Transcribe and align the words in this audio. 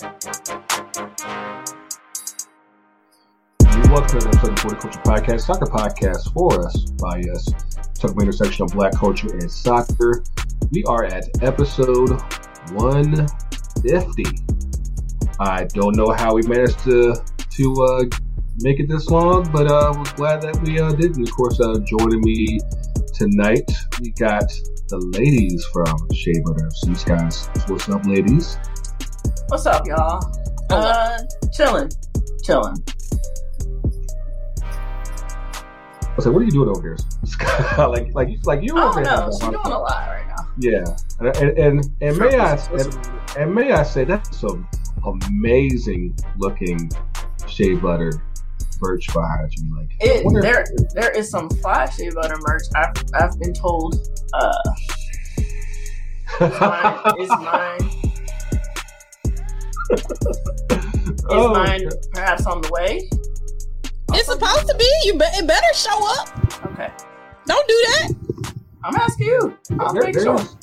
Welcome 0.00 0.18
to 0.18 0.32
the 4.16 4.30
episode 4.32 4.48
of 4.48 4.56
the 4.56 4.78
Culture 4.80 5.00
Podcast, 5.00 5.40
soccer 5.42 5.66
podcast 5.66 6.32
for 6.32 6.64
us, 6.66 6.90
by 6.92 7.20
us, 7.30 7.44
talking 7.92 8.16
about 8.16 8.22
intersection 8.22 8.64
of 8.64 8.72
black 8.72 8.94
culture 8.94 9.28
and 9.28 9.50
soccer. 9.50 10.24
We 10.70 10.84
are 10.84 11.04
at 11.04 11.28
episode 11.42 12.18
150. 12.72 14.24
I 15.38 15.64
don't 15.64 15.94
know 15.96 16.12
how 16.12 16.34
we 16.34 16.44
managed 16.44 16.78
to 16.84 17.16
to 17.50 17.74
uh, 17.82 18.04
make 18.60 18.80
it 18.80 18.88
this 18.88 19.10
long, 19.10 19.52
but 19.52 19.70
uh, 19.70 19.92
we're 19.94 20.14
glad 20.14 20.40
that 20.40 20.58
we 20.62 20.80
uh, 20.80 20.92
did. 20.92 21.16
And 21.16 21.28
of 21.28 21.34
course, 21.34 21.60
uh, 21.60 21.78
joining 21.84 22.22
me 22.22 22.58
tonight, 23.12 23.70
we 24.00 24.12
got 24.12 24.50
the 24.88 24.96
ladies 25.12 25.62
from 25.74 25.94
Shea 26.14 26.40
Butter 26.40 26.70
FC. 26.86 27.04
Guys, 27.04 27.50
what's 27.68 27.86
up, 27.90 28.06
ladies? 28.06 28.56
What's 29.50 29.66
up, 29.66 29.86
y'all? 29.86 30.20
Uh, 30.70 31.18
chilling, 31.52 31.90
chilling. 32.44 32.76
I 34.62 36.22
said, 36.22 36.32
"What 36.32 36.42
are 36.42 36.44
you 36.44 36.50
doing 36.52 36.68
over 36.68 36.80
here?" 36.80 36.96
like, 37.88 38.14
like, 38.14 38.28
like 38.44 38.62
you 38.62 38.76
I 38.76 38.84
over 38.88 39.02
don't 39.02 39.04
there. 39.04 39.04
know. 39.04 39.10
having 39.22 39.32
She's 39.32 39.42
a 39.42 39.50
doing 39.50 39.56
lot 39.64 39.72
a 39.72 39.78
lot 39.78 40.08
right 40.08 40.26
now. 40.28 40.48
Yeah, 40.58 40.84
and 41.18 41.36
and 41.36 41.58
and, 41.58 41.84
and 42.00 42.18
may 42.18 42.38
I 42.38 42.54
and, 42.54 42.98
and 43.38 43.54
may 43.54 43.72
I 43.72 43.82
say 43.82 44.04
that's 44.04 44.38
some 44.38 44.68
amazing 45.04 46.16
looking 46.38 46.90
shea 47.48 47.74
butter 47.74 48.22
birch 48.78 49.06
behind 49.12 49.52
you. 49.56 49.76
Like, 49.76 49.88
It, 50.00 50.24
wonder- 50.24 50.40
there, 50.42 50.64
there 50.94 51.10
is 51.10 51.28
some 51.30 51.50
fly 51.50 51.86
shea 51.90 52.10
butter 52.10 52.36
merch. 52.46 52.62
I've, 52.76 52.92
I've 53.14 53.38
been 53.40 53.52
told. 53.52 53.96
Uh, 54.32 54.52
mine, 56.40 57.14
is 57.20 57.28
mine, 57.28 57.90
is 59.92 61.24
Oh, 61.28 61.52
mine 61.52 61.88
perhaps 62.12 62.46
on 62.46 62.60
the 62.62 62.70
way? 62.70 63.08
It's 64.12 64.26
supposed 64.26 64.66
to 64.68 64.76
be. 64.76 64.90
You 65.04 65.12
be- 65.14 65.24
it 65.34 65.46
better 65.46 65.72
show 65.74 66.06
up. 66.18 66.64
Okay, 66.72 66.90
Don't 67.46 67.68
do 67.68 67.74
that. 67.74 68.10
I'm 68.82 68.94
asking 68.96 69.26
you. 69.26 69.56
I'll 69.78 69.92
there, 69.92 70.02
make 70.04 70.14
there 70.14 70.24
sure. 70.24 70.36
is 70.40 70.56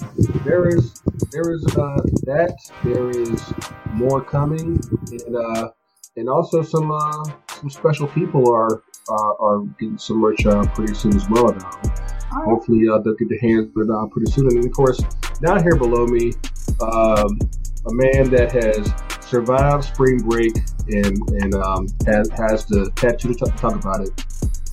there 0.43 0.67
is 0.67 1.01
there 1.31 1.51
is 1.51 1.63
uh, 1.77 1.97
that 2.25 2.57
there 2.83 3.09
is 3.11 3.53
more 3.93 4.21
coming 4.23 4.79
and 5.11 5.35
uh, 5.35 5.69
and 6.15 6.27
also 6.27 6.61
some 6.63 6.91
uh, 6.91 7.23
some 7.59 7.69
special 7.69 8.07
people 8.07 8.51
are 8.51 8.81
uh, 9.09 9.33
are 9.39 9.59
getting 9.79 9.97
some 9.99 10.17
merch 10.17 10.45
uh, 10.45 10.63
pretty 10.73 10.93
soon 10.95 11.15
as 11.15 11.29
well 11.29 11.49
now. 11.53 11.69
All 11.69 12.39
right. 12.39 12.49
Hopefully 12.49 12.89
uh, 12.91 12.97
they'll 12.99 13.15
get 13.15 13.29
their 13.29 13.39
hands 13.39 13.71
on 13.77 13.83
it 13.83 13.89
uh, 13.93 14.07
pretty 14.07 14.31
soon. 14.31 14.47
And 14.47 14.65
of 14.65 14.71
course, 14.73 14.99
down 15.41 15.61
here 15.63 15.75
below 15.75 16.05
me, 16.07 16.33
um, 16.81 17.37
a 17.85 17.93
man 17.93 18.29
that 18.31 18.51
has 18.51 18.91
survived 19.27 19.83
spring 19.83 20.19
break 20.19 20.55
and 20.87 21.17
and 21.41 21.53
um, 21.55 21.87
has, 22.05 22.29
has 22.29 22.65
the 22.65 22.89
tattoo 22.95 23.33
to 23.33 23.35
talk, 23.35 23.55
talk 23.57 23.75
about 23.75 24.01
it. 24.01 24.11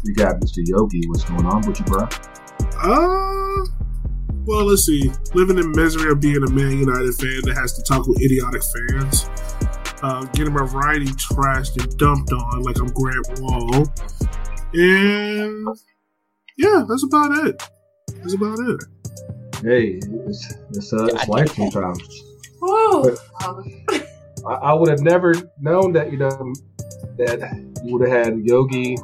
We 0.04 0.14
got 0.14 0.40
Mr. 0.40 0.58
Yogi. 0.58 1.02
What's 1.08 1.24
going 1.24 1.46
on 1.46 1.66
with 1.66 1.80
you, 1.80 1.86
bro? 1.86 2.08
Uh, 2.78 3.66
well, 4.46 4.66
let's 4.66 4.84
see. 4.84 5.10
Living 5.34 5.58
in 5.58 5.72
misery 5.72 6.12
of 6.12 6.20
being 6.20 6.42
a 6.42 6.50
Man 6.50 6.78
United 6.78 7.14
fan 7.14 7.40
that 7.44 7.56
has 7.58 7.72
to 7.74 7.82
talk 7.82 8.06
with 8.06 8.20
idiotic 8.22 8.62
fans. 8.62 9.28
Uh, 10.02 10.24
getting 10.34 10.52
my 10.52 10.60
writing 10.60 11.08
trashed 11.08 11.82
and 11.82 11.96
dumped 11.96 12.30
on 12.32 12.62
like 12.62 12.78
I'm 12.78 12.88
Grant 12.88 13.40
Wahl. 13.40 13.86
And 14.74 15.68
yeah, 16.58 16.84
that's 16.86 17.04
about 17.04 17.46
it. 17.46 17.62
That's 18.16 18.34
about 18.34 18.58
it. 18.60 18.80
Hey, 19.62 19.98
it's 20.26 20.54
it's, 20.70 20.92
uh, 20.92 21.06
it's 21.06 21.28
life 21.28 21.54
sometimes. 21.54 22.22
Woo. 22.60 23.16
I, 24.46 24.52
I 24.52 24.72
would 24.74 24.88
have 24.88 25.00
never 25.00 25.34
known 25.60 25.92
that 25.92 26.12
you 26.12 26.18
know 26.18 26.52
that 27.18 27.40
you 27.84 27.96
would 27.96 28.08
have 28.08 28.26
had 28.26 28.40
Yogi 28.44 28.96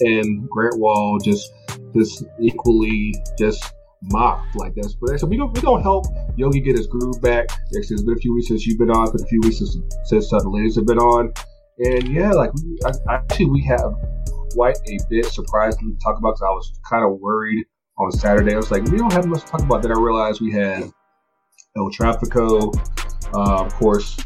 and 0.00 0.48
Grant 0.48 0.78
Wahl 0.78 1.18
just 1.18 1.52
just 1.94 2.24
equally 2.40 3.14
just 3.38 3.72
mocked 4.02 4.56
like 4.56 4.74
this. 4.74 4.94
But 4.94 5.18
so 5.18 5.26
we 5.26 5.36
don't 5.36 5.54
we 5.54 5.60
don't 5.60 5.82
help 5.82 6.06
Yogi 6.36 6.60
get 6.60 6.76
his 6.76 6.86
groove 6.86 7.20
back. 7.20 7.48
It's 7.70 7.88
been 8.02 8.14
a 8.14 8.16
few 8.16 8.34
weeks 8.34 8.48
since 8.48 8.66
you've 8.66 8.78
been 8.78 8.90
on. 8.90 9.04
It's 9.04 9.12
been 9.12 9.24
a 9.24 9.28
few 9.28 9.40
weeks 9.40 9.58
since 9.58 9.76
since 10.04 10.32
uh, 10.32 10.38
the 10.40 10.48
ladies 10.48 10.76
have 10.76 10.86
been 10.86 10.98
on. 10.98 11.32
And 11.78 12.08
yeah, 12.08 12.32
like 12.32 12.52
we, 12.54 12.78
I, 12.84 13.14
actually 13.14 13.46
we 13.46 13.62
have 13.64 13.94
quite 14.52 14.76
a 14.88 14.98
bit 15.08 15.26
surprisingly 15.26 15.94
to 15.94 15.98
talk 16.00 16.18
about 16.18 16.30
because 16.30 16.42
I 16.42 16.50
was 16.50 16.72
kind 16.88 17.04
of 17.04 17.20
worried 17.20 17.64
on 17.98 18.10
Saturday. 18.12 18.54
I 18.54 18.56
was 18.56 18.70
like, 18.70 18.84
we 18.84 18.98
don't 18.98 19.12
have 19.12 19.26
much 19.26 19.44
to 19.44 19.46
talk 19.46 19.62
about. 19.62 19.82
Then 19.82 19.92
I 19.92 20.00
realized 20.00 20.40
we 20.40 20.52
had 20.52 20.90
El 21.76 21.90
Trafico, 21.90 22.74
uh, 23.34 23.64
of 23.64 23.74
course. 23.74 24.16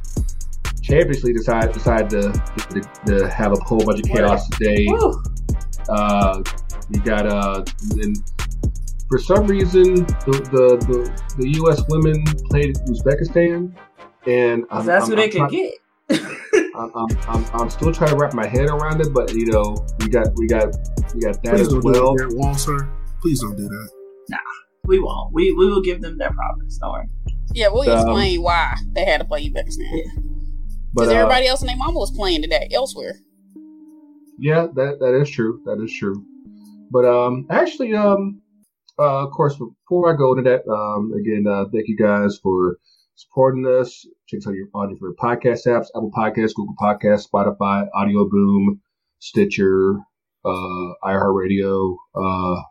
Champions 0.83 1.23
League 1.25 1.37
decided 1.37 1.73
decided 1.73 2.11
to, 2.11 2.33
to, 2.71 2.81
to 3.19 3.31
have 3.31 3.53
a 3.53 3.57
whole 3.65 3.85
bunch 3.85 4.01
of 4.01 4.07
chaos 4.07 4.49
today. 4.51 4.87
Uh, 5.89 6.43
you 6.91 7.01
got 7.01 7.27
uh, 7.27 7.65
and 7.93 8.17
for 9.09 9.19
some 9.19 9.47
reason 9.47 9.95
the, 9.95 10.49
the 10.53 10.87
the 10.87 11.23
the 11.43 11.49
U.S. 11.59 11.83
women 11.89 12.25
played 12.51 12.77
Uzbekistan, 12.89 13.73
and 14.27 14.65
I'm, 14.71 14.87
That's 14.87 15.05
I'm, 15.05 15.11
who 15.11 15.17
they 15.17 15.25
I'm 15.25 15.31
could 15.31 15.39
try- 15.39 15.49
get. 15.51 15.75
I'm, 16.75 16.91
I'm, 16.95 17.19
I'm, 17.29 17.45
I'm 17.61 17.71
still 17.71 17.93
trying 17.93 18.11
to 18.11 18.17
wrap 18.17 18.35
my 18.35 18.47
head 18.47 18.69
around 18.69 19.01
it, 19.01 19.13
but 19.15 19.33
you 19.35 19.47
know 19.47 19.77
we 20.01 20.09
got 20.09 20.29
we 20.37 20.47
got 20.47 20.75
we 21.15 21.21
got 21.21 21.43
that 21.43 21.55
Please 21.55 21.61
as 21.63 21.69
don't 21.69 21.85
well. 21.85 21.95
do 21.95 22.01
that, 22.01 22.17
Grant 22.29 22.37
Wahl, 22.39 22.55
sir. 22.55 22.89
Please 23.21 23.41
don't 23.41 23.57
do 23.57 23.69
that. 23.69 23.89
We 24.85 24.99
won't. 24.99 25.33
We 25.33 25.53
we 25.53 25.67
will 25.67 25.83
give 25.83 26.01
them 26.03 26.19
their 26.19 26.33
promise. 26.33 26.79
Don't 26.79 26.93
worry. 26.93 27.07
Yeah, 27.55 27.69
we'll 27.71 27.89
Um, 27.89 27.99
explain 27.99 28.43
why 28.43 28.75
they 28.95 29.05
had 29.05 29.21
to 29.21 29.25
play 29.27 29.49
Uzbekistan. 29.49 29.79
Yeah. 29.93 30.23
But 30.95 31.09
uh, 31.09 31.13
everybody 31.13 31.47
else 31.47 31.61
and 31.61 31.69
their 31.69 31.77
mama 31.77 31.99
was 31.99 32.11
playing 32.11 32.43
today 32.43 32.69
elsewhere. 32.73 33.15
Yeah, 34.39 34.67
that 34.75 34.99
that 35.01 35.15
is 35.21 35.31
true. 35.31 35.63
That 35.65 35.81
is 35.83 35.93
true. 35.97 36.25
But 36.91 37.05
um, 37.05 37.47
actually, 37.51 37.95
um, 37.95 38.43
uh, 38.99 39.25
of 39.27 39.31
course, 39.33 39.57
before 39.57 40.13
I 40.13 40.17
go 40.17 40.37
into 40.37 40.51
that, 40.51 40.71
um, 40.71 41.13
again, 41.19 41.47
uh, 41.49 41.65
thank 41.73 41.89
you 41.89 41.97
guys 41.97 42.39
for 42.43 42.77
supporting 43.15 43.67
us. 43.67 44.07
Check 44.29 44.39
us 44.39 44.47
out 44.47 44.55
your 44.55 44.69
on 44.75 44.91
your 44.91 44.99
favorite 44.99 45.19
podcast 45.19 45.67
apps: 45.67 45.87
Apple 45.95 46.11
Podcasts, 46.17 46.55
Google 46.55 46.75
Podcasts, 46.81 47.29
Spotify, 47.29 47.87
Audio 47.95 48.29
Boom, 48.29 48.81
Stitcher, 49.21 49.99
uh, 50.45 50.93
iHeartRadio, 51.05 51.97
uh, 52.15 52.63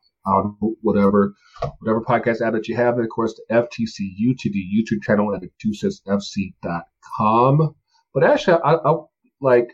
whatever, 0.82 1.34
whatever 1.80 2.02
podcast 2.02 2.42
app 2.46 2.54
that 2.54 2.68
you 2.68 2.76
have. 2.76 2.96
And 2.96 3.04
of 3.04 3.10
course, 3.10 3.34
the 3.34 3.44
FTC 3.56 4.14
UTD 4.22 4.56
YouTube 4.76 5.02
channel 5.04 5.34
at 5.34 5.42
2sfc.com. 5.66 6.36
But 8.14 8.24
actually, 8.24 8.58
I, 8.64 8.74
I 8.76 8.96
like 9.40 9.70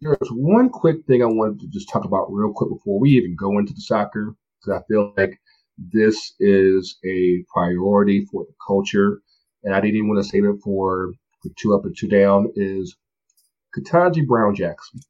there's 0.00 0.16
one 0.30 0.68
quick 0.68 1.06
thing 1.06 1.22
I 1.22 1.26
wanted 1.26 1.60
to 1.60 1.68
just 1.68 1.88
talk 1.88 2.04
about 2.04 2.32
real 2.32 2.52
quick 2.52 2.70
before 2.70 2.98
we 2.98 3.10
even 3.10 3.36
go 3.38 3.58
into 3.58 3.72
the 3.72 3.80
soccer, 3.80 4.34
because 4.60 4.80
I 4.80 4.86
feel 4.86 5.14
like 5.16 5.38
this 5.78 6.34
is 6.40 6.96
a 7.04 7.44
priority 7.54 8.26
for 8.30 8.44
the 8.44 8.54
culture, 8.66 9.20
and 9.62 9.74
I 9.74 9.80
didn't 9.80 9.96
even 9.96 10.08
want 10.08 10.22
to 10.24 10.28
save 10.28 10.44
it 10.44 10.56
for, 10.62 11.12
for 11.42 11.50
two 11.56 11.74
up 11.74 11.84
and 11.84 11.96
two 11.96 12.08
down. 12.08 12.52
Is 12.56 12.96
Ketanji 13.76 14.26
Brown 14.26 14.54
Jackson 14.54 15.00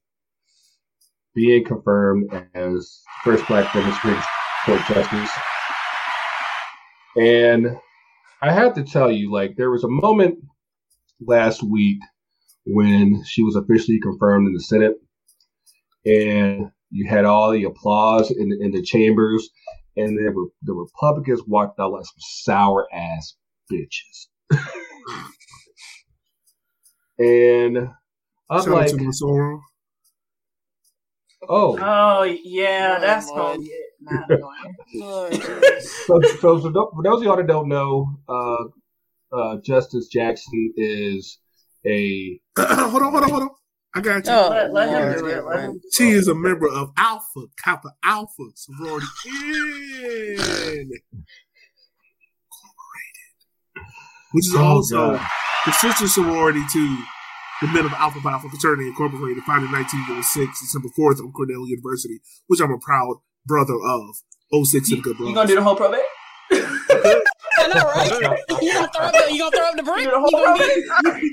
being 1.34 1.64
confirmed 1.64 2.30
as 2.54 3.00
first 3.24 3.46
black 3.48 3.72
women's 3.74 3.94
Supreme 3.96 4.22
Court 4.66 4.80
justice? 4.88 5.30
And 7.16 7.76
I 8.42 8.52
have 8.52 8.74
to 8.74 8.84
tell 8.84 9.10
you, 9.10 9.32
like, 9.32 9.56
there 9.56 9.70
was 9.70 9.84
a 9.84 9.88
moment 9.88 10.38
last 11.20 11.62
week 11.62 11.98
when 12.64 13.22
she 13.24 13.42
was 13.42 13.56
officially 13.56 13.98
confirmed 14.00 14.46
in 14.48 14.54
the 14.54 14.60
Senate, 14.60 14.94
and 16.04 16.70
you 16.90 17.08
had 17.08 17.24
all 17.24 17.50
the 17.50 17.64
applause 17.64 18.30
in 18.30 18.48
the, 18.50 18.58
in 18.60 18.70
the 18.72 18.82
chambers, 18.82 19.48
and 19.96 20.18
there 20.18 20.32
were 20.32 20.46
the 20.62 20.72
Republicans 20.72 21.42
walked 21.46 21.78
out 21.80 21.92
like 21.92 22.04
some 22.04 22.14
sour 22.18 22.86
ass 22.92 23.34
bitches, 23.72 24.26
and 27.18 27.88
I'm 28.50 28.64
Shout 28.64 28.74
like, 28.74 28.88
to 28.88 29.52
oh, 31.48 31.78
Oh 31.80 32.22
yeah, 32.22 32.96
Oh, 32.98 33.00
that's 33.00 33.26
Lord. 33.28 33.56
gonna 33.56 33.62
get 33.64 33.72
mad 34.00 34.30
annoying. 34.30 34.76
Lord 34.94 35.32
Jesus. 35.32 36.06
so, 36.06 36.20
so, 36.40 36.60
so 36.60 36.72
th- 36.72 36.74
for 36.94 37.02
those 37.02 37.18
of 37.18 37.22
y'all 37.24 37.36
that 37.36 37.46
don't 37.46 37.68
know, 37.68 38.18
uh, 38.28 38.64
uh, 39.34 39.56
Justice 39.64 40.08
Jackson 40.08 40.72
is 40.76 41.38
a 41.86 42.40
hold 42.58 43.02
on, 43.02 43.10
hold 43.12 43.22
on, 43.24 43.30
hold 43.30 43.42
on. 43.42 43.50
I 43.94 44.00
got 44.00 44.26
you. 44.26 44.32
Oh, 44.32 44.48
Let- 44.48 44.72
let 44.72 44.88
him 44.88 45.18
do 45.18 45.26
it, 45.26 45.44
let 45.44 45.60
him 45.60 45.80
She 45.92 46.10
is 46.10 46.28
a 46.28 46.34
member 46.34 46.66
of 46.68 46.90
Alpha 46.96 47.42
Kappa 47.62 47.90
Alpha 48.02 48.44
sorority 48.54 49.06
in 49.28 50.90
which 54.32 54.46
is 54.46 54.54
Oh, 54.56 54.64
also 54.64 55.12
God. 55.18 55.26
the 55.66 55.72
sister 55.72 56.08
sorority 56.08 56.62
to 56.72 56.98
the 57.60 57.66
men 57.68 57.84
of 57.84 57.92
Alpha 57.92 58.18
Phi 58.20 58.30
Alpha 58.32 58.48
Fraternity 58.48 58.88
Incorporated, 58.88 59.42
founded 59.44 59.68
in 59.68 59.76
1906, 59.76 60.60
December 60.60 60.88
4th 60.98 61.20
on 61.20 61.30
Cornell 61.32 61.68
University, 61.68 62.18
which 62.46 62.60
I'm 62.60 62.72
a 62.72 62.78
proud 62.78 63.16
brother 63.46 63.74
of. 63.74 64.16
06 64.66 64.90
and 64.92 65.02
good 65.02 65.18
You 65.18 65.34
gonna 65.34 65.46
do 65.46 65.54
the 65.54 65.62
whole 65.62 65.76
probate? 65.76 66.00
I 66.50 67.68
know, 67.68 67.84
right? 67.86 68.40
You 68.62 68.72
gonna 68.72 68.90
throw 68.94 69.04
up 69.06 69.12
the, 69.12 69.32
you 69.32 69.38
gonna 69.38 69.50
throw 69.56 69.66
up 69.68 69.76
the 69.76 69.82
brick? 69.82 70.02
You 70.04 70.10
You 70.10 70.18
whole 70.18 70.30
gonna 70.30 70.58
be, 70.58 70.84
probate? 70.88 71.32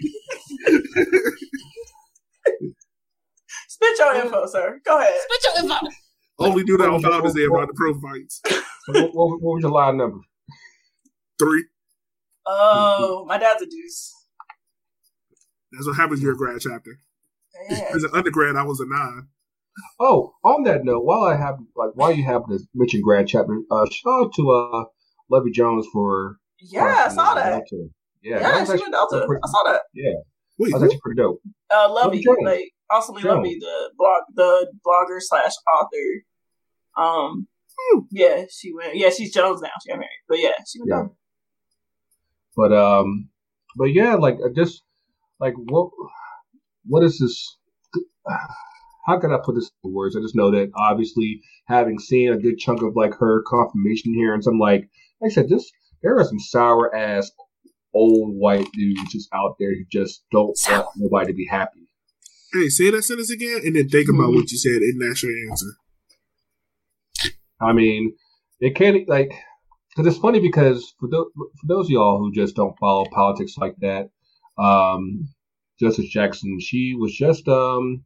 Spit 3.81 3.97
your 3.99 4.15
info, 4.15 4.45
sir. 4.47 4.79
Go 4.85 4.99
ahead. 4.99 5.13
Spit 5.29 5.53
your 5.55 5.63
info. 5.63 5.87
Only 6.39 6.63
do 6.63 6.77
that 6.77 6.89
on 6.89 7.01
Father's 7.01 7.33
Day 7.33 7.45
about 7.45 7.67
the 7.67 7.73
pro 7.73 7.99
fights. 7.99 8.41
what, 8.87 9.13
what, 9.13 9.41
what 9.41 9.55
was 9.55 9.61
your 9.61 9.71
line 9.71 9.97
number? 9.97 10.19
Three. 11.37 11.65
Oh, 12.45 13.25
my 13.27 13.37
dad's 13.37 13.61
a 13.61 13.65
deuce. 13.65 14.13
That's 15.71 15.85
what 15.87 15.95
happens. 15.97 16.21
You're 16.21 16.33
a 16.33 16.37
grad 16.37 16.59
chapter. 16.61 16.97
Yeah. 17.69 17.89
As 17.93 18.03
an 18.03 18.11
undergrad, 18.13 18.55
I 18.55 18.63
was 18.63 18.79
a 18.79 18.85
nine. 18.87 19.27
Oh, 19.99 20.33
on 20.43 20.63
that 20.63 20.83
note, 20.83 21.03
while 21.05 21.23
I 21.23 21.35
have 21.35 21.55
like 21.75 21.91
while 21.93 22.11
you 22.11 22.23
have 22.25 22.45
to 22.47 22.59
mention 22.73 23.01
grad 23.01 23.27
chapter, 23.27 23.59
uh, 23.71 23.85
shout 23.91 24.25
out 24.25 24.33
to 24.35 24.51
uh 24.51 24.83
Luvvie 25.31 25.53
Jones 25.53 25.85
for 25.93 26.37
Yeah, 26.59 27.05
I 27.05 27.09
saw 27.09 27.35
that. 27.35 27.49
Delta. 27.49 27.87
Yeah, 28.21 28.35
Yeah, 28.37 28.39
that 28.39 28.59
was 28.61 28.67
she 28.67 28.73
actually 28.73 28.81
went 28.81 28.93
Delta. 28.93 29.25
pretty- 29.27 29.41
I 29.43 29.47
saw 29.47 29.71
that. 29.71 29.81
Yeah, 29.93 30.11
Wait, 30.59 30.71
that 30.71 30.75
was 30.75 30.81
who? 30.81 30.85
actually 30.87 30.99
pretty 31.01 31.21
dope. 31.21 31.41
Uh, 31.71 31.87
Luvvie, 31.89 32.21
Jones. 32.23 32.37
like 32.43 32.71
awesomely 32.91 33.21
Jones. 33.23 33.47
Luvvie, 33.47 33.59
the 33.59 33.89
blog, 33.97 34.23
the 34.35 34.71
blogger 34.85 35.17
slash 35.19 35.51
author. 35.79 36.23
Um, 36.97 37.47
Hmm. 37.91 37.99
yeah, 38.11 38.43
she 38.51 38.73
went. 38.73 38.95
Yeah, 38.97 39.09
she's 39.09 39.33
Jones 39.33 39.61
now. 39.61 39.69
She 39.81 39.89
got 39.89 39.99
married, 39.99 40.09
but 40.27 40.39
yeah, 40.39 40.51
she 40.67 40.79
went 40.79 40.89
Yeah. 40.89 40.95
down. 40.97 41.11
But 42.57 42.73
um, 42.73 43.29
but 43.77 43.85
yeah, 43.85 44.15
like 44.15 44.35
uh, 44.43 44.49
just 44.53 44.83
like 45.39 45.53
what 45.55 45.91
what 46.85 47.03
is 47.03 47.19
this? 47.19 47.57
How 49.05 49.17
can 49.19 49.31
I 49.31 49.37
put 49.43 49.55
this 49.55 49.71
in 49.83 49.93
words? 49.93 50.15
I 50.17 50.19
just 50.21 50.35
know 50.35 50.51
that 50.51 50.71
obviously 50.75 51.41
having 51.67 51.97
seen 51.99 52.33
a 52.33 52.37
good 52.37 52.57
chunk 52.57 52.81
of 52.81 52.95
like 52.95 53.13
her 53.15 53.43
confirmation 53.47 54.13
here, 54.13 54.33
and 54.33 54.43
some 54.43 54.59
like 54.59 54.89
like 55.21 55.31
I 55.31 55.33
said, 55.33 55.47
this 55.49 55.71
there 56.03 56.17
are 56.17 56.23
some 56.25 56.39
sour 56.39 56.93
ass 56.93 57.31
old 57.93 58.35
white 58.35 58.67
dudes 58.73 59.11
just 59.11 59.29
out 59.33 59.55
there 59.59 59.69
who 59.75 59.83
just 59.91 60.23
don't 60.31 60.57
Sour. 60.57 60.77
want 60.83 60.89
nobody 60.97 61.27
to 61.31 61.35
be 61.35 61.47
happy. 61.49 61.87
Hey, 62.53 62.69
say 62.69 62.89
that 62.91 63.03
sentence 63.03 63.29
again, 63.29 63.61
and 63.63 63.75
then 63.75 63.87
think 63.89 64.09
about 64.09 64.29
Hmm. 64.29 64.35
what 64.35 64.51
you 64.51 64.57
said, 64.57 64.81
and 64.81 65.01
that's 65.01 65.21
your 65.23 65.31
answer. 65.49 65.67
I 67.61 67.73
mean, 67.73 68.15
it 68.59 68.75
can't 68.75 69.07
like 69.07 69.31
because 69.95 70.07
it's 70.13 70.21
funny 70.21 70.39
because 70.39 70.93
for, 70.99 71.09
tho- 71.09 71.31
for 71.35 71.67
those 71.67 71.87
of 71.87 71.91
y'all 71.91 72.19
who 72.19 72.31
just 72.31 72.55
don't 72.55 72.77
follow 72.79 73.05
politics 73.11 73.57
like 73.57 73.75
that, 73.81 74.09
um, 74.57 75.27
Justice 75.79 76.07
Jackson, 76.09 76.59
she 76.59 76.95
was 76.95 77.13
just 77.13 77.47
um, 77.47 78.03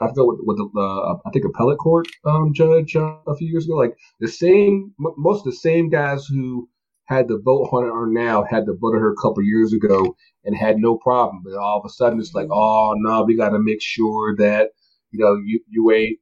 I 0.00 0.08
forgot 0.08 0.26
what, 0.26 0.36
what 0.44 0.56
the 0.56 0.80
uh, 0.80 1.16
I 1.26 1.30
think 1.32 1.44
appellate 1.46 1.78
court 1.78 2.06
um 2.24 2.52
judge 2.52 2.94
uh, 2.96 3.16
a 3.26 3.36
few 3.36 3.48
years 3.48 3.64
ago. 3.64 3.74
Like 3.76 3.96
the 4.20 4.28
same, 4.28 4.92
m- 5.00 5.14
most 5.16 5.40
of 5.40 5.52
the 5.52 5.58
same 5.58 5.88
guys 5.88 6.26
who 6.26 6.68
had 7.12 7.28
the 7.28 7.40
vote 7.44 7.70
on 7.72 7.84
her 7.84 8.06
now 8.06 8.44
had 8.44 8.66
the 8.66 8.74
vote 8.74 8.94
on 8.94 9.00
her 9.02 9.12
a 9.12 9.16
couple 9.22 9.42
years 9.44 9.72
ago 9.72 10.16
and 10.44 10.56
had 10.56 10.78
no 10.78 10.96
problem. 10.98 11.42
But 11.44 11.54
all 11.58 11.80
of 11.80 11.86
a 11.86 11.90
sudden, 11.90 12.20
it's 12.20 12.34
like, 12.34 12.48
oh 12.52 12.94
no, 12.98 13.24
we 13.24 13.36
got 13.36 13.50
to 13.50 13.60
make 13.60 13.82
sure 13.82 14.36
that 14.38 14.70
you 15.12 15.20
know 15.20 15.36
you 15.44 15.60
you 15.68 15.92
ain't 15.92 16.18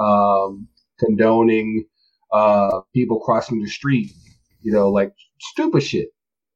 um, 0.00 0.68
condoning 1.00 1.86
uh, 2.32 2.80
people 2.94 3.20
crossing 3.20 3.62
the 3.62 3.68
street, 3.68 4.12
you 4.62 4.72
know, 4.72 4.90
like 4.90 5.12
stupid 5.40 5.82
shit, 5.82 6.08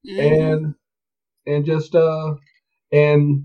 Mhm. 0.06 0.20
and 0.54 0.74
and 1.46 1.66
just 1.66 1.94
uh, 1.94 2.34
and 2.92 3.44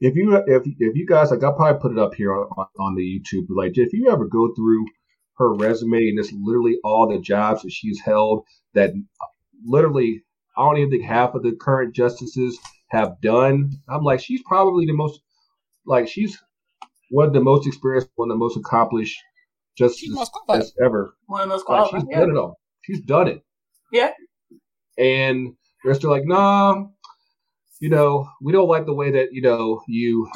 if 0.00 0.16
you 0.16 0.36
if 0.46 0.64
if 0.66 0.96
you 0.96 1.06
guys 1.06 1.30
like, 1.32 1.44
I'll 1.44 1.54
probably 1.54 1.80
put 1.80 1.92
it 1.92 1.98
up 1.98 2.14
here 2.14 2.34
on, 2.34 2.48
on, 2.58 2.66
on 2.80 2.96
the 2.96 3.02
YouTube. 3.02 3.46
Like, 3.50 3.78
if 3.78 3.92
you 3.94 4.10
ever 4.10 4.26
go 4.26 4.54
through 4.54 4.86
her 5.38 5.54
resume 5.54 6.08
and 6.10 6.18
it's 6.18 6.32
literally 6.32 6.78
all 6.84 7.08
the 7.08 7.20
jobs 7.20 7.62
that 7.62 7.72
she's 7.72 8.00
held, 8.00 8.44
that 8.74 8.92
literally 9.64 10.22
I 10.56 10.62
don't 10.62 10.78
even 10.78 10.90
think 10.90 11.04
half 11.04 11.34
of 11.34 11.42
the 11.42 11.52
current 11.60 11.94
justices 11.94 12.58
have 12.90 13.20
done. 13.20 13.72
I'm 13.88 14.02
like, 14.02 14.20
she's 14.20 14.42
probably 14.46 14.86
the 14.86 14.92
most 14.94 15.20
like 15.86 16.08
she's 16.08 16.38
one 17.10 17.28
of 17.28 17.32
the 17.34 17.40
most 17.40 17.66
experienced, 17.66 18.08
one 18.16 18.30
of 18.30 18.34
the 18.34 18.38
most 18.38 18.56
accomplished 18.56 19.16
justices 19.76 20.00
She's 20.00 20.14
most 20.14 20.32
qualified. 20.32 20.62
that's 20.62 20.72
ever 20.82 21.14
One 21.26 21.42
of 21.42 21.48
those 21.50 21.60
like, 21.60 21.66
qualified. 21.66 22.00
she's 22.02 22.08
yeah. 22.10 22.20
done 22.20 22.30
it 22.30 22.36
all. 22.36 22.58
She's 22.82 23.00
done 23.02 23.28
it. 23.28 23.42
Yeah. 23.92 24.12
And 24.98 25.54
they're 25.84 25.94
still 25.94 26.10
like, 26.10 26.24
nah, 26.24 26.84
you 27.80 27.90
know, 27.90 28.28
we 28.42 28.52
don't 28.52 28.68
like 28.68 28.86
the 28.86 28.94
way 28.94 29.10
that, 29.12 29.28
you 29.32 29.42
know, 29.42 29.82
you 29.86 30.28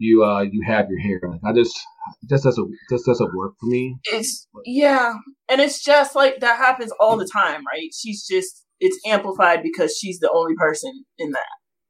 you 0.00 0.24
uh 0.24 0.40
you 0.40 0.62
have 0.66 0.88
your 0.88 0.98
hair. 0.98 1.20
Like 1.22 1.40
I 1.44 1.52
just 1.52 1.78
it 2.22 2.28
just 2.28 2.42
doesn't 2.42 2.68
just 2.90 3.04
doesn't 3.06 3.34
work 3.36 3.52
for 3.60 3.66
me. 3.66 3.98
It's 4.04 4.48
yeah, 4.64 5.14
and 5.48 5.60
it's 5.60 5.84
just 5.84 6.16
like 6.16 6.40
that 6.40 6.56
happens 6.56 6.92
all 6.98 7.16
the 7.16 7.28
time, 7.30 7.62
right? 7.70 7.90
She's 7.96 8.26
just 8.26 8.64
it's 8.80 8.98
amplified 9.06 9.62
because 9.62 9.96
she's 9.96 10.18
the 10.18 10.30
only 10.34 10.54
person 10.56 11.04
in 11.18 11.30
that 11.32 11.46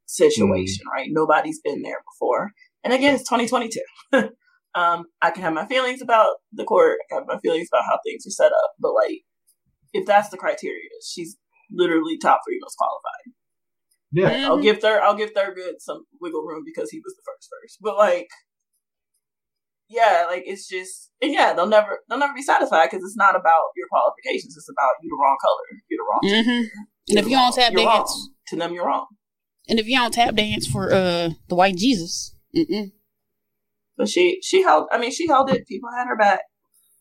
situation, 0.06 0.84
right? 0.92 1.08
Nobody's 1.10 1.60
been 1.60 1.82
there 1.82 2.02
before, 2.12 2.50
and 2.84 2.92
again, 2.92 3.14
it's 3.14 3.28
2022. 3.28 3.80
um, 4.74 5.04
I 5.22 5.30
can 5.30 5.42
have 5.44 5.54
my 5.54 5.66
feelings 5.66 6.02
about 6.02 6.34
the 6.52 6.64
court, 6.64 6.98
I 7.00 7.14
can 7.14 7.18
have 7.20 7.28
my 7.28 7.38
feelings 7.38 7.68
about 7.72 7.84
how 7.88 7.98
things 8.04 8.26
are 8.26 8.30
set 8.30 8.50
up, 8.52 8.72
but 8.80 8.92
like, 8.92 9.20
if 9.92 10.04
that's 10.04 10.30
the 10.30 10.36
criteria, 10.36 10.90
she's 11.08 11.36
literally 11.70 12.18
top 12.18 12.40
three 12.44 12.58
most 12.60 12.76
qualified. 12.76 13.39
Yeah. 14.12 14.48
I'll 14.48 14.58
Mhm. 14.58 14.62
give 14.62 14.80
Thur 14.80 15.00
I'll 15.00 15.14
give 15.16 15.32
Thurgood 15.32 15.74
some 15.80 16.06
wiggle 16.20 16.42
room 16.42 16.62
because 16.64 16.90
he 16.90 16.98
was 16.98 17.14
the 17.14 17.22
first 17.24 17.48
first. 17.50 17.78
But 17.80 17.96
like, 17.96 18.28
yeah, 19.88 20.26
like 20.28 20.42
it's 20.46 20.68
just 20.68 21.10
and 21.20 21.32
yeah, 21.32 21.52
they'll 21.52 21.66
never 21.66 22.00
they'll 22.08 22.18
never 22.18 22.34
be 22.34 22.42
satisfied 22.42 22.88
because 22.90 23.04
it's 23.04 23.16
not 23.16 23.34
about 23.36 23.70
your 23.76 23.86
qualifications. 23.90 24.56
It's 24.56 24.68
about 24.70 24.92
you 25.02 25.10
the 25.10 25.18
wrong 25.20 25.36
color, 25.40 25.80
you're 25.88 25.98
the 25.98 26.08
wrong. 26.10 26.44
Mhm. 26.44 26.68
And 27.10 27.18
if 27.18 27.24
you 27.26 27.36
don't 27.36 27.54
tap 27.54 27.72
you're 27.72 27.82
dance, 27.82 28.10
wrong. 28.10 28.34
to 28.48 28.56
them, 28.56 28.72
you're 28.74 28.86
wrong. 28.86 29.06
and 29.68 29.78
if 29.78 29.86
you 29.86 29.96
don't 29.96 30.12
tap 30.12 30.34
dance 30.34 30.66
for 30.66 30.92
uh 30.92 31.30
the 31.48 31.54
white 31.54 31.76
Jesus, 31.76 32.34
mm-mm. 32.54 32.92
But 33.96 34.08
she 34.08 34.38
she 34.42 34.62
held. 34.62 34.88
I 34.92 34.98
mean, 34.98 35.10
she 35.12 35.26
held 35.28 35.50
it. 35.50 35.66
People 35.66 35.90
had 35.96 36.06
her 36.08 36.16
back. 36.16 36.40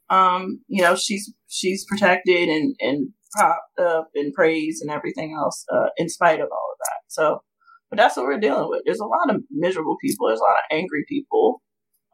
Um, 0.09 0.61
you 0.67 0.81
know, 0.83 0.95
she's 0.95 1.31
she's 1.47 1.85
protected 1.85 2.49
and 2.49 2.75
and 2.79 3.09
propped 3.31 3.79
up 3.79 4.09
and 4.15 4.33
praised 4.33 4.81
and 4.81 4.89
everything 4.91 5.33
else, 5.39 5.63
uh, 5.71 5.89
in 5.97 6.09
spite 6.09 6.39
of 6.41 6.49
all 6.51 6.68
of 6.68 6.68
that. 6.68 6.68
So, 7.09 7.41
but 7.89 7.97
that's 7.97 8.15
what 8.15 8.25
we're 8.25 8.39
dealing 8.39 8.69
with. 8.69 8.83
There's 8.85 8.99
a 8.99 9.05
lot 9.05 9.29
of 9.29 9.41
miserable 9.51 9.97
people. 10.01 10.27
There's 10.27 10.39
a 10.39 10.43
lot 10.43 10.53
of 10.53 10.77
angry 10.77 11.05
people. 11.07 11.61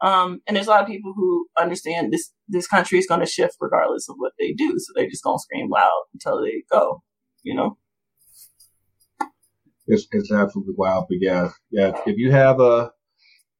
Um, 0.02 0.40
and 0.46 0.56
there's 0.56 0.66
a 0.66 0.70
lot 0.70 0.82
of 0.82 0.88
people 0.88 1.14
who 1.16 1.46
understand 1.58 2.12
this 2.12 2.30
this 2.48 2.66
country 2.66 2.98
is 2.98 3.06
going 3.06 3.20
to 3.20 3.26
shift 3.26 3.56
regardless 3.60 4.08
of 4.08 4.16
what 4.18 4.32
they 4.38 4.52
do. 4.52 4.74
So 4.78 4.92
they're 4.94 5.08
just 5.08 5.24
going 5.24 5.38
to 5.38 5.42
scream 5.42 5.70
loud 5.70 6.02
until 6.12 6.42
they 6.42 6.64
go. 6.70 7.02
You 7.42 7.54
know. 7.54 7.78
It's 9.86 10.06
it's 10.10 10.32
absolutely 10.32 10.74
wild. 10.76 11.06
But 11.08 11.18
yeah, 11.20 11.50
yeah. 11.70 11.92
If 12.06 12.16
you 12.18 12.30
have 12.32 12.60
a 12.60 12.90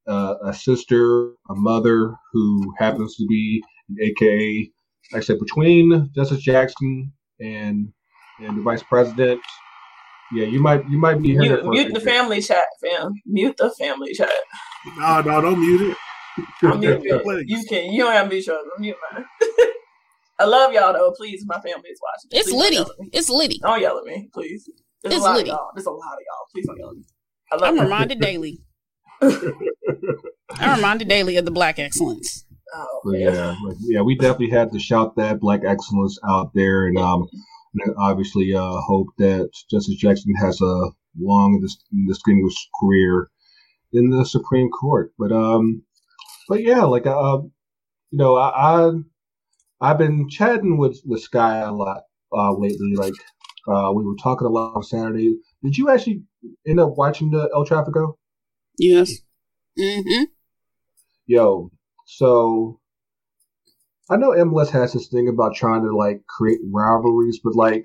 a, 0.07 0.35
a 0.47 0.55
sister, 0.55 1.31
a 1.49 1.55
mother 1.55 2.15
who 2.33 2.75
happens 2.79 3.17
to 3.17 3.27
be 3.27 3.63
an 3.89 3.97
AKA, 4.03 4.71
like 5.13 5.23
I 5.23 5.25
said, 5.25 5.39
between 5.39 6.11
Justice 6.15 6.43
Jackson 6.43 7.13
and 7.41 7.93
and 8.41 8.59
the 8.59 8.63
vice 8.63 8.83
president, 8.83 9.41
yeah, 10.33 10.45
you 10.47 10.61
might 10.61 10.89
you 10.89 10.99
might 10.99 11.21
be 11.23 11.37
Mute, 11.37 11.65
mute 11.67 11.93
the 11.95 12.01
family 12.01 12.41
chat, 12.41 12.65
fam. 12.83 13.13
Mute 13.27 13.57
the 13.57 13.71
family 13.79 14.13
chat. 14.15 14.31
No, 14.99 15.21
no, 15.23 15.41
don't 15.41 15.61
mute 15.61 15.91
it. 15.91 15.97
I'm 16.63 16.81
mute 16.81 17.01
it. 17.05 17.49
You 17.49 17.65
can. 17.69 17.93
You 17.93 18.05
don't 18.05 18.13
have 18.13 18.25
to 18.27 18.31
be 18.31 18.43
sure. 18.43 18.59
I'm 18.59 18.81
mute 18.81 18.97
mine. 19.13 19.25
I 20.39 20.45
love 20.45 20.73
y'all 20.73 20.93
though. 20.93 21.13
Please, 21.17 21.45
my 21.47 21.57
family 21.61 21.89
is 21.91 22.01
watching. 22.03 22.29
it's 22.39 22.49
Please 22.49 22.53
don't 22.53 22.61
litty. 22.61 22.77
yell 22.77 22.91
at 22.91 22.99
me. 23.01 23.11
It's 23.13 23.29
litty. 23.31 23.59
Don't 23.63 23.81
yell 23.81 23.99
at 23.99 24.05
me, 24.05 24.29
please. 24.35 24.69
There's 25.03 25.15
It's 25.15 25.23
a 25.23 25.25
lot 25.25 25.37
litty. 25.37 25.51
of 25.51 25.55
y'all. 25.57 25.71
There's 25.75 25.87
a 25.87 25.91
lot 25.91 26.13
of 26.13 26.19
y'all. 26.21 26.47
Please 26.55 26.67
don't 26.67 26.79
yell 26.79 26.91
at 26.91 26.97
me. 26.97 27.05
I 27.53 27.55
love 27.57 27.69
I'm 27.69 27.77
you. 27.77 27.83
reminded 27.83 28.21
daily. 28.21 28.59
I'm 30.59 30.77
reminded 30.77 31.09
daily 31.09 31.37
of 31.37 31.45
the 31.45 31.51
black 31.51 31.79
excellence. 31.79 32.45
Oh, 32.75 33.13
yeah, 33.13 33.55
yeah, 33.81 34.03
we 34.03 34.17
definitely 34.17 34.51
had 34.51 34.73
to 34.73 34.79
shout 34.79 35.17
that 35.17 35.41
black 35.41 35.61
excellence 35.67 36.19
out 36.29 36.51
there, 36.53 36.87
and 36.89 36.99
um, 36.99 37.27
and 37.85 37.95
obviously 37.99 38.55
uh, 38.55 38.81
hope 38.87 39.09
that 39.19 39.51
Justice 39.71 39.97
Jackson 39.97 40.35
has 40.37 40.61
a 40.61 40.91
long 41.19 41.61
and 41.93 42.09
distinguished 42.09 42.69
career 42.81 43.31
in 43.93 44.11
the 44.11 44.25
Supreme 44.25 44.71
Court. 44.71 45.13
But 45.19 45.33
um, 45.33 45.83
but 46.49 46.63
yeah, 46.63 46.85
like 46.85 47.07
uh, 47.07 47.39
you 48.11 48.19
know, 48.19 48.37
I, 48.37 48.89
I 48.89 48.93
I've 49.81 49.99
been 49.99 50.29
chatting 50.29 50.79
with 50.79 51.01
with 51.05 51.21
Sky 51.21 51.59
a 51.59 51.73
lot 51.73 52.03
uh 52.33 52.53
lately. 52.53 52.95
Like 52.97 53.15
uh, 53.69 53.93
we 53.95 54.05
were 54.05 54.17
talking 54.23 54.47
a 54.47 54.51
lot 54.51 54.77
on 54.77 54.83
Saturday. 54.83 55.37
Did 55.63 55.77
you 55.77 55.91
actually 55.91 56.23
end 56.67 56.81
up 56.81 56.97
watching 56.97 57.31
the 57.31 57.49
El 57.55 57.67
Trafico? 57.67 58.15
Yes. 58.79 59.13
Mm-hmm. 59.79 60.25
Yo, 61.27 61.71
so 62.07 62.81
I 64.11 64.17
know 64.17 64.31
MLS 64.31 64.71
has 64.71 64.93
this 64.93 65.09
thing 65.09 65.29
about 65.29 65.55
trying 65.55 65.83
to 65.83 65.97
like 65.97 66.27
create 66.27 66.61
rivalries, 66.73 67.41
but 67.43 67.55
like 67.55 67.85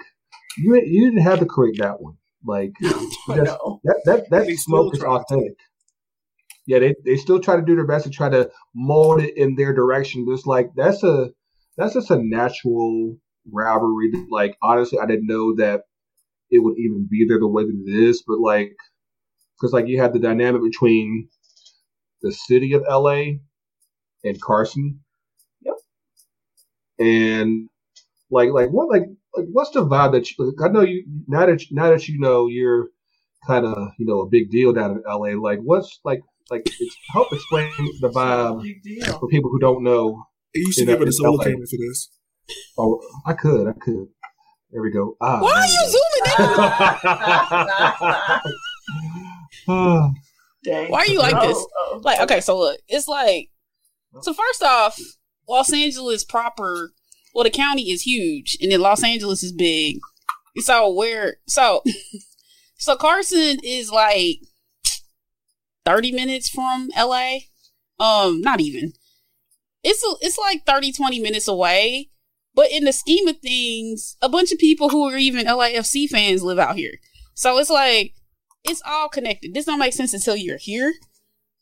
you 0.58 0.76
you 0.76 1.06
didn't 1.06 1.24
have 1.24 1.40
to 1.40 1.46
create 1.46 1.80
that 1.80 2.02
one. 2.02 2.18
Like 2.46 2.72
that 2.82 4.02
that 4.06 4.26
that 4.30 4.48
smoke 4.58 4.94
is 4.94 5.04
authentic. 5.04 5.58
Yeah, 6.68 6.80
they 6.80 6.96
they 7.06 7.16
still 7.16 7.40
try 7.40 7.56
to 7.56 7.62
do 7.62 7.76
their 7.76 7.88
best 7.88 8.06
to 8.06 8.12
try 8.12 8.30
to 8.30 8.52
mold 8.76 9.22
it 9.22 9.36
in 9.36 9.56
their 9.56 9.74
direction. 9.74 10.26
It's 10.30 10.46
like 10.46 10.72
that's 10.76 11.04
a 11.04 11.30
that's 11.78 11.94
just 11.94 12.12
a 12.12 12.18
natural 12.22 13.18
rivalry. 13.52 14.12
Like 14.30 14.56
honestly, 14.62 15.00
I 15.00 15.08
didn't 15.08 15.28
know 15.28 15.56
that 15.56 15.82
it 16.52 16.60
would 16.60 16.78
even 16.78 17.08
be 17.10 17.26
there 17.28 17.40
the 17.40 17.48
way 17.48 17.64
that 17.64 17.84
it 17.88 17.92
is. 17.92 18.24
But 18.28 18.40
like, 18.40 18.76
because 19.58 19.74
like 19.74 19.88
you 19.88 20.00
have 20.02 20.14
the 20.14 20.20
dynamic 20.20 20.62
between 20.62 21.30
the 22.22 22.32
city 22.32 22.74
of 22.74 22.84
LA 22.88 23.40
and 24.24 24.40
Carson. 24.42 25.00
Yep. 27.02 27.08
And 27.08 27.70
like 28.30 28.50
like 28.52 28.70
what 28.70 28.90
like, 28.90 29.04
like 29.36 29.46
what's 29.52 29.72
the 29.72 29.86
vibe 29.86 30.12
that 30.14 30.30
you? 30.32 30.56
I 30.64 30.68
know 30.70 30.82
you 30.82 31.06
now 31.28 31.46
that 31.46 31.64
now 31.72 31.90
that 31.90 32.08
you 32.08 32.20
know 32.20 32.48
you're 32.48 32.90
kind 33.46 33.66
of 33.66 33.90
you 33.98 34.06
know 34.06 34.22
a 34.22 34.30
big 34.30 34.52
deal 34.52 34.74
down 34.74 34.92
in 34.92 35.04
LA. 35.08 35.40
Like 35.42 35.60
what's 35.60 36.00
like 36.04 36.22
like 36.50 36.62
it's, 36.66 36.96
help 37.12 37.32
explain 37.32 37.72
the 38.02 38.10
vibe 38.10 38.64
for 39.20 39.28
people 39.28 39.50
who 39.50 39.60
don't 39.60 39.84
know. 39.84 40.24
You 40.54 40.72
should 40.72 40.88
give 40.88 41.02
it 41.02 41.04
a 41.04 41.06
in 41.08 41.12
solo 41.12 41.38
LA. 41.38 41.44
camera 41.46 41.66
for 41.66 41.78
this. 41.78 42.10
Oh, 42.78 43.02
I 43.26 43.34
could, 43.34 43.68
I 43.68 43.74
could. 43.74 44.08
There 44.72 44.82
we 44.82 44.92
go. 44.92 45.16
Ah, 45.22 45.42
Why 45.42 45.52
are 45.52 45.66
you 45.66 45.90
zooming 45.90 46.26
in? 49.68 50.16
Dang. 50.64 50.92
Why 50.92 51.00
are 51.00 51.08
you 51.08 51.20
like 51.20 51.42
this? 51.42 51.66
Like, 52.02 52.20
okay, 52.22 52.40
so 52.42 52.58
look, 52.58 52.80
it's 52.88 53.08
like, 53.08 53.50
so 54.22 54.34
first 54.34 54.64
off, 54.64 55.00
Los 55.48 55.74
Angeles 55.74 56.24
proper, 56.24 56.94
well, 57.34 57.44
the 57.44 57.50
county 57.50 57.92
is 57.92 58.04
huge, 58.04 58.58
and 58.62 58.72
then 58.72 58.82
Los 58.82 59.04
Angeles 59.04 59.44
is 59.44 59.52
big. 59.52 60.00
So 60.58 60.92
where, 60.92 61.38
so, 61.48 61.82
so 62.78 62.96
Carson 62.96 63.60
is 63.64 63.92
like 63.92 64.40
thirty 65.86 66.12
minutes 66.12 66.50
from 66.50 66.90
LA. 66.98 67.40
Um, 68.00 68.42
not 68.42 68.60
even. 68.60 68.94
It's 69.84 70.04
a, 70.04 70.26
it's 70.26 70.38
like 70.38 70.66
30, 70.66 70.92
20 70.92 71.20
minutes 71.20 71.48
away. 71.48 72.10
But 72.54 72.72
in 72.72 72.84
the 72.84 72.92
scheme 72.92 73.28
of 73.28 73.38
things, 73.40 74.18
a 74.22 74.28
bunch 74.28 74.52
of 74.52 74.58
people 74.58 74.90
who 74.90 75.08
are 75.08 75.18
even 75.18 75.46
LAFC 75.46 76.10
fans 76.10 76.44
live 76.44 76.60
out 76.60 76.76
here. 76.76 76.96
So 77.34 77.58
it's 77.60 77.70
like 77.70 78.14
it's 78.64 78.82
all 78.86 79.08
connected. 79.08 79.54
This 79.54 79.66
don't 79.66 79.80
make 79.80 79.94
sense 79.94 80.14
until 80.14 80.36
you're 80.36 80.58
here. 80.58 80.94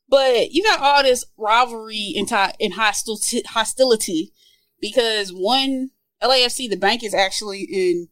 But 0.10 0.52
you 0.52 0.64
got 0.64 0.82
all 0.82 1.04
this 1.04 1.24
rivalry 1.38 2.14
and, 2.18 2.28
ti- 2.28 2.56
and 2.66 2.74
hostility, 2.74 3.44
hostility 3.48 4.34
because 4.82 5.30
one 5.32 5.92
LAFC, 6.24 6.70
the 6.70 6.76
bank 6.78 7.04
is 7.04 7.14
actually 7.14 7.62
in 7.72 8.08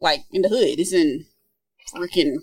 like 0.00 0.20
in 0.30 0.42
the 0.42 0.48
hood. 0.48 0.78
It's 0.78 0.92
in 0.92 1.26
freaking 1.94 2.36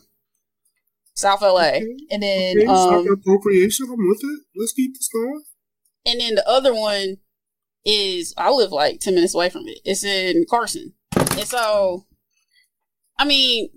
South 1.13 1.41
LA, 1.41 1.75
Okay. 1.77 1.86
and 2.12 2.22
then 2.24 2.58
Okay, 2.58 2.65
um, 2.67 3.08
appropriation. 3.08 3.88
I'm 3.89 4.08
with 4.10 4.20
it. 4.24 4.39
Let's 4.55 4.74
keep 4.74 4.94
this 4.94 5.08
going. 5.08 5.44
and 6.05 6.20
then 6.20 6.36
the 6.36 6.48
other 6.48 6.74
one 6.75 7.17
is 7.86 8.34
I 8.38 8.50
live 8.51 8.72
like 8.72 9.00
ten 9.00 9.15
minutes 9.15 9.34
away 9.34 9.50
from 9.50 9.67
it. 9.67 9.79
It's 9.86 10.03
in 10.03 10.46
Carson, 10.50 10.94
and 11.15 11.48
so 11.48 12.05
I 13.17 13.24
mean, 13.24 13.70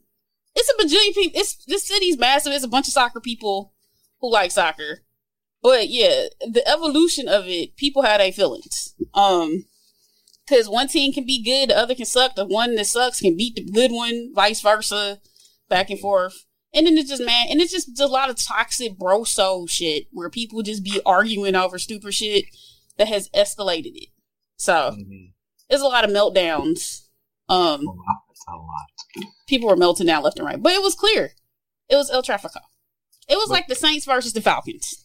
it's 0.56 0.68
a 0.68 0.82
bajillion 0.82 1.14
people. 1.14 1.40
It's 1.40 1.64
this 1.66 1.86
city's 1.86 2.18
massive. 2.18 2.52
It's 2.52 2.64
a 2.64 2.68
bunch 2.68 2.88
of 2.88 2.94
soccer 2.94 3.20
people 3.20 3.72
who 4.20 4.32
like 4.32 4.50
soccer, 4.50 5.00
but 5.62 5.88
yeah, 5.88 6.26
the 6.40 6.62
evolution 6.66 7.28
of 7.28 7.44
it, 7.46 7.76
people 7.76 8.02
have 8.02 8.18
their 8.20 8.32
feelings. 8.32 8.94
Um, 9.14 9.64
because 10.48 10.68
one 10.68 10.88
team 10.88 11.12
can 11.12 11.26
be 11.26 11.42
good, 11.42 11.68
the 11.70 11.76
other 11.76 11.94
can 11.94 12.06
suck. 12.06 12.34
The 12.34 12.46
one 12.46 12.74
that 12.76 12.86
sucks 12.86 13.20
can 13.20 13.36
beat 13.36 13.54
the 13.56 13.64
good 13.70 13.90
one, 13.92 14.32
vice 14.34 14.62
versa, 14.62 15.20
back 15.68 15.90
and 15.90 16.00
forth. 16.00 16.46
And 16.72 16.86
then 16.86 16.96
it's 16.96 17.10
just 17.10 17.22
man, 17.24 17.48
and 17.50 17.60
it's 17.60 17.72
just 17.72 17.98
a 18.00 18.06
lot 18.06 18.30
of 18.30 18.36
toxic 18.36 18.98
bro 18.98 19.24
soul 19.24 19.66
shit 19.66 20.06
where 20.10 20.30
people 20.30 20.62
just 20.62 20.82
be 20.84 21.00
arguing 21.04 21.54
over 21.54 21.78
stupid 21.78 22.14
shit 22.14 22.44
that 22.96 23.08
has 23.08 23.28
escalated 23.30 23.92
it. 23.94 24.08
So 24.56 24.92
Mhm. 24.98 25.32
there's 25.68 25.82
a 25.82 25.86
lot 25.86 26.04
of 26.04 26.10
meltdowns. 26.10 27.02
Um, 27.48 27.80
A 27.86 27.90
lot. 27.90 28.04
That's 28.28 28.44
a 28.48 28.52
lot. 28.56 29.32
people 29.46 29.68
were 29.68 29.76
melting 29.76 30.06
down 30.06 30.22
left 30.22 30.38
and 30.38 30.46
right, 30.46 30.62
but 30.62 30.72
it 30.72 30.82
was 30.82 30.94
clear. 30.94 31.34
It 31.88 31.96
was 31.96 32.10
El 32.10 32.22
Trafico. 32.22 32.60
It 33.28 33.36
was 33.36 33.48
But- 33.48 33.54
like 33.54 33.66
the 33.68 33.74
Saints 33.74 34.04
versus 34.06 34.32
the 34.32 34.40
Falcons. 34.40 35.04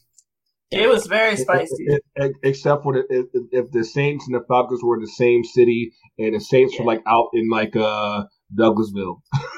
It 0.71 0.89
was 0.89 1.05
very 1.05 1.37
spicy. 1.37 1.83
It- 1.85 2.01
it- 2.15 2.31
except 2.41 2.81
for 2.81 2.93
the, 2.93 3.03
if, 3.09 3.25
if 3.51 3.71
the 3.71 3.83
Saints 3.83 4.25
and 4.25 4.33
the 4.35 4.43
Falcons 4.47 4.81
were 4.83 4.95
in 4.95 5.01
the 5.01 5.07
same 5.07 5.43
city, 5.43 5.91
and 6.17 6.33
the 6.33 6.39
Saints 6.39 6.77
were 6.79 6.85
like 6.85 7.01
out 7.05 7.27
in 7.33 7.47
like 7.49 7.75
uh 7.75 8.23
Douglasville. 8.57 9.17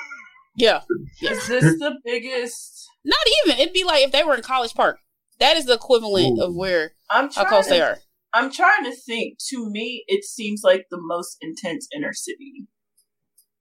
Yeah, 0.57 0.83
Is 1.21 1.47
this 1.49 1.63
the 1.79 1.95
biggest? 2.05 2.87
not 3.03 3.19
even. 3.45 3.59
It'd 3.59 3.73
be 3.73 3.83
like 3.83 4.05
if 4.05 4.13
they 4.13 4.23
were 4.23 4.35
in 4.35 4.41
College 4.41 4.73
Park. 4.73 4.99
That 5.39 5.57
is 5.57 5.65
the 5.65 5.73
equivalent 5.73 6.39
Ooh. 6.39 6.43
of 6.45 6.55
where 6.55 6.93
I'm 7.09 7.25
how 7.25 7.29
trying. 7.43 7.47
close 7.47 7.65
to, 7.65 7.71
they 7.71 7.81
are. 7.81 7.97
I'm 8.33 8.49
trying 8.49 8.85
to 8.85 8.95
think. 8.95 9.37
To 9.49 9.69
me, 9.69 10.05
it 10.07 10.23
seems 10.23 10.61
like 10.63 10.85
the 10.89 10.97
most 11.01 11.35
intense 11.41 11.89
inner 11.93 12.13
city. 12.13 12.67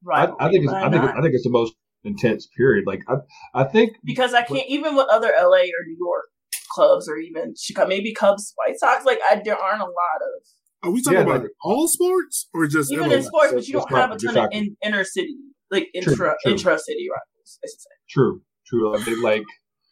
Right. 0.04 0.28
I 0.38 0.48
think 0.50 0.64
it's 0.64 0.72
I 0.72 0.88
think 0.88 1.02
I 1.02 1.20
think 1.20 1.34
it's 1.34 1.42
the 1.42 1.50
most 1.50 1.74
intense 2.04 2.46
period. 2.56 2.84
Like 2.86 3.02
I 3.08 3.14
I 3.54 3.64
think 3.64 3.96
because 4.04 4.34
I 4.34 4.42
can't 4.42 4.68
even 4.68 4.94
with 4.96 5.06
other 5.10 5.32
LA 5.38 5.62
or 5.62 5.82
New 5.86 5.96
York 5.98 6.26
clubs 6.70 7.08
or 7.08 7.16
even 7.16 7.54
Chicago, 7.58 7.88
maybe 7.88 8.12
Cubs, 8.12 8.52
White 8.56 8.78
Sox. 8.78 9.04
Like 9.04 9.18
I, 9.28 9.40
there 9.44 9.56
aren't 9.56 9.80
a 9.80 9.84
lot 9.84 10.20
of 10.22 10.88
Are 10.88 10.90
we 10.90 11.02
talking 11.02 11.18
Yeah, 11.18 11.24
about 11.24 11.42
like- 11.42 11.50
all 11.62 11.88
sports 11.88 12.48
or 12.54 12.66
just 12.66 12.92
even 12.92 13.08
LA? 13.10 13.16
in 13.16 13.22
sports, 13.22 13.52
but 13.52 13.66
you 13.66 13.74
don't 13.74 13.90
have 13.90 14.10
a 14.12 14.16
ton 14.16 14.36
of 14.36 14.48
in, 14.52 14.76
inner 14.84 15.04
city 15.04 15.36
like 15.70 15.88
intra 15.94 16.14
true. 16.42 16.52
intra 16.52 16.78
city 16.78 17.08
rivals. 17.10 17.58
I 17.62 17.66
should 17.68 17.80
say. 17.80 17.90
true, 18.10 18.42
true. 18.66 18.94
I 18.96 19.00
think 19.02 19.22
like 19.22 19.44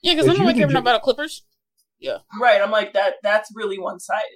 Yeah, 0.02 0.14
because 0.14 0.28
I'm 0.28 0.36
you 0.36 0.44
not 0.44 0.54
caring 0.54 0.68
could 0.70 0.78
about 0.78 1.02
Clippers. 1.02 1.44
Yeah, 1.98 2.18
Right. 2.40 2.60
I'm 2.60 2.72
like 2.72 2.94
that. 2.94 3.14
That's 3.22 3.48
really 3.54 3.78
one 3.78 4.00
sided. 4.00 4.26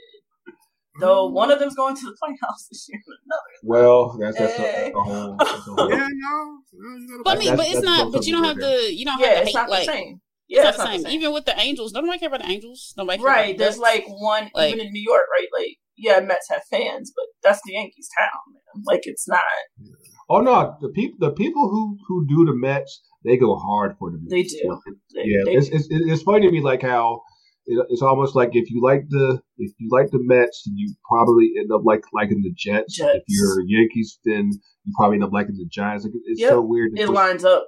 Though 1.01 1.27
one 1.29 1.51
of 1.51 1.59
them's 1.59 1.75
going 1.75 1.97
to 1.97 2.03
the 2.07 2.17
playoffs 2.23 2.69
this 2.71 2.87
year, 2.89 3.01
and 3.07 3.17
another. 3.27 3.43
well, 3.63 4.17
that's 4.19 4.39
that's 4.39 4.59
a, 4.59 4.63
Hey. 4.63 4.93
a 4.95 5.01
whole. 5.01 5.37
That's 5.39 5.53
a 5.53 5.57
whole 5.73 5.91
Yeah, 5.91 6.09
no. 6.11 6.59
no 6.73 7.23
But 7.25 7.37
I 7.37 7.41
mean, 7.41 7.57
but 7.57 7.67
it's 7.69 7.83
not. 7.83 8.13
But 8.13 8.27
you 8.27 8.33
don't 8.33 8.45
have 8.45 8.57
right 8.57 8.65
the. 8.87 8.95
You 8.95 9.05
don't 9.05 9.21
Yeah, 9.21 9.27
have 9.27 9.35
to 9.37 9.41
it's 9.43 9.49
hate 9.51 9.55
not 9.55 9.67
the 9.67 9.73
like. 9.73 9.87
same. 9.91 10.21
It's 10.49 10.57
Yeah, 10.57 10.63
not 10.63 10.69
it's 10.69 10.77
the 10.79 10.85
not 10.85 10.91
same. 10.93 11.03
the 11.03 11.09
same. 11.11 11.19
Even 11.21 11.33
with 11.35 11.45
the 11.45 11.59
Angels, 11.61 11.93
nobody 11.93 12.19
care 12.19 12.29
about 12.29 12.41
the 12.43 12.49
Angels. 12.51 12.95
Nobody 12.97 13.19
care 13.19 13.27
Right. 13.27 13.41
About 13.55 13.59
the 13.59 13.65
There's 13.65 13.79
like 13.79 14.05
one 14.09 14.51
Like- 14.55 14.73
even 14.75 14.87
in 14.87 14.93
New 14.93 15.03
York, 15.03 15.25
right? 15.37 15.49
Like 15.59 15.77
yeah, 15.99 16.21
Mets 16.21 16.49
have 16.51 16.63
fans, 16.71 17.13
but 17.17 17.25
that's 17.43 17.61
the 17.65 17.73
Yankees 17.73 18.09
town, 18.19 18.31
man. 18.53 18.83
Like 18.87 19.03
it's 19.05 19.27
not. 19.29 19.41
Oh 20.29 20.41
no, 20.41 20.77
the 20.81 20.89
people 20.89 21.17
the 21.21 21.33
people 21.33 21.69
who 21.71 21.97
who 22.09 22.27
do 22.27 22.45
the 22.45 22.57
Mets 22.57 23.03
they 23.25 23.37
go 23.37 23.57
hard 23.57 23.97
for 23.99 24.11
the 24.13 24.19
Mets. 24.19 24.31
They 24.31 24.43
do. 24.45 24.81
They, 25.15 25.23
Yeah, 25.25 25.43
they- 25.47 25.53
it's, 25.57 25.69
it's 25.69 25.87
it's 25.91 26.23
funny 26.23 26.47
to 26.47 26.53
me 26.53 26.61
like 26.61 26.83
how 26.83 27.23
it, 27.67 27.87
it's 27.91 28.03
almost 28.03 28.35
like 28.37 28.51
if 28.55 28.71
you 28.71 28.81
like 28.83 29.05
the 29.09 29.41
if 29.59 29.73
you 29.79 29.89
like 29.91 30.11
the 30.11 30.19
Mets, 30.23 30.63
then 30.65 30.75
you 30.77 30.95
probably 31.09 31.53
end 31.59 31.71
up 31.73 31.83
like 31.85 32.03
liking 32.13 32.43
the 32.43 32.53
Jets. 32.57 32.95
Jets. 32.97 33.17
If 33.17 33.23
you're 33.29 33.63
Yankees, 33.67 34.19
then 34.25 34.51
you 34.85 34.93
probably 34.97 35.17
end 35.17 35.25
up 35.25 35.33
liking 35.33 35.57
the 35.57 35.67
Giants. 35.71 36.05
Like, 36.05 36.15
it's 36.27 36.41
Yep. 36.41 36.51
so 36.51 36.61
weird. 36.63 36.93
it 36.97 37.09
lines 37.09 37.45
up. 37.45 37.67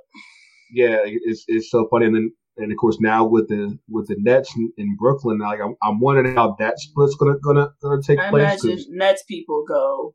yeah, 0.73 0.99
it's 1.05 1.45
it's 1.49 1.71
so 1.71 1.89
funny. 1.91 2.07
And 2.07 2.15
then 2.15 2.33
and 2.59 2.73
of 2.73 2.79
course 2.79 2.99
now 3.01 3.25
with 3.25 3.49
the 3.49 3.79
with 3.89 4.09
the 4.09 4.17
Nets 4.19 4.55
in, 4.57 4.73
in 4.79 4.97
Brooklyn, 4.97 5.39
like 5.39 5.61
I'm, 5.61 5.75
I'm 5.83 6.01
wondering 6.01 6.35
how 6.35 6.57
that 6.59 6.79
split's 6.79 7.15
gonna 7.17 7.39
gonna 7.45 7.69
gonna 7.83 8.03
take 8.03 8.19
I 8.19 8.31
place. 8.31 8.43
imagine 8.43 8.71
'cause 8.77 8.87
Nets 8.91 9.23
people 9.25 9.65
go 9.67 10.15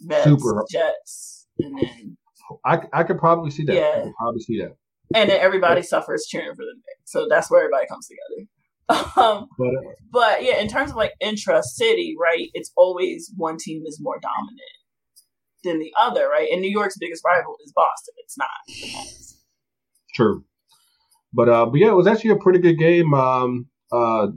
Mets, 0.00 0.24
Super. 0.24 0.64
Jets, 0.70 1.46
and 1.58 1.76
then 1.78 2.16
I 2.64 2.80
I 2.92 3.02
could 3.02 3.18
probably 3.18 3.50
see 3.50 3.64
that. 3.64 3.72
I 3.72 3.76
Yeah. 3.76 4.02
could 4.04 4.14
probably 4.18 4.40
see 4.40 4.60
that. 4.60 4.76
and 5.14 5.30
then 5.30 5.40
everybody 5.40 5.82
suffers 5.82 6.26
cheering 6.28 6.50
for 6.54 6.62
the 6.64 6.74
Knicks. 6.74 7.10
So 7.12 7.26
that's 7.30 7.50
where 7.50 7.62
everybody 7.62 7.86
comes 7.88 8.06
together. 8.08 8.46
Um, 9.16 9.48
But 9.58 9.66
uh, 9.66 9.80
but 10.12 10.44
yeah, 10.44 10.58
in 10.60 10.68
terms 10.68 10.90
of 10.90 10.96
like 10.96 11.12
intra 11.20 11.62
city, 11.62 12.14
right? 12.20 12.48
It's 12.54 12.70
always 12.76 13.32
one 13.36 13.56
team 13.58 13.82
is 13.84 13.98
more 14.00 14.18
dominant 14.20 14.60
than 15.64 15.78
the 15.78 15.92
other, 16.00 16.28
right? 16.28 16.48
And 16.50 16.60
New 16.60 16.70
York's 16.70 16.96
biggest 16.98 17.22
rival 17.24 17.56
is 17.64 17.72
Boston. 17.74 18.14
It's 18.18 18.38
not. 18.38 19.48
True. 20.14 20.44
But 21.32 21.48
uh, 21.48 21.66
but 21.66 21.78
yeah, 21.80 21.88
it 21.88 21.96
was 21.96 22.06
actually 22.06 22.30
a 22.30 22.36
pretty 22.36 22.60
good 22.60 22.78
game. 22.78 23.12
Um, 23.12 23.66
uh, 23.92 24.28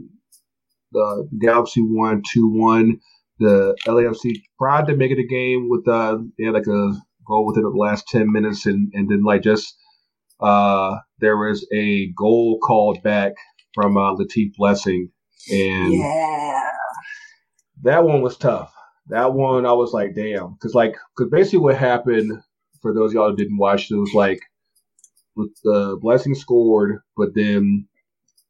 the 0.91 1.29
Galaxy 1.39 1.81
won 1.84 2.22
two 2.34 2.50
one. 2.50 3.00
The 3.39 3.75
LAFC 3.88 4.41
tried 4.60 4.88
to 4.88 4.96
make 4.96 5.12
it 5.12 5.20
a 5.20 5.27
game 5.27 5.70
with 5.70 5.88
uh, 5.88 6.17
they 6.38 6.46
had 6.46 6.53
like 6.53 6.67
a 6.67 6.93
goal 7.25 7.46
within 7.46 7.63
the 7.63 7.70
last 7.70 8.08
ten 8.08 8.31
minutes, 8.31 8.65
and 8.65 8.91
and 8.93 9.10
then 9.10 9.24
like 9.24 9.43
just 9.43 9.75
uh, 10.41 10.98
there 11.20 11.38
was 11.38 11.65
a 11.74 12.12
goal 12.17 12.60
called 12.62 13.01
back 13.03 13.34
from 13.74 13.98
uh, 13.98 14.16
Latif 14.16 14.54
Blessing, 14.58 15.10
and 15.51 15.94
Yeah. 15.94 16.63
that 17.84 18.04
one 18.04 18.22
was 18.22 18.38
tough. 18.38 18.74
That 19.08 19.34
one 19.34 19.66
I 19.66 19.74
was 19.74 19.94
like, 19.94 20.16
damn, 20.16 20.54
because 20.54 20.74
like, 20.75 20.96
because 21.16 21.32
basically 21.32 21.60
what 21.60 21.78
happened 21.78 22.32
for 22.82 22.94
those 22.94 23.12
of 23.12 23.16
y'all 23.16 23.30
who 23.32 23.36
didn't 23.36 23.58
watch, 23.58 23.90
it 23.92 23.96
was 23.96 24.13
like 24.13 24.40
with 25.36 25.50
the 25.63 25.98
blessing 26.01 26.36
scored, 26.36 27.00
but 27.18 27.30
then 27.36 27.88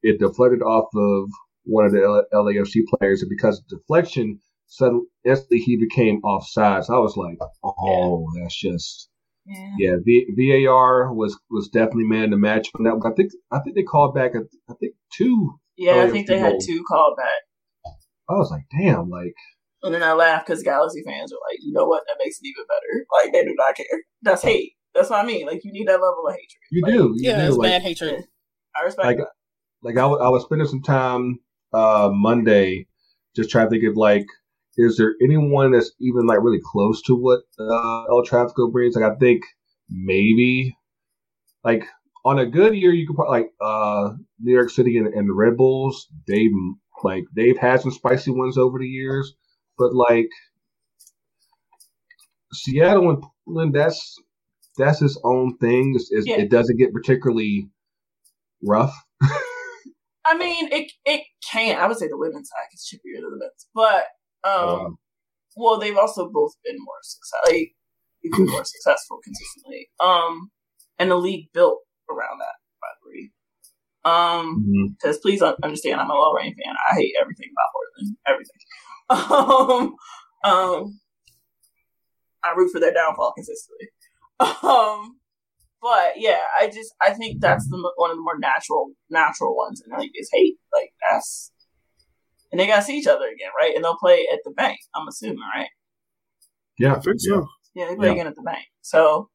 it 0.03 0.19
deflected 0.19 0.61
off 0.61 0.89
of 0.95 1.29
one 1.63 1.85
of 1.85 1.91
the 1.91 2.01
L- 2.01 2.25
LAFC 2.45 2.81
players, 2.97 3.21
and 3.21 3.29
because 3.29 3.59
of 3.59 3.67
deflection, 3.67 4.39
suddenly 4.67 5.05
he 5.51 5.77
became 5.77 6.17
offside. 6.23 6.85
So 6.85 6.95
I 6.95 6.99
was 6.99 7.15
like, 7.17 7.37
oh, 7.63 8.27
that's 8.39 8.55
just 8.59 9.09
Yeah. 9.45 9.75
yeah. 9.77 9.95
V- 10.03 10.63
VAR 10.65 11.13
was 11.13 11.37
was 11.49 11.69
definitely 11.69 12.05
man 12.05 12.31
the 12.31 12.37
match 12.37 12.69
on 12.75 12.83
that. 12.85 12.97
one. 12.97 13.11
I 13.11 13.15
think 13.15 13.31
I 13.51 13.59
think 13.59 13.75
they 13.75 13.83
called 13.83 14.15
back. 14.15 14.31
I 14.35 14.73
think 14.79 14.93
two. 15.17 15.59
Yeah, 15.77 16.03
I 16.03 16.09
think 16.09 16.27
they 16.27 16.37
had 16.37 16.55
two 16.63 16.83
called 16.87 17.17
back. 17.17 17.93
I 18.29 18.33
was 18.33 18.51
like, 18.51 18.63
damn, 18.77 19.09
like. 19.09 19.33
And 19.83 19.93
then 19.95 20.03
I 20.03 20.13
laughed 20.13 20.45
because 20.45 20.61
Galaxy 20.61 21.01
fans 21.05 21.31
are 21.33 21.41
like, 21.49 21.57
you 21.61 21.73
know 21.73 21.85
what? 21.85 22.03
That 22.07 22.17
makes 22.23 22.37
it 22.39 22.47
even 22.47 22.65
better. 22.67 23.05
Like, 23.23 23.33
they 23.33 23.43
do 23.43 23.55
not 23.57 23.75
care. 23.75 23.85
That's 24.21 24.43
hate. 24.43 24.73
That's 24.93 25.09
what 25.09 25.23
I 25.23 25.25
mean. 25.25 25.47
Like, 25.47 25.61
you 25.63 25.71
need 25.71 25.87
that 25.87 25.93
level 25.93 26.23
of 26.27 26.33
hatred. 26.33 26.61
You 26.69 26.81
Like, 26.83 26.93
do, 26.93 27.13
you 27.15 27.29
Yeah, 27.31 27.37
do. 27.37 27.47
it's 27.47 27.57
like, 27.57 27.69
bad 27.71 27.81
hatred. 27.81 28.23
I 28.79 28.83
respect 28.85 29.05
Like, 29.05 29.17
that. 29.17 29.27
like 29.81 29.97
I 29.97 30.05
wa- 30.05 30.17
I 30.17 30.29
was 30.29 30.43
spending 30.43 30.67
some 30.67 30.81
time 30.83 31.39
uh 31.73 32.09
Monday 32.13 32.87
just 33.35 33.49
trying 33.49 33.65
to 33.67 33.69
think 33.71 33.83
of 33.89 33.97
like, 33.97 34.25
is 34.77 34.97
there 34.97 35.15
anyone 35.23 35.71
that's 35.71 35.91
even 35.99 36.27
like 36.27 36.41
really 36.41 36.61
close 36.63 37.01
to 37.03 37.15
what 37.15 37.41
uh, 37.59 38.03
El 38.05 38.23
Tráfico 38.23 38.71
brings? 38.71 38.95
Like, 38.95 39.11
I 39.11 39.15
think 39.15 39.41
maybe 39.89 40.75
like 41.63 41.85
on 42.23 42.39
a 42.39 42.45
good 42.45 42.75
year, 42.75 42.91
you 42.93 43.07
could 43.07 43.15
probably 43.15 43.41
like 43.41 43.51
uh, 43.61 44.13
New 44.39 44.53
York 44.53 44.69
City 44.69 44.97
and, 44.97 45.07
and 45.07 45.27
the 45.27 45.33
Red 45.33 45.57
Bulls. 45.57 46.07
They 46.27 46.49
like 47.03 47.23
they've 47.35 47.57
had 47.57 47.81
some 47.81 47.91
spicy 47.91 48.31
ones 48.31 48.57
over 48.57 48.77
the 48.79 48.87
years, 48.87 49.33
but 49.77 49.93
like 49.93 50.29
Seattle 52.53 53.09
and 53.09 53.23
Portland, 53.45 53.73
that's 53.73 54.15
that's 54.77 55.01
its 55.01 55.19
own 55.23 55.57
thing. 55.57 55.93
It's, 55.95 56.11
it's, 56.11 56.27
Yeah. 56.27 56.37
It 56.37 56.51
doesn't 56.51 56.77
get 56.77 56.93
particularly 56.93 57.69
rough. 58.63 58.95
I 60.25 60.37
mean, 60.37 60.69
it 60.71 60.91
it 61.05 61.23
can. 61.51 61.77
I 61.77 61.87
would 61.87 61.97
say 61.97 62.07
the 62.07 62.17
women's 62.17 62.49
side 62.49 62.67
is 62.73 62.87
chippier 62.87 63.21
than 63.21 63.31
the 63.31 63.37
men's, 63.37 63.67
but 63.73 64.05
um, 64.47 64.69
Um, 64.69 64.97
well, 65.55 65.79
they've 65.79 65.97
also 65.97 66.29
both 66.29 66.53
been 66.63 66.77
more 66.79 66.95
success, 67.01 67.51
like, 67.51 67.75
even 68.23 68.45
more 68.45 68.63
successful 68.63 69.19
consistently. 69.23 69.89
Um, 69.99 70.51
and 70.97 71.11
the 71.11 71.15
league 71.15 71.47
built 71.53 71.79
around 72.11 72.39
that, 72.39 72.55
way. 73.05 73.31
Um, 74.03 74.95
because 74.97 75.19
please 75.19 75.41
understand, 75.41 75.99
I'm 76.01 76.09
a 76.09 76.13
OL 76.13 76.35
Reign 76.35 76.55
fan. 76.55 76.75
I 76.91 76.95
hate 76.95 77.13
everything 77.19 77.49
about 77.51 77.71
Portland, 77.73 78.17
everything. 78.27 78.61
Um, 80.43 80.49
um, 80.53 80.99
I 82.43 82.53
root 82.55 82.71
for 82.71 82.79
their 82.79 82.93
downfall 82.93 83.33
consistently. 83.35 83.89
Um, 84.39 85.17
but 85.81 86.13
yeah, 86.15 86.39
I 86.59 86.67
just 86.67 86.93
I 87.01 87.11
think 87.13 87.41
that's 87.41 87.67
the 87.67 87.91
one 87.95 88.09
of 88.11 88.15
the 88.17 88.21
more 88.23 88.39
natural 88.39 88.91
natural 89.09 89.55
ones, 89.55 89.81
and 89.81 89.93
I 89.93 89.97
think 89.99 90.11
is 90.15 90.29
hate. 90.31 90.55
Like 90.73 90.93
that's, 91.09 91.51
and 92.51 92.59
they 92.59 92.67
gotta 92.67 92.83
see 92.83 92.97
each 92.97 93.07
other 93.07 93.25
again, 93.25 93.49
right? 93.59 93.75
And 93.75 93.83
they'll 93.83 93.97
play 93.97 94.27
at 94.31 94.39
the 94.45 94.51
bank. 94.51 94.79
I'm 94.95 95.07
assuming, 95.07 95.39
right? 95.55 95.67
Yeah, 96.77 96.95
I 96.95 96.99
think 96.99 97.19
so. 97.19 97.47
Yeah, 97.73 97.87
they 97.87 97.95
play 97.95 98.07
Yeah. 98.07 98.13
again 98.13 98.27
at 98.27 98.35
the 98.35 98.41
bank. 98.43 98.65
So, 98.81 99.29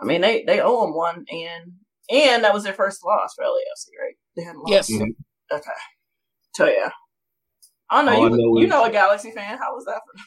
I 0.00 0.04
mean, 0.04 0.20
they 0.20 0.44
they 0.44 0.60
owe 0.60 0.82
them 0.84 0.94
one, 0.94 1.24
and 1.30 1.72
and 2.10 2.44
that 2.44 2.54
was 2.54 2.64
their 2.64 2.72
first 2.72 3.04
loss 3.04 3.34
for 3.34 3.44
LAFC, 3.44 3.86
right? 4.00 4.14
They 4.36 4.42
hadn't 4.44 4.60
lost. 4.60 4.70
Yes. 4.70 4.90
Mhm. 4.90 5.14
Okay. 5.52 5.70
So 6.54 6.66
yeah. 6.66 6.90
I 7.90 8.02
know. 8.04 8.12
All 8.12 8.24
I 8.26 8.28
you, 8.28 8.30
know 8.30 8.58
you 8.58 8.64
is- 8.64 8.70
know 8.70 8.84
a 8.84 8.90
Galaxy 8.90 9.30
fan. 9.30 9.58
How 9.58 9.74
was 9.74 9.84
that 9.84 10.00
for 10.04 10.16
them? 10.16 10.24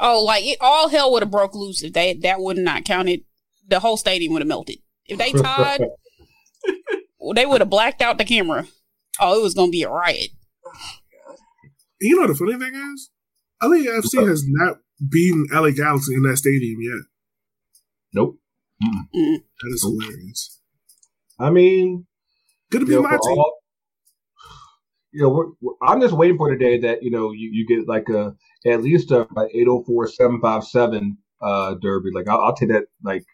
Oh, 0.00 0.22
like 0.24 0.44
it 0.44 0.58
all 0.60 0.88
hell 0.88 1.12
would 1.12 1.22
have 1.22 1.30
broke 1.30 1.54
loose 1.54 1.82
if 1.82 1.92
they 1.92 2.14
that 2.14 2.40
would 2.40 2.58
not 2.58 2.84
counted. 2.84 3.20
The 3.66 3.80
whole 3.80 3.96
stadium 3.96 4.32
would 4.32 4.42
have 4.42 4.48
melted. 4.48 4.78
If 5.06 5.18
they 5.18 5.32
tied, 5.32 5.80
they 7.34 7.46
would 7.46 7.60
have 7.60 7.70
blacked 7.70 8.02
out 8.02 8.18
the 8.18 8.24
camera. 8.24 8.66
Oh, 9.20 9.38
it 9.38 9.42
was 9.42 9.54
gonna 9.54 9.70
be 9.70 9.82
a 9.82 9.90
riot. 9.90 10.30
You 12.00 12.20
know 12.20 12.26
the 12.26 12.34
funny 12.34 12.58
thing 12.58 12.74
is, 12.74 13.10
LAFC 13.62 14.28
has 14.28 14.44
not 14.46 14.78
beaten 15.10 15.46
LA 15.52 15.70
Galaxy 15.70 16.14
in 16.14 16.22
that 16.22 16.36
stadium 16.36 16.78
yet. 16.80 17.04
Nope. 18.14 18.38
Mm. 18.82 19.04
That 19.12 19.70
is 19.72 19.82
hilarious. 19.82 20.60
I 21.38 21.50
mean, 21.50 22.06
Good 22.70 22.80
to 22.80 22.86
be 22.86 22.92
you 22.92 23.02
know, 23.02 23.08
my 23.08 23.16
for 23.16 23.28
team. 23.28 23.38
all, 23.38 23.58
you 25.12 25.22
know, 25.22 25.28
we're, 25.28 25.46
we're, 25.60 25.74
I'm 25.82 26.00
just 26.00 26.14
waiting 26.14 26.36
for 26.36 26.50
the 26.50 26.58
day 26.58 26.78
that 26.80 27.02
you 27.02 27.10
know 27.10 27.32
you, 27.32 27.50
you 27.52 27.66
get 27.66 27.88
like 27.88 28.08
a 28.08 28.34
at 28.66 28.82
least 28.82 29.10
a, 29.10 29.22
a 29.36 29.46
804 29.54 30.08
uh 31.40 31.74
derby. 31.80 32.10
Like 32.12 32.28
I'll, 32.28 32.40
I'll 32.40 32.54
take 32.54 32.70
that. 32.70 32.86
Like 33.02 33.24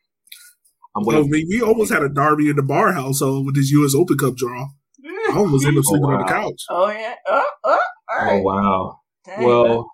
I'm 0.96 1.08
I 1.08 1.22
mean, 1.22 1.46
we 1.48 1.62
almost 1.62 1.92
had 1.92 2.02
a 2.02 2.08
derby 2.08 2.50
in 2.50 2.56
the 2.56 2.62
bar 2.62 2.92
household 2.92 3.46
with 3.46 3.54
this 3.54 3.70
U.S. 3.70 3.94
Open 3.94 4.18
Cup 4.18 4.36
draw. 4.36 4.66
I 5.04 5.36
almost 5.36 5.64
ended 5.64 5.78
up 5.78 5.84
sleeping 5.86 6.10
on 6.10 6.18
the 6.18 6.24
couch. 6.32 6.62
Oh 6.68 6.90
yeah. 6.90 7.14
Oh, 7.26 7.44
oh, 7.64 7.78
all 8.12 8.30
Oh 8.30 8.42
wow. 8.42 9.00
Dang, 9.24 9.44
Well, 9.44 9.90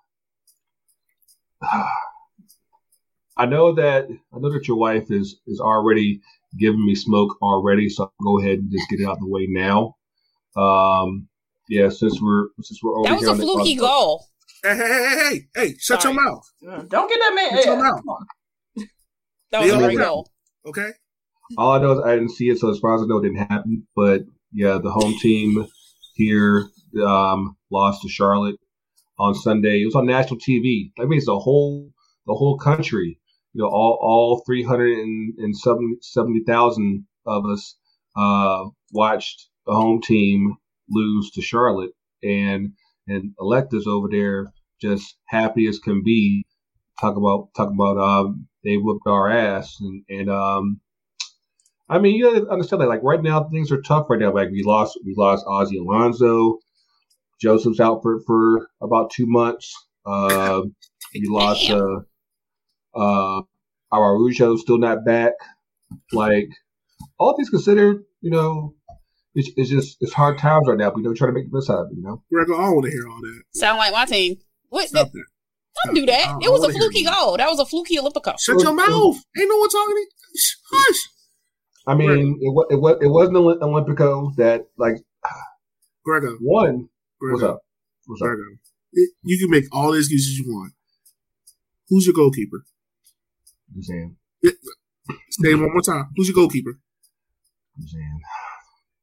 I 3.37 3.45
know 3.45 3.73
that 3.75 4.07
I 4.33 4.39
know 4.39 4.51
that 4.51 4.67
your 4.67 4.77
wife 4.77 5.11
is 5.11 5.39
is 5.47 5.59
already 5.59 6.21
giving 6.59 6.85
me 6.85 6.95
smoke 6.95 7.37
already, 7.41 7.89
so 7.89 8.03
I'll 8.05 8.13
go 8.23 8.39
ahead 8.39 8.59
and 8.59 8.71
just 8.71 8.89
get 8.89 8.99
it 8.99 9.05
out 9.05 9.13
of 9.13 9.19
the 9.19 9.27
way 9.27 9.47
now. 9.49 9.95
Um, 10.55 11.27
yeah, 11.69 11.89
since 11.89 12.19
we're 12.21 12.47
since 12.61 12.79
we're 12.81 12.97
over 12.97 13.09
That 13.09 13.13
was 13.15 13.21
here 13.21 13.29
a 13.29 13.31
on 13.33 13.37
the- 13.37 13.43
fluky 13.43 13.75
goal. 13.75 14.25
Hey, 14.63 14.75
hey, 14.75 14.87
hey, 14.87 14.97
hey, 14.97 15.29
hey, 15.29 15.47
hey, 15.55 15.75
shut 15.79 16.01
Sorry. 16.01 16.15
your 16.15 16.23
mouth, 16.23 16.43
don't 16.89 17.09
get 17.09 17.19
that 17.19 17.33
man. 17.35 17.57
It's 17.57 17.65
Yeah, 17.67 17.73
all 17.73 17.83
out. 17.83 18.01
That 19.51 19.61
was 19.61 19.69
Yeah, 19.69 19.77
a 19.79 19.83
great 19.83 19.97
goal. 19.97 20.31
okay? 20.65 20.91
All 21.57 21.71
I 21.71 21.79
know 21.79 21.91
is 21.93 21.99
I 22.03 22.15
didn't 22.15 22.31
see 22.31 22.49
it, 22.49 22.57
so 22.59 22.69
as 22.69 22.79
far 22.79 22.95
as 22.95 23.01
I 23.01 23.05
know, 23.05 23.19
it 23.19 23.21
didn't 23.23 23.37
happen. 23.49 23.87
But 23.95 24.23
yeah, 24.51 24.77
the 24.81 24.91
home 24.91 25.15
team 25.19 25.65
here 26.15 26.65
um, 27.05 27.55
lost 27.71 28.01
to 28.01 28.09
Charlotte 28.09 28.57
on 29.19 29.35
Sunday. 29.35 29.81
It 29.81 29.85
was 29.85 29.95
on 29.95 30.05
national 30.05 30.39
TV. 30.39 30.91
That 30.97 31.07
means 31.07 31.25
the 31.25 31.39
whole 31.39 31.89
the 32.25 32.33
whole 32.33 32.57
country, 32.57 33.19
you 33.57 33.63
know, 33.63 33.69
all 33.69 33.97
all 33.99 34.43
three 34.45 34.61
hundred 34.61 34.99
and 34.99 35.57
seventy 35.57 36.43
thousand 36.45 37.07
of 37.25 37.43
us 37.47 37.75
uh, 38.15 38.65
watched 38.93 39.49
the 39.65 39.73
home 39.73 39.99
team 39.99 40.55
lose 40.91 41.31
to 41.31 41.41
Charlotte, 41.41 41.89
and 42.21 42.73
and 43.07 43.33
Electa's 43.39 43.87
over 43.87 44.09
there 44.11 44.53
just 44.79 45.15
happy 45.25 45.67
as 45.67 45.79
can 45.79 46.03
be. 46.03 46.45
Talk 47.01 47.17
about 47.17 47.49
talk 47.57 47.71
about 47.71 47.97
um, 47.97 48.47
they 48.63 48.75
whooped 48.75 49.07
our 49.07 49.27
ass, 49.27 49.75
and 49.81 50.03
and 50.07 50.29
um, 50.29 50.79
I 51.89 51.97
mean, 51.97 52.15
you 52.15 52.25
gotta 52.25 52.47
understand 52.51 52.83
that. 52.83 52.89
Like 52.89 53.01
right 53.01 53.23
now, 53.23 53.49
things 53.49 53.71
are 53.71 53.81
tough 53.81 54.05
right 54.07 54.19
now. 54.19 54.35
Like 54.35 54.51
we 54.51 54.61
lost, 54.63 54.99
we 55.03 55.15
lost 55.17 55.43
Ozzie 55.47 55.79
Alonso. 55.79 56.59
Josef's 57.41 57.79
out 57.79 58.01
for, 58.03 58.19
for 58.25 58.67
about 58.81 59.11
two 59.11 59.25
months. 59.27 59.73
Uh, 60.05 60.61
we 61.13 61.25
lost 61.27 61.69
uh, 61.69 62.01
uh, 62.97 63.41
Araújo 63.93 64.57
still 64.57 64.77
not 64.79 65.05
back. 65.05 65.33
Like 66.11 66.49
all 67.19 67.35
things 67.35 67.49
considered, 67.49 68.03
you 68.21 68.31
know, 68.31 68.73
it's, 69.35 69.49
it's 69.55 69.69
just 69.69 69.97
it's 70.01 70.13
hard 70.13 70.37
times 70.37 70.67
right 70.67 70.77
now. 70.77 70.89
But 70.89 70.97
you 70.97 71.03
know, 71.03 71.13
trying 71.13 71.29
to 71.31 71.39
make 71.39 71.49
the 71.51 71.57
best 71.57 71.69
out 71.69 71.79
of 71.81 71.87
it. 71.91 71.95
You 71.97 72.03
know. 72.03 72.23
Greg, 72.31 72.47
I 72.49 72.61
don't 72.65 72.75
want 72.75 72.85
to 72.85 72.91
hear 72.91 73.07
all 73.07 73.19
that. 73.21 73.41
Sound 73.53 73.77
like 73.77 73.93
my 73.93 74.05
team. 74.05 74.37
What? 74.69 74.89
Stop 74.89 75.07
That, 75.07 75.13
that. 75.13 75.25
don't 75.85 75.95
do 75.95 76.05
that. 76.07 76.27
I- 76.27 76.37
It 76.41 76.51
was 76.51 76.61
a 76.63 76.67
wanna 76.67 76.73
fluky 76.79 77.03
goal. 77.05 77.37
That 77.37 77.47
was 77.49 77.59
a 77.59 77.65
fluky 77.65 77.97
Olympico. 77.97 78.37
Shut 78.39 78.61
your 78.61 78.73
mouth. 78.73 79.15
Ain't 79.37 79.49
no 79.49 79.57
one 79.57 79.69
talking 79.69 79.95
to 79.95 79.99
you. 80.01 80.41
Hush. 80.71 81.09
I 81.87 81.95
mean, 81.95 82.37
it, 82.41 82.53
wa- 82.53 82.65
it 82.69 82.75
was 82.75 82.97
it 83.01 83.07
wasn't 83.07 83.37
Olymp- 83.37 83.61
Olympico 83.61 84.35
that 84.35 84.67
like 84.77 84.95
Grego, 86.03 86.37
won. 86.41 86.89
What's 87.19 87.43
up? 87.43 87.61
What's 88.07 88.21
up? 88.21 88.29
It- 88.93 89.11
You 89.23 89.37
can 89.39 89.49
make 89.49 89.63
all 89.71 89.91
the 89.93 89.99
excuses 89.99 90.37
you 90.37 90.45
want. 90.47 90.73
Who's 91.89 92.05
your 92.05 92.13
goalkeeper? 92.13 92.65
Saying. 93.79 94.15
Say 95.31 95.53
one 95.53 95.71
more 95.71 95.81
time. 95.81 96.09
Who's 96.15 96.27
your 96.27 96.35
goalkeeper? 96.35 96.79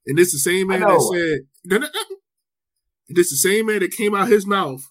And 0.07 0.19
this 0.19 0.33
the 0.33 0.39
same 0.39 0.69
man 0.69 0.81
that 0.81 1.11
said, 1.13 1.41
no, 1.65 1.79
no, 1.79 1.87
no. 1.87 2.17
This 3.09 3.31
the 3.31 3.37
same 3.37 3.67
man 3.67 3.81
that 3.81 3.93
came 3.93 4.15
out 4.15 4.29
his 4.29 4.47
mouth 4.47 4.83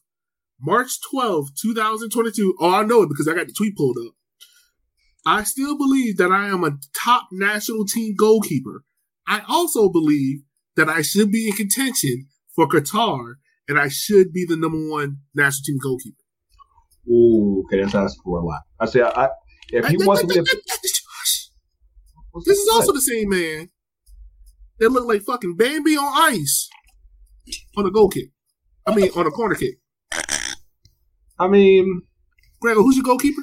March 0.62 1.00
12, 1.12 1.50
2022. 1.62 2.56
Oh, 2.60 2.74
I 2.74 2.84
know 2.84 3.02
it 3.04 3.10
because 3.10 3.28
I 3.28 3.34
got 3.34 3.48
the 3.48 3.54
tweet 3.54 3.76
pulled 3.76 3.98
up. 3.98 4.14
I 5.26 5.44
still 5.44 5.78
believe 5.78 6.18
that 6.18 6.32
I 6.32 6.48
am 6.48 6.64
a 6.64 6.78
top 6.98 7.28
national 7.32 7.86
team 7.86 8.16
goalkeeper. 8.18 8.84
I 9.28 9.42
also 9.48 9.90
believe 9.90 10.42
that 10.76 10.90
I 10.90 11.02
should 11.02 11.32
be 11.32 11.48
in 11.48 11.54
contention 11.54 12.28
for 12.56 12.68
Qatar 12.68 13.36
and 13.68 13.80
I 13.80 13.88
should 13.88 14.32
be 14.32 14.46
the 14.46 14.58
number 14.58 14.90
one 14.90 15.18
national 15.34 15.64
team 15.66 15.78
goalkeeper. 15.82 16.18
Ooh, 17.10 17.64
okay, 17.66 17.82
that's 17.82 17.96
asking 17.96 18.22
for 18.24 18.40
a 18.40 18.46
lot. 18.46 18.62
I 18.80 18.86
say, 18.86 19.02
I 19.02 19.30
if 19.70 19.86
he 19.88 19.98
wants 19.98 20.22
to 20.22 20.28
be, 20.28 20.40
a, 20.40 20.44
This 22.46 22.58
is 22.58 22.70
also 22.74 22.94
the 22.94 23.02
same 23.02 23.30
man 23.30 23.70
that 24.80 24.90
looked 24.90 25.08
like 25.08 25.22
fucking 25.22 25.56
Bambi 25.56 25.96
on 25.98 26.32
ice 26.32 26.70
on 27.78 27.86
a 27.86 27.92
goal 27.92 28.10
kick. 28.10 28.30
I 28.86 28.96
mean, 28.96 29.10
on 29.16 29.28
a 29.28 29.32
corner 29.32 29.56
kick. 29.56 29.76
I 31.40 31.48
mean, 31.48 32.04
Gregor, 32.62 32.82
who's 32.82 32.96
your 32.96 33.04
goalkeeper? 33.04 33.42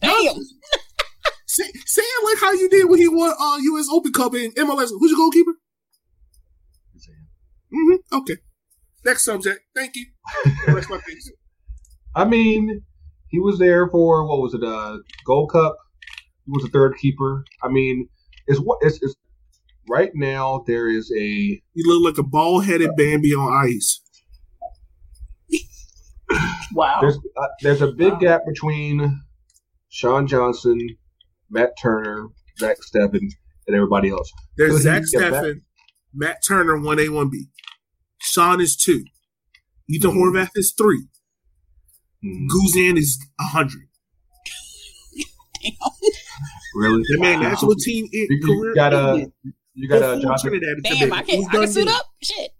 Damn. 0.00 0.34
Say, 1.46 1.64
say 1.84 2.02
it 2.02 2.24
like 2.24 2.40
how 2.40 2.52
you 2.52 2.68
did 2.68 2.88
when 2.88 2.98
he 2.98 3.08
won 3.08 3.34
uh, 3.38 3.58
U.S. 3.60 3.88
Open 3.90 4.12
Cup 4.12 4.34
in 4.34 4.52
MLS. 4.52 4.90
Who's 4.90 5.10
your 5.10 5.18
goalkeeper? 5.18 5.52
Mm-hmm. 7.72 8.18
Okay. 8.18 8.36
Next 9.04 9.24
subject. 9.24 9.60
Thank 9.74 9.96
you. 9.96 10.06
Rest 10.68 10.90
my 10.90 10.98
case. 10.98 11.32
I 12.14 12.24
mean, 12.24 12.82
he 13.30 13.38
was 13.40 13.58
there 13.58 13.88
for 13.88 14.26
what 14.26 14.40
was 14.40 14.54
it? 14.54 14.62
Uh, 14.62 14.98
Gold 15.24 15.50
Cup. 15.52 15.76
He 16.46 16.50
was 16.52 16.62
the 16.64 16.70
third 16.70 16.96
keeper. 17.00 17.44
I 17.62 17.68
mean, 17.68 18.08
it's 18.46 18.58
what 18.60 18.78
it's, 18.82 18.98
it's 19.02 19.14
right 19.88 20.10
now. 20.14 20.64
There 20.66 20.88
is 20.88 21.10
a 21.16 21.22
You 21.22 21.84
look 21.86 22.12
like 22.14 22.18
a 22.18 22.26
bald-headed 22.26 22.90
Bambi 22.96 23.32
on 23.34 23.52
ice. 23.66 24.00
Wow. 26.72 26.98
there's 27.00 27.16
uh, 27.16 27.46
there's 27.62 27.82
a 27.82 27.88
big 27.90 28.20
gap 28.20 28.42
between 28.46 29.22
Sean 29.88 30.26
Johnson, 30.28 30.78
Matt 31.50 31.70
Turner, 31.80 32.28
Zach 32.58 32.76
Steffen, 32.78 33.22
and 33.66 33.76
everybody 33.76 34.10
else. 34.10 34.30
There's 34.56 34.70
Could 34.70 34.78
he 34.78 34.82
Zach 34.82 35.02
get 35.12 35.32
back? 35.32 35.42
Steffen, 35.42 35.60
Matt 36.14 36.36
Turner, 36.46 36.76
1A, 36.76 37.08
1B. 37.08 37.48
Sean 38.20 38.60
is 38.60 38.76
two. 38.76 39.04
Ethan 39.88 40.12
Mhm. 40.12 40.16
Horvath 40.16 40.50
is 40.54 40.72
three. 40.76 41.08
Mhm. 42.24 42.46
Guzan 42.48 42.98
is 42.98 43.18
a 43.40 43.44
hundred. 43.44 43.82
Really? 46.74 47.02
That 47.10 47.18
man, 47.20 47.40
Wow. 47.40 47.48
national 47.50 47.74
team 47.74 48.06
in, 48.12 48.26
You, 48.30 48.40
career. 48.46 48.68
you 48.70 48.74
got 48.74 48.94
a 48.94 49.26
you 49.74 49.88
got 49.88 49.96
a 50.02 50.16
before 50.16 50.20
Jonathan 50.36 50.50
Trinidad 50.50 50.76
Damn, 50.84 51.12
I 51.12 51.22
can 51.22 51.44
I 51.44 51.52
can 51.52 51.68
suit 51.68 51.88
up. 51.88 52.06
Shit. 52.22 52.50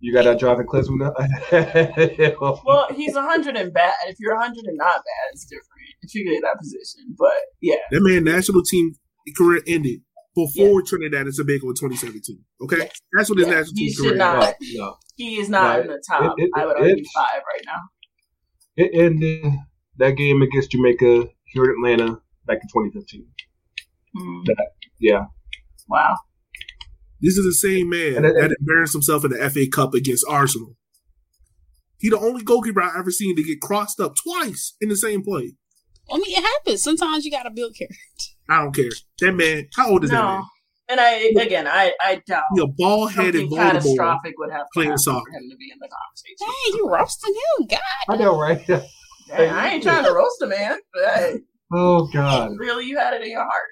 you 0.00 0.12
got 0.12 0.26
a 0.26 0.34
Jonathan 0.34 0.66
Klinsmann. 0.72 2.60
Well, 2.64 2.86
he's 2.94 3.14
a 3.14 3.22
hundred 3.22 3.56
and 3.56 3.72
bad. 3.72 3.92
If 4.08 4.16
you're 4.18 4.34
a 4.34 4.40
hundred 4.40 4.64
and 4.64 4.76
not 4.78 4.94
bad, 4.96 5.26
it's 5.32 5.44
different. 5.44 5.66
If 6.02 6.14
you 6.14 6.24
get 6.24 6.34
in 6.36 6.40
that 6.42 6.58
position, 6.58 7.14
but 7.18 7.32
yeah, 7.60 7.76
That 7.90 8.00
man, 8.02 8.24
national 8.24 8.62
team 8.62 8.94
career 9.36 9.60
ended 9.66 10.00
before 10.34 10.82
Trinidad 10.82 11.26
and 11.26 11.34
Tobago 11.34 11.68
in 11.68 11.74
2017. 11.74 12.38
Okay, 12.62 12.76
Yes. 12.78 12.90
that's 13.16 13.28
what 13.30 13.38
his 13.38 13.46
Yeah, 13.48 13.54
national 13.54 13.74
he 13.76 13.86
team 13.86 13.92
should 13.94 14.02
career. 14.04 14.16
not- 14.16 14.42
ended. 14.42 14.56
no, 14.74 14.84
no. 14.86 14.96
he 15.16 15.36
is 15.38 15.48
not 15.50 15.76
No, 15.76 15.82
in 15.82 15.86
the 15.88 16.02
top. 16.08 16.34
it- 16.38 16.44
it- 16.44 16.50
I 16.56 16.66
would 16.66 16.76
argue 16.76 16.92
it's- 16.94 17.06
five 17.14 17.42
right 17.46 17.62
now. 17.66 17.80
It 18.80 18.90
ended 18.94 19.52
that 19.98 20.12
game 20.16 20.40
against 20.42 20.70
Jamaica 20.70 21.28
here 21.44 21.64
in 21.64 21.70
Atlanta 21.70 22.20
back 22.46 22.58
in 22.62 22.68
2015. 22.68 23.26
Hmm. 24.16 24.42
Yeah, 24.98 25.24
Wow. 25.88 26.16
This 27.20 27.36
is 27.36 27.44
the 27.44 27.52
same 27.68 27.90
man 27.90 28.16
And 28.16 28.24
it- 28.26 28.34
that 28.36 28.56
embarrassed 28.60 28.94
himself 28.94 29.24
in 29.24 29.30
the 29.32 29.38
FA 29.50 29.68
Cup 29.68 29.92
against 29.94 30.24
Arsenal. 30.28 30.76
He 31.98 32.08
the 32.08 32.18
only 32.18 32.42
goalkeeper 32.42 32.80
I've 32.82 32.96
ever 32.98 33.10
seen 33.10 33.36
to 33.36 33.42
get 33.42 33.60
crossed 33.60 34.00
up 34.00 34.14
twice 34.16 34.74
in 34.80 34.88
the 34.88 34.96
same 34.96 35.22
play. 35.22 35.52
I 36.10 36.16
mean, 36.16 36.24
it 36.30 36.42
happens. 36.42 36.82
Sometimes 36.82 37.24
you 37.26 37.30
gotta 37.30 37.50
build 37.50 37.74
character. 37.76 37.98
I 38.48 38.62
don't 38.62 38.74
care. 38.74 38.90
That 39.20 39.32
man, 39.32 39.68
how 39.76 39.90
old 39.90 40.04
is 40.04 40.10
that 40.10 40.24
man? 40.24 40.42
And 40.90 41.00
I 41.00 41.32
again, 41.40 41.66
I 41.68 41.92
I 42.00 42.22
doubt 42.26 42.42
He 42.54 42.60
a 42.62 42.66
bald 42.66 43.12
headed 43.12 43.48
catastrophic 43.50 44.34
would 44.38 44.50
have 44.52 44.62
to 44.62 44.68
playing 44.74 44.88
happen 44.90 44.98
soccer. 45.02 45.30
for 45.30 45.36
him 45.38 45.48
to 45.50 45.56
be 45.56 45.70
in 45.72 45.78
the 45.80 45.88
conversation. 45.88 46.36
Dang, 46.40 46.78
you 46.78 46.88
roasting 46.90 47.34
him, 47.34 47.66
God. 47.68 47.80
I 48.08 48.16
know, 48.16 48.38
right? 48.38 48.66
Dang, 49.28 49.50
I 49.50 49.68
ain't 49.74 49.82
trying 49.82 50.04
to 50.04 50.12
roast 50.12 50.42
a 50.42 50.46
man, 50.46 50.78
but 50.92 51.34
oh 51.72 52.08
God. 52.12 52.50
really, 52.58 52.86
you 52.86 52.98
had 52.98 53.14
it 53.14 53.22
in 53.22 53.30
your 53.30 53.44
heart. 53.44 53.68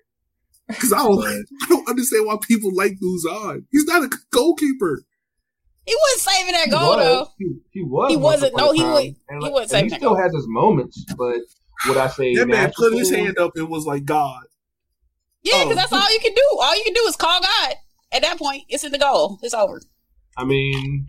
Because 0.68 0.92
I 0.92 0.98
don't, 0.98 1.18
I 1.62 1.66
don't 1.68 1.88
understand 1.88 2.26
why 2.26 2.37
people 2.46 2.70
like 2.74 2.92
Guzan. 3.02 3.64
He's 3.70 3.85
not 3.87 4.02
a 4.04 4.11
goalkeeper. 4.33 5.02
He 5.87 5.96
wasn't 6.12 6.20
saving 6.35 6.52
that 6.52 6.64
He 6.66 6.70
goal 6.70 6.88
was. 6.90 6.98
though. 6.98 7.26
He, 7.38 7.54
he 7.70 7.83
was. 7.83 8.11
He 8.11 8.16
wasn't. 8.18 8.57
No, 8.57 8.72
he 8.72 8.81
time. 8.83 8.92
wa- 8.92 9.00
And 9.31 9.42
he 9.42 9.48
wasn't 9.50 9.70
saving 9.70 9.85
He 9.87 9.90
that 9.90 9.96
still 9.96 10.14
goal. 10.14 10.22
has 10.22 10.35
his 10.35 10.44
moments, 10.46 11.04
but 11.16 11.38
would 11.87 11.96
I 11.96 12.09
say 12.09 12.35
That 12.35 12.46
man 12.48 12.70
put 12.76 12.92
his 12.92 13.11
hand 13.11 13.38
up 13.38 13.52
and 13.57 13.68
was 13.70 13.87
like, 13.87 14.04
God. 14.04 14.42
Yeah, 15.50 15.64
because 15.64 15.72
Oh. 15.78 15.80
that's 15.80 15.92
all 15.92 16.12
you 16.12 16.20
can 16.20 16.34
do. 16.34 16.58
All 16.61 16.76
you 16.76 16.84
can 16.84 16.94
do 16.94 17.04
is 17.08 17.16
call 17.16 17.40
God. 17.40 17.74
At 18.12 18.22
that 18.22 18.38
point, 18.38 18.64
it's 18.68 18.84
in 18.84 18.92
the 18.92 18.98
goal. 18.98 19.38
It's 19.42 19.54
over. 19.54 19.80
I 20.37 20.44
mean, 20.44 21.06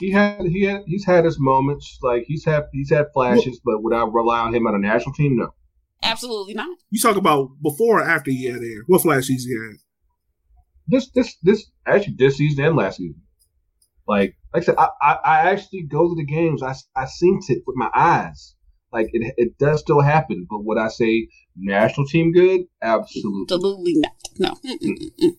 he 0.00 0.10
had 0.12 0.42
he 0.46 0.62
had 0.64 0.82
he's 0.86 1.04
had 1.04 1.24
his 1.24 1.36
moments. 1.38 1.98
Like 2.02 2.24
he's 2.26 2.44
had 2.44 2.64
he's 2.72 2.90
had 2.90 3.06
flashes, 3.12 3.60
but 3.64 3.82
would 3.82 3.94
I 3.94 4.04
rely 4.06 4.40
on 4.40 4.54
him 4.54 4.66
on 4.66 4.74
a 4.74 4.78
national 4.78 5.14
team? 5.14 5.36
No. 5.36 5.50
Absolutely 6.02 6.54
not. 6.54 6.68
You 6.90 7.00
talk 7.00 7.16
about 7.16 7.48
before 7.62 8.00
or 8.00 8.04
after 8.04 8.30
he 8.30 8.44
had 8.46 8.60
there. 8.62 8.82
What 8.86 9.02
flashes 9.02 9.44
he 9.44 9.52
had? 9.52 9.76
This 10.86 11.10
this 11.10 11.36
this 11.42 11.66
actually 11.86 12.14
this 12.18 12.36
season 12.38 12.64
and 12.64 12.76
last 12.76 12.96
season. 12.98 13.20
Like 14.06 14.36
like 14.54 14.62
I 14.62 14.66
said, 14.66 14.76
I, 14.78 14.88
I, 15.02 15.12
I 15.24 15.50
actually 15.50 15.82
go 15.82 16.08
to 16.08 16.14
the 16.14 16.24
games. 16.24 16.62
I 16.62 16.74
I 16.96 17.04
seen 17.06 17.40
it 17.48 17.62
with 17.66 17.76
my 17.76 17.90
eyes. 17.94 18.54
Like 18.92 19.08
it 19.12 19.34
it 19.36 19.58
does 19.58 19.80
still 19.80 20.00
happen, 20.00 20.46
but 20.48 20.64
would 20.64 20.78
I 20.78 20.88
say 20.88 21.28
national 21.56 22.06
team 22.06 22.32
good? 22.32 22.62
Absolutely. 22.82 23.42
Absolutely 23.54 23.94
not. 23.96 24.12
No. 24.38 24.54
Mm-mm. 24.64 25.32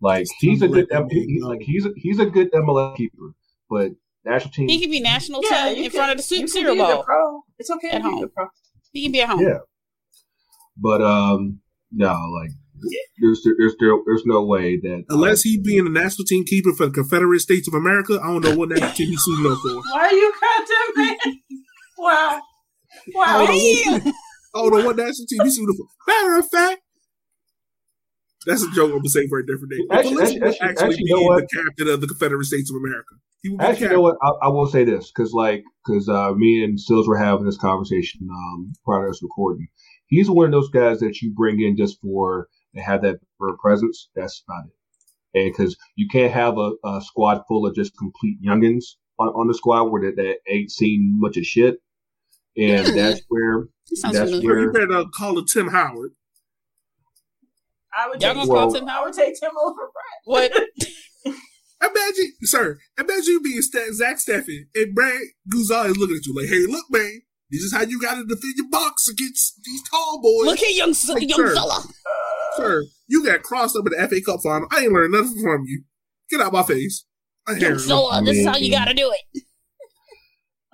Like 0.00 0.26
he's 0.40 0.60
a 0.60 0.68
good 0.68 0.88
Something 0.90 1.06
like 1.08 1.12
he- 1.26 1.40
that, 1.40 1.46
like 1.48 1.60
he's 1.62 1.86
a, 1.86 1.90
he's 1.96 2.18
a 2.18 2.26
good 2.26 2.50
MLS 2.52 2.96
keeper, 2.96 3.34
but 3.70 3.92
national 4.24 4.52
team. 4.52 4.68
He 4.68 4.80
can 4.80 4.90
be 4.90 5.00
national 5.00 5.40
Yeah, 5.48 5.68
team 5.68 5.76
you 5.78 5.84
in 5.84 5.90
can- 5.90 5.98
front 5.98 6.12
of 6.12 6.16
the 6.28 6.36
you 6.36 6.46
Super 6.48 6.68
can 6.68 6.78
the 6.78 6.84
Bowl. 6.84 7.02
pro. 7.04 7.42
It's 7.58 7.70
okay 7.70 7.90
At 7.90 8.02
home. 8.02 8.28
He 8.92 9.02
can 9.04 9.12
be 9.12 9.22
at 9.22 9.30
home. 9.30 9.40
Yeah. 9.40 9.58
But 10.76 11.00
um, 11.02 11.60
no, 11.92 12.08
like 12.40 12.50
there's 13.20 13.46
there's 13.56 13.76
there, 13.80 13.92
there's 14.04 14.24
no 14.26 14.44
way 14.44 14.76
that 14.80 15.04
Unless 15.08 15.42
he 15.42 15.58
being 15.58 15.86
a 15.86 15.90
national 15.90 16.26
team 16.26 16.44
keeper 16.44 16.72
for 16.74 16.86
the 16.86 16.92
Confederate 16.92 17.40
States 17.40 17.66
of 17.68 17.72
America, 17.74 18.18
I 18.22 18.26
don't 18.26 18.44
know 18.44 18.56
what 18.56 18.68
national 18.70 18.90
team 18.92 19.08
he's 19.08 19.22
suiting 19.22 19.50
up 19.50 19.58
for. 19.58 19.74
Why 19.92 20.00
are 20.08 20.12
you 20.12 20.34
goddamn 20.38 21.06
man? 21.06 21.40
Wow. 21.96 22.40
Wow. 23.14 23.46
Damn. 23.46 24.06
I 24.06 24.12
don't 24.54 24.70
know 24.70 24.86
what 24.86 24.96
national 24.96 25.26
team 25.28 25.40
he's 25.42 25.56
suiting 25.56 25.74
for. 25.76 25.86
Matter 26.06 26.38
of 26.38 26.48
fact, 26.48 26.80
that's 28.46 28.62
a 28.62 28.70
joke 28.72 28.90
I'm 28.92 28.98
gonna 28.98 29.08
say 29.08 29.26
for 29.28 29.38
a 29.38 29.46
different 29.46 29.72
day. 29.72 29.78
Actually- 29.90 30.14
Felicity 30.14 30.40
actually- 30.40 30.40
will 30.40 30.48
actually, 30.48 30.86
actually, 30.86 31.02
you 31.04 31.16
know 31.16 31.22
what? 31.22 31.44
the 31.50 31.62
captain 31.64 31.88
of 31.88 32.00
the 32.00 32.06
Confederate 32.06 32.44
States 32.44 32.70
of 32.70 32.76
America. 32.76 33.14
He 33.42 33.50
will 33.50 33.58
be 33.58 33.64
Actually, 33.64 33.86
you 33.86 33.92
know 33.94 34.00
what? 34.02 34.16
I, 34.22 34.28
I 34.46 34.48
will 34.48 34.66
say 34.66 34.84
this 34.84 35.10
because, 35.10 35.32
like, 35.32 35.64
because 35.84 36.08
uh, 36.08 36.32
me 36.34 36.62
and 36.64 36.78
Stills 36.80 37.06
were 37.08 37.18
having 37.18 37.44
this 37.44 37.58
conversation 37.58 38.26
um, 38.30 38.72
prior 38.84 39.04
to 39.06 39.10
us 39.10 39.22
recording. 39.22 39.66
He's 40.06 40.30
one 40.30 40.46
of 40.46 40.52
those 40.52 40.70
guys 40.70 41.00
that 41.00 41.20
you 41.20 41.32
bring 41.34 41.60
in 41.60 41.76
just 41.76 42.00
for 42.00 42.48
to 42.74 42.80
have 42.80 43.02
that 43.02 43.16
for 43.38 43.48
a 43.48 43.56
presence. 43.58 44.08
That's 44.14 44.42
about 44.48 44.64
it. 44.66 45.38
And 45.38 45.52
because 45.52 45.76
you 45.96 46.08
can't 46.08 46.32
have 46.32 46.56
a, 46.58 46.72
a 46.84 47.00
squad 47.02 47.42
full 47.48 47.66
of 47.66 47.74
just 47.74 47.96
complete 47.98 48.38
youngins 48.42 48.84
on, 49.18 49.28
on 49.28 49.48
the 49.48 49.54
squad 49.54 49.84
where 49.84 50.02
that, 50.02 50.16
that 50.16 50.36
ain't 50.48 50.70
seen 50.70 51.16
much 51.18 51.36
of 51.36 51.44
shit. 51.44 51.76
And 52.56 52.86
that's 52.96 53.20
where 53.28 53.64
That 54.02 54.12
That's 54.12 54.30
familiar. 54.30 54.48
Bro, 54.54 54.62
you 54.62 54.72
better 54.72 54.92
uh, 54.92 55.04
call 55.16 55.38
it 55.38 55.46
Tim 55.52 55.68
Howard. 55.68 56.12
I 57.96 58.08
would 58.08 58.20
Y'all 58.22 58.32
take 58.32 58.38
gonna 58.42 58.52
Well- 58.52 58.62
call 58.70 58.74
Tim 58.74 58.88
I 58.88 58.92
Howard? 58.92 59.14
would 59.14 59.14
take 59.24 59.40
Tim 59.40 59.50
over 59.62 59.74
Brad. 59.74 60.22
What? 60.24 60.52
Imagine, 61.82 62.32
sir, 62.44 62.78
imagine 62.98 63.24
you 63.26 63.40
being 63.42 63.60
Sta- 63.60 63.92
Zach 63.92 64.16
Steffen 64.16 64.60
and 64.74 64.94
Brad 64.94 65.20
Guzan 65.52 65.90
is 65.90 65.96
looking 65.98 66.16
at 66.16 66.24
you 66.24 66.34
like, 66.34 66.48
hey, 66.48 66.64
look, 66.66 66.84
man, 66.90 67.20
this 67.50 67.60
is 67.60 67.74
how 67.74 67.82
you 67.82 68.00
got 68.00 68.14
to 68.14 68.24
defend 68.24 68.54
your 68.56 68.70
box 68.70 69.06
against 69.06 69.60
these 69.64 69.82
tall 69.90 70.18
boys. 70.22 70.46
Look 70.46 70.58
here, 70.60 70.70
young, 70.70 70.94
Like, 71.08 71.28
young 71.28 71.36
sir. 71.36 71.54
fella. 71.54 71.82
Sir, 72.56 72.84
you 73.08 73.22
got 73.26 73.42
crossed 73.42 73.76
up 73.76 73.84
in 73.86 73.92
the 74.00 74.08
FA 74.08 74.22
Cup 74.24 74.40
final. 74.42 74.66
I 74.70 74.84
ain't 74.84 74.92
learned 74.92 75.12
nothing 75.12 75.42
from 75.42 75.64
you. 75.66 75.82
Get 76.30 76.40
out 76.40 76.54
my 76.54 76.62
face. 76.62 77.04
I 77.46 77.52
Young 77.52 77.78
fella. 77.78 78.22
This 78.24 78.38
is 78.38 78.46
how 78.46 78.56
you 78.56 78.70
gotta 78.70 78.94
do 78.94 79.12
it. 79.12 79.42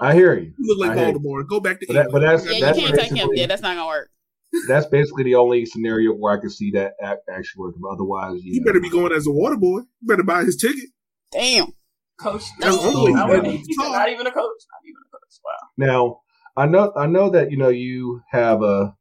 I 0.01 0.15
hear 0.15 0.35
you. 0.39 0.53
You 0.59 0.67
look 0.67 0.79
like 0.79 0.91
I 0.91 0.95
hear 0.95 1.07
you. 1.09 1.13
Baltimore. 1.13 1.45
Go 1.45 1.61
back 1.61 1.81
to 1.81 1.87
But, 1.87 1.93
that, 1.95 2.11
but 2.11 2.21
that's 2.21 2.45
Yeah, 2.47 2.53
you 2.53 2.61
that's 2.61 2.79
can't 2.79 2.95
take 2.95 3.13
him. 3.13 3.29
Yeah, 3.35 3.47
that's 3.47 3.63
not 3.63 3.77
gonna 3.77 3.87
work. 3.87 4.11
that's 4.69 4.87
basically 4.87 5.25
the 5.25 5.35
only 5.37 5.65
scenario 5.67 6.13
where 6.13 6.37
I 6.37 6.41
can 6.41 6.51
see 6.51 6.71
that 6.73 6.95
actually 7.05 7.61
working. 7.61 7.83
Otherwise, 7.91 8.41
yeah. 8.43 8.55
You 8.55 8.65
better 8.65 8.81
be 8.81 8.91
going 8.91 9.13
as 9.13 9.27
a 9.27 9.31
water 9.31 9.57
boy. 9.57 9.79
You 9.79 9.87
better 10.09 10.23
buy 10.25 10.43
his 10.45 10.57
ticket. 10.57 10.91
Damn. 11.33 11.67
Coach. 12.19 12.43
That's 12.59 12.77
No, 12.77 12.83
only 12.83 13.13
wouldn't- 13.13 13.47
one 13.47 13.57
he 13.57 13.75
not 13.79 14.09
even 14.09 14.27
a 14.27 14.31
coach. 14.31 14.35
Not 14.43 14.83
even 14.85 15.03
a 15.07 15.11
coach. 15.13 15.41
Wow. 15.45 15.69
Now, 15.77 16.21
I 16.57 16.67
know 16.67 16.93
I 16.97 17.07
know 17.07 17.31
that 17.31 17.51
you 17.51 17.57
know 17.59 17.69
you 17.69 18.21
have 18.31 18.63
a 18.63 18.95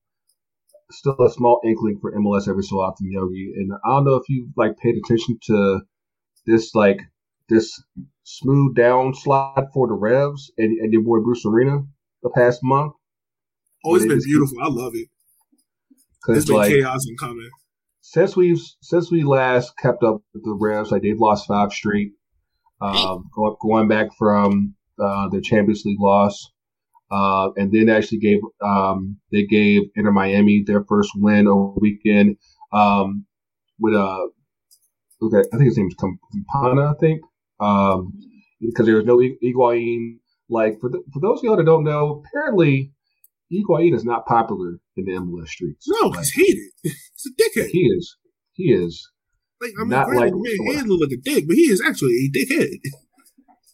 still 0.92 1.16
a 1.20 1.30
small 1.32 1.60
inkling 1.66 1.98
for 2.00 2.12
MLS 2.14 2.48
every 2.48 2.64
so 2.64 2.78
often, 2.78 3.12
Yogi, 3.12 3.52
and 3.56 3.72
I 3.86 3.90
don't 3.90 4.06
know 4.06 4.16
if 4.16 4.24
you've 4.30 4.50
like 4.56 4.78
paid 4.78 4.96
attention 5.04 5.38
to 5.48 5.82
this 6.46 6.74
like 6.76 7.00
this 7.50 7.82
smooth 8.24 8.76
down 8.76 9.14
slide 9.14 9.66
for 9.74 9.88
the 9.88 9.94
Revs 9.94 10.52
and, 10.58 10.78
and 10.80 10.94
your 10.94 11.04
boy 11.04 11.20
Bruce 11.20 11.46
Arena 11.46 11.82
the 12.24 12.30
past 12.30 12.60
month 12.64 12.94
Oh, 13.86 13.96
it's 13.96 14.04
It 14.06 14.10
been 14.10 14.18
is- 14.18 14.26
beautiful. 14.26 14.58
I 14.62 14.68
love 14.68 14.94
it. 14.96 15.08
It's 15.92 16.04
because 16.28 16.46
been 16.46 16.56
like 16.58 16.70
chaos 16.72 17.06
and 17.08 17.18
coming. 17.18 17.50
since 18.02 18.36
we've 18.36 18.60
since 18.82 19.10
we 19.10 19.24
last 19.24 19.72
kept 19.78 20.04
up 20.04 20.22
with 20.34 20.44
the 20.44 20.54
Revs, 20.60 20.92
like 20.92 21.02
they've 21.02 21.18
lost 21.20 21.48
five 21.48 21.72
straight. 21.72 22.12
Um, 22.82 23.30
going, 23.36 23.56
going 23.62 23.88
back 23.90 24.08
from 24.18 24.74
uh, 25.02 25.28
the 25.30 25.42
Champions 25.42 25.84
League 25.86 26.00
loss, 26.00 26.50
uh, 27.12 27.50
and 27.58 27.72
then 27.74 27.88
actually 27.90 28.20
gave 28.20 28.40
um, 28.62 29.18
they 29.32 29.46
gave 29.46 29.84
Inter 29.96 30.12
Miami 30.12 30.64
their 30.66 30.84
first 30.86 31.12
win 31.16 31.48
over 31.48 31.74
the 31.76 31.80
weekend 31.82 32.38
um, 32.74 33.26
with 33.80 33.96
uh, 33.96 34.28
okay, 35.22 35.40
I 35.54 35.58
think 35.58 35.64
his 35.70 35.78
name's 35.78 35.96
Campana, 35.96 36.92
I 36.92 36.94
think, 37.00 37.22
um, 37.60 38.14
because 38.62 38.86
there 38.86 38.96
was 38.96 39.06
no 39.06 39.20
Hig- 39.20 39.40
Higuain. 39.44 40.18
Like 40.50 40.80
for 40.82 40.90
the, 40.90 41.04
for 41.14 41.20
those 41.22 41.40
of 41.40 41.44
y'all 41.44 41.58
that 41.58 41.66
don't 41.66 41.84
know, 41.84 42.24
apparently 42.26 42.92
Higuain 43.54 43.94
is 43.96 44.04
not 44.04 44.26
popular 44.26 44.80
in 44.98 45.06
the 45.06 45.12
MLS 45.14 45.50
streets. 45.50 45.86
No, 45.88 46.08
Like, 46.08 46.20
he's 46.20 46.34
hated. 46.34 46.72
He's 46.84 47.26
a 47.28 47.60
dickhead. 47.60 47.68
he 47.70 47.80
is. 47.82 48.18
He 48.54 48.64
is. 48.74 49.08
Like, 49.62 49.72
I 49.78 49.82
mean, 49.82 49.90
Not 49.90 50.08
granted, 50.08 50.36
like- 50.36 50.44
the 50.44 50.74
man 50.74 50.84
can 50.88 51.00
like 51.00 51.12
a 51.12 51.22
dick, 51.22 51.46
but 51.48 51.56
he 51.56 51.64
is 51.64 51.82
actually 51.86 52.14
a 52.14 52.30
dickhead. 52.38 52.70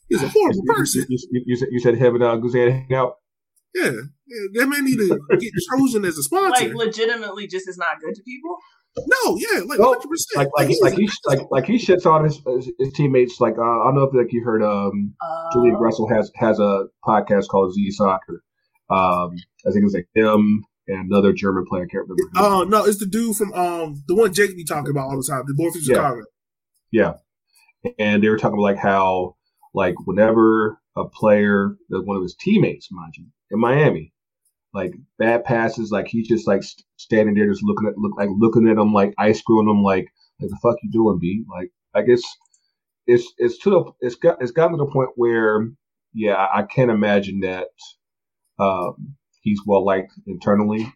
He's 0.07 0.21
a 0.21 0.27
horrible 0.27 0.61
person. 0.67 1.03
You, 1.09 1.17
you, 1.31 1.41
you 1.47 1.55
said, 1.55 1.67
you 1.71 1.79
said 1.79 1.95
him 1.95 2.13
and 2.13 2.23
uh, 2.23 2.37
Guzan 2.37 2.71
hang 2.71 2.93
out. 2.93 3.13
Yeah. 3.73 3.85
yeah, 4.27 4.43
that 4.53 4.67
man 4.67 4.85
need 4.85 4.97
to 4.97 5.19
get 5.39 5.51
chosen 5.71 6.05
as 6.05 6.15
a 6.15 6.21
sponsor. 6.21 6.65
Like 6.67 6.75
legitimately, 6.75 7.47
just 7.47 7.67
is 7.67 7.75
not 7.77 7.99
good 7.99 8.13
to 8.13 8.21
people. 8.21 8.55
No, 8.97 9.37
yeah, 9.37 9.59
like 9.65 9.79
No, 9.79 9.93
100%. 9.93 10.01
Like 10.35 10.47
like 10.57 10.69
like 10.81 10.93
a- 10.93 10.95
he 10.95 11.09
like 11.25 11.39
like 11.51 11.65
he 11.65 11.75
shits 11.77 12.05
on 12.05 12.23
his 12.23 12.39
his, 12.45 12.71
his 12.79 12.93
teammates. 12.93 13.39
Like 13.41 13.57
uh, 13.57 13.61
I 13.61 13.83
don't 13.85 13.95
know 13.95 14.03
if 14.03 14.13
like 14.13 14.31
you 14.31 14.43
heard 14.43 14.63
um 14.63 15.13
Uh, 15.21 15.49
Julian 15.53 15.75
Russell 15.75 16.07
has 16.09 16.31
has 16.35 16.59
a 16.59 16.85
podcast 17.05 17.47
called 17.47 17.73
Z 17.73 17.91
Soccer. 17.91 18.43
Um, 18.89 19.35
I 19.65 19.71
think 19.71 19.81
it 19.81 19.83
was 19.83 19.93
like 19.95 20.07
him 20.13 20.63
and 20.87 21.11
another 21.11 21.33
German 21.33 21.65
player. 21.65 21.83
I 21.83 21.87
can't 21.87 22.07
remember. 22.07 22.15
his 22.15 22.29
Oh 22.37 22.63
no, 22.63 22.85
it's 22.85 22.99
the 22.99 23.05
dude 23.07 23.35
from 23.35 23.51
um 23.53 24.03
the 24.07 24.15
one 24.15 24.33
Jake 24.33 24.55
be 24.55 24.63
talking 24.63 24.91
about 24.91 25.09
all 25.09 25.17
the 25.17 25.27
time, 25.29 25.43
the 25.47 25.53
boy 25.55 25.71
from 25.71 25.81
Chicago. 25.81 26.21
Yeah. 26.91 27.13
Chicago. 27.83 27.93
and 27.99 28.23
they 28.23 28.29
were 28.29 28.37
talking 28.37 28.55
about 28.57 28.63
like 28.63 28.77
how 28.77 29.35
like 29.73 29.95
whenever 30.05 30.79
a 30.95 31.03
player, 31.09 31.75
one 31.89 32.15
of 32.15 32.23
his 32.23 32.35
teammates, 32.39 32.87
mind 32.91 33.13
you, 33.17 33.25
in 33.51 33.59
Miami, 33.59 34.13
like 34.75 34.93
bad 35.17 35.45
passes, 35.45 35.89
like 35.89 36.07
he's 36.07 36.27
just 36.27 36.47
like 36.47 36.61
standing 36.97 37.33
there, 37.33 37.47
just 37.49 37.63
looking 37.63 37.87
at 37.87 37.97
look 37.97 38.17
like 38.17 38.29
looking 38.37 38.67
at 38.67 38.75
them, 38.75 38.93
like 38.93 39.13
ice 39.17 39.39
screwing 39.39 39.67
them, 39.67 39.81
like 39.81 40.07
like 40.39 40.49
the 40.49 40.59
fuck 40.61 40.75
you 40.83 40.91
doing, 40.91 41.17
B? 41.17 41.45
Like 41.49 41.71
I 41.95 42.01
guess 42.01 42.21
it's 43.07 43.33
it's 43.37 43.57
to 43.59 43.69
the 43.69 43.83
it's 44.01 44.15
got 44.15 44.41
it's 44.41 44.51
gotten 44.51 44.77
to 44.77 44.85
the 44.85 44.91
point 44.91 45.11
where 45.15 45.69
yeah, 46.13 46.35
I 46.53 46.63
can't 46.63 46.91
imagine 46.91 47.39
that 47.41 47.67
um, 48.59 49.15
he's 49.41 49.61
well 49.65 49.85
liked 49.85 50.11
internally, 50.27 50.91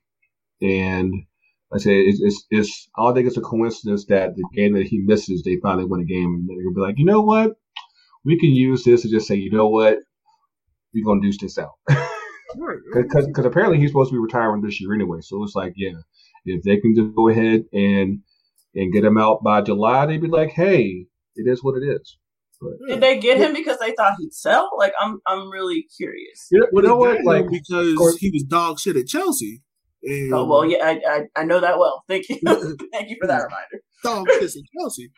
and 0.62 1.14
I 1.74 1.78
say 1.78 2.00
it's, 2.02 2.20
it's, 2.22 2.46
it's 2.50 2.90
I 2.98 3.04
don't 3.04 3.16
think 3.16 3.28
it's 3.28 3.38
a 3.38 3.42
coincidence 3.42 4.06
that 4.06 4.36
the 4.36 4.44
game 4.54 4.74
that 4.74 4.88
he 4.88 5.00
misses, 5.00 5.44
they 5.44 5.58
finally 5.64 5.86
win 5.86 6.02
a 6.02 6.06
game, 6.06 6.34
and 6.34 6.50
then 6.50 6.58
they're 6.58 6.66
gonna 6.66 6.76
be 6.76 6.82
like, 6.82 7.00
you 7.00 7.06
know 7.06 7.22
what, 7.22 7.56
we 8.26 8.38
can 8.38 8.50
use 8.50 8.84
this 8.84 9.04
to 9.04 9.10
just 9.10 9.28
say, 9.28 9.36
you 9.36 9.52
know 9.52 9.70
what, 9.70 10.00
we're 10.94 11.06
gonna 11.06 11.22
deuce 11.22 11.38
this 11.40 11.58
out. 11.58 11.76
Because 12.94 13.28
because 13.28 13.46
apparently 13.46 13.80
he's 13.80 13.90
supposed 13.90 14.10
to 14.10 14.16
be 14.16 14.20
retiring 14.20 14.62
this 14.62 14.82
year 14.82 14.94
anyway, 14.94 15.20
so 15.22 15.44
it's 15.44 15.56
like, 15.56 15.74
yeah, 15.76 16.00
if 16.46 16.64
they 16.64 16.78
can 16.78 16.96
just 16.96 17.16
go 17.16 17.30
ahead 17.30 17.66
and 17.74 18.20
and 18.76 18.94
get 18.94 19.04
him 19.04 19.18
out 19.18 19.44
by 19.44 19.62
July, 19.62 20.06
they'd 20.06 20.22
be 20.22 20.28
like, 20.28 20.52
hey, 20.52 21.06
it 21.36 21.50
is 21.50 21.64
what 21.64 21.76
it 21.82 21.86
is. 21.86 22.18
But, 22.62 22.72
Did 22.88 23.02
they 23.02 23.20
get 23.20 23.38
him 23.38 23.54
because 23.54 23.80
they 23.80 23.94
thought 23.94 24.16
he'd 24.20 24.34
sell? 24.34 24.70
Like, 24.78 24.94
I'm 25.00 25.20
I'm 25.26 25.50
really 25.50 25.86
curious. 25.96 26.48
You 26.52 26.60
know, 26.60 26.68
you 26.74 26.82
know 26.82 26.96
what? 26.98 27.24
Like 27.24 27.50
because 27.50 27.96
course, 27.96 28.18
he 28.18 28.32
was 28.32 28.44
dog 28.44 28.80
shit 28.80 28.98
at 28.98 29.08
Chelsea. 29.08 29.62
And, 30.04 30.34
oh 30.34 30.46
well, 30.46 30.66
yeah, 30.66 30.78
I, 30.84 31.00
I, 31.08 31.22
I 31.36 31.44
know 31.44 31.60
that 31.60 31.78
well. 31.78 32.04
Thank 32.08 32.30
you, 32.30 32.40
thank 32.46 33.10
you 33.10 33.18
for 33.22 33.28
that 33.28 33.44
reminder. 33.44 33.82
Dog 34.04 34.28
shit 34.30 34.44
at 34.44 34.64
Chelsea. 34.78 35.12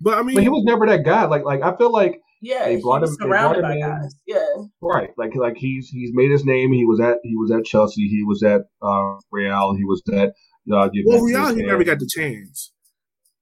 But 0.00 0.18
I 0.18 0.22
mean, 0.22 0.36
but 0.36 0.42
he 0.42 0.48
was 0.48 0.64
never 0.64 0.86
that 0.86 1.04
guy. 1.04 1.24
Like 1.24 1.44
like 1.44 1.62
I 1.62 1.76
feel 1.76 1.90
like 1.90 2.20
yeah, 2.44 2.64
they 2.66 2.80
brought 2.80 3.02
him. 3.02 3.14
Surrounded 3.18 3.62
by 3.62 3.78
guys. 3.78 4.14
Yeah, 4.26 4.44
right. 4.82 5.10
Like 5.16 5.34
like 5.34 5.56
he's 5.56 5.88
he's 5.88 6.10
made 6.12 6.30
his 6.30 6.44
name. 6.44 6.72
He 6.72 6.84
was 6.84 7.00
at 7.00 7.18
he 7.22 7.34
was 7.36 7.50
at 7.50 7.64
Chelsea. 7.64 8.02
He 8.02 8.22
was 8.22 8.42
at 8.42 8.62
uh, 8.82 9.16
Real. 9.32 9.74
He 9.74 9.84
was 9.84 10.02
at 10.12 10.28
uh, 10.72 10.88
well, 11.06 11.20
Real. 11.20 11.54
He 11.54 11.62
never 11.62 11.84
got 11.84 11.98
the 11.98 12.08
chance. 12.08 12.72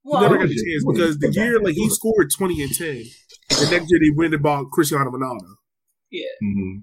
Well, 0.05 0.21
he 0.21 0.29
never 0.29 0.39
got 0.39 0.49
the 0.49 0.55
chance 0.55 0.85
because 0.87 1.19
the 1.19 1.33
year 1.33 1.61
like 1.61 1.75
he 1.75 1.89
scored 1.91 2.31
twenty 2.37 2.63
and 2.63 2.73
ten. 2.75 3.05
The 3.49 3.69
next 3.71 3.91
year 3.91 4.01
they 4.01 4.15
went 4.17 4.35
and 4.35 4.43
bought 4.43 4.71
Cristiano 4.71 5.11
Ronaldo. 5.11 5.57
Yeah. 6.11 6.27
Mm-hmm. 6.43 6.79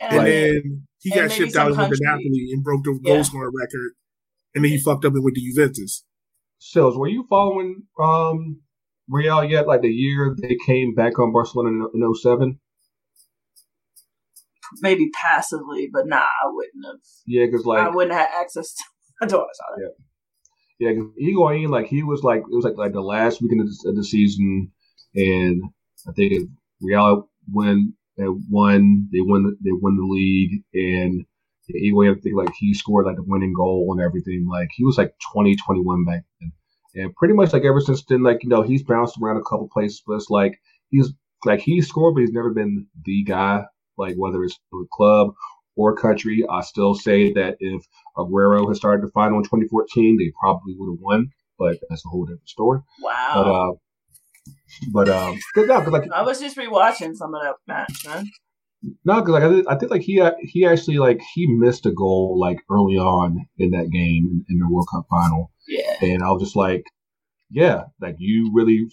And, 0.00 0.18
and 0.18 0.26
then 0.26 0.86
he 1.00 1.10
got 1.10 1.32
shipped 1.32 1.56
out 1.56 1.70
with 1.70 1.78
the 1.78 1.98
Napoli 2.02 2.48
and 2.52 2.62
broke 2.62 2.84
the 2.84 2.98
yeah. 3.02 3.14
goal 3.14 3.24
scoring 3.24 3.52
record. 3.58 3.92
And 4.54 4.64
then 4.64 4.72
he 4.72 4.78
fucked 4.78 5.04
up 5.04 5.14
and 5.14 5.24
went 5.24 5.36
to 5.36 5.42
Juventus. 5.42 6.04
Sales, 6.58 6.96
were 6.96 7.08
you 7.08 7.26
following 7.28 7.82
um, 8.02 8.60
Real 9.08 9.44
yet? 9.44 9.66
Like 9.66 9.82
the 9.82 9.88
year 9.88 10.34
they 10.40 10.56
came 10.66 10.94
back 10.94 11.18
on 11.18 11.32
Barcelona 11.32 11.86
in, 11.94 12.02
in 12.02 12.14
07? 12.14 12.58
Maybe 14.80 15.08
passively, 15.14 15.88
but 15.92 16.06
nah, 16.06 16.16
I 16.16 16.46
wouldn't 16.46 16.84
have. 16.86 17.00
Yeah, 17.26 17.46
because 17.46 17.64
like 17.64 17.86
I 17.86 17.88
wouldn't 17.88 18.14
have 18.14 18.28
access 18.38 18.74
to. 18.74 18.84
I 19.22 19.26
don't 19.26 19.40
know. 19.40 19.46
Yeah. 19.78 19.88
Yeah, 20.78 20.90
Higuain, 21.18 21.70
like 21.70 21.86
he 21.86 22.02
was 22.02 22.22
like 22.22 22.40
it 22.40 22.54
was 22.54 22.64
like 22.64 22.76
like 22.76 22.92
the 22.92 23.00
last 23.00 23.40
weekend 23.40 23.62
of 23.62 23.68
the, 23.68 23.88
of 23.88 23.96
the 23.96 24.04
season, 24.04 24.70
and 25.14 25.62
I 26.06 26.12
think 26.12 26.50
Real 26.82 27.30
win 27.50 27.94
they 28.16 28.24
won 28.28 29.08
they 29.12 29.20
won 29.20 29.56
they 29.62 29.70
won 29.72 29.96
the 29.96 30.02
league 30.02 30.62
and 30.74 31.24
Higuain 31.70 32.16
I 32.16 32.20
think 32.20 32.36
like 32.36 32.54
he 32.58 32.74
scored 32.74 33.06
like 33.06 33.16
the 33.16 33.24
winning 33.26 33.52
goal 33.54 33.88
and 33.92 34.04
everything 34.04 34.46
like 34.50 34.68
he 34.74 34.84
was 34.84 34.98
like 34.98 35.14
20 35.32 35.56
21 35.56 36.04
back 36.04 36.24
then 36.40 36.52
and 36.96 37.14
pretty 37.14 37.34
much 37.34 37.52
like 37.52 37.64
ever 37.64 37.80
since 37.80 38.04
then 38.04 38.22
like 38.22 38.42
you 38.42 38.48
know 38.48 38.62
he's 38.62 38.82
bounced 38.82 39.16
around 39.22 39.36
a 39.36 39.42
couple 39.42 39.68
places 39.72 40.02
but 40.06 40.14
it's 40.14 40.30
like 40.30 40.58
he's 40.90 41.12
like 41.44 41.60
he 41.60 41.80
scored 41.80 42.14
but 42.14 42.22
he's 42.22 42.32
never 42.32 42.50
been 42.50 42.86
the 43.04 43.22
guy 43.22 43.62
like 43.96 44.14
whether 44.16 44.42
it's 44.42 44.58
the 44.72 44.86
club 44.92 45.34
or 45.76 45.94
country. 45.94 46.44
I 46.50 46.62
still 46.62 46.94
say 46.94 47.32
that 47.34 47.56
if 47.60 47.84
Aguero 48.16 48.66
had 48.66 48.76
started 48.76 49.06
the 49.06 49.12
final 49.12 49.38
in 49.38 49.44
2014, 49.44 50.18
they 50.18 50.32
probably 50.40 50.74
would 50.76 50.94
have 50.94 51.00
won, 51.00 51.30
but 51.58 51.78
that's 51.88 52.04
a 52.04 52.08
whole 52.08 52.24
different 52.24 52.48
story. 52.48 52.80
Wow. 53.00 53.32
But 53.34 53.48
uh, 53.48 53.72
but 54.92 55.08
um, 55.08 55.38
cause, 55.54 55.66
no, 55.66 55.80
cause 55.80 55.92
like 55.92 56.10
I 56.12 56.22
was 56.22 56.40
just 56.40 56.56
rewatching 56.56 57.14
some 57.14 57.34
of 57.34 57.42
that 57.42 57.54
match, 57.66 58.06
man. 58.06 58.26
No, 59.04 59.20
because 59.20 59.32
like 59.32 59.42
I, 59.42 59.48
did, 59.48 59.66
I 59.66 59.74
think 59.76 59.90
like 59.90 60.02
he 60.02 60.22
he 60.42 60.66
actually 60.66 60.98
like 60.98 61.20
he 61.34 61.46
missed 61.46 61.86
a 61.86 61.92
goal 61.92 62.38
like 62.38 62.58
early 62.70 62.96
on 62.96 63.46
in 63.58 63.70
that 63.70 63.90
game 63.90 64.28
in, 64.30 64.44
in 64.48 64.58
the 64.58 64.68
World 64.68 64.88
Cup 64.92 65.06
final. 65.10 65.52
Yeah, 65.66 65.96
and 66.02 66.22
I 66.22 66.30
was 66.30 66.42
just 66.42 66.56
like, 66.56 66.84
yeah, 67.50 67.84
like 68.00 68.16
you 68.18 68.52
really 68.54 68.86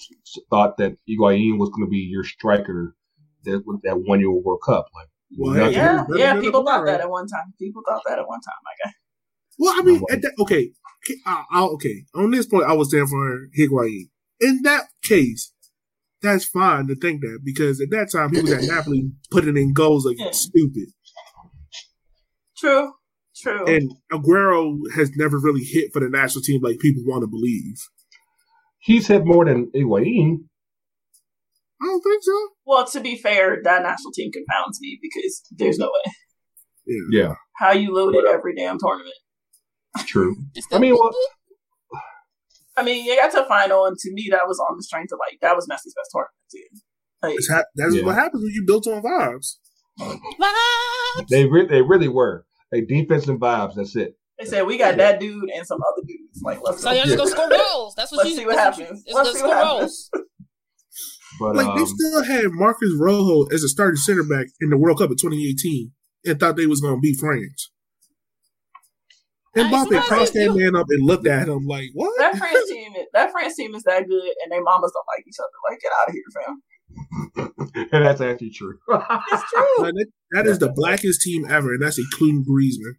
thought 0.49 0.77
that 0.77 0.93
Higuain 1.07 1.59
was 1.59 1.69
going 1.69 1.85
to 1.85 1.89
be 1.89 2.07
your 2.09 2.23
striker 2.23 2.95
that 3.43 3.63
that 3.83 4.01
won 4.01 4.19
your 4.19 4.41
World 4.41 4.61
Cup. 4.65 4.87
Like, 4.95 5.07
well, 5.37 5.71
yeah, 5.71 6.05
yeah, 6.15 6.39
people 6.39 6.63
thought 6.63 6.85
that 6.85 7.01
at 7.01 7.09
one 7.09 7.27
time. 7.27 7.53
People 7.59 7.83
thought 7.87 8.01
that 8.07 8.19
at 8.19 8.27
one 8.27 8.41
time, 8.41 8.53
I 8.65 8.85
guess. 8.85 8.93
Well, 9.59 9.73
I 9.77 9.83
mean, 9.83 10.01
at 10.09 10.21
that, 10.21 10.33
okay, 10.39 10.71
I, 11.25 11.31
uh, 11.31 11.43
I, 11.51 11.63
okay. 11.73 12.05
On 12.15 12.31
this 12.31 12.47
point, 12.47 12.65
I 12.65 12.73
was 12.73 12.89
there 12.89 13.05
for 13.05 13.47
Higuain. 13.57 14.09
In 14.39 14.61
that 14.63 14.85
case, 15.03 15.53
that's 16.23 16.45
fine 16.45 16.87
to 16.87 16.95
think 16.95 17.21
that 17.21 17.39
because 17.43 17.79
at 17.81 17.89
that 17.91 18.09
time 18.11 18.33
he 18.33 18.41
was 18.41 18.51
at 18.51 18.63
Napoli 18.63 19.11
putting 19.29 19.57
in 19.57 19.73
goals 19.73 20.05
like 20.05 20.17
yeah. 20.17 20.31
stupid. 20.31 20.87
True, 22.57 22.93
true. 23.35 23.65
And 23.67 23.91
Aguero 24.11 24.77
has 24.95 25.11
never 25.15 25.37
really 25.37 25.63
hit 25.63 25.91
for 25.93 25.99
the 25.99 26.09
national 26.09 26.41
team 26.41 26.61
like 26.63 26.79
people 26.79 27.03
want 27.05 27.23
to 27.23 27.27
believe. 27.27 27.75
He's 28.79 29.07
hit 29.07 29.25
more 29.25 29.45
than 29.45 29.69
Higuain. 29.75 30.37
I 31.81 31.85
don't 31.85 32.01
think 32.01 32.23
so. 32.23 32.49
Well, 32.65 32.87
to 32.87 32.99
be 33.01 33.17
fair, 33.17 33.59
that 33.63 33.83
national 33.83 34.13
team 34.13 34.31
confounds 34.31 34.79
me 34.81 34.99
because 35.01 35.43
there's 35.51 35.77
no 35.77 35.87
way. 35.87 36.13
Yeah. 36.85 37.23
yeah. 37.23 37.33
How 37.57 37.73
you 37.73 37.93
load 37.93 38.15
it 38.15 38.25
every 38.25 38.55
damn 38.55 38.77
tournament. 38.79 39.15
True. 40.05 40.35
I 40.71 40.79
mean, 40.79 40.95
well, 40.97 41.11
I 42.75 42.83
mean, 42.83 43.05
you 43.05 43.15
got 43.15 43.31
to 43.31 43.45
final, 43.45 43.85
and 43.85 43.97
to 43.97 44.13
me, 44.13 44.29
that 44.31 44.47
was 44.47 44.59
on 44.59 44.77
the 44.77 44.83
strength 44.83 45.11
of 45.11 45.19
like 45.19 45.39
that 45.41 45.55
was 45.55 45.67
Messi's 45.67 45.93
best 45.93 46.09
tournament 46.11 46.33
too. 46.51 46.79
Like, 47.21 47.37
ha- 47.49 47.69
that's 47.75 47.95
yeah. 47.95 48.03
what 48.03 48.15
happens 48.15 48.43
when 48.43 48.51
you 48.53 48.65
built 48.65 48.87
on 48.87 49.01
vibes. 49.01 49.57
Vibes. 49.99 51.27
They 51.29 51.45
re- 51.45 51.67
they 51.67 51.81
really 51.81 52.07
were. 52.07 52.45
Like 52.71 52.87
defense 52.87 53.27
and 53.27 53.39
vibes. 53.39 53.75
That's 53.75 53.95
it. 53.95 54.17
They 54.39 54.45
said 54.45 54.65
we 54.65 54.77
got 54.77 54.97
that 54.97 55.19
dude 55.19 55.49
and 55.49 55.65
some 55.65 55.79
other 55.79 56.05
dudes. 56.07 56.41
Like 56.41 56.59
let's 56.63 56.81
so 56.81 56.91
y'all 56.91 57.05
just 57.05 57.17
go 57.17 57.25
score 57.27 57.49
goals. 57.49 57.93
That's 57.95 58.11
what 58.11 58.19
let's 58.19 58.31
you. 58.31 58.37
See 58.37 58.45
what 58.45 58.57
happens. 58.57 59.03
You, 59.05 59.15
let's 59.15 59.37
see 59.37 59.43
what 59.43 59.53
happens. 59.55 60.09
But, 61.39 61.55
like 61.55 61.67
um, 61.67 61.77
they 61.77 61.85
still 61.85 62.23
had 62.23 62.51
Marcos 62.51 62.95
Rojo 62.99 63.45
as 63.53 63.63
a 63.63 63.69
starting 63.69 63.97
center 63.97 64.23
back 64.23 64.47
in 64.61 64.69
the 64.69 64.77
World 64.77 64.99
Cup 64.99 65.09
of 65.09 65.17
2018, 65.17 65.91
and 66.25 66.39
thought 66.39 66.55
they 66.55 66.67
was 66.67 66.81
going 66.81 66.95
to 66.95 67.01
beat 67.01 67.19
France. 67.19 67.71
And 69.55 69.71
Mbappe 69.71 70.01
crossed 70.03 70.33
that 70.33 70.55
man 70.55 70.75
up 70.75 70.87
and 70.89 71.05
looked 71.05 71.27
at 71.27 71.47
him 71.47 71.65
like, 71.65 71.89
"What?" 71.93 72.11
That 72.17 72.37
France 72.37 72.69
team, 72.69 72.95
is, 72.95 73.07
that 73.13 73.31
France 73.31 73.55
team 73.55 73.75
is 73.75 73.83
that 73.83 74.07
good, 74.07 74.33
and 74.43 74.51
their 74.51 74.63
mamas 74.63 74.91
don't 74.93 75.05
like 75.15 75.25
each 75.27 75.37
other. 75.39 75.49
Like, 75.69 75.79
get 75.79 75.91
out 75.99 76.07
of 76.07 76.13
here, 76.13 76.23
fam. 76.33 77.89
and 77.91 78.05
that's 78.05 78.21
actually 78.21 78.49
true. 78.49 78.79
it's 78.87 79.51
true. 79.51 79.91
that, 79.91 80.07
that 80.31 80.47
is 80.47 80.59
the 80.59 80.71
blackest 80.71 81.21
team 81.21 81.45
ever, 81.47 81.73
and 81.73 81.83
that's 81.83 81.99
including 81.99 82.43
Griezmann. 82.43 82.95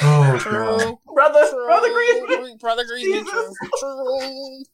Oh, 0.00 0.38
true. 0.38 0.52
God. 0.52 0.96
brother, 1.14 1.48
true. 1.48 1.66
brother 1.66 1.88
Griezmann, 1.88 2.58
brother 2.58 2.84
Griezmann, 2.84 3.24
true. 3.24 3.54
true. 3.78 4.64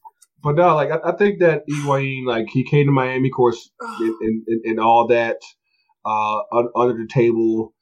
But 0.42 0.56
no, 0.56 0.74
like 0.74 0.90
I, 0.90 1.10
I, 1.10 1.16
think 1.16 1.40
that 1.40 1.62
Higuain, 1.66 2.26
like 2.26 2.48
he 2.50 2.64
came 2.64 2.86
to 2.86 2.92
Miami, 2.92 3.28
of 3.28 3.34
course, 3.34 3.70
and, 3.80 4.42
and, 4.46 4.64
and 4.64 4.80
all 4.80 5.06
that 5.08 5.38
uh, 6.04 6.40
under 6.76 6.94
the 6.94 7.08
table, 7.10 7.72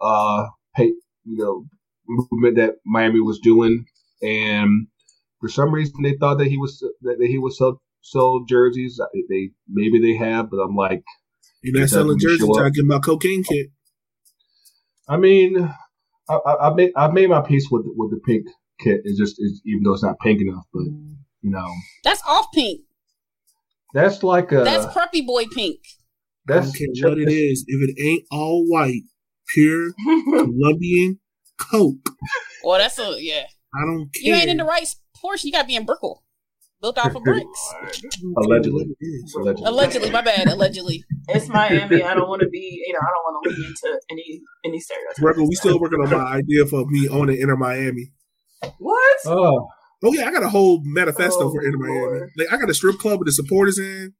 uh, 0.00 0.46
pay, 0.74 0.86
you 1.24 1.36
know, 1.36 1.64
movement 2.08 2.56
that 2.56 2.76
Miami 2.84 3.20
was 3.20 3.38
doing, 3.40 3.84
and 4.22 4.86
for 5.40 5.48
some 5.48 5.72
reason 5.72 6.02
they 6.02 6.16
thought 6.16 6.38
that 6.38 6.48
he 6.48 6.56
was 6.56 6.82
that 7.02 7.16
he 7.20 7.38
was 7.38 7.58
sell 7.58 7.80
sell 8.02 8.44
jerseys. 8.48 9.00
They 9.28 9.50
maybe 9.68 10.00
they 10.00 10.16
have, 10.16 10.50
but 10.50 10.58
I'm 10.58 10.74
like, 10.74 11.02
you're 11.62 11.78
not 11.78 11.88
selling 11.88 12.18
jerseys 12.18 12.46
talking 12.46 12.86
about 12.86 13.04
cocaine 13.04 13.44
kit. 13.44 13.68
I 15.08 15.16
mean, 15.16 15.56
I, 16.28 16.34
I, 16.34 16.68
I 16.68 16.74
made 16.74 16.92
I 16.96 17.08
made 17.08 17.30
my 17.30 17.40
peace 17.40 17.68
with 17.70 17.84
with 17.86 18.10
the 18.10 18.20
pink 18.24 18.46
kit. 18.80 19.00
It's 19.04 19.18
just 19.18 19.36
it's, 19.38 19.60
even 19.64 19.82
though 19.84 19.94
it's 19.94 20.02
not 20.02 20.18
pink 20.20 20.40
enough, 20.40 20.64
but 20.72 20.84
you 21.42 21.50
know, 21.50 21.72
that's 22.04 22.22
off 22.26 22.46
pink. 22.52 22.82
That's 23.94 24.22
like 24.22 24.52
a 24.52 24.64
that's 24.64 24.86
preppy 24.86 25.26
boy 25.26 25.46
pink. 25.46 25.78
That's 26.46 26.78
what 27.02 27.18
it 27.18 27.30
is. 27.30 27.64
If 27.66 27.90
it 27.90 28.02
ain't 28.02 28.24
all 28.30 28.66
white, 28.66 29.02
pure 29.54 29.90
Colombian 30.04 31.20
Coke. 31.58 32.10
Well, 32.64 32.78
that's 32.78 32.98
a 32.98 33.16
yeah. 33.18 33.44
I 33.74 33.84
don't 33.84 34.12
care. 34.12 34.22
You 34.22 34.34
ain't 34.34 34.50
in 34.50 34.56
the 34.56 34.64
right 34.64 34.86
portion. 35.16 35.48
You 35.48 35.52
got 35.52 35.62
to 35.62 35.68
be 35.68 35.76
in 35.76 35.84
Brickell. 35.84 36.22
Built 36.80 36.96
off 36.96 37.14
of 37.16 37.24
bricks. 37.24 37.74
Allegedly. 38.36 38.86
Allegedly. 39.36 39.64
Allegedly. 39.66 40.10
My 40.10 40.20
bad. 40.22 40.46
Allegedly. 40.46 41.04
It's 41.28 41.48
Miami. 41.48 42.02
I 42.02 42.14
don't 42.14 42.28
want 42.28 42.42
to 42.42 42.48
be, 42.48 42.82
you 42.86 42.92
know, 42.92 43.00
I 43.02 43.10
don't 43.10 43.24
want 43.24 43.44
to 43.44 43.50
lean 43.50 43.66
into 43.66 44.00
any 44.10 44.40
any 44.64 44.78
stereotypes. 44.78 45.20
Rebel, 45.20 45.48
we 45.48 45.56
still 45.56 45.80
working 45.80 46.00
on 46.00 46.10
my 46.10 46.36
idea 46.36 46.66
for 46.66 46.86
me 46.86 47.08
owning 47.08 47.40
Inter 47.40 47.56
Miami. 47.56 48.12
What? 48.78 49.16
Oh. 49.26 49.68
Oh 50.04 50.12
yeah, 50.12 50.28
I 50.28 50.30
got 50.30 50.44
a 50.44 50.48
whole 50.48 50.80
manifesto 50.84 51.48
oh, 51.48 51.50
for 51.50 51.64
Inter 51.64 51.78
Miami. 51.78 52.30
Like 52.36 52.52
I 52.52 52.56
got 52.56 52.70
a 52.70 52.74
strip 52.74 52.98
club 52.98 53.18
with 53.18 53.26
the 53.26 53.32
supporters 53.32 53.80
in. 53.80 54.14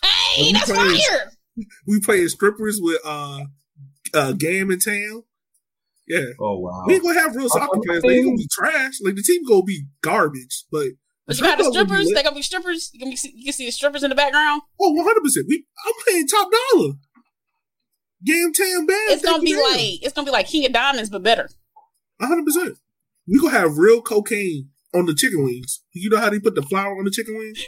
Hey, 0.00 0.52
that's 0.52 0.70
fire! 0.70 1.32
we 1.86 1.98
playing 1.98 2.28
strippers 2.28 2.78
with 2.80 3.00
uh 3.04 3.40
uh 4.12 4.32
game 4.32 4.70
in 4.70 4.78
town. 4.78 5.24
Yeah. 6.08 6.24
Oh 6.40 6.58
wow. 6.58 6.84
We 6.86 6.94
ain't 6.94 7.02
gonna 7.02 7.18
have 7.18 7.34
real 7.34 7.48
soccer 7.48 7.78
players. 7.84 8.02
They 8.02 8.22
gonna 8.22 8.36
be 8.36 8.48
trash. 8.50 8.94
Like 9.02 9.14
the 9.14 9.22
team 9.22 9.42
gonna 9.48 9.62
be 9.62 9.86
garbage. 10.02 10.64
But 10.70 10.88
But 11.26 11.38
you 11.38 11.44
got 11.44 11.58
the 11.58 11.64
strip 11.64 11.88
club 11.88 11.88
gonna 11.88 12.02
strippers. 12.02 12.14
They 12.14 12.22
gonna 12.22 12.36
be 12.36 12.42
strippers. 12.42 12.90
You, 12.92 13.00
gonna 13.00 13.12
be, 13.12 13.32
you 13.34 13.44
can 13.44 13.52
see 13.52 13.66
the 13.66 13.72
strippers 13.72 14.02
in 14.02 14.10
the 14.10 14.16
background. 14.16 14.62
Oh, 14.80 14.90
100 14.92 15.20
percent. 15.22 15.46
We 15.48 15.64
I'm 15.86 15.92
paying 16.06 16.28
top 16.28 16.48
dollar. 16.72 16.92
Game 18.24 18.52
town 18.52 18.86
band. 18.86 18.98
It's 19.10 19.24
gonna 19.24 19.42
be 19.42 19.54
like 19.54 20.04
it's 20.04 20.12
gonna 20.12 20.26
be 20.26 20.30
like 20.30 20.46
King 20.46 20.66
of 20.66 20.72
Diamonds, 20.72 21.10
but 21.10 21.22
better. 21.22 21.48
hundred 22.20 22.44
percent. 22.44 22.78
We 23.26 23.38
gonna 23.38 23.52
have 23.52 23.78
real 23.78 24.02
cocaine 24.02 24.70
on 24.94 25.06
the 25.06 25.14
chicken 25.14 25.42
wings. 25.44 25.82
You 25.92 26.10
know 26.10 26.18
how 26.18 26.30
they 26.30 26.38
put 26.38 26.54
the 26.54 26.62
flour 26.62 26.96
on 26.98 27.04
the 27.04 27.10
chicken 27.10 27.36
wings? 27.36 27.62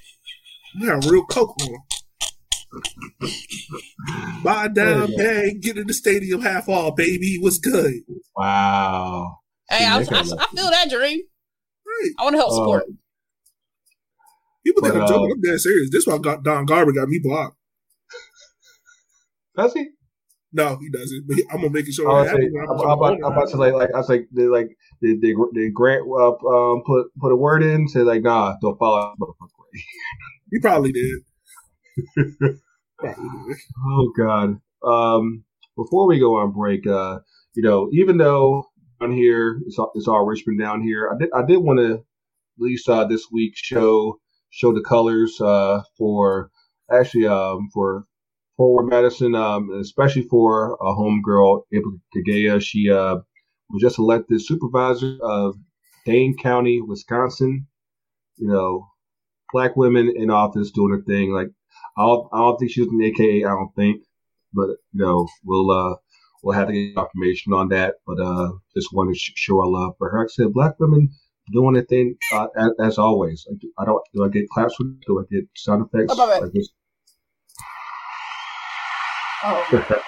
We 0.80 0.86
have 0.86 1.06
real 1.06 1.24
coke 1.24 1.56
on. 1.62 1.76
'Em. 2.72 4.42
Buy 4.42 4.68
down, 4.68 5.10
Yeah. 5.12 5.16
bag, 5.16 5.60
get 5.62 5.76
in 5.78 5.86
the 5.86 5.94
stadium 5.94 6.40
half 6.42 6.68
all, 6.68 6.92
baby. 6.92 7.38
What's 7.40 7.58
good? 7.58 7.94
Wow. 8.36 9.38
Hey, 9.68 9.84
I, 9.84 9.96
I, 9.96 10.00
I 10.00 10.02
feel 10.02 10.70
that 10.70 10.88
dream. 10.90 11.20
Right. 11.86 12.10
I 12.18 12.22
want 12.24 12.34
to 12.34 12.38
help 12.38 12.52
Oh, 12.52 12.56
support. 12.56 12.84
People 14.64 14.82
think 14.82 14.94
But, 14.94 15.02
I'm 15.02 15.08
joking. 15.08 15.30
uh, 15.30 15.34
I'm 15.34 15.40
dead 15.40 15.60
serious. 15.60 15.90
This 15.90 16.06
why 16.06 16.18
got 16.18 16.42
Don 16.42 16.66
Garber 16.66 16.92
got 16.92 17.08
me 17.08 17.20
blocked. 17.22 17.56
Does 19.56 19.72
he? 19.72 19.88
No, 20.52 20.76
he 20.80 20.90
doesn't. 20.90 21.24
But 21.26 21.36
he- 21.36 21.44
I'm 21.50 21.58
gonna 21.58 21.70
make 21.70 21.86
it 21.88 21.92
sure. 21.92 22.10
I 22.10 22.18
it 22.18 22.22
was 22.22 22.26
say, 22.26 22.32
happens 22.32 22.52
when 22.52 22.64
I'm, 22.64 22.70
I'm 22.70 22.80
I'm 22.80 22.98
about, 22.98 23.14
I'm 23.14 23.32
about 23.32 23.48
to 23.50 23.56
like, 23.56 23.74
like 23.74 23.90
I 23.94 23.98
was 23.98 24.08
like, 24.08 24.26
did 24.34 24.48
like 24.50 24.68
did, 25.02 25.20
did, 25.20 25.36
did 25.54 25.74
Grant 25.74 26.02
uh, 26.08 26.32
um, 26.46 26.82
put 26.86 27.06
put 27.20 27.32
a 27.32 27.36
word 27.36 27.62
in? 27.62 27.88
Say 27.88 28.00
like, 28.00 28.22
nah, 28.22 28.54
don't 28.60 28.78
follow. 28.78 29.00
that 29.00 29.16
motherfucker. 29.20 29.80
He 30.52 30.60
probably 30.60 30.92
did. 30.92 31.20
Oh 33.02 34.12
God. 34.16 34.60
Um, 34.82 35.44
before 35.76 36.06
we 36.06 36.18
go 36.18 36.36
on 36.38 36.52
break, 36.52 36.86
uh, 36.86 37.18
you 37.54 37.62
know, 37.62 37.88
even 37.92 38.18
though 38.18 38.64
down 39.00 39.12
here 39.12 39.60
it's 39.66 39.78
all, 39.78 39.92
it's 39.94 40.08
all 40.08 40.24
Richmond 40.24 40.60
down 40.60 40.82
here, 40.82 41.10
I 41.12 41.18
did 41.18 41.30
I 41.34 41.44
did 41.44 41.58
want 41.58 41.78
to 41.80 41.94
at 41.94 42.00
least 42.58 42.88
uh, 42.88 43.04
this 43.04 43.26
week 43.30 43.52
show 43.56 44.18
show 44.50 44.72
the 44.72 44.80
colors 44.80 45.40
uh, 45.40 45.82
for 45.98 46.50
actually 46.90 47.26
um, 47.26 47.68
for 47.72 48.06
forward 48.56 48.88
Madison, 48.88 49.34
um, 49.34 49.70
especially 49.80 50.22
for 50.22 50.74
a 50.74 50.94
homegirl 50.94 51.62
April. 51.72 52.60
She 52.60 52.90
uh, 52.90 53.16
was 53.70 53.82
just 53.82 53.98
elected 53.98 54.40
supervisor 54.42 55.18
of 55.20 55.56
Dane 56.06 56.36
County, 56.36 56.80
Wisconsin. 56.80 57.66
You 58.38 58.48
know, 58.48 58.88
black 59.52 59.76
women 59.76 60.12
in 60.14 60.30
office 60.30 60.70
doing 60.70 60.92
their 60.92 61.02
thing. 61.02 61.32
Like 61.32 61.48
I 61.96 62.02
don't, 62.02 62.28
I 62.32 62.38
don't 62.38 62.58
think 62.58 62.70
she 62.70 62.82
was 62.82 62.90
an 62.90 63.02
AKA. 63.02 63.44
I 63.44 63.50
don't 63.50 63.74
think, 63.74 64.02
but 64.52 64.68
you 64.68 65.04
know, 65.04 65.26
we'll 65.44 65.70
uh, 65.70 65.96
we'll 66.42 66.54
have 66.54 66.68
to 66.68 66.72
get 66.72 66.94
confirmation 66.94 67.52
on 67.52 67.68
that. 67.70 67.94
But 68.06 68.20
uh, 68.20 68.52
just 68.76 68.92
want 68.92 69.12
to 69.12 69.18
sh- 69.18 69.32
show 69.34 69.60
our 69.60 69.66
love 69.66 69.94
for 69.98 70.10
her. 70.10 70.18
Like 70.18 70.26
I 70.26 70.34
said, 70.34 70.52
black 70.52 70.78
women 70.78 71.10
doing 71.52 71.74
their 71.74 71.84
thing 71.84 72.16
uh, 72.32 72.48
as, 72.56 72.70
as 72.80 72.98
always. 72.98 73.46
I 73.78 73.84
don't. 73.84 74.02
Do 74.14 74.24
I 74.24 74.28
get 74.28 74.48
claps? 74.50 74.76
Do 74.78 75.20
I 75.20 75.34
get 75.34 75.44
sound 75.56 75.86
effects? 75.86 76.14
My 76.18 76.26
bad. 76.26 76.42
Like? 76.42 76.52
Oh. 79.44 80.02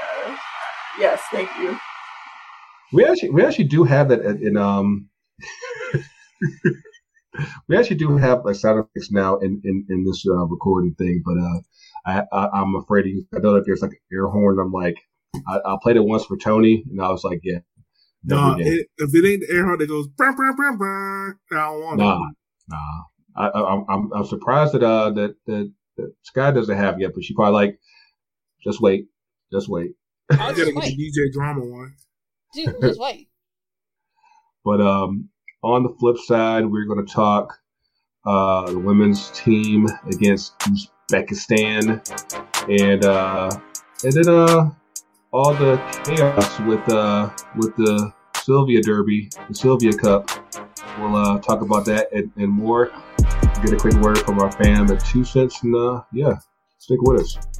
Yes, 0.99 1.23
thank 1.31 1.49
you. 1.61 1.79
We 2.93 3.05
actually 3.05 3.31
we 3.31 3.45
actually 3.45 3.65
do 3.65 3.85
have 3.85 4.09
that 4.09 4.21
in, 4.21 4.47
in 4.47 4.57
um. 4.57 5.09
we 7.69 7.77
actually 7.77 7.97
do 7.97 8.17
have 8.17 8.45
like 8.45 8.55
sound 8.57 8.81
effects 8.81 9.11
now 9.11 9.39
in 9.39 9.61
in, 9.65 9.87
in 9.91 10.05
this 10.05 10.25
uh, 10.29 10.45
recording 10.47 10.95
thing, 10.95 11.23
but 11.25 11.37
uh, 11.39 11.61
I, 12.07 12.25
I 12.33 12.61
I'm 12.61 12.77
afraid 12.77 13.03
to 13.03 13.09
use. 13.11 13.25
I 13.35 13.39
know 13.39 13.55
that 13.55 13.65
there's 13.67 13.83
like 13.83 13.93
an 13.93 13.99
air 14.17 14.27
horn. 14.27 14.59
I'm 14.59 14.73
like, 14.73 14.97
I, 15.47 15.59
I 15.65 15.77
played 15.83 15.97
it 15.97 16.05
once 16.05 16.25
for 16.25 16.37
Tony, 16.37 16.85
and 16.91 17.01
I 17.01 17.11
was 17.11 17.25
like, 17.25 17.41
yeah, 17.45 17.59
never 18.25 18.41
Nah, 18.41 18.57
it, 18.59 18.87
if 18.99 19.15
it 19.15 19.29
ain't 19.29 19.41
the 19.47 19.55
air 19.55 19.65
horn 19.65 19.79
that 19.79 19.89
goes 19.89 20.07
brr, 20.09 20.33
brr, 20.35 20.53
brr, 20.55 20.77
brr, 20.77 21.39
I 21.53 21.55
don't 21.55 21.81
want 21.83 22.01
Nah, 22.01 22.19
it. 22.29 22.35
nah. 22.69 23.03
I, 23.37 23.47
I, 23.49 23.61
I'm- 23.61 23.85
I'm 23.89 24.13
I'm 24.13 24.25
surprised 24.27 24.75
that 24.75 24.83
uh 24.83 25.11
that 25.11 25.37
that, 25.47 25.73
that 25.97 26.13
Sky 26.23 26.51
doesn't 26.51 26.77
have 26.77 26.95
it 26.97 27.03
yet, 27.03 27.13
but 27.15 27.25
she 27.25 27.35
probably 27.35 27.55
like, 27.55 27.79
just 28.65 28.81
wait, 28.81 29.07
just 29.53 29.69
wait. 29.69 29.93
I'll 30.31 30.39
I 30.39 30.41
gotta 30.41 30.57
just 30.57 30.67
get 30.67 30.75
wait. 30.75 30.97
the 30.99 31.11
DJ 31.29 31.33
drama 31.33 31.65
one. 31.65 31.95
Dude, 32.55 32.75
just 32.81 32.99
wait. 33.01 33.29
But 34.65 34.81
um, 34.83 35.31
on 35.63 35.83
the 35.83 35.95
flip 35.99 36.19
side, 36.19 36.67
we're 36.67 36.85
going 36.85 37.05
to 37.05 37.13
talk 37.13 37.59
uh, 38.27 38.71
the 38.71 38.79
women's 38.79 39.31
team 39.31 39.87
against 40.07 40.59
Uzbekistan, 40.61 42.01
and 42.69 43.05
uh, 43.05 43.51
and 44.05 44.13
then 44.13 44.29
uh, 44.29 44.71
all 45.33 45.55
the 45.55 45.77
chaos 46.05 46.61
with 46.61 46.89
uh, 46.89 47.31
with 47.57 47.75
the 47.77 48.13
Sylvia 48.37 48.83
Derby, 48.83 49.31
the 49.49 49.55
Sylvia 49.55 49.93
Cup. 49.93 50.31
We'll 50.99 51.17
uh, 51.17 51.39
talk 51.41 51.61
about 51.63 51.85
that 51.87 52.13
and, 52.13 52.31
and 52.37 52.49
more. 52.49 52.91
Get 53.63 53.73
a 53.73 53.77
quick 53.77 53.95
word 53.95 54.19
from 54.19 54.41
our 54.41 54.51
fam 54.53 54.91
at 54.91 55.05
two 55.05 55.25
cents, 55.25 55.63
and 55.63 55.75
uh, 55.75 56.03
yeah, 56.13 56.39
stick 56.79 57.01
with 57.03 57.23
us. 57.23 57.58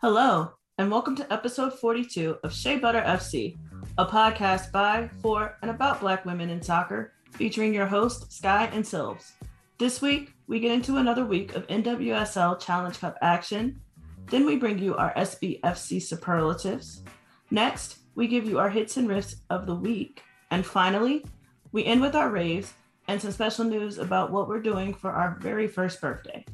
Hello, 0.00 0.52
and 0.78 0.92
welcome 0.92 1.16
to 1.16 1.32
episode 1.32 1.76
42 1.76 2.38
of 2.44 2.54
Shea 2.54 2.78
Butter 2.78 3.00
FC, 3.00 3.58
a 3.98 4.06
podcast 4.06 4.70
by, 4.70 5.10
for, 5.20 5.58
and 5.60 5.72
about 5.72 5.98
Black 6.00 6.24
women 6.24 6.50
in 6.50 6.62
soccer, 6.62 7.14
featuring 7.32 7.74
your 7.74 7.86
hosts, 7.86 8.36
Sky 8.36 8.70
and 8.72 8.84
Silves. 8.84 9.32
This 9.76 10.00
week, 10.00 10.34
we 10.46 10.60
get 10.60 10.70
into 10.70 10.98
another 10.98 11.24
week 11.24 11.56
of 11.56 11.66
NWSL 11.66 12.60
Challenge 12.60 12.96
Cup 12.96 13.16
action. 13.22 13.80
Then 14.26 14.46
we 14.46 14.54
bring 14.54 14.78
you 14.78 14.94
our 14.94 15.12
SBFC 15.14 16.00
superlatives. 16.00 17.02
Next, 17.50 17.98
we 18.14 18.28
give 18.28 18.44
you 18.46 18.60
our 18.60 18.70
hits 18.70 18.98
and 18.98 19.08
riffs 19.08 19.34
of 19.50 19.66
the 19.66 19.74
week. 19.74 20.22
And 20.52 20.64
finally, 20.64 21.24
we 21.72 21.84
end 21.84 22.02
with 22.02 22.14
our 22.14 22.30
raves 22.30 22.72
and 23.08 23.20
some 23.20 23.32
special 23.32 23.64
news 23.64 23.98
about 23.98 24.30
what 24.30 24.46
we're 24.46 24.62
doing 24.62 24.94
for 24.94 25.10
our 25.10 25.36
very 25.40 25.66
first 25.66 26.00
birthday. 26.00 26.44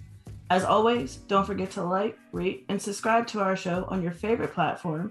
As 0.55 0.62
always, 0.62 1.17
don't 1.17 1.45
forget 1.45 1.73
to 1.73 1.83
like, 1.83 2.17
rate, 2.31 2.64
and 2.69 2.81
subscribe 2.81 3.27
to 3.27 3.40
our 3.40 3.57
show 3.57 3.87
on 3.88 4.05
your 4.05 4.12
favorite 4.12 4.55
platform. 4.55 5.11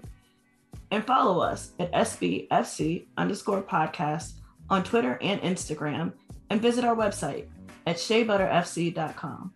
And 0.90 1.04
follow 1.04 1.42
us 1.42 1.72
at 1.78 1.92
SBFC 1.92 3.08
underscore 3.18 3.60
podcast 3.60 4.36
on 4.70 4.84
Twitter 4.84 5.18
and 5.20 5.42
Instagram. 5.42 6.14
And 6.48 6.62
visit 6.62 6.82
our 6.82 6.96
website 6.96 7.48
at 7.86 7.96
sheabutterfc.com. 7.96 9.52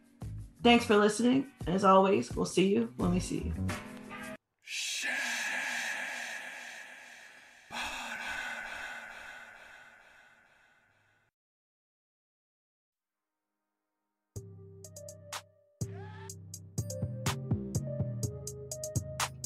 Thanks 0.62 0.84
for 0.84 0.98
listening. 0.98 1.46
And 1.64 1.74
as 1.74 1.84
always, 1.84 2.36
we'll 2.36 2.44
see 2.44 2.66
you 2.66 2.92
when 2.98 3.14
we 3.14 3.20
see 3.20 3.44
you. 3.46 3.54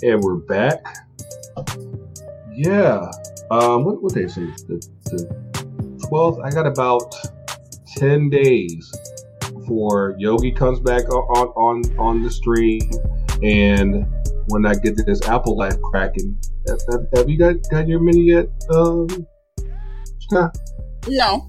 And 0.03 0.23
we're 0.23 0.37
back. 0.37 0.85
Yeah. 2.53 3.11
Um, 3.51 3.85
what 3.85 4.03
what 4.03 4.15
they 4.15 4.27
say? 4.27 4.47
The 4.69 4.89
the 5.05 5.99
twelfth. 6.09 6.41
I 6.43 6.51
got 6.51 6.67
about 6.67 7.15
ten 7.97 8.29
days 8.31 8.93
before 9.41 10.15
Yogi 10.19 10.53
comes 10.53 10.81
back 10.81 11.09
on 11.09 11.49
on 11.57 11.99
on 11.99 12.23
the 12.23 12.31
stream, 12.31 12.81
and 13.43 14.07
when 14.49 14.67
I 14.67 14.75
get 14.75 14.97
this 15.07 15.23
Apple 15.29 15.57
Life 15.57 15.81
cracking. 15.83 16.37
Have, 16.69 16.79
have, 16.91 17.07
have 17.17 17.29
you 17.29 17.39
got 17.39 17.57
got 17.71 17.87
your 17.89 18.01
mini 18.01 18.23
yet? 18.23 18.47
Um, 18.71 19.07
Scott? 20.21 20.57
No. 21.09 21.49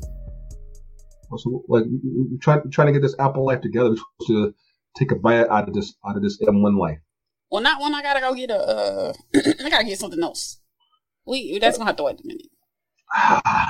So, 1.37 1.63
like, 1.67 1.85
we- 1.85 1.99
we- 2.03 2.27
we're 2.31 2.37
trying 2.41 2.69
trying 2.71 2.87
to 2.87 2.93
get 2.93 3.01
this 3.01 3.15
Apple 3.19 3.45
Life 3.45 3.61
together. 3.61 3.89
We're 3.89 3.95
supposed 3.95 4.27
to 4.27 4.53
take 4.97 5.11
a 5.11 5.15
bite 5.15 5.47
out 5.49 5.67
of 5.67 5.73
this 5.73 5.95
out 6.07 6.15
of 6.15 6.21
this 6.21 6.39
M1 6.41 6.77
life. 6.77 6.99
Well, 7.53 7.61
not 7.61 7.79
one. 7.79 7.93
I 7.93 8.01
gotta 8.01 8.19
go 8.19 8.33
get 8.33 8.49
a. 8.49 8.57
Uh, 8.57 9.13
I 9.63 9.69
gotta 9.69 9.83
get 9.83 9.99
something 9.99 10.23
else. 10.23 10.59
We 11.23 11.59
that's 11.59 11.77
gonna 11.77 11.91
have 11.91 11.97
to 11.97 12.03
wait 12.03 12.19
a 12.19 12.25
minute. 12.25 12.47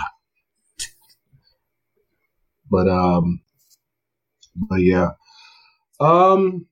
but 2.71 2.87
um 2.87 3.41
but 4.55 4.79
yeah 4.79 5.09
um 5.99 6.65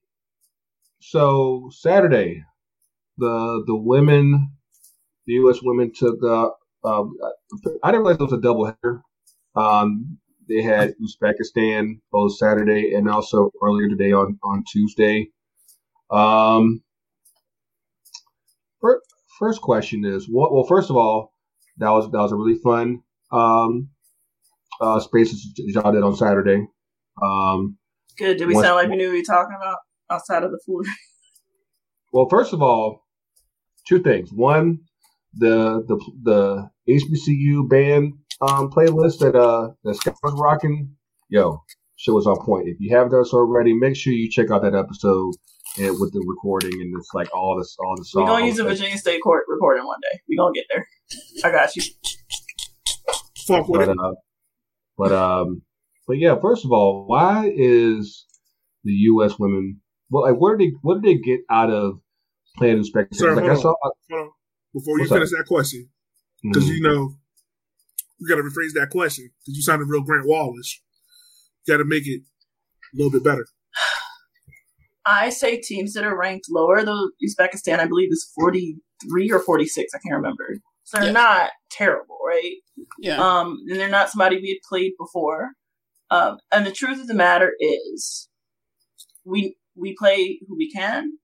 so 1.01 1.69
saturday 1.73 2.41
the 3.17 3.61
the 3.67 3.75
women 3.75 4.53
the 5.27 5.33
us 5.33 5.59
women 5.61 5.91
took 5.93 6.15
uh 6.23 6.47
um, 6.85 7.13
i 7.83 7.91
didn't 7.91 8.05
realize 8.05 8.21
it 8.21 8.23
was 8.23 8.31
a 8.31 8.39
double 8.39 8.65
header 8.67 9.01
um 9.57 10.17
they 10.47 10.61
had 10.61 10.95
uzbekistan 11.03 11.99
both 12.09 12.37
saturday 12.37 12.93
and 12.93 13.09
also 13.09 13.51
earlier 13.61 13.89
today 13.89 14.13
on 14.13 14.39
on 14.43 14.63
tuesday 14.71 15.27
um 16.09 16.81
fir- 18.81 19.01
first 19.39 19.61
question 19.61 20.03
is 20.05 20.27
what 20.29 20.53
well 20.53 20.65
first 20.65 20.89
of 20.89 20.95
all 20.97 21.33
that 21.77 21.89
was 21.89 22.11
that 22.11 22.17
was 22.19 22.31
a 22.31 22.35
really 22.35 22.59
fun 22.63 23.01
um, 23.31 23.89
uh, 24.81 24.99
spaces 24.99 25.53
y'all 25.57 25.91
did 25.91 26.03
on 26.03 26.15
Saturday. 26.15 26.67
Um, 27.21 27.77
Good. 28.17 28.37
Did 28.37 28.47
we 28.47 28.53
Once- 28.55 28.65
sound 28.65 28.75
like 28.75 28.89
we 28.89 28.97
knew 28.97 29.07
what 29.07 29.13
we 29.13 29.19
were 29.19 29.23
talking 29.23 29.55
about 29.55 29.77
outside 30.09 30.43
of 30.43 30.51
the 30.51 30.59
food? 30.65 30.85
well, 32.11 32.27
first 32.29 32.53
of 32.53 32.61
all, 32.61 33.05
two 33.87 34.01
things. 34.01 34.31
One, 34.33 34.79
the 35.33 35.83
the 35.87 35.97
the 36.23 36.69
HBCU 36.89 37.69
band 37.69 38.13
um, 38.41 38.69
playlist 38.69 39.19
that 39.19 39.35
uh 39.35 39.69
that 39.83 39.95
Scott 39.95 40.17
was 40.23 40.33
rocking, 40.39 40.95
yo, 41.29 41.63
shit 41.95 42.13
was 42.13 42.27
on 42.27 42.37
point. 42.43 42.67
If 42.67 42.77
you 42.79 42.95
haven't 42.95 43.13
done 43.13 43.25
so 43.25 43.37
already, 43.37 43.73
make 43.73 43.95
sure 43.95 44.13
you 44.13 44.29
check 44.29 44.51
out 44.51 44.61
that 44.63 44.75
episode 44.75 45.33
and 45.79 45.99
with 45.99 46.11
the 46.13 46.23
recording 46.27 46.73
and 46.81 46.93
it's 46.97 47.09
like 47.13 47.33
all 47.33 47.57
this 47.57 47.75
all 47.79 47.95
the 47.97 48.03
songs. 48.03 48.23
We're 48.23 48.33
gonna 48.33 48.45
use 48.45 48.57
the 48.57 48.63
Virginia 48.63 48.97
State 48.97 49.21
Court 49.21 49.43
recording 49.47 49.85
one 49.85 49.99
day. 50.01 50.19
We 50.27 50.37
gonna 50.37 50.53
get 50.53 50.65
there. 50.73 50.87
I 51.43 51.51
got 51.51 51.75
you. 51.75 51.83
Fuck 53.47 53.67
with 53.67 53.79
but 53.81 53.89
it. 53.89 53.97
uh, 53.99 54.13
but 54.97 55.11
um, 55.11 55.61
but 56.07 56.17
yeah. 56.17 56.35
First 56.41 56.65
of 56.65 56.71
all, 56.71 57.05
why 57.07 57.51
is 57.55 58.25
the 58.83 58.91
U.S. 58.93 59.37
women? 59.39 59.81
Well, 60.09 60.23
like, 60.29 60.39
what 60.39 60.57
did 60.57 60.67
they 60.69 60.73
what 60.81 61.01
did 61.01 61.03
they 61.03 61.21
get 61.21 61.41
out 61.49 61.69
of 61.71 61.99
playing 62.57 62.77
inspector? 62.77 63.15
Sir, 63.17 63.35
Like 63.35 63.45
hold 63.45 63.57
I 63.57 63.61
saw. 63.61 63.73
Hold 63.81 64.21
on. 64.21 64.29
Before 64.73 64.97
you 64.97 65.01
What's 65.01 65.11
up? 65.11 65.15
finish 65.17 65.31
that 65.31 65.45
question, 65.47 65.89
because 66.43 66.65
Mhm. 66.65 66.75
you 66.75 66.81
know 66.81 67.15
you 68.19 68.27
got 68.27 68.35
to 68.35 68.43
rephrase 68.43 68.73
that 68.75 68.89
question 68.91 69.29
because 69.41 69.55
you 69.57 69.61
sounded 69.63 69.85
real 69.89 70.01
Grant 70.01 70.27
Wallace. 70.27 70.79
You 71.65 71.73
got 71.73 71.77
to 71.79 71.85
make 71.85 72.07
it 72.07 72.21
a 72.93 72.97
little 72.97 73.11
bit 73.11 73.23
better. 73.23 73.45
I 75.05 75.29
say 75.29 75.59
teams 75.59 75.93
that 75.93 76.03
are 76.03 76.17
ranked 76.17 76.45
lower, 76.49 76.83
though 76.83 77.09
Uzbekistan, 77.25 77.79
I 77.79 77.87
believe, 77.87 78.09
is 78.11 78.31
43 78.39 79.31
or 79.31 79.39
46. 79.39 79.93
I 79.93 79.97
can't 79.99 80.15
remember. 80.15 80.57
So 80.83 80.97
they're 80.97 81.07
Yeah. 81.07 81.11
not 81.13 81.51
terrible, 81.69 82.19
right? 82.25 82.55
Yeah. 82.99 83.17
Um, 83.19 83.57
and 83.67 83.79
they're 83.79 83.89
not 83.89 84.09
somebody 84.09 84.37
we 84.37 84.49
had 84.49 84.67
played 84.67 84.93
before. 84.99 85.51
Um, 86.09 86.37
and 86.51 86.65
the 86.65 86.71
truth 86.71 86.99
of 86.99 87.07
the 87.07 87.13
matter 87.13 87.53
is, 87.59 88.27
we 89.25 89.55
we 89.75 89.95
play 89.97 90.39
who 90.47 90.57
we 90.57 90.69
can. 90.71 91.17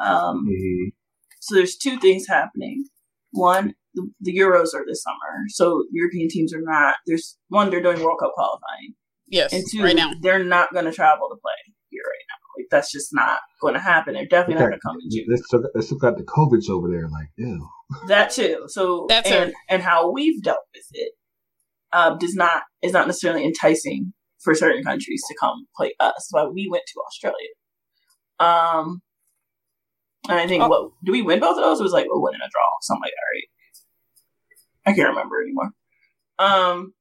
Um, 0.00 0.44
Mhm. 0.50 0.92
so 1.40 1.54
there's 1.54 1.76
two 1.76 1.98
things 2.00 2.26
happening. 2.26 2.86
One, 3.30 3.74
the, 3.94 4.10
the 4.20 4.36
Euros 4.36 4.74
are 4.74 4.84
this 4.84 5.02
summer, 5.02 5.44
so 5.48 5.84
European 5.92 6.28
teams 6.28 6.52
are 6.52 6.60
not. 6.62 6.96
There's 7.06 7.38
one, 7.48 7.70
they're 7.70 7.82
doing 7.82 8.02
World 8.02 8.18
Cup 8.20 8.32
qualifying, 8.34 8.94
yes. 9.28 9.52
and 9.52 9.62
two, 9.70 9.82
right 9.84 9.94
now. 9.94 10.12
they're 10.20 10.42
not 10.42 10.72
going 10.72 10.86
to 10.86 10.92
travel 10.92 11.28
to 11.28 11.36
play 11.40 11.74
here 11.90 12.02
right 12.04 12.24
now. 12.28 12.34
Like 12.53 12.53
that's 12.70 12.90
just 12.92 13.10
not 13.12 13.40
going 13.60 13.74
to 13.74 13.80
happen. 13.80 14.14
They're 14.14 14.26
definitely 14.26 14.54
not 14.62 14.68
going 14.68 14.72
to 14.72 14.86
come 14.86 14.96
in 15.02 15.10
June. 15.10 15.26
They 15.28 15.36
still, 15.36 15.60
got- 15.60 15.70
they 15.74 15.80
still 15.80 15.98
got 15.98 16.16
the 16.16 16.24
COVIDs 16.24 16.68
over 16.70 16.88
there. 16.90 17.08
Like, 17.08 17.28
ew. 17.36 17.68
That 18.08 18.30
too. 18.30 18.64
So 18.68 19.06
That's 19.08 19.30
and, 19.30 19.50
it. 19.50 19.56
and 19.68 19.82
how 19.82 20.10
we've 20.10 20.42
dealt 20.42 20.58
with 20.74 20.86
it 20.92 21.12
um, 21.92 22.18
does 22.18 22.34
not 22.34 22.62
is 22.82 22.92
not 22.92 23.06
necessarily 23.06 23.44
enticing 23.44 24.12
for 24.42 24.54
certain 24.54 24.82
countries 24.82 25.22
to 25.28 25.34
come 25.38 25.66
play 25.76 25.94
us. 26.00 26.28
Why 26.30 26.44
we 26.44 26.68
went 26.70 26.82
to 26.88 27.00
Australia. 27.06 27.48
Um, 28.40 29.00
and 30.28 30.38
I 30.40 30.46
think 30.46 30.62
Oh. 30.64 30.68
what 30.68 30.90
do 31.04 31.12
we 31.12 31.22
win 31.22 31.40
both 31.40 31.56
of 31.58 31.62
those? 31.64 31.78
It 31.80 31.84
was 31.84 31.92
like 31.92 32.06
a 32.06 32.18
win 32.18 32.34
and 32.34 32.42
a 32.42 32.48
draw, 32.50 32.62
something 32.82 33.02
like 33.02 33.12
that, 33.12 33.36
right? 33.36 34.92
I 34.92 34.96
can't 34.96 35.08
remember 35.10 35.40
anymore. 35.42 35.70
Um, 36.38 36.94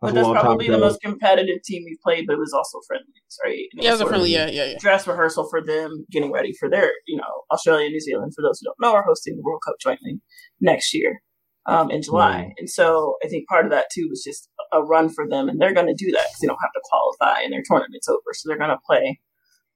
but 0.00 0.14
That's 0.14 0.26
a 0.26 0.32
that's 0.32 0.42
probably 0.42 0.68
the 0.68 0.78
most 0.78 1.00
competitive 1.00 1.62
team 1.64 1.82
we've 1.84 2.00
played. 2.02 2.26
But 2.26 2.34
it 2.34 2.38
was 2.38 2.52
also 2.52 2.80
friendlies, 2.86 3.38
right? 3.44 3.66
And 3.72 3.82
Yeah, 3.82 3.90
it 3.90 3.92
was 3.92 4.00
a 4.02 4.06
friendly. 4.06 4.30
Yeah, 4.30 4.48
yeah, 4.48 4.64
yeah. 4.64 4.78
dress 4.78 5.06
rehearsal 5.06 5.48
for 5.48 5.62
them 5.62 6.04
getting 6.10 6.32
ready 6.32 6.52
for 6.58 6.68
their, 6.68 6.90
you 7.06 7.16
know, 7.16 7.42
Australia 7.50 7.86
and 7.86 7.92
New 7.92 8.00
Zealand, 8.00 8.32
for 8.34 8.42
those 8.42 8.60
who 8.60 8.66
don't 8.66 8.76
know, 8.80 8.94
are 8.94 9.04
hosting 9.04 9.36
the 9.36 9.42
World 9.42 9.62
Cup 9.66 9.76
jointly 9.80 10.20
next 10.60 10.92
year 10.92 11.22
um, 11.66 11.90
in 11.90 12.02
July. 12.02 12.52
And 12.58 12.68
so 12.68 13.16
I 13.24 13.28
think 13.28 13.48
part 13.48 13.64
of 13.64 13.70
that 13.70 13.86
too 13.92 14.06
was 14.08 14.22
just 14.22 14.48
a 14.72 14.82
run 14.82 15.08
for 15.08 15.28
them, 15.28 15.48
and 15.48 15.60
they're 15.60 15.74
going 15.74 15.86
to 15.86 15.94
do 15.94 16.10
that 16.12 16.26
because 16.28 16.38
they 16.40 16.46
don't 16.46 16.58
have 16.62 16.72
to 16.72 16.82
qualify 16.84 17.42
and 17.42 17.52
their 17.52 17.62
tournament's 17.66 18.08
over. 18.08 18.20
So 18.32 18.48
they're 18.48 18.58
going 18.58 18.70
to 18.70 18.78
play 18.86 19.20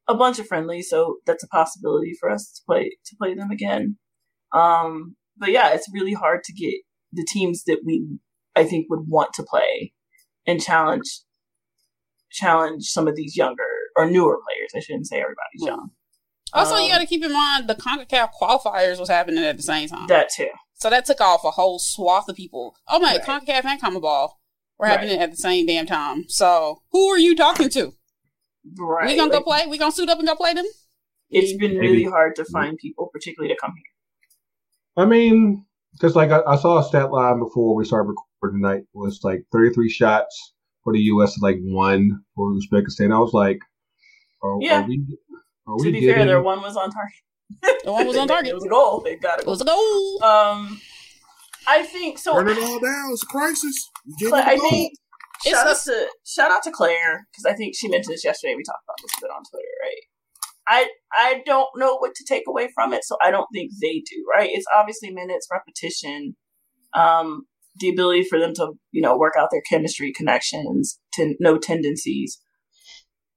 a 0.08 0.14
bunch 0.14 0.38
of 0.38 0.46
friendlies. 0.46 0.88
So 0.90 1.16
that's 1.26 1.44
a 1.44 1.48
possibility 1.48 2.12
for 2.18 2.30
us 2.30 2.50
to 2.52 2.62
play 2.66 2.96
to 3.06 3.16
play 3.16 3.34
them 3.34 3.50
again. 3.50 3.96
Um, 4.52 5.16
but 5.36 5.50
yeah, 5.50 5.70
it's 5.70 5.88
really 5.92 6.14
hard 6.14 6.44
to 6.44 6.52
get 6.52 6.74
the 7.12 7.26
teams 7.28 7.64
that 7.64 7.80
we 7.84 8.06
I 8.54 8.64
think 8.64 8.86
would 8.90 9.06
want 9.08 9.32
to 9.34 9.42
play 9.42 9.92
and 10.46 10.60
challenge 10.62 11.06
challenge 12.30 12.84
some 12.84 13.08
of 13.08 13.16
these 13.16 13.36
younger 13.36 13.66
or 13.96 14.06
newer 14.08 14.38
players. 14.46 14.70
I 14.74 14.80
shouldn't 14.80 15.06
say 15.08 15.16
everybody's 15.16 15.66
young. 15.66 15.90
Also, 16.52 16.76
you 16.76 16.84
Um, 16.84 16.88
got 16.90 16.98
to 16.98 17.06
keep 17.06 17.24
in 17.24 17.32
mind 17.32 17.68
the 17.68 17.74
CONCACAF 17.74 18.30
qualifiers 18.40 18.98
was 18.98 19.08
happening 19.08 19.44
at 19.44 19.56
the 19.56 19.62
same 19.62 19.88
time. 19.88 20.06
that 20.08 20.30
too. 20.30 20.48
so 20.74 20.88
that 20.90 21.04
took 21.04 21.20
off 21.20 21.44
a 21.44 21.50
whole 21.50 21.78
swath 21.78 22.28
of 22.28 22.36
people. 22.36 22.74
Oh 22.88 22.98
my, 22.98 23.12
Right. 23.16 23.22
CONCACAF 23.22 23.64
and 23.64 23.80
CONMEBOL 23.80 24.30
were 24.78 24.86
Right. 24.86 24.92
happening 24.92 25.18
at 25.20 25.30
the 25.30 25.36
same 25.36 25.66
damn 25.66 25.86
time. 25.86 26.24
So 26.28 26.82
who 26.92 27.08
are 27.08 27.18
you 27.18 27.34
talking 27.36 27.68
to? 27.70 27.92
Right. 28.78 29.06
we 29.08 29.16
gonna 29.16 29.32
Like, 29.32 29.38
go 29.40 29.44
play? 29.44 29.66
We 29.66 29.78
gonna 29.78 29.92
suit 29.92 30.08
up 30.08 30.18
and 30.18 30.28
go 30.28 30.34
play 30.36 30.54
them? 30.54 30.66
It's 31.30 31.52
been 31.58 31.74
Maybe. 31.74 31.80
really 31.88 32.04
hard 32.04 32.34
to 32.36 32.44
find 32.46 32.76
people, 32.78 33.08
particularly 33.12 33.52
to 33.54 33.60
come 33.60 33.72
here. 33.76 35.02
I 35.04 35.06
mean, 35.06 35.64
because 35.92 36.14
like 36.16 36.30
I, 36.30 36.40
I 36.46 36.56
saw 36.56 36.78
a 36.78 36.84
stat 36.84 37.10
line 37.12 37.38
before 37.38 37.74
we 37.74 37.84
started 37.84 38.14
recording 38.42 38.62
tonight 38.62 38.84
was 38.94 39.20
like 39.22 39.44
33 39.52 39.88
shots 39.90 40.54
for 40.84 40.92
the 40.92 40.98
U.S. 41.00 41.38
like 41.40 41.58
one 41.62 42.20
for 42.34 42.52
Uzbekistan. 42.52 43.14
I 43.14 43.18
was 43.18 43.32
like, 43.32 43.58
are, 44.42 44.56
Yeah. 44.60 44.82
are 44.82 44.86
we? 44.88 45.04
Are 45.66 45.76
To 45.76 45.82
we 45.84 45.92
be 45.92 46.00
getting? 46.00 46.14
fair, 46.16 46.26
their 46.26 46.42
one 46.42 46.60
was 46.62 46.76
on 46.76 46.90
target. 46.90 47.80
The 47.84 47.92
one 47.92 48.06
was 48.06 48.16
on 48.16 48.28
target. 48.34 48.50
it 48.50 48.54
was 48.54 48.64
a 48.64 48.68
goal. 48.68 49.00
They 49.04 49.16
got 49.16 49.38
it. 49.40 49.42
It 49.42 49.48
was 49.48 49.60
a 49.60 49.64
goal. 49.64 50.24
Um, 50.24 50.80
I 51.68 51.82
think 51.82 52.18
so. 52.18 52.34
Burn 52.34 52.48
it 52.48 52.58
all 52.62 52.80
down. 52.80 53.10
It's 53.12 53.22
a 53.22 53.26
crisis. 53.26 53.90
You 54.06 54.16
get 54.18 54.30
But 54.30 54.40
it 54.46 54.48
I 54.48 54.56
going. 54.56 54.70
think 54.70 54.92
It's 55.44 55.50
shout 55.56 55.66
out 55.66 55.76
to 55.84 56.06
shout 56.26 56.50
out 56.50 56.62
to 56.64 56.70
Claire 56.70 57.26
because 57.30 57.44
I 57.44 57.54
think 57.56 57.74
she 57.76 57.88
mentioned 57.88 58.14
this 58.14 58.24
yesterday. 58.24 58.54
We 58.56 58.62
talked 58.64 58.82
about 58.86 58.96
this 59.02 59.12
a 59.18 59.20
bit 59.20 59.30
on 59.30 59.42
Twitter, 59.50 59.66
right? 59.82 60.02
I 60.68 60.88
I 61.12 61.42
don't 61.44 61.68
know 61.76 61.96
what 61.98 62.14
to 62.14 62.24
take 62.26 62.44
away 62.48 62.68
from 62.74 62.92
it, 62.94 63.04
so 63.04 63.16
I 63.22 63.30
don't 63.30 63.46
think 63.52 63.70
they 63.82 64.02
do. 64.10 64.24
Right? 64.34 64.50
It's 64.52 64.66
obviously 64.74 65.10
minutes, 65.10 65.46
repetition, 65.52 66.36
um, 66.94 67.42
the 67.78 67.88
ability 67.88 68.24
for 68.24 68.38
them 68.38 68.52
to 68.54 68.72
you 68.92 69.02
know 69.02 69.16
work 69.16 69.34
out 69.38 69.48
their 69.50 69.62
chemistry, 69.68 70.12
connections, 70.12 70.98
to 71.14 71.34
no 71.40 71.58
tendencies, 71.58 72.40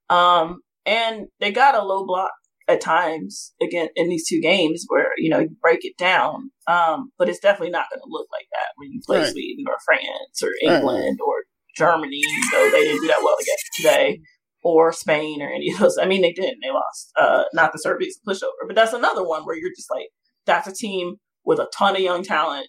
um, 0.10 0.62
and 0.86 1.28
they 1.40 1.52
got 1.52 1.76
a 1.76 1.84
low 1.84 2.06
block 2.06 2.32
at 2.68 2.80
times 2.80 3.54
again 3.62 3.90
in 3.96 4.08
these 4.10 4.28
two 4.28 4.40
games 4.42 4.86
where 4.88 5.10
you 5.18 5.30
know 5.30 5.40
you 5.40 5.50
break 5.62 5.84
it 5.84 5.98
down, 5.98 6.52
um, 6.68 7.12
but 7.18 7.30
it's 7.30 7.40
definitely 7.40 7.72
not 7.72 7.90
going 7.90 8.00
to 8.00 8.10
look 8.10 8.28
like 8.32 8.48
that 8.52 8.70
when 8.78 8.92
you 8.92 9.02
play 9.06 9.20
Right. 9.20 9.32
Sweden 9.32 9.66
or 9.68 9.78
France 9.86 10.42
or 10.42 10.50
Right. 10.66 10.78
England 10.78 11.20
or 11.26 11.36
Germany, 11.76 12.22
though 12.52 12.70
they 12.72 12.84
didn't 12.84 13.02
do 13.02 13.08
that 13.08 13.24
well 13.24 13.36
again 13.42 13.56
today, 13.76 14.22
or 14.64 14.92
Spain 14.94 15.42
or 15.42 15.50
any 15.52 15.72
of 15.72 15.80
those. 15.80 15.98
I 15.98 16.06
mean, 16.06 16.22
they 16.22 16.32
didn't. 16.32 16.60
They 16.62 16.70
lost. 16.70 17.12
Uh, 17.20 17.44
not 17.54 17.72
the 17.74 17.80
Serbia's 17.80 18.20
pushover, 18.28 18.66
but 18.68 18.76
that's 18.76 18.94
another 18.94 19.28
one 19.28 19.44
where 19.44 19.58
you're 19.58 19.72
just 19.76 19.92
like, 19.92 20.08
that's 20.46 20.68
a 20.68 20.74
team 20.74 21.16
with 21.46 21.60
a 21.60 21.68
ton 21.78 21.96
of 21.96 22.02
young 22.02 22.24
talent. 22.24 22.68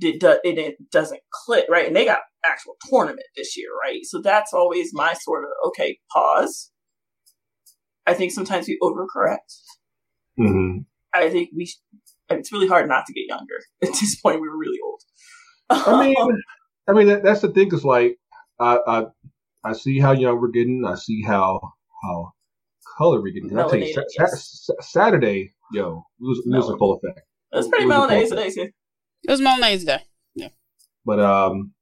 It, 0.00 0.20
do- 0.20 0.40
it, 0.44 0.58
it 0.58 0.90
doesn't 0.90 1.20
click, 1.44 1.66
right? 1.70 1.86
And 1.86 1.94
they 1.94 2.04
got 2.04 2.18
actual 2.44 2.74
tournament 2.90 3.26
this 3.36 3.56
year, 3.56 3.68
right? 3.82 4.00
So 4.04 4.20
that's 4.20 4.52
always 4.52 4.90
my 4.92 5.12
sort 5.14 5.44
of, 5.44 5.50
okay, 5.68 5.98
pause. 6.12 6.70
I 8.06 8.14
think 8.14 8.32
sometimes 8.32 8.66
we 8.68 8.78
overcorrect. 8.82 9.54
hmm 10.36 10.78
I 11.14 11.30
think 11.30 11.50
we, 11.56 11.72
it's 12.28 12.52
really 12.52 12.66
hard 12.66 12.88
not 12.88 13.06
to 13.06 13.12
get 13.12 13.28
younger. 13.28 13.54
At 13.82 13.90
this 14.00 14.20
point, 14.20 14.40
we 14.40 14.48
were 14.48 14.58
really 14.58 14.78
old. 14.84 15.00
I 15.70 16.06
mean, 16.06 16.16
I 16.88 16.92
mean 16.92 17.06
that, 17.06 17.22
that's 17.22 17.40
the 17.40 17.48
thing. 17.52 17.72
Is 17.72 17.84
like 17.84 18.18
I, 18.58 18.78
I 18.86 19.04
I 19.62 19.72
see 19.74 20.00
how 20.00 20.10
young 20.12 20.40
we're 20.40 20.48
getting. 20.50 20.84
I 20.84 20.96
see 20.96 21.22
how 21.22 21.60
how 22.02 22.32
color 22.98 23.22
we're 23.22 23.32
getting. 23.32 23.48
'Cause 23.50 23.58
I 23.58 23.68
tell 23.70 23.78
you, 23.78 23.94
yes. 24.18 24.60
Sa- 24.64 24.74
Saturday, 24.82 25.54
yo, 25.72 26.04
we 26.20 26.28
was 26.28 26.42
we 26.44 26.56
was 26.56 26.68
in 26.68 26.78
full 26.78 26.94
effect. 27.00 27.20
it's 27.52 27.68
pretty 27.68 27.84
it 27.84 27.86
was 27.86 27.96
a 27.96 28.00
melanated 28.00 28.28
today, 28.28 28.50
too. 28.50 28.70
It 29.26 29.30
was 29.30 29.40
Molin's 29.40 29.84
day. 29.84 30.00
Yeah. 30.34 30.48
But 31.04 31.20
um, 31.20 31.72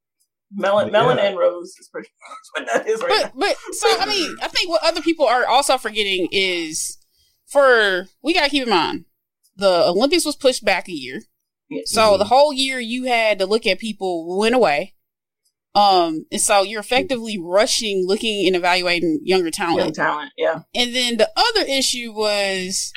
Melon, 0.55 0.87
But 0.87 0.93
melon 0.93 1.19
yeah. 1.19 1.25
and 1.25 1.39
rose 1.39 1.75
is 1.79 1.89
pretty 1.93 2.09
much 2.57 2.65
what 2.65 2.73
that 2.73 2.89
is 2.89 3.01
right 3.03 3.31
But 3.35 3.39
but 3.39 3.75
so 3.75 3.89
I 4.01 4.07
mean, 4.07 4.37
I 4.43 4.49
think 4.49 4.69
what 4.69 4.83
other 4.85 5.01
people 5.03 5.27
are 5.27 5.47
also 5.47 5.79
forgetting 5.79 6.29
is 6.31 6.99
for 7.47 8.07
we 8.23 8.35
gotta 8.35 8.51
keep 8.51 8.65
in 8.65 8.71
mind 8.71 9.05
the 9.57 9.87
Olympics 9.89 10.25
was 10.25 10.37
pushed 10.37 10.65
back 10.65 10.89
a 10.89 10.93
year. 10.93 11.21
now. 11.71 11.81
So 11.87 12.17
the 12.19 12.25
whole 12.25 12.53
year 12.53 12.81
you 12.81 13.05
had 13.05 13.39
to 13.39 13.47
look 13.47 13.67
at 13.67 13.79
people 13.79 14.39
went 14.39 14.55
away. 14.55 14.95
Um, 15.75 16.27
and 16.31 16.41
so 16.41 16.63
you're 16.63 16.81
effectively 16.81 17.39
rushing, 17.39 18.07
looking 18.07 18.47
and 18.47 18.55
evaluating 18.55 19.21
younger 19.23 19.47
young 19.47 19.53
talent. 19.53 19.95
talent, 19.95 20.33
yeah. 20.37 20.61
And 20.75 20.95
then 20.95 21.17
the 21.17 21.31
other 21.35 21.67
issue 21.67 22.13
was 22.13 22.93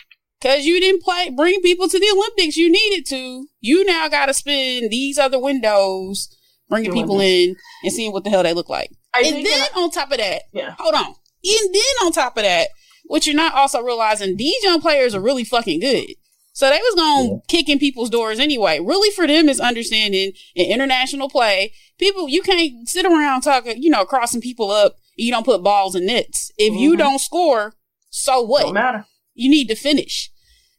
because 0.45 0.63
you 0.63 0.79
didn't 0.79 1.01
play, 1.01 1.31
bring 1.31 1.59
people 1.61 1.89
to 1.89 1.99
the 1.99 2.11
Olympics 2.15 2.55
you 2.55 2.71
needed 2.71 3.05
to. 3.07 3.47
You 3.61 3.83
now 3.83 4.07
got 4.09 4.27
to 4.27 4.33
spend 4.33 4.91
these 4.91 5.17
other 5.17 5.39
windows 5.39 6.29
bringing 6.69 6.91
Doing 6.91 7.03
people 7.03 7.19
in 7.19 7.55
and 7.83 7.91
seeing 7.91 8.11
what 8.11 8.23
the 8.23 8.29
hell 8.29 8.43
they 8.43 8.53
look 8.53 8.69
like. 8.69 8.91
I 9.15 9.21
and 9.21 9.43
then 9.43 9.45
in- 9.45 9.83
on 9.83 9.89
top 9.89 10.11
of 10.11 10.19
that, 10.19 10.43
yeah, 10.53 10.75
hold 10.77 10.93
on. 10.93 11.05
And 11.07 11.73
then 11.73 12.05
on 12.05 12.11
top 12.11 12.37
of 12.37 12.43
that, 12.43 12.67
what 13.05 13.25
you're 13.25 13.35
not 13.35 13.55
also 13.55 13.81
realizing, 13.81 14.37
these 14.37 14.63
young 14.63 14.81
players 14.81 15.15
are 15.15 15.21
really 15.21 15.43
fucking 15.43 15.79
good. 15.79 16.09
So 16.53 16.69
they 16.69 16.77
was 16.77 16.95
gonna 16.95 17.27
yeah. 17.27 17.37
kick 17.47 17.67
in 17.67 17.79
people's 17.79 18.11
doors 18.11 18.39
anyway. 18.39 18.79
Really, 18.79 19.09
for 19.11 19.25
them 19.25 19.49
is 19.49 19.59
understanding 19.59 20.33
in 20.53 20.71
international 20.71 21.27
play. 21.27 21.73
People, 21.97 22.29
you 22.29 22.43
can't 22.43 22.87
sit 22.87 23.05
around 23.05 23.41
talking, 23.41 23.81
you 23.81 23.89
know, 23.89 24.05
crossing 24.05 24.41
people 24.41 24.69
up. 24.69 24.95
You 25.15 25.31
don't 25.31 25.45
put 25.45 25.63
balls 25.63 25.95
in 25.95 26.05
nets. 26.05 26.51
If 26.57 26.73
mm-hmm. 26.73 26.81
you 26.81 26.97
don't 26.97 27.19
score, 27.19 27.73
so 28.11 28.41
what? 28.41 28.63
Don't 28.63 28.73
matter. 28.75 29.05
You 29.33 29.49
need 29.49 29.67
to 29.69 29.75
finish. 29.75 30.29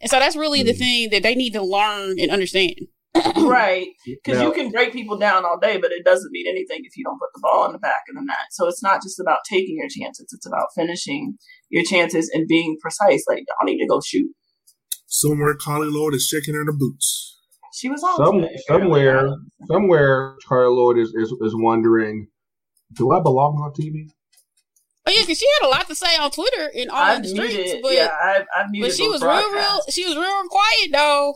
And 0.00 0.10
so 0.10 0.18
that's 0.18 0.36
really 0.36 0.60
mm-hmm. 0.60 0.66
the 0.68 0.72
thing 0.74 1.10
that 1.10 1.22
they 1.22 1.34
need 1.34 1.52
to 1.54 1.62
learn 1.62 2.18
and 2.18 2.30
understand. 2.30 2.74
right. 3.36 3.88
Because 4.04 4.42
you 4.42 4.52
can 4.52 4.70
break 4.70 4.92
people 4.92 5.18
down 5.18 5.44
all 5.44 5.58
day, 5.58 5.78
but 5.78 5.92
it 5.92 6.04
doesn't 6.04 6.30
mean 6.32 6.46
anything 6.48 6.80
if 6.84 6.96
you 6.96 7.04
don't 7.04 7.18
put 7.18 7.30
the 7.34 7.40
ball 7.40 7.66
in 7.66 7.72
the 7.72 7.78
back 7.78 8.02
of 8.08 8.16
the 8.16 8.22
net. 8.22 8.36
So 8.50 8.68
it's 8.68 8.82
not 8.82 9.02
just 9.02 9.18
about 9.20 9.38
taking 9.48 9.76
your 9.78 9.88
chances, 9.88 10.26
it's 10.32 10.46
about 10.46 10.66
finishing 10.74 11.36
your 11.70 11.84
chances 11.84 12.30
and 12.32 12.46
being 12.46 12.76
precise. 12.80 13.24
Like, 13.28 13.44
I 13.60 13.64
need 13.64 13.78
to 13.78 13.86
go 13.86 14.00
shoot. 14.04 14.30
Somewhere 15.06 15.54
Carli 15.54 15.90
Lloyd 15.90 16.14
is 16.14 16.28
checking 16.28 16.54
her 16.54 16.64
the 16.64 16.72
boots. 16.72 17.38
She 17.72 17.88
was 17.88 18.02
on 18.02 18.16
Some, 18.16 18.46
somewhere. 18.66 19.28
Somewhere 19.66 20.36
Carli 20.48 20.76
Lloyd 20.76 20.98
is, 20.98 21.08
is 21.14 21.34
is 21.40 21.54
wondering, 21.54 22.28
do 22.92 23.12
I 23.12 23.20
belong 23.20 23.56
on 23.56 23.72
TV? 23.72 24.10
Oh 25.06 25.12
yeah, 25.12 25.20
because 25.20 25.38
she 25.38 25.46
had 25.60 25.68
a 25.68 25.70
lot 25.70 25.86
to 25.88 25.94
say 25.94 26.16
on 26.16 26.30
Twitter 26.30 26.70
and 26.76 26.90
all 26.90 26.98
I've 26.98 27.22
the 27.22 27.28
streets. 27.28 27.74
But, 27.80 27.92
yeah, 27.92 28.10
I've, 28.22 28.46
I've 28.56 28.66
but 28.80 28.92
she 28.92 29.08
was 29.08 29.22
real, 29.22 29.52
real. 29.52 29.80
She 29.88 30.04
was 30.04 30.16
real, 30.16 30.24
real 30.24 30.48
quiet 30.48 30.90
though. 30.92 31.34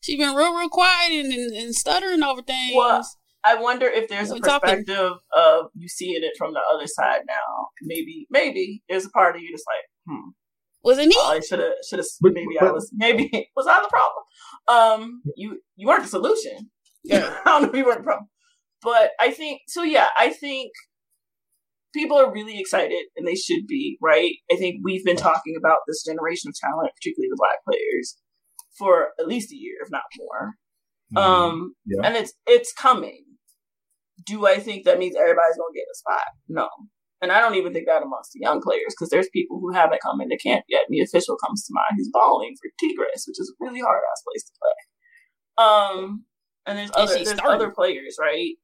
She 0.00 0.16
been 0.16 0.34
real, 0.34 0.56
real 0.56 0.68
quiet 0.68 1.12
and, 1.12 1.32
and, 1.32 1.54
and 1.54 1.74
stuttering 1.74 2.22
over 2.22 2.42
things. 2.42 2.72
Well, 2.74 3.06
I 3.44 3.56
wonder 3.56 3.86
if 3.86 4.08
there's 4.08 4.30
a 4.30 4.36
perspective 4.36 4.86
talking. 4.96 5.18
of 5.36 5.66
you 5.74 5.88
seeing 5.88 6.22
it 6.22 6.32
from 6.38 6.54
the 6.54 6.60
other 6.74 6.86
side 6.86 7.20
now. 7.28 7.68
Maybe, 7.82 8.26
maybe 8.30 8.82
there's 8.88 9.04
a 9.04 9.10
part 9.10 9.36
of 9.36 9.42
you 9.42 9.50
that's 9.52 9.64
like, 9.66 9.84
hmm. 10.16 10.30
Was 10.84 10.98
it 10.98 11.06
me? 11.06 11.14
Oh, 11.16 11.32
I 11.32 11.40
should 11.40 11.60
have, 11.60 11.72
should 11.88 12.00
have. 12.00 12.06
Maybe 12.22 12.58
I 12.60 12.72
was. 12.72 12.90
Maybe 12.92 13.30
was 13.56 13.66
I 13.68 13.80
the 13.82 13.88
problem? 13.88 15.02
Um, 15.02 15.22
you 15.36 15.60
you 15.76 15.86
weren't 15.86 16.02
the 16.02 16.08
solution. 16.08 16.70
Yeah, 17.04 17.38
I 17.44 17.50
don't 17.50 17.62
know 17.62 17.68
if 17.68 17.76
you 17.76 17.84
weren't 17.84 17.98
the 17.98 18.04
problem, 18.04 18.28
but 18.82 19.12
I 19.20 19.30
think 19.30 19.60
so. 19.68 19.84
Yeah, 19.84 20.08
I 20.18 20.30
think 20.30 20.72
people 21.92 22.18
are 22.18 22.32
really 22.32 22.58
excited, 22.58 23.04
and 23.16 23.26
they 23.26 23.34
should 23.34 23.66
be. 23.66 23.98
Right? 24.00 24.34
I 24.50 24.56
think 24.56 24.80
we've 24.82 25.04
been 25.04 25.16
talking 25.16 25.54
about 25.58 25.80
this 25.86 26.04
generation 26.04 26.48
of 26.48 26.54
talent, 26.60 26.92
particularly 26.96 27.28
the 27.30 27.38
black 27.38 27.58
players, 27.68 28.16
for 28.76 29.08
at 29.18 29.26
least 29.26 29.52
a 29.52 29.56
year, 29.56 29.76
if 29.82 29.90
not 29.90 30.02
more. 30.18 30.54
Mm-hmm. 31.14 31.18
Um, 31.18 31.74
yeah. 31.86 32.06
and 32.06 32.16
it's 32.16 32.32
it's 32.46 32.72
coming. 32.72 33.24
Do 34.24 34.46
I 34.46 34.58
think 34.58 34.84
that 34.84 34.98
means 34.98 35.16
everybody's 35.16 35.56
gonna 35.56 35.74
get 35.74 35.92
a 35.92 35.96
spot? 35.96 36.28
No. 36.48 36.68
And 37.22 37.30
I 37.30 37.40
don't 37.40 37.54
even 37.54 37.72
think 37.72 37.86
that 37.86 38.02
amongst 38.02 38.32
the 38.32 38.40
young 38.42 38.60
players 38.60 38.94
because 38.98 39.10
there's 39.10 39.28
people 39.32 39.60
who 39.60 39.72
haven't 39.72 40.02
come 40.02 40.20
into 40.20 40.36
camp 40.42 40.64
yet. 40.68 40.82
And 40.82 40.90
Mia 40.90 41.06
Fishel 41.06 41.36
comes 41.38 41.64
to 41.64 41.72
mind 41.72 41.94
who's 41.96 42.10
balling 42.12 42.56
for 42.60 42.68
Tigres, 42.80 43.24
which 43.28 43.38
is 43.38 43.48
a 43.48 43.64
really 43.64 43.80
hard 43.80 44.02
ass 44.10 44.22
place 44.26 44.42
to 44.42 44.52
play. 44.58 44.74
Um, 45.64 46.24
and 46.66 46.78
there's 46.78 46.90
other 46.94 47.14
there's 47.14 47.38
other 47.44 47.70
players, 47.70 48.16
right, 48.20 48.54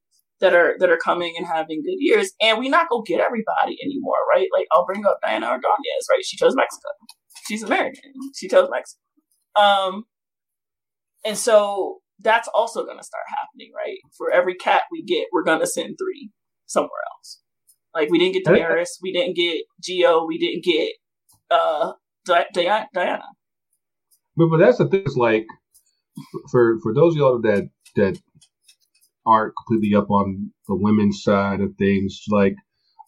that 0.41 0.55
are 0.55 0.77
that 0.79 0.91
are 0.91 0.97
coming 0.97 1.35
and 1.37 1.47
having 1.47 1.83
good 1.83 1.99
years. 1.99 2.33
And 2.41 2.59
we 2.59 2.69
not 2.69 2.89
gonna 2.89 3.03
get 3.07 3.21
everybody 3.21 3.77
anymore, 3.85 4.19
right? 4.33 4.49
Like 4.55 4.67
I'll 4.73 4.87
bring 4.87 5.05
up 5.07 5.19
Diana 5.23 5.47
Ordonez, 5.47 6.07
right? 6.11 6.25
She 6.25 6.37
chose 6.37 6.55
Mexico. 6.55 6.89
She's 7.47 7.63
American. 7.63 8.13
She 8.37 8.49
chose 8.49 8.69
Mexico. 8.71 9.01
Um, 9.59 10.05
and 11.25 11.37
so 11.37 11.99
that's 12.21 12.49
also 12.49 12.85
going 12.85 12.99
to 12.99 13.05
start 13.05 13.25
happening, 13.29 13.73
right? 13.77 13.99
For 14.17 14.31
every 14.31 14.55
cat 14.55 14.83
we 14.91 15.03
get, 15.03 15.29
we're 15.33 15.45
going 15.45 15.61
to 15.61 15.67
send 15.67 15.97
three 15.99 16.31
somewhere 16.67 16.91
else. 17.17 17.41
Like 17.95 18.11
we 18.11 18.19
didn't 18.19 18.35
get 18.35 18.45
Damaris, 18.45 18.99
we 19.03 19.13
didn't 19.13 19.35
get 19.35 19.63
Geo, 19.83 20.25
we 20.25 20.39
didn't 20.39 20.63
get 20.63 20.93
uh 21.51 21.93
Di- 22.25 22.47
Diana. 22.55 23.25
But 24.37 24.49
but 24.51 24.59
that's 24.59 24.79
the 24.79 24.87
thing. 24.87 25.03
It's 25.05 25.17
like 25.17 25.47
for 26.51 26.79
for 26.83 26.95
those 26.95 27.15
of 27.15 27.19
y'all 27.19 27.41
that 27.43 27.69
that 27.97 28.19
aren't 29.29 29.55
completely 29.57 29.95
up 29.95 30.11
on 30.11 30.51
the 30.67 30.75
women's 30.75 31.23
side 31.23 31.61
of 31.61 31.75
things, 31.77 32.25
like 32.29 32.55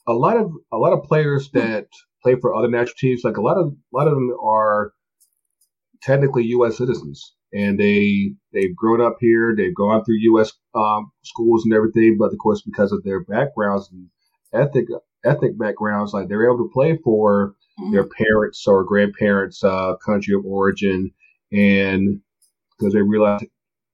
a 0.06 0.12
lot 0.12 0.36
of 0.36 0.52
a 0.72 0.76
lot 0.76 0.92
of 0.92 1.04
players 1.04 1.50
that 1.52 1.86
play 2.22 2.36
for 2.40 2.54
other 2.54 2.68
national 2.68 2.94
teams, 2.98 3.22
like 3.24 3.36
a 3.36 3.42
lot 3.42 3.56
of 3.56 3.68
a 3.68 3.96
lot 3.96 4.06
of 4.06 4.14
them 4.14 4.30
are 4.42 4.92
technically 6.02 6.44
U.S. 6.44 6.76
citizens, 6.76 7.34
and 7.52 7.78
they 7.78 8.32
they've 8.52 8.76
grown 8.76 9.00
up 9.00 9.16
here, 9.20 9.54
they've 9.56 9.74
gone 9.74 10.04
through 10.04 10.18
U.S. 10.32 10.52
Um, 10.74 11.10
schools 11.22 11.64
and 11.64 11.74
everything, 11.74 12.16
but 12.18 12.32
of 12.32 12.38
course 12.38 12.62
because 12.62 12.92
of 12.92 13.02
their 13.04 13.24
backgrounds 13.24 13.90
and 13.90 14.08
ethnic 14.52 14.86
ethnic 15.24 15.58
backgrounds, 15.58 16.12
like 16.12 16.28
they're 16.28 16.50
able 16.50 16.66
to 16.66 16.72
play 16.72 16.98
for 17.02 17.54
mm-hmm. 17.80 17.92
their 17.92 18.06
parents 18.06 18.66
or 18.66 18.84
grandparents' 18.84 19.62
uh, 19.64 19.94
country 20.04 20.34
of 20.34 20.44
origin, 20.44 21.10
and 21.52 22.20
because 22.78 22.94
they 22.94 23.02
realize 23.02 23.42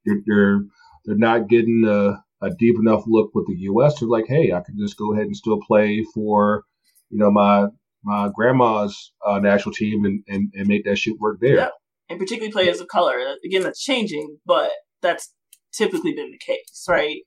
they're, 0.04 0.22
they're 0.26 0.60
they're 1.06 1.16
not 1.16 1.48
getting 1.48 1.84
a, 1.86 2.22
a 2.44 2.50
deep 2.58 2.76
enough 2.78 3.04
look 3.06 3.30
with 3.34 3.46
the 3.46 3.56
U.S. 3.60 3.98
They're 3.98 4.08
like, 4.08 4.26
hey, 4.28 4.52
I 4.52 4.60
can 4.60 4.76
just 4.78 4.98
go 4.98 5.12
ahead 5.14 5.26
and 5.26 5.36
still 5.36 5.60
play 5.60 6.04
for 6.14 6.64
you 7.10 7.18
know 7.18 7.30
my 7.30 7.68
my 8.04 8.28
grandma's 8.34 9.12
uh, 9.26 9.38
national 9.38 9.74
team 9.74 10.04
and, 10.04 10.22
and, 10.28 10.52
and 10.54 10.68
make 10.68 10.84
that 10.84 10.96
shit 10.96 11.18
work 11.18 11.38
there. 11.40 11.56
Yeah 11.56 11.68
and 12.08 12.18
particularly 12.18 12.52
players 12.52 12.80
of 12.80 12.88
color. 12.88 13.14
Again, 13.44 13.62
that's 13.62 13.82
changing, 13.82 14.38
but 14.46 14.70
that's 15.02 15.32
typically 15.72 16.12
been 16.12 16.30
the 16.30 16.38
case, 16.38 16.84
right? 16.88 17.22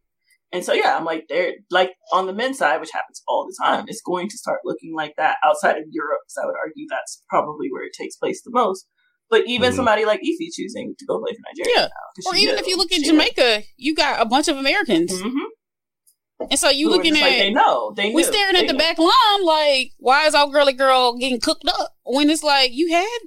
And 0.52 0.64
so, 0.64 0.74
yeah, 0.74 0.98
I'm 0.98 1.06
like, 1.06 1.26
they're 1.30 1.54
like 1.70 1.92
on 2.12 2.26
the 2.26 2.34
men's 2.34 2.58
side, 2.58 2.80
which 2.80 2.92
happens 2.92 3.22
all 3.28 3.46
the 3.46 3.56
time, 3.64 3.86
it's 3.88 4.02
going 4.02 4.30
to 4.30 4.38
start 4.38 4.62
looking 4.66 4.96
like 4.96 5.14
that 5.18 5.38
outside 5.46 5.78
of 5.78 5.84
Europe. 5.92 6.22
So 6.28 6.42
I 6.42 6.46
would 6.46 6.56
argue 6.64 6.88
that's 6.90 7.24
probably 7.30 7.68
where 7.72 7.84
it 7.84 7.94
takes 7.94 8.16
place 8.16 8.42
the 8.42 8.52
most. 8.52 8.88
But 9.30 9.44
even 9.48 9.70
mm-hmm. 9.70 9.76
somebody 9.76 10.06
like 10.06 10.22
Ife 10.22 10.52
choosing 10.54 10.96
to 10.98 11.06
go 11.06 11.20
play 11.20 11.32
for 11.34 11.42
Nigeria, 11.54 11.82
yeah. 11.82 11.88
Now, 12.26 12.32
or 12.32 12.36
even 12.36 12.58
if 12.58 12.68
you 12.68 12.78
look 12.78 12.92
at 12.92 13.04
Jamaica, 13.04 13.64
you 13.78 13.94
got 13.94 14.22
a 14.22 14.26
bunch 14.26 14.48
of 14.48 14.58
Americans. 14.58 15.12
Mm-hmm. 15.12 16.48
And 16.50 16.60
so 16.60 16.70
you 16.70 16.88
Who 16.88 16.96
looking 16.96 17.16
at 17.18 17.22
like, 17.22 17.38
they 17.38 17.52
know 17.52 17.94
they 17.96 18.14
we 18.14 18.24
staring 18.24 18.54
they 18.54 18.62
at 18.62 18.68
the 18.68 18.74
back 18.74 18.98
line 18.98 19.44
like 19.44 19.92
why 19.98 20.26
is 20.26 20.34
our 20.34 20.48
girly 20.48 20.72
girl 20.72 21.18
getting 21.18 21.42
cooked 21.42 21.66
up 21.68 21.98
when 22.06 22.30
it's 22.30 22.44
like 22.44 22.72
you 22.72 22.94
had 22.94 23.20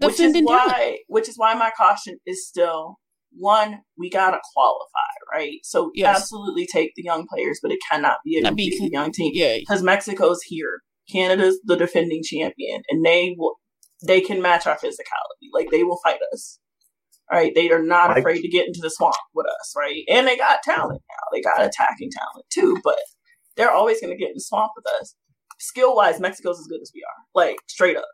which 0.00 0.20
is 0.20 0.42
why, 0.42 0.98
which 1.08 1.28
is 1.28 1.36
why 1.36 1.54
my 1.54 1.70
caution 1.76 2.18
is 2.26 2.46
still 2.46 2.98
one: 3.32 3.80
we 3.98 4.10
gotta 4.10 4.38
qualify, 4.52 5.38
right? 5.38 5.58
So 5.62 5.90
yes. 5.94 6.16
absolutely 6.16 6.66
take 6.66 6.92
the 6.96 7.02
young 7.02 7.26
players, 7.26 7.58
but 7.62 7.72
it 7.72 7.78
cannot 7.90 8.18
be 8.24 8.38
a 8.38 8.42
completely 8.42 8.90
young 8.92 9.12
team. 9.12 9.32
Yeah, 9.34 9.58
because 9.58 9.82
Mexico's 9.82 10.42
here, 10.42 10.80
Canada's 11.10 11.60
the 11.64 11.76
defending 11.76 12.22
champion, 12.24 12.82
and 12.90 13.04
they 13.04 13.34
will 13.38 13.56
they 14.06 14.20
can 14.20 14.42
match 14.42 14.66
our 14.66 14.76
physicality. 14.76 15.48
Like 15.52 15.70
they 15.70 15.84
will 15.84 16.00
fight 16.02 16.20
us. 16.32 16.58
Right? 17.32 17.52
They 17.54 17.70
are 17.70 17.82
not 17.82 18.18
afraid 18.18 18.42
to 18.42 18.48
get 18.48 18.66
into 18.66 18.80
the 18.82 18.90
swamp 18.90 19.16
with 19.34 19.46
us, 19.46 19.74
right? 19.76 20.02
And 20.08 20.26
they 20.26 20.36
got 20.36 20.62
talent 20.62 21.00
now. 21.08 21.24
They 21.32 21.40
got 21.40 21.64
attacking 21.64 22.10
talent 22.10 22.44
too, 22.50 22.76
but 22.84 22.98
they're 23.56 23.72
always 23.72 23.98
going 24.00 24.12
to 24.12 24.18
get 24.18 24.28
in 24.28 24.34
the 24.34 24.40
swamp 24.40 24.72
with 24.76 24.84
us. 25.00 25.16
Skill 25.58 25.96
wise, 25.96 26.20
Mexico's 26.20 26.60
as 26.60 26.66
good 26.66 26.82
as 26.82 26.92
we 26.94 27.00
are. 27.00 27.24
Like 27.34 27.56
straight 27.66 27.96
up 27.96 28.04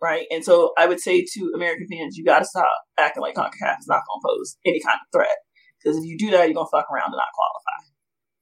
right? 0.00 0.26
And 0.30 0.44
so 0.44 0.72
I 0.78 0.86
would 0.86 1.00
say 1.00 1.24
to 1.24 1.52
American 1.54 1.86
fans, 1.90 2.16
you 2.16 2.24
got 2.24 2.40
to 2.40 2.44
stop 2.44 2.68
acting 2.98 3.22
like 3.22 3.34
CONCACAF 3.34 3.78
is 3.80 3.86
not 3.86 4.02
going 4.06 4.20
to 4.20 4.26
pose 4.26 4.56
any 4.64 4.80
kind 4.80 4.98
of 5.00 5.06
threat. 5.12 5.36
Because 5.82 5.98
if 5.98 6.04
you 6.04 6.18
do 6.18 6.30
that, 6.30 6.46
you're 6.46 6.54
going 6.54 6.66
to 6.66 6.70
fuck 6.70 6.86
around 6.90 7.12
and 7.12 7.16
not 7.16 7.28
qualify. 7.34 7.80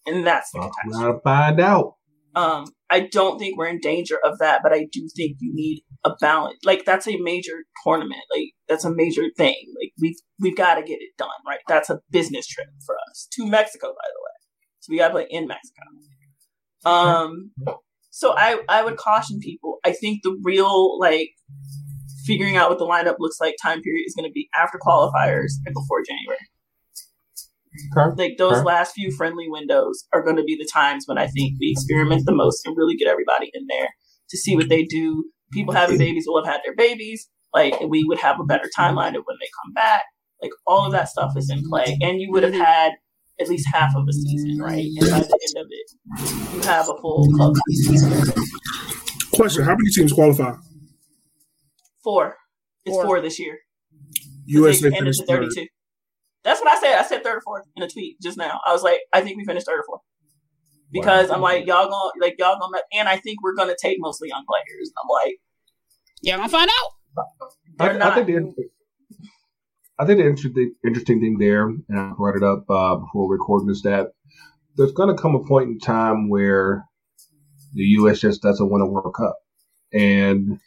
And 0.07 0.27
that's 0.27 0.51
the 0.53 0.61
catastrophe. 0.61 1.21
Find 1.25 1.61
out. 1.61 1.95
Um, 2.39 2.67
I 2.89 3.01
don't 3.01 3.39
think 3.39 3.59
we're 3.59 3.67
in 3.67 3.81
danger 3.81 4.19
of 4.25 4.39
that, 4.39 4.61
but 4.63 4.73
I 4.73 4.87
do 4.93 5.09
think 5.17 5.39
you 5.41 5.53
need 5.53 5.83
a 6.05 6.11
balance. 6.21 6.59
Like 6.65 6.85
that's 6.85 7.09
a 7.09 7.19
major 7.19 7.65
tournament. 7.85 8.21
Like 8.35 8.53
that's 8.69 8.85
a 8.85 8.95
major 8.95 9.25
thing. 9.37 9.57
Like 9.81 9.93
we've 10.01 10.17
we've 10.39 10.57
got 10.57 10.77
to 10.77 10.83
get 10.83 11.01
it 11.01 11.17
done, 11.19 11.29
right? 11.47 11.59
That's 11.67 11.91
a 11.91 12.01
business 12.11 12.47
trip 12.47 12.69
for 12.87 12.97
us 13.11 13.29
to 13.33 13.47
Mexico, 13.47 13.89
by 13.89 13.93
the 13.93 14.21
way. 14.23 14.39
So 14.81 14.91
we 14.91 14.99
got 14.99 15.09
to 15.09 15.15
play 15.15 15.27
in 15.29 15.49
Mexico. 15.49 15.83
Um, 16.85 17.51
so 18.11 18.35
I, 18.37 18.61
I 18.69 18.85
would 18.85 18.97
caution 18.97 19.41
people. 19.41 19.79
I 19.85 19.93
think 19.93 20.23
the 20.23 20.39
real 20.43 20.99
like 21.01 21.31
figuring 22.25 22.57
out 22.57 22.71
what 22.71 22.79
the 22.79 22.87
lineup 22.87 23.17
looks 23.19 23.41
like 23.41 23.57
time 23.61 23.83
period 23.83 24.05
is 24.07 24.15
going 24.15 24.29
to 24.29 24.33
be 24.33 24.49
after 24.57 24.79
qualifiers 24.79 25.53
and 25.67 25.75
before 25.75 26.03
January. 26.07 26.39
Okay. 27.97 28.23
Like 28.23 28.39
those 28.39 28.59
okay. 28.59 28.65
last 28.65 28.95
few 28.95 29.11
friendly 29.11 29.47
windows 29.49 30.05
are 30.13 30.23
going 30.23 30.37
to 30.37 30.45
be 30.45 30.57
the 30.57 30.69
times 30.73 31.05
when 31.07 31.19
I 31.19 31.27
think 31.27 31.55
we 31.61 31.71
experiment 31.71 32.25
the 32.27 32.35
most 32.35 32.67
and 32.67 32.77
really 32.77 32.97
get 32.97 33.09
everybody 33.09 33.51
in 33.55 33.67
there 33.69 33.89
to 34.31 34.37
see 34.37 34.57
what 34.57 34.69
they 34.69 34.85
do. 34.85 35.25
People 35.53 35.75
having 35.75 35.99
babies 35.99 36.25
will 36.27 36.45
have 36.45 36.53
had 36.53 36.61
their 36.65 36.77
babies. 36.77 37.29
Like 37.55 37.81
we 37.81 38.05
would 38.05 38.19
have 38.19 38.39
a 38.41 38.45
better 38.45 38.69
timeline 38.79 39.17
of 39.17 39.25
when 39.25 39.37
they 39.41 39.49
come 39.65 39.73
back. 39.73 40.03
Like 40.43 40.53
all 40.67 40.87
of 40.87 40.93
that 40.93 41.09
stuff 41.09 41.33
is 41.37 41.51
in 41.51 41.63
play, 41.69 41.97
and 42.01 42.21
you 42.21 42.31
would 42.31 42.45
have 42.45 42.55
had 42.55 42.93
at 43.41 43.49
least 43.49 43.67
half 43.73 43.95
of 43.97 44.07
a 44.09 44.13
season, 44.13 44.59
right? 44.59 44.85
And 44.85 45.11
by 45.11 45.21
the 45.21 45.49
end 45.49 45.57
of 45.57 45.67
it, 45.71 46.55
you 46.55 46.61
have 46.63 46.89
a 46.89 46.97
full 47.01 47.27
club 47.35 47.55
season. 47.69 48.33
Question: 49.33 49.65
How 49.65 49.73
many 49.73 49.91
teams 49.91 50.13
qualify? 50.13 50.55
Four. 52.05 52.37
It's 52.85 52.95
four, 52.95 53.05
four 53.05 53.21
this 53.21 53.39
year. 53.39 53.59
USA 54.47 54.91
finished 54.91 55.23
thirty-two. 55.27 55.55
Third. 55.63 55.69
That's 56.45 56.61
what 56.61 56.71
I 56.71 56.81
said. 56.81 56.99
I 56.99 57.03
said 57.03 57.23
third 57.23 57.39
or 57.39 57.41
fourth 57.41 57.65
in 57.77 57.83
a 57.83 57.89
tweet 57.89 58.21
just 58.21 58.39
now. 58.39 58.61
I 58.67 58.73
was 58.73 58.83
like, 58.83 59.01
I 59.13 59.21
think 59.21 59.37
we 59.37 59.45
finished 59.45 59.67
third 59.67 59.81
or 59.81 59.85
fourth 59.87 60.03
because 60.93 61.29
wow. 61.29 61.37
I'm 61.37 61.41
like, 61.43 61.67
y'all 61.67 61.89
gonna 61.89 62.13
like 62.21 62.37
y'all 62.39 62.59
gonna, 62.59 62.83
and 62.93 63.09
I 63.09 63.17
think 63.17 63.43
we're 63.43 63.55
gonna 63.55 63.77
take 63.81 63.99
mostly 64.01 64.29
young 64.29 64.45
players. 64.47 64.93
I'm 65.03 65.09
like, 65.09 65.37
yeah, 66.23 66.35
I'm 66.35 66.41
gonna 66.41 66.51
find 66.51 66.71
out. 66.71 67.27
I, 67.81 67.87
I, 67.89 68.15
think 68.15 68.31
I 69.99 70.07
think 70.07 70.19
the 70.19 70.27
interesting 70.27 70.75
interesting 70.85 71.21
thing 71.21 71.39
there, 71.39 71.67
and 71.67 71.99
I 71.99 72.13
brought 72.17 72.37
it 72.37 72.43
up 72.43 72.65
uh, 72.71 72.97
before 72.97 73.31
recording, 73.31 73.71
is 73.71 73.83
that 73.83 74.09
there's 74.77 74.93
going 74.93 75.15
to 75.15 75.21
come 75.21 75.35
a 75.35 75.45
point 75.45 75.69
in 75.69 75.79
time 75.79 76.29
where 76.29 76.85
the 77.75 77.83
U.S. 77.83 78.21
just 78.21 78.43
doesn't 78.43 78.71
win 78.71 78.81
a 78.81 78.87
World 78.87 79.15
Cup, 79.17 79.37
and 79.93 80.61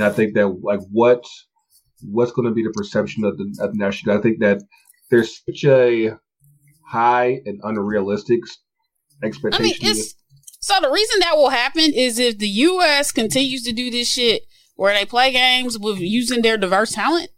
I 0.00 0.10
think 0.10 0.34
that 0.34 0.60
like 0.62 0.80
what 0.90 1.24
what's 2.02 2.30
going 2.30 2.46
to 2.46 2.54
be 2.54 2.62
the 2.62 2.70
perception 2.70 3.24
of 3.24 3.36
the, 3.36 3.44
of 3.60 3.72
the 3.72 3.78
national? 3.78 4.16
I 4.16 4.20
think 4.20 4.38
that 4.40 4.62
there's 5.10 5.42
such 5.44 5.64
a 5.64 6.16
high 6.86 7.40
and 7.44 7.60
unrealistic 7.62 8.40
expectation. 9.22 9.64
I 9.64 9.68
mean, 9.68 9.76
it's, 9.80 10.14
so 10.60 10.74
the 10.80 10.90
reason 10.90 11.20
that 11.20 11.36
will 11.36 11.50
happen 11.50 11.92
is 11.94 12.18
if 12.18 12.38
the 12.38 12.48
U.S. 12.48 13.12
continues 13.12 13.62
to 13.64 13.72
do 13.72 13.90
this 13.90 14.10
shit 14.10 14.42
where 14.74 14.94
they 14.94 15.04
play 15.04 15.32
games 15.32 15.78
with 15.78 15.98
using 15.98 16.42
their 16.42 16.56
diverse 16.56 16.92
talent. 16.92 17.30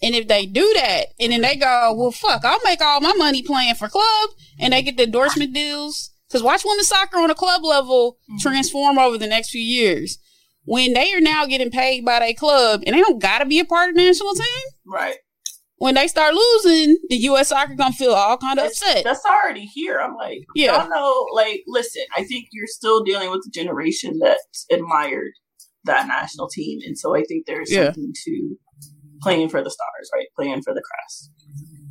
And 0.00 0.14
if 0.14 0.28
they 0.28 0.46
do 0.46 0.72
that, 0.76 1.06
and 1.18 1.32
then 1.32 1.40
they 1.40 1.56
go, 1.56 1.92
well, 1.96 2.12
fuck, 2.12 2.44
I'll 2.44 2.60
make 2.64 2.80
all 2.80 3.00
my 3.00 3.14
money 3.14 3.42
playing 3.42 3.74
for 3.74 3.88
club, 3.88 4.30
and 4.60 4.72
they 4.72 4.82
get 4.82 4.96
the 4.96 5.02
endorsement 5.04 5.52
deals. 5.52 6.10
Because 6.28 6.42
watch 6.42 6.62
women's 6.64 6.86
soccer 6.86 7.16
on 7.18 7.30
a 7.30 7.34
club 7.34 7.64
level 7.64 8.18
mm-hmm. 8.30 8.38
transform 8.38 8.96
over 8.96 9.18
the 9.18 9.26
next 9.26 9.50
few 9.50 9.60
years. 9.60 10.18
When 10.64 10.92
they 10.92 11.12
are 11.14 11.20
now 11.20 11.46
getting 11.46 11.70
paid 11.70 12.04
by 12.04 12.20
their 12.20 12.34
club, 12.34 12.84
and 12.86 12.94
they 12.94 13.00
don't 13.00 13.20
got 13.20 13.40
to 13.40 13.46
be 13.46 13.58
a 13.58 13.64
part 13.64 13.90
of 13.90 13.96
the 13.96 14.04
national 14.04 14.34
team. 14.34 14.44
Right 14.86 15.16
when 15.78 15.94
they 15.94 16.08
start 16.08 16.34
losing, 16.34 16.96
the 17.08 17.16
U.S. 17.16 17.48
soccer 17.48 17.74
gonna 17.74 17.92
feel 17.92 18.12
all 18.12 18.36
kind 18.36 18.58
of 18.58 18.66
upset. 18.66 19.04
That's 19.04 19.24
already 19.24 19.64
here. 19.64 19.98
I'm 19.98 20.14
like, 20.16 20.40
yeah, 20.54 20.76
I 20.76 20.88
know. 20.88 21.26
Like, 21.32 21.62
listen, 21.66 22.02
I 22.16 22.24
think 22.24 22.48
you're 22.52 22.66
still 22.66 23.02
dealing 23.02 23.30
with 23.30 23.42
a 23.46 23.50
generation 23.50 24.18
that 24.20 24.38
admired 24.70 25.32
that 25.84 26.08
national 26.08 26.48
team, 26.48 26.80
and 26.84 26.98
so 26.98 27.16
I 27.16 27.22
think 27.22 27.46
there's 27.46 27.72
yeah. 27.72 27.86
something 27.86 28.12
to 28.24 28.56
playing 29.22 29.48
for 29.48 29.62
the 29.62 29.70
stars, 29.70 30.10
right? 30.14 30.26
Playing 30.36 30.62
for 30.62 30.74
the 30.74 30.82
crest. 30.82 31.30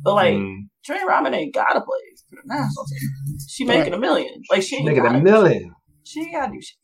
But 0.02 0.14
like, 0.14 0.34
mm. 0.34 0.68
Trinity 0.84 1.06
Rodman 1.06 1.34
ain't 1.34 1.54
gotta 1.54 1.80
play 1.80 1.98
for 2.30 2.36
the 2.36 2.54
national 2.54 2.84
team. 2.86 3.38
She 3.48 3.64
making 3.64 3.92
right. 3.92 3.94
a 3.94 3.98
million. 3.98 4.42
Like 4.50 4.62
she 4.62 4.82
making 4.82 5.04
a 5.04 5.20
million. 5.20 5.74
She 6.04 6.20
ain't 6.20 6.32
gotta 6.32 6.52
do 6.52 6.60
shit. 6.60 6.78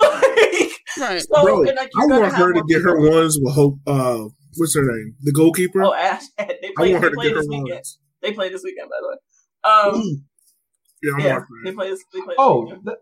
right. 0.98 1.20
So, 1.20 1.42
Bro, 1.42 1.60
like, 1.60 1.78
I 1.78 2.06
want 2.06 2.32
her 2.34 2.52
to 2.52 2.62
get 2.68 2.82
her 2.82 3.10
ones 3.10 3.38
with 3.40 3.54
hope. 3.54 3.78
Uh, 3.86 4.24
what's 4.56 4.74
her 4.74 4.82
name? 4.82 5.16
The 5.22 5.32
goalkeeper. 5.32 5.82
Oh, 5.82 5.94
Ash. 5.94 6.22
They 6.38 6.72
play. 6.76 6.92
They 6.92 7.10
play 7.10 7.32
this 7.32 7.46
weekend. 7.48 7.70
Ones. 7.70 7.98
They 8.20 8.32
play 8.32 8.48
this 8.48 8.62
weekend, 8.62 8.88
by 8.88 8.96
the 9.00 9.08
way. 9.08 9.16
Um, 9.64 10.24
yeah, 11.02 11.26
yeah 11.26 11.38
they 11.64 11.72
play 11.72 11.90
this. 11.90 12.04
They 12.12 12.20
play 12.20 12.34
oh, 12.38 12.72
that, 12.84 12.96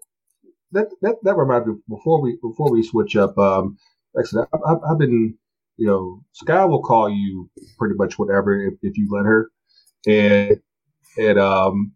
that 0.72 0.88
that 1.02 1.16
that 1.22 1.36
reminds 1.36 1.66
me. 1.66 1.74
Before 1.88 2.20
we 2.20 2.38
before 2.42 2.70
we 2.70 2.82
switch 2.82 3.16
up, 3.16 3.36
um, 3.38 3.76
like 4.14 4.24
I 4.24 4.28
said, 4.28 4.44
I, 4.52 4.88
have 4.88 4.98
been, 4.98 5.36
you 5.76 5.86
know, 5.86 6.22
Sky 6.32 6.64
will 6.64 6.82
call 6.82 7.10
you 7.10 7.50
pretty 7.78 7.94
much 7.96 8.18
whatever 8.18 8.58
if, 8.66 8.74
if 8.82 8.96
you 8.96 9.08
let 9.10 9.26
her, 9.26 9.50
and 10.06 10.60
and 11.18 11.38
um, 11.38 11.92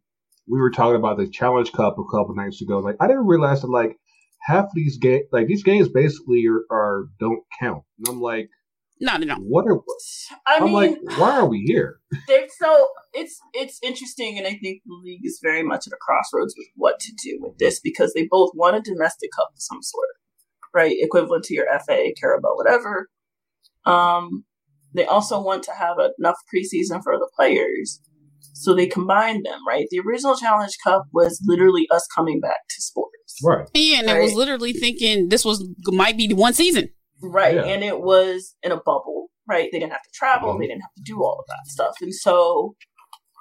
we 0.46 0.58
were 0.58 0.70
talking 0.70 0.96
about 0.96 1.18
the 1.18 1.28
Challenge 1.28 1.72
Cup 1.72 1.98
a 1.98 2.04
couple 2.04 2.34
nights 2.34 2.60
ago. 2.60 2.78
Like, 2.78 2.96
I 3.00 3.06
didn't 3.06 3.26
realize 3.26 3.62
that 3.62 3.70
like 3.70 3.96
half 4.40 4.66
these 4.74 4.98
games, 4.98 5.24
like 5.32 5.46
these 5.46 5.62
games, 5.62 5.88
basically 5.88 6.44
are, 6.46 6.64
are 6.70 7.04
don't 7.18 7.42
count. 7.60 7.84
And 7.98 8.08
I'm 8.08 8.20
like, 8.20 8.50
no, 9.04 9.18
no, 9.18 9.26
no. 9.26 9.36
What 9.36 9.66
are? 9.66 9.80
I 10.46 10.56
I'm 10.56 10.64
mean, 10.64 10.74
like, 10.74 11.18
why 11.18 11.38
are 11.38 11.46
we 11.46 11.62
here? 11.66 12.00
So 12.58 12.88
it's 13.12 13.38
it's 13.52 13.78
interesting, 13.82 14.38
and 14.38 14.46
I 14.46 14.52
think 14.62 14.82
the 14.86 14.94
league 15.02 15.24
is 15.24 15.40
very 15.42 15.62
much 15.62 15.86
at 15.86 15.92
a 15.92 15.96
crossroads 16.00 16.54
with 16.56 16.68
what 16.76 16.98
to 17.00 17.12
do 17.22 17.38
with 17.40 17.58
this 17.58 17.80
because 17.80 18.14
they 18.14 18.26
both 18.30 18.50
want 18.54 18.76
a 18.76 18.80
domestic 18.80 19.30
cup 19.36 19.48
of 19.52 19.58
some 19.60 19.82
sort, 19.82 20.08
right? 20.72 20.96
Equivalent 20.98 21.44
to 21.44 21.54
your 21.54 21.66
FA, 21.86 22.12
Carabao, 22.18 22.54
whatever. 22.54 23.08
Um, 23.84 24.44
they 24.94 25.04
also 25.04 25.42
want 25.42 25.64
to 25.64 25.72
have 25.72 25.96
enough 26.18 26.36
preseason 26.54 27.02
for 27.02 27.18
the 27.18 27.28
players, 27.36 28.00
so 28.54 28.74
they 28.74 28.86
combined 28.86 29.44
them, 29.44 29.58
right? 29.66 29.86
The 29.90 30.00
original 30.00 30.36
Challenge 30.36 30.76
Cup 30.82 31.02
was 31.12 31.42
literally 31.44 31.86
us 31.90 32.06
coming 32.14 32.40
back 32.40 32.68
to 32.70 32.82
sports, 32.82 33.40
right? 33.42 33.68
Yeah, 33.74 33.98
and 33.98 34.06
right? 34.06 34.20
it 34.20 34.22
was 34.22 34.34
literally 34.34 34.72
thinking 34.72 35.28
this 35.28 35.44
was 35.44 35.68
might 35.86 36.16
be 36.16 36.28
the 36.28 36.36
one 36.36 36.54
season. 36.54 36.88
Right. 37.22 37.54
Yeah. 37.54 37.64
And 37.64 37.84
it 37.84 38.00
was 38.00 38.54
in 38.62 38.72
a 38.72 38.76
bubble, 38.76 39.28
right? 39.48 39.68
They 39.70 39.78
didn't 39.78 39.92
have 39.92 40.02
to 40.02 40.10
travel, 40.12 40.50
mm-hmm. 40.50 40.60
they 40.60 40.66
didn't 40.66 40.82
have 40.82 40.94
to 40.96 41.02
do 41.04 41.22
all 41.22 41.38
of 41.38 41.46
that 41.48 41.70
stuff. 41.70 41.94
And 42.00 42.14
so 42.14 42.74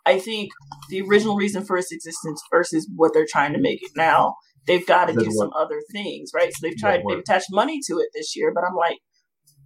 I 0.05 0.19
think 0.19 0.51
the 0.89 1.01
original 1.01 1.35
reason 1.35 1.63
for 1.65 1.77
its 1.77 1.91
existence 1.91 2.41
versus 2.51 2.89
what 2.95 3.13
they're 3.13 3.27
trying 3.29 3.53
to 3.53 3.59
make 3.59 3.81
it 3.81 3.91
now, 3.95 4.35
they've 4.67 4.85
got 4.85 5.05
to 5.05 5.13
do 5.13 5.31
some 5.31 5.51
other 5.57 5.81
things, 5.91 6.31
right? 6.33 6.51
So 6.53 6.67
they've 6.67 6.77
tried, 6.77 7.01
they've 7.07 7.19
attached 7.19 7.47
money 7.51 7.79
to 7.87 7.99
it 7.99 8.09
this 8.13 8.35
year, 8.35 8.51
but 8.53 8.63
I'm 8.63 8.75
like, 8.75 8.99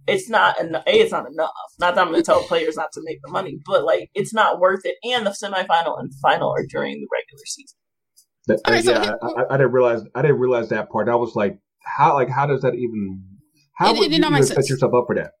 it's 0.06 0.28
not 0.28 0.58
enough. 0.58 0.84
A, 0.86 1.00
it's 1.00 1.12
not 1.12 1.26
enough. 1.30 1.50
Not 1.78 1.94
that 1.94 2.00
I'm 2.00 2.08
going 2.08 2.22
to 2.22 2.24
tell 2.24 2.42
players 2.42 2.76
not 2.76 2.92
to 2.92 3.02
make 3.04 3.18
the 3.22 3.30
money, 3.30 3.58
but 3.66 3.84
like, 3.84 4.10
it's 4.14 4.32
not 4.32 4.58
worth 4.58 4.80
it. 4.84 4.96
And 5.04 5.26
the 5.26 5.30
semifinal 5.30 6.00
and 6.00 6.10
final 6.22 6.50
are 6.50 6.64
during 6.66 6.94
the 6.94 7.08
regular 7.12 7.44
season. 7.44 7.76
That, 8.46 8.60
yeah, 8.84 9.12
I, 9.22 9.54
I, 9.54 9.56
didn't 9.58 9.72
realize. 9.72 10.02
I 10.14 10.22
didn't 10.22 10.38
realize 10.38 10.70
that 10.70 10.88
part. 10.88 11.10
I 11.10 11.16
was 11.16 11.36
like, 11.36 11.58
how? 11.82 12.14
Like, 12.14 12.30
how 12.30 12.46
does 12.46 12.62
that 12.62 12.74
even 12.74 13.22
how 13.78 13.90
it, 13.90 13.98
would 13.98 14.12
it, 14.12 14.18
you 14.18 14.42
set 14.42 14.68
yourself 14.68 14.92
up 14.92 15.04
for 15.06 15.14
that? 15.14 15.32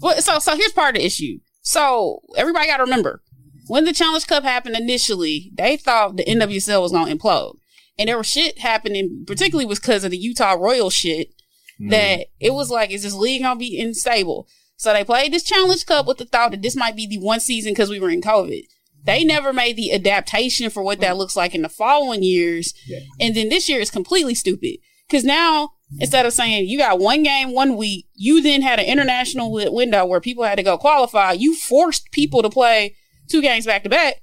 Well, 0.00 0.20
so 0.20 0.38
so 0.38 0.56
here's 0.56 0.72
part 0.72 0.96
of 0.96 1.00
the 1.00 1.06
issue. 1.06 1.38
So 1.62 2.20
everybody 2.36 2.66
got 2.66 2.76
to 2.76 2.84
remember 2.84 3.22
when 3.68 3.84
the 3.84 3.92
Challenge 3.92 4.26
Cup 4.26 4.44
happened 4.44 4.76
initially, 4.76 5.50
they 5.54 5.76
thought 5.76 6.16
the 6.16 6.24
NWSL 6.24 6.82
was 6.82 6.92
going 6.92 7.06
to 7.06 7.16
implode, 7.16 7.56
and 7.98 8.08
there 8.08 8.18
was 8.18 8.26
shit 8.26 8.58
happening, 8.58 9.24
particularly 9.26 9.66
was 9.66 9.80
because 9.80 10.04
of 10.04 10.10
the 10.10 10.18
Utah 10.18 10.52
Royal 10.52 10.90
shit. 10.90 11.32
Mm. 11.80 11.90
That 11.90 12.26
it 12.40 12.54
was 12.54 12.70
like, 12.70 12.90
is 12.90 13.02
this 13.02 13.14
league 13.14 13.42
gonna 13.42 13.58
be 13.58 13.78
unstable? 13.80 14.48
So 14.76 14.92
they 14.92 15.04
played 15.04 15.32
this 15.32 15.42
Challenge 15.42 15.84
Cup 15.84 16.06
with 16.06 16.18
the 16.18 16.24
thought 16.24 16.52
that 16.52 16.62
this 16.62 16.76
might 16.76 16.96
be 16.96 17.06
the 17.06 17.18
one 17.18 17.40
season 17.40 17.72
because 17.72 17.90
we 17.90 18.00
were 18.00 18.10
in 18.10 18.22
COVID. 18.22 18.62
They 19.04 19.24
never 19.24 19.52
made 19.52 19.76
the 19.76 19.92
adaptation 19.92 20.70
for 20.70 20.82
what 20.82 21.00
that 21.00 21.16
looks 21.16 21.36
like 21.36 21.54
in 21.54 21.62
the 21.62 21.68
following 21.68 22.22
years, 22.22 22.72
yeah. 22.86 23.00
and 23.20 23.34
then 23.34 23.50
this 23.50 23.68
year 23.68 23.80
is 23.80 23.90
completely 23.90 24.34
stupid 24.34 24.78
because 25.08 25.22
now 25.22 25.72
Instead 25.98 26.26
of 26.26 26.32
saying 26.32 26.68
you 26.68 26.78
got 26.78 26.98
one 26.98 27.22
game 27.22 27.52
one 27.52 27.76
week, 27.76 28.06
you 28.14 28.42
then 28.42 28.60
had 28.62 28.80
an 28.80 28.86
international 28.86 29.52
window 29.52 30.04
where 30.04 30.20
people 30.20 30.44
had 30.44 30.56
to 30.56 30.62
go 30.62 30.76
qualify. 30.76 31.32
You 31.32 31.54
forced 31.54 32.10
people 32.10 32.42
to 32.42 32.50
play 32.50 32.96
two 33.28 33.40
games 33.40 33.66
back 33.66 33.84
to 33.84 33.88
back. 33.88 34.22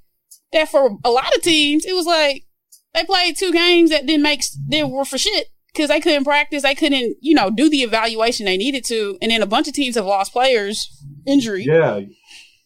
That 0.52 0.68
for 0.68 0.98
a 1.04 1.10
lot 1.10 1.34
of 1.34 1.42
teams, 1.42 1.84
it 1.84 1.94
was 1.94 2.06
like 2.06 2.44
they 2.92 3.04
played 3.04 3.36
two 3.36 3.52
games 3.52 3.90
that 3.90 4.06
didn't 4.06 4.22
make 4.22 4.44
they 4.68 4.84
were 4.84 5.04
for 5.04 5.18
shit 5.18 5.48
because 5.72 5.88
they 5.88 6.00
couldn't 6.00 6.24
practice, 6.24 6.62
they 6.62 6.74
couldn't 6.74 7.16
you 7.20 7.34
know 7.34 7.50
do 7.50 7.68
the 7.68 7.82
evaluation 7.82 8.46
they 8.46 8.56
needed 8.56 8.84
to, 8.84 9.18
and 9.20 9.30
then 9.30 9.42
a 9.42 9.46
bunch 9.46 9.66
of 9.66 9.74
teams 9.74 9.96
have 9.96 10.04
lost 10.04 10.32
players 10.32 10.88
injury. 11.26 11.64
Yeah, 11.64 12.00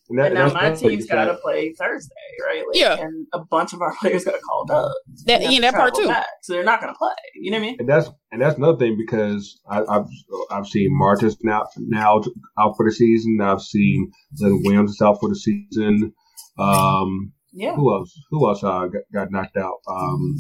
and, 0.09 0.19
that, 0.19 0.33
now 0.33 0.53
my 0.53 0.73
team's 0.73 1.07
got 1.07 1.27
to 1.27 1.35
play 1.35 1.73
Thursday, 1.73 2.15
right? 2.47 2.65
Like, 2.67 2.77
yeah, 2.77 2.97
and 2.99 3.27
a 3.33 3.41
bunch 3.41 3.73
of 3.73 3.83
our 3.83 3.95
players 4.01 4.25
got 4.25 4.41
called 4.41 4.71
up. 4.71 4.93
That 5.27 5.51
yeah, 5.51 5.61
that 5.61 5.75
part 5.75 5.95
too. 5.95 6.07
Back, 6.07 6.27
so 6.43 6.55
they're 6.55 6.65
not 6.65 6.81
going 6.81 6.93
to 6.93 6.99
play. 6.99 7.15
You 7.35 7.51
know 7.51 7.59
what 7.59 7.65
I 7.65 7.67
mean? 7.67 7.77
And 7.81 7.89
that's 7.89 8.11
and 8.33 8.41
that's 8.41 8.57
another 8.57 8.79
thing 8.79 8.97
because 8.99 9.61
I, 9.69 9.77
have 9.91 10.09
I've 10.51 10.67
seen 10.67 10.89
Martis 10.93 11.37
now 11.43 11.67
now 11.79 12.23
out 12.59 12.75
for 12.77 12.87
the 12.89 12.93
season. 12.93 13.39
I've 13.43 13.63
seen 13.63 14.11
Lynn 14.39 14.63
Williams 14.65 15.01
out 15.03 15.19
for 15.21 15.29
the 15.29 15.37
season. 15.37 16.13
Um, 16.59 17.33
yeah. 17.53 17.75
Who 17.75 17.93
else? 17.93 18.15
Who 18.31 18.49
else 18.49 18.63
uh, 18.63 18.87
got, 18.87 19.03
got 19.13 19.31
knocked 19.31 19.57
out? 19.57 19.79
Um, 19.91 20.37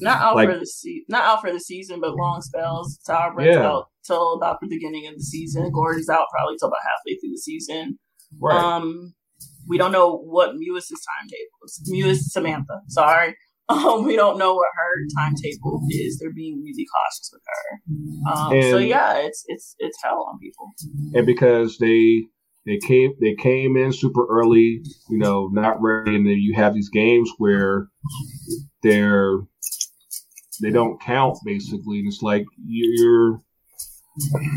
not 0.00 0.20
out 0.20 0.36
like, 0.36 0.50
for 0.50 0.58
the 0.58 0.66
se- 0.66 1.04
not 1.08 1.24
out 1.24 1.40
for 1.40 1.52
the 1.52 1.60
season, 1.60 2.00
but 2.00 2.14
long 2.14 2.42
spells. 2.42 2.98
Tyler 3.06 3.32
Brett's 3.34 3.56
yeah. 3.56 3.66
out 3.66 3.86
till 4.04 4.34
about 4.34 4.58
the 4.60 4.68
beginning 4.68 5.06
of 5.06 5.14
the 5.14 5.22
season. 5.22 5.70
Gordon's 5.72 6.08
out 6.08 6.26
probably 6.30 6.56
till 6.58 6.68
about 6.68 6.80
halfway 6.82 7.18
through 7.18 7.30
the 7.30 7.38
season. 7.38 7.98
Right. 8.40 8.56
Um, 8.56 9.14
we 9.68 9.78
don't 9.78 9.92
know 9.92 10.16
what 10.16 10.50
Mewis' 10.50 10.90
timetable 10.90 11.58
is. 11.64 11.90
Mewis 11.92 12.18
Samantha, 12.18 12.80
sorry. 12.88 13.36
Um, 13.68 14.04
we 14.04 14.16
don't 14.16 14.38
know 14.38 14.54
what 14.54 14.66
her 14.74 15.06
timetable 15.16 15.86
is. 15.88 16.18
They're 16.18 16.32
being 16.32 16.62
really 16.62 16.84
cautious 16.84 17.30
with 17.32 17.42
her. 17.46 18.32
Um, 18.32 18.52
and, 18.52 18.64
so 18.64 18.78
yeah, 18.78 19.18
it's 19.18 19.44
it's 19.46 19.74
it's 19.78 19.98
hell 20.02 20.26
on 20.30 20.38
people. 20.38 20.70
And 21.14 21.26
because 21.26 21.78
they 21.78 22.24
they 22.66 22.78
came 22.78 23.14
they 23.20 23.34
came 23.34 23.76
in 23.76 23.92
super 23.92 24.26
early, 24.28 24.84
you 25.08 25.18
know, 25.18 25.48
not 25.52 25.80
ready, 25.80 26.16
and 26.16 26.26
then 26.26 26.38
you 26.38 26.54
have 26.54 26.74
these 26.74 26.90
games 26.90 27.30
where 27.38 27.88
they're 28.82 29.38
they 30.60 30.70
don't 30.70 31.00
count 31.00 31.38
basically, 31.44 32.00
and 32.00 32.08
it's 32.08 32.22
like 32.22 32.44
you're 32.66 33.40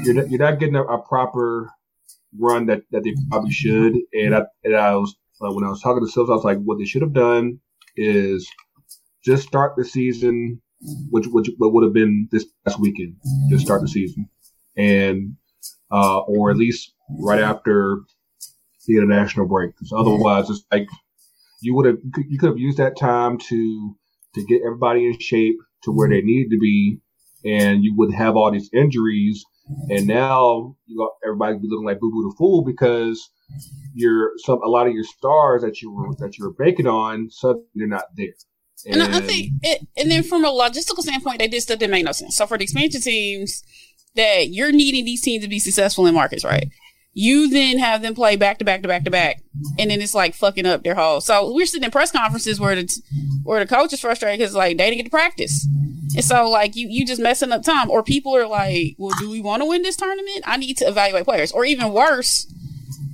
you're 0.03 0.13
not, 0.15 0.29
you're 0.29 0.39
not 0.39 0.59
getting 0.59 0.75
a, 0.75 0.83
a 0.83 1.01
proper 1.01 1.69
run 2.39 2.67
that, 2.67 2.81
that 2.91 3.03
they 3.03 3.13
probably 3.29 3.51
should. 3.51 3.93
And 4.13 4.35
I, 4.35 4.43
and 4.63 4.75
I 4.75 4.95
was 4.95 5.15
uh, 5.41 5.51
when 5.51 5.63
I 5.63 5.69
was 5.69 5.81
talking 5.81 6.03
to 6.05 6.11
Sills, 6.11 6.29
I 6.29 6.33
was 6.33 6.43
like, 6.43 6.59
what 6.63 6.77
they 6.77 6.85
should 6.85 7.01
have 7.01 7.13
done 7.13 7.59
is 7.97 8.49
just 9.23 9.47
start 9.47 9.73
the 9.75 9.83
season, 9.83 10.61
which 11.09 11.25
which 11.27 11.49
would 11.59 11.83
have 11.83 11.93
been 11.93 12.27
this 12.31 12.45
past 12.65 12.79
weekend. 12.79 13.15
Just 13.49 13.65
start 13.65 13.81
the 13.81 13.87
season, 13.87 14.29
and 14.77 15.35
uh, 15.91 16.19
or 16.19 16.51
at 16.51 16.57
least 16.57 16.93
right 17.19 17.41
after 17.41 17.99
the 18.87 18.97
international 18.97 19.47
break. 19.47 19.71
Because 19.71 19.91
otherwise, 19.95 20.49
it's 20.49 20.63
like 20.71 20.87
you 21.61 21.75
would 21.75 21.85
have 21.85 21.97
you 22.29 22.37
could 22.37 22.49
have 22.49 22.59
used 22.59 22.77
that 22.77 22.97
time 22.97 23.37
to 23.37 23.95
to 24.35 24.45
get 24.45 24.61
everybody 24.65 25.05
in 25.05 25.19
shape 25.19 25.57
to 25.83 25.91
where 25.91 26.09
they 26.09 26.21
need 26.21 26.49
to 26.49 26.57
be, 26.57 26.99
and 27.43 27.83
you 27.83 27.93
would 27.97 28.13
have 28.13 28.35
all 28.35 28.51
these 28.51 28.69
injuries 28.73 29.43
and 29.89 30.07
now 30.07 30.75
you 30.85 30.97
got 30.97 31.11
everybody 31.23 31.57
be 31.57 31.67
looking 31.69 31.85
like 31.85 31.99
Boo 31.99 32.11
Boo 32.11 32.29
the 32.29 32.35
Fool 32.37 32.63
because 32.63 33.29
you're 33.93 34.31
some 34.37 34.61
a 34.63 34.67
lot 34.67 34.87
of 34.87 34.93
your 34.93 35.03
stars 35.03 35.61
that 35.61 35.81
you 35.81 35.91
were 35.91 36.13
that 36.19 36.37
you 36.37 36.45
were 36.45 36.53
banking 36.53 36.87
on 36.87 37.29
suddenly 37.29 37.65
they're 37.75 37.87
not 37.87 38.05
there. 38.15 38.33
And, 38.85 39.01
I, 39.01 39.17
I 39.17 39.21
think, 39.21 39.51
it, 39.63 39.87
and 39.97 40.11
then 40.11 40.21
from 40.21 40.43
a 40.43 40.49
logistical 40.49 40.99
standpoint, 40.99 41.39
they 41.39 41.47
did 41.47 41.61
stuff 41.61 41.79
that 41.79 41.89
made 41.89 42.05
no 42.05 42.11
sense. 42.11 42.35
So 42.35 42.45
for 42.45 42.57
the 42.57 42.65
expansion 42.65 43.01
teams, 43.01 43.63
that 44.15 44.49
you're 44.49 44.71
needing 44.71 45.05
these 45.05 45.21
teams 45.21 45.43
to 45.43 45.49
be 45.49 45.59
successful 45.59 46.05
in 46.07 46.13
markets, 46.13 46.43
right? 46.43 46.69
You 47.17 47.49
then 47.49 47.77
have 47.79 48.01
them 48.01 48.13
play 48.13 48.35
back 48.35 48.59
to 48.59 48.65
back 48.65 48.81
to 48.81 48.89
back 48.89 49.05
to 49.05 49.09
back, 49.09 49.41
and 49.79 49.89
then 49.89 50.01
it's 50.01 50.13
like 50.13 50.35
fucking 50.35 50.65
up 50.65 50.83
their 50.83 50.95
whole. 50.95 51.21
So 51.21 51.53
we're 51.53 51.65
sitting 51.65 51.85
in 51.85 51.91
press 51.91 52.11
conferences 52.11 52.59
where 52.59 52.75
the 52.75 53.01
where 53.43 53.61
the 53.61 53.73
coach 53.73 53.93
is 53.93 54.01
frustrated 54.01 54.37
because 54.37 54.53
like 54.53 54.77
they 54.77 54.83
didn't 54.89 54.97
get 54.97 55.03
to 55.05 55.09
practice, 55.09 55.65
and 56.13 56.25
so 56.25 56.49
like 56.49 56.75
you 56.75 56.87
you 56.89 57.05
just 57.05 57.21
messing 57.21 57.53
up 57.53 57.63
time. 57.63 57.89
Or 57.89 58.03
people 58.03 58.35
are 58.35 58.45
like, 58.45 58.95
well, 58.97 59.15
do 59.17 59.29
we 59.29 59.39
want 59.39 59.61
to 59.61 59.65
win 59.65 59.81
this 59.81 59.95
tournament? 59.95 60.41
I 60.43 60.57
need 60.57 60.77
to 60.79 60.85
evaluate 60.85 61.23
players. 61.23 61.53
Or 61.53 61.63
even 61.63 61.93
worse, 61.93 62.51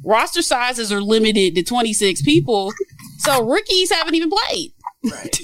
roster 0.03 0.41
sizes 0.41 0.91
are 0.91 1.01
limited 1.01 1.53
to 1.53 1.63
26 1.63 2.23
people, 2.23 2.73
so 3.19 3.45
rookies 3.45 3.91
haven't 3.91 4.15
even 4.15 4.31
played. 4.31 4.73
Right. 5.03 5.39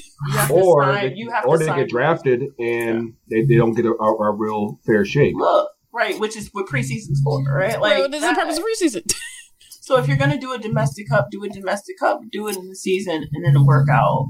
or 0.52 0.84
sign, 0.84 1.10
they, 1.10 1.16
you 1.16 1.30
have 1.30 1.46
or 1.46 1.58
to 1.58 1.60
they 1.60 1.66
sign 1.66 1.80
get 1.80 1.90
drafted 1.90 2.44
and 2.60 3.14
they, 3.30 3.44
they 3.44 3.56
don't 3.56 3.74
get 3.74 3.86
a, 3.86 3.94
a, 3.94 4.16
a 4.16 4.32
real 4.32 4.80
fair 4.86 5.06
shake. 5.06 5.36
Look, 5.36 5.70
right, 5.98 6.20
which 6.20 6.38
is 6.38 6.50
what 6.52 6.68
preseason's 6.68 7.22
for, 7.24 7.44
right? 7.44 7.80
Like 7.80 7.98
well, 7.98 8.10
there's 8.10 8.24
the 8.24 8.34
purpose 8.34 8.58
of 8.58 8.64
preseason. 8.64 9.12
so 9.82 9.98
if 9.98 10.08
you're 10.08 10.18
gonna 10.18 10.40
do 10.40 10.54
a 10.54 10.58
domestic 10.58 11.10
cup, 11.10 11.28
do 11.32 11.44
a 11.44 11.50
domestic 11.50 11.98
cup, 12.00 12.22
do 12.32 12.48
it 12.48 12.56
in 12.56 12.70
the 12.70 12.76
season, 12.76 13.28
and 13.34 13.46
then 13.46 13.66
work 13.66 13.90
out 13.90 14.28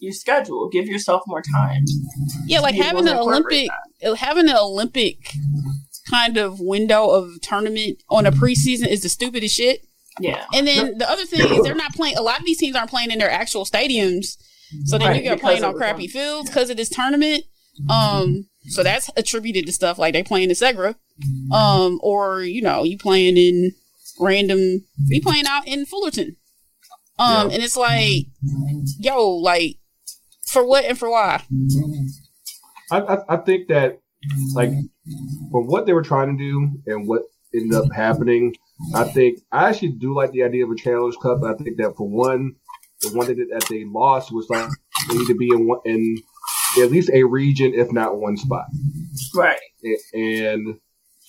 your 0.00 0.12
schedule. 0.12 0.68
Give 0.70 0.86
yourself 0.86 1.22
more 1.26 1.42
time. 1.42 1.84
Yeah, 2.46 2.60
like 2.60 2.74
having 2.74 3.06
an 3.06 3.16
Olympic, 3.16 3.68
that. 4.00 4.16
having 4.16 4.48
an 4.48 4.56
Olympic 4.56 5.34
kind 6.10 6.36
of 6.36 6.58
window 6.58 7.08
of 7.10 7.40
tournament 7.40 8.02
on 8.10 8.26
a 8.26 8.32
preseason 8.32 8.88
is 8.88 9.02
the 9.02 9.08
stupidest 9.08 9.54
shit. 9.54 9.86
Yeah. 10.18 10.44
And 10.52 10.66
then 10.66 10.98
the 10.98 11.08
other 11.08 11.24
thing 11.24 11.40
is 11.40 11.62
they're 11.62 11.74
not 11.74 11.94
playing. 11.94 12.16
A 12.16 12.22
lot 12.22 12.40
of 12.40 12.46
these 12.46 12.58
teams 12.58 12.76
aren't 12.76 12.90
playing 12.90 13.10
in 13.10 13.18
their 13.18 13.30
actual 13.30 13.64
stadiums, 13.64 14.36
so 14.84 14.98
then 14.98 15.08
right, 15.08 15.16
you 15.16 15.22
get 15.22 15.40
playing 15.40 15.64
on 15.64 15.74
crappy 15.74 16.08
fields 16.08 16.50
because 16.50 16.70
of 16.70 16.76
this 16.76 16.88
tournament. 16.88 17.44
Um, 17.88 18.49
so 18.70 18.82
that's 18.82 19.10
attributed 19.16 19.66
to 19.66 19.72
stuff 19.72 19.98
like 19.98 20.14
they 20.14 20.22
playing 20.22 20.48
in 20.48 20.56
Segra, 20.56 20.94
um, 21.52 21.98
or 22.02 22.42
you 22.42 22.62
know 22.62 22.84
you 22.84 22.96
playing 22.96 23.36
in 23.36 23.72
random, 24.18 24.84
you 25.08 25.20
playing 25.20 25.46
out 25.46 25.66
in 25.66 25.86
Fullerton, 25.86 26.36
um, 27.18 27.48
yeah. 27.48 27.54
and 27.54 27.62
it's 27.62 27.76
like, 27.76 28.26
yo, 28.98 29.28
like 29.28 29.78
for 30.46 30.64
what 30.66 30.84
and 30.84 30.98
for 30.98 31.10
why? 31.10 31.42
I, 32.90 33.00
I, 33.00 33.34
I 33.34 33.36
think 33.38 33.68
that 33.68 34.00
like 34.54 34.70
from 35.50 35.66
what 35.66 35.86
they 35.86 35.92
were 35.92 36.02
trying 36.02 36.36
to 36.36 36.42
do 36.42 36.92
and 36.92 37.08
what 37.08 37.22
ended 37.54 37.74
up 37.74 37.92
happening, 37.92 38.54
I 38.94 39.04
think 39.04 39.40
I 39.52 39.68
actually 39.68 39.92
do 39.92 40.14
like 40.14 40.32
the 40.32 40.42
idea 40.42 40.64
of 40.64 40.70
a 40.70 40.76
Challenge 40.76 41.16
Cup. 41.22 41.42
I 41.42 41.54
think 41.54 41.76
that 41.78 41.96
for 41.96 42.08
one, 42.08 42.56
the 43.00 43.10
one 43.10 43.26
that, 43.26 43.36
that 43.36 43.66
they 43.68 43.84
lost 43.84 44.32
was 44.32 44.48
like 44.48 44.68
they 45.08 45.18
need 45.18 45.26
to 45.26 45.36
be 45.36 45.48
in 45.52 45.66
one, 45.66 45.80
in 45.84 46.16
at 46.78 46.90
least 46.90 47.10
a 47.12 47.24
region, 47.24 47.72
if 47.74 47.90
not 47.92 48.18
one 48.18 48.36
spot. 48.36 48.66
Right. 49.34 49.58
And 50.12 50.78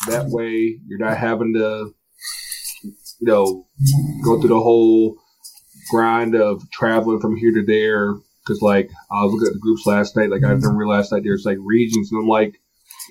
that 0.07 0.27
way 0.27 0.79
you're 0.87 0.99
not 0.99 1.17
having 1.17 1.53
to, 1.55 1.93
you 2.83 2.93
know, 3.21 3.67
go 4.23 4.39
through 4.39 4.49
the 4.49 4.59
whole 4.59 5.15
grind 5.89 6.35
of 6.35 6.61
traveling 6.71 7.19
from 7.19 7.35
here 7.35 7.53
to 7.53 7.65
there. 7.65 8.15
Because 8.45 8.61
like 8.61 8.89
I 9.11 9.23
was 9.23 9.33
looking 9.33 9.47
at 9.47 9.53
the 9.53 9.59
groups 9.59 9.85
last 9.85 10.17
night, 10.17 10.31
like 10.31 10.43
I 10.43 10.55
didn't 10.55 10.75
realize 10.75 11.09
that 11.09 11.21
there's 11.23 11.45
like 11.45 11.59
regions, 11.61 12.11
and 12.11 12.21
I'm 12.21 12.27
like, 12.27 12.59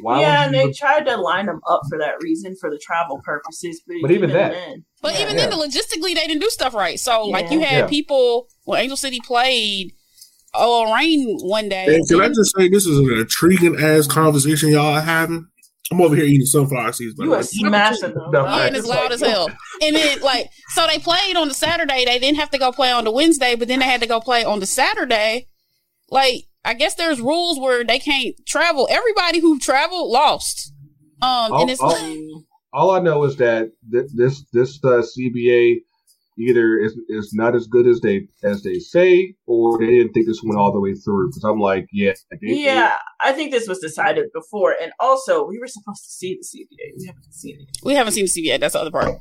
why 0.03 0.21
yeah, 0.21 0.45
and 0.45 0.53
they 0.53 0.65
look- 0.65 0.75
tried 0.75 1.07
to 1.07 1.17
line 1.17 1.47
them 1.47 1.61
up 1.69 1.83
for 1.89 1.99
that 1.99 2.15
reason 2.21 2.57
for 2.61 2.69
the 2.69 2.79
travel 2.79 3.21
purposes. 3.25 3.81
But, 3.87 3.99
but 4.03 4.11
even, 4.11 4.31
even 4.31 4.37
that, 4.37 4.53
then, 4.53 4.85
but 5.01 5.15
yeah. 5.15 5.23
even 5.23 5.39
yeah. 5.39 5.47
then, 5.47 5.59
logistically, 5.59 6.15
they 6.15 6.27
didn't 6.27 6.41
do 6.41 6.51
stuff 6.51 6.75
right. 6.75 6.99
So, 6.99 7.27
yeah. 7.27 7.33
like, 7.33 7.51
you 7.53 7.61
had 7.61 7.89
people 7.89 8.49
when 8.65 8.81
Angel 8.81 8.97
City 8.97 9.21
played. 9.25 9.95
Oh, 10.53 10.93
rain 10.95 11.39
one 11.41 11.69
day. 11.69 11.85
Hey, 11.87 12.01
can 12.09 12.21
I 12.21 12.29
just 12.29 12.55
say 12.57 12.69
this 12.69 12.87
is 12.87 12.99
an 12.99 13.19
intriguing 13.19 13.77
ass 13.81 14.07
conversation 14.07 14.71
y'all 14.71 14.95
are 14.95 15.01
having? 15.01 15.47
I'm 15.93 16.01
over 16.01 16.15
here 16.15 16.25
eating 16.25 16.47
sunflower 16.47 16.93
seeds. 16.93 17.17
You 17.19 17.35
are 17.35 17.43
smashing 17.43 18.15
them. 18.15 18.31
No, 18.31 18.45
yeah, 18.45 18.67
and 18.67 18.77
it's 18.77 18.87
loud 18.87 19.11
as 19.11 19.21
hell. 19.21 19.51
And 19.83 19.97
then, 19.97 20.21
like, 20.21 20.49
so 20.69 20.87
they 20.87 21.01
played 21.01 21.37
on 21.37 21.49
the 21.49 21.55
Saturday. 21.55 22.05
They 22.05 22.19
didn't 22.19 22.39
have 22.39 22.51
to 22.51 22.59
go 22.59 22.71
play 22.71 22.93
on 22.93 23.05
the 23.05 23.11
Wednesday, 23.11 23.57
but 23.57 23.67
then 23.67 23.81
they 23.81 23.87
had 23.87 24.01
to 24.01 24.07
go 24.07 24.21
play 24.21 24.45
on 24.45 24.61
the 24.61 24.67
Saturday. 24.67 25.49
Like, 26.09 26.45
I 26.65 26.75
guess 26.75 26.95
there's 26.95 27.21
rules 27.21 27.59
where 27.59 27.83
they 27.83 27.99
can't 27.99 28.35
travel. 28.47 28.87
Everybody 28.91 29.41
who 29.41 29.59
traveled 29.59 30.11
lost. 30.11 30.73
Um, 31.23 31.53
all, 31.53 31.63
and 31.63 31.71
it's 31.71 31.81
all, 31.81 31.89
like, 31.91 32.19
all 32.73 32.91
I 32.93 33.01
know 33.01 33.25
is 33.25 33.37
that 33.37 33.71
th- 33.91 34.11
this 34.15 34.45
this 34.53 34.79
uh, 34.85 35.03
CBA 35.03 35.79
either 36.41 36.79
it's, 36.79 36.97
is 37.09 37.33
not 37.35 37.55
as 37.55 37.67
good 37.67 37.87
as 37.87 38.01
they 38.01 38.29
as 38.43 38.63
they 38.63 38.79
say, 38.79 39.35
or 39.47 39.79
they 39.79 39.87
didn't 39.87 40.13
think 40.13 40.27
this 40.27 40.41
went 40.43 40.59
all 40.59 40.73
the 40.73 40.81
way 40.81 40.95
through. 40.95 41.29
Because 41.29 41.45
I'm 41.45 41.61
like, 41.61 41.87
yeah, 41.93 42.13
yeah, 42.41 42.97
I 43.21 43.33
think 43.33 43.51
this 43.51 43.69
was 43.69 43.79
decided 43.79 44.27
before, 44.33 44.75
and 44.81 44.93
also 44.99 45.47
we 45.47 45.59
were 45.59 45.67
supposed 45.67 46.05
to 46.05 46.11
see 46.11 46.39
the 46.41 46.47
CBA. 46.47 46.95
We 46.99 47.07
haven't 47.07 47.35
seen 47.35 47.57
it. 47.61 47.79
We 47.85 47.95
haven't 47.95 48.13
seen 48.13 48.25
the 48.25 48.31
CBA. 48.31 48.61
That's 48.61 48.75
the 48.75 48.81
other 48.81 48.91
part. 48.91 49.17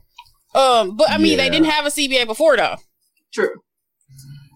Um, 0.55 0.97
but 0.97 1.09
I 1.09 1.17
mean, 1.17 1.37
yeah. 1.37 1.43
they 1.43 1.49
didn't 1.49 1.67
have 1.67 1.85
a 1.85 1.89
CBA 1.89 2.25
before, 2.25 2.57
though. 2.57 2.77
True. 3.33 3.53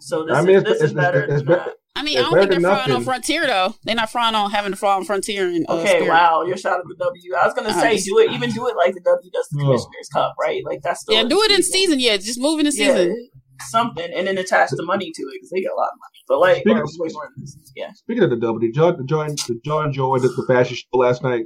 So 0.01 0.26
this, 0.26 0.36
I 0.36 0.41
mean, 0.41 0.57
is, 0.57 0.64
this 0.64 0.82
is 0.82 0.93
better. 0.93 1.24
It's, 1.24 1.43
it's, 1.47 1.74
I 1.96 2.02
mean, 2.04 2.18
it's 2.18 2.28
I 2.28 2.32
don't 2.32 2.39
think 2.39 2.52
they're 2.52 2.60
flying 2.60 2.91
on 2.91 3.04
Frontier 3.04 3.46
though. 3.46 3.76
They're 3.84 3.96
not 3.96 4.10
flying 4.10 4.34
on 4.34 4.50
having 4.50 4.72
to 4.72 4.78
fly 4.78 4.96
on 4.96 5.04
Frontier. 5.04 5.48
And, 5.48 5.66
uh, 5.70 5.78
okay, 5.78 5.89
Spirit. 5.89 6.10
wow, 6.10 6.44
you're 6.44 6.58
shot 6.58 6.80
at 6.80 6.86
the 6.88 6.96
W. 6.96 7.36
I 7.36 7.46
was 7.46 7.54
gonna 7.54 7.74
say, 7.74 7.98
do 7.98 8.20
it, 8.20 8.32
even 8.32 8.50
do 8.54 8.68
it 8.68 8.76
like 8.76 8.96
the 8.96 9.02
W 9.02 9.32
does 9.32 9.48
the 9.52 9.60
Commissioner's 9.60 10.10
Cup, 10.12 10.34
right? 10.41 10.64
Like 10.66 10.82
that's 10.82 11.04
the 11.06 11.14
yeah, 11.14 11.24
do 11.24 11.41
it 11.41 11.52
in 11.52 11.62
season. 11.62 12.00
Yeah, 12.00 12.18
just 12.18 12.39
move 12.39 12.60
in 12.60 12.66
the 12.66 12.72
season. 12.72 13.10
Yeah, 13.10 13.39
something, 13.70 14.12
and 14.12 14.28
then 14.28 14.38
attach 14.38 14.72
the 14.72 14.84
money 14.84 15.12
to 15.14 15.22
it 15.22 15.34
because 15.34 15.52
they 15.52 15.62
get 15.62 15.72
a 15.72 15.76
lot 15.76 15.89
of 15.89 16.00
money. 16.00 16.24
But 16.28 16.39
like, 16.39 16.58
speaking, 16.88 17.16
or, 17.16 17.30
yeah. 17.76 17.91
Speaking 17.94 18.24
of 18.24 18.32
the 18.32 18.38
W, 18.38 18.60
did 18.60 18.74
John 18.74 19.06
join 19.08 19.30
the 19.30 19.60
John 19.64 19.88
enjoyed 19.88 20.24
the 20.24 20.46
fashion 20.48 20.76
show 20.76 20.98
last 20.98 21.22
night? 21.22 21.46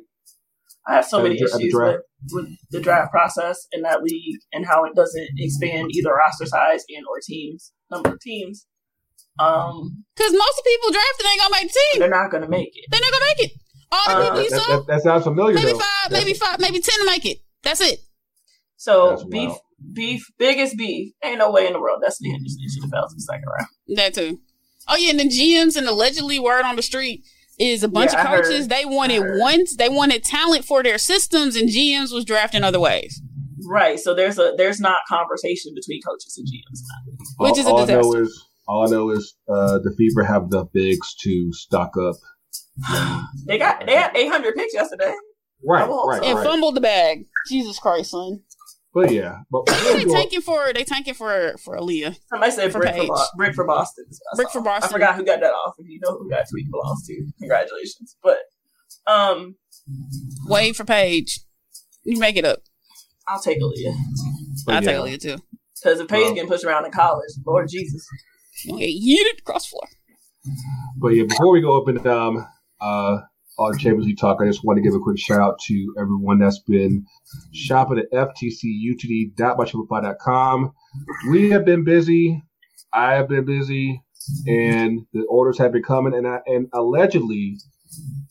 I 0.87 0.95
have 0.95 1.05
so 1.05 1.21
many 1.21 1.35
issues 1.35 1.73
with, 1.73 2.01
with 2.31 2.47
the 2.71 2.79
draft 2.79 3.11
process 3.11 3.67
in 3.73 3.81
that 3.81 4.03
league 4.03 4.39
and 4.53 4.65
how 4.65 4.85
it 4.85 4.95
doesn't 4.95 5.27
expand 5.37 5.89
either 5.93 6.13
roster 6.13 6.45
size 6.45 6.85
and 6.95 7.05
or 7.09 7.19
teams 7.21 7.73
number 7.91 8.11
of 8.11 8.19
teams. 8.19 8.65
Um, 9.39 10.03
because 10.15 10.31
most 10.33 10.61
people 10.65 10.91
drafted 10.91 11.25
ain't 11.25 11.41
gonna 11.41 11.55
make 11.61 11.67
the 11.67 11.79
team. 11.93 11.99
They're 11.99 12.09
not 12.09 12.31
gonna 12.31 12.49
make 12.49 12.71
it. 12.73 12.85
They're 12.89 13.01
not 13.01 13.11
gonna 13.11 13.25
make 13.25 13.45
it. 13.45 13.51
All 13.91 14.05
the 14.07 14.15
uh, 14.15 14.23
people 14.23 14.43
you 14.43 14.49
that, 14.49 14.61
saw, 14.61 14.77
that, 14.77 14.87
that, 14.87 15.01
sounds 15.01 15.23
familiar. 15.23 15.55
Maybe 15.55 15.71
though. 15.71 15.79
five, 15.79 16.11
maybe 16.11 16.33
five, 16.33 16.59
maybe 16.59 16.79
ten 16.79 16.99
to 16.99 17.05
make 17.05 17.25
it. 17.25 17.37
That's 17.63 17.81
it. 17.81 17.99
So 18.77 19.11
That's 19.11 19.23
beef, 19.25 19.49
wild. 19.49 19.59
beef, 19.93 20.25
biggest 20.37 20.77
beef. 20.77 21.13
Ain't 21.23 21.39
no 21.39 21.51
way 21.51 21.67
in 21.67 21.73
the 21.73 21.79
world. 21.79 22.01
Destanni 22.03 22.31
Henderson 22.31 22.59
should 22.73 22.83
have 22.83 22.91
fell 22.91 23.07
to 23.07 23.15
the 23.15 23.21
second 23.21 23.45
round. 23.47 23.69
That 23.95 24.13
too. 24.13 24.39
Oh 24.87 24.95
yeah, 24.95 25.11
and 25.11 25.19
the 25.19 25.25
GMs 25.25 25.75
and 25.75 25.87
allegedly 25.87 26.39
word 26.39 26.63
on 26.63 26.75
the 26.75 26.81
street 26.81 27.23
is 27.59 27.83
a 27.83 27.87
bunch 27.87 28.13
yeah, 28.13 28.21
of 28.21 28.27
coaches. 28.27 28.61
Heard, 28.61 28.69
they 28.69 28.85
wanted 28.85 29.23
once 29.39 29.75
they 29.75 29.89
wanted 29.89 30.23
talent 30.23 30.65
for 30.65 30.83
their 30.83 30.97
systems, 30.97 31.55
and 31.55 31.69
GMs 31.69 32.13
was 32.13 32.25
drafting 32.25 32.63
other 32.63 32.79
ways. 32.79 33.21
Right. 33.65 33.99
So 33.99 34.13
there's 34.13 34.39
a 34.39 34.53
there's 34.57 34.79
not 34.79 34.97
conversation 35.09 35.73
between 35.75 36.01
coaches 36.01 36.37
and 36.37 36.47
GMs, 36.47 36.79
which 37.37 37.65
all, 37.65 37.81
is 37.81 37.89
a 37.89 37.95
disaster. 37.95 38.33
All 38.67 38.85
I 38.85 38.89
know 38.89 39.09
is 39.11 39.35
all 39.47 39.55
I 39.55 39.55
know 39.55 39.69
is 39.69 39.77
uh, 39.77 39.79
the 39.79 39.93
Fever 39.97 40.23
have 40.23 40.49
the 40.49 40.65
bigs 40.73 41.15
to 41.21 41.51
stock 41.53 41.93
up. 41.97 42.15
they 43.45 43.57
got 43.57 43.85
they 43.85 43.95
had 43.95 44.15
800 44.15 44.55
picks 44.55 44.73
yesterday. 44.73 45.13
Right, 45.65 45.87
right, 45.87 46.23
and 46.23 46.37
right. 46.37 46.45
fumbled 46.45 46.75
the 46.75 46.81
bag. 46.81 47.25
Jesus 47.49 47.79
Christ, 47.79 48.11
son. 48.11 48.41
But 48.93 49.11
yeah, 49.11 49.39
but 49.51 49.65
they 49.65 50.05
tanking 50.05 50.41
for 50.41 50.71
they 50.73 50.83
tanking 50.83 51.13
for 51.13 51.55
for 51.63 51.77
Aaliyah. 51.77 52.17
Somebody 52.29 52.51
said 52.51 52.71
brick 52.71 52.95
for, 52.95 53.07
Bo- 53.07 53.25
brick 53.35 53.53
for 53.53 53.65
Boston. 53.65 54.05
Brick 54.35 54.49
for 54.49 54.61
Boston. 54.61 54.89
I 54.89 54.91
forgot 54.91 55.15
who 55.15 55.23
got 55.23 55.39
that 55.39 55.51
off. 55.51 55.75
If 55.77 55.87
you 55.87 55.99
know 56.03 56.17
who 56.17 56.29
that 56.29 56.47
tweet 56.49 56.69
belongs 56.71 57.05
to, 57.07 57.27
congratulations. 57.39 58.17
But 58.23 58.37
um, 59.05 59.55
wait 60.47 60.75
for 60.75 60.83
Paige. 60.83 61.41
You 62.03 62.19
make 62.19 62.37
it 62.37 62.45
up. 62.45 62.59
I'll 63.27 63.39
take 63.39 63.59
Aaliyah. 63.59 63.95
I'll 64.67 64.73
yeah. 64.75 64.79
take 64.79 64.95
Aaliyah 64.95 65.21
too. 65.21 65.37
Because 65.83 65.99
if 65.99 66.07
Paige 66.07 66.23
well, 66.23 66.33
getting 66.33 66.49
pushed 66.49 66.63
around 66.63 66.85
in 66.85 66.91
college, 66.91 67.29
Lord 67.45 67.67
Jesus. 67.69 68.07
Yeet 68.65 69.39
across 69.39 69.67
floor. 69.67 69.87
But 70.97 71.09
yeah, 71.09 71.23
before 71.23 71.51
we 71.51 71.59
go 71.61 71.79
up 71.81 71.89
into 71.89 72.11
um, 72.11 72.47
uh, 72.81 73.19
on 73.59 73.77
Champions 73.77 74.05
League 74.05 74.17
talk, 74.17 74.39
I 74.41 74.45
just 74.45 74.63
want 74.63 74.77
to 74.77 74.83
give 74.83 74.95
a 74.95 74.99
quick 74.99 75.19
shout 75.19 75.41
out 75.41 75.59
to 75.67 75.93
everyone 75.99 76.39
that's 76.39 76.59
been 76.59 77.05
shopping 77.53 77.99
at 77.99 78.09
ftcutd.myshopify.com. 78.11 80.73
We 81.29 81.49
have 81.49 81.65
been 81.65 81.83
busy. 81.83 82.41
I 82.93 83.13
have 83.13 83.27
been 83.27 83.43
busy, 83.45 84.01
and 84.47 85.05
the 85.13 85.25
orders 85.29 85.57
have 85.57 85.73
been 85.73 85.83
coming. 85.83 86.13
And 86.15 86.27
I, 86.27 86.39
and 86.47 86.67
allegedly, 86.73 87.57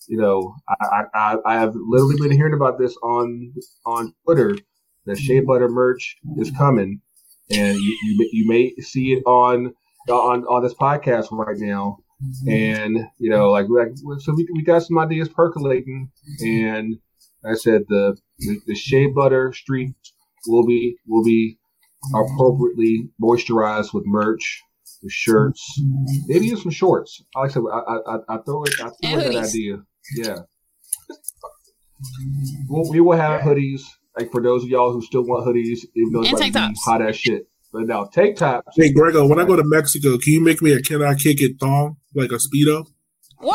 you 0.09 0.16
know, 0.16 0.57
I, 0.68 1.05
I 1.14 1.37
I 1.45 1.55
have 1.55 1.74
literally 1.77 2.16
been 2.20 2.33
hearing 2.33 2.55
about 2.55 2.79
this 2.79 2.97
on 3.03 3.53
on 3.85 4.14
Twitter. 4.24 4.57
The 5.05 5.14
Shea 5.14 5.41
Butter 5.41 5.68
merch 5.68 6.16
is 6.39 6.51
coming, 6.51 7.03
and 7.51 7.77
you, 7.77 7.99
you, 8.05 8.29
you 8.33 8.49
may 8.49 8.74
see 8.81 9.12
it 9.12 9.22
on 9.24 9.74
on 10.09 10.44
on 10.44 10.62
this 10.62 10.74
podcast 10.74 11.28
right 11.30 11.57
now, 11.59 11.98
mm-hmm. 12.22 12.50
and 12.50 13.09
you 13.18 13.30
know, 13.30 13.50
like 13.50 13.66
like 13.68 13.88
so 14.18 14.34
we 14.34 14.46
we 14.54 14.62
got 14.62 14.82
some 14.82 14.98
ideas 14.98 15.28
percolating, 15.28 16.11
and 16.40 16.96
I 17.44 17.54
said 17.54 17.82
the, 17.88 18.16
the 18.38 18.61
the 18.66 18.74
shea 18.74 19.07
butter 19.07 19.52
street 19.52 19.94
will 20.46 20.66
be 20.66 20.96
will 21.07 21.24
be 21.24 21.59
mm-hmm. 22.04 22.34
appropriately 22.34 23.11
moisturized 23.22 23.92
with 23.94 24.04
merch, 24.07 24.62
with 25.02 25.12
shirts, 25.12 25.80
mm-hmm. 25.80 26.22
maybe 26.26 26.46
even 26.46 26.59
some 26.59 26.70
shorts. 26.70 27.22
Like 27.34 27.50
I 27.50 27.52
said, 27.52 27.62
I 27.72 27.78
I, 27.78 28.16
I 28.28 28.38
throw 28.38 28.64
it 28.64 28.74
I 28.80 28.84
throw 28.84 28.92
And 29.02 29.22
in 29.22 29.32
that 29.32 29.44
idea. 29.48 29.82
Yeah. 30.16 30.38
Mm-hmm. 31.96 32.62
We'll, 32.68 32.90
we 32.90 33.00
will 33.00 33.16
have 33.16 33.40
hoodies. 33.40 33.82
Like 34.18 34.32
for 34.32 34.42
those 34.42 34.62
of 34.62 34.68
y'all 34.68 34.92
who 34.92 35.02
still 35.02 35.24
want 35.24 35.46
hoodies, 35.46 35.80
even 35.94 36.12
though 36.12 36.20
it's 36.22 36.30
And 36.30 36.38
about 36.38 36.46
to 36.46 36.52
tank 36.52 36.54
be 36.54 36.61
tops. 36.61 36.84
hot 36.84 37.02
as 37.02 37.16
shit. 37.16 37.48
But 37.77 37.89
now 37.89 38.05
tank 38.05 38.39
tops. 38.39 38.74
Hey, 38.74 38.91
Grego, 38.91 39.27
when 39.29 39.39
I 39.39 39.45
go 39.45 39.55
to 39.55 39.62
Mexico, 39.62 40.16
can 40.16 40.33
you 40.33 40.43
make 40.43 40.62
me 40.62 40.72
a 40.72 40.81
can 40.81 41.03
I 41.03 41.14
kick 41.14 41.43
it 41.43 41.61
thong 41.61 41.99
like 42.14 42.31
a 42.31 42.37
speedo? 42.37 42.87
Whoa! 43.39 43.53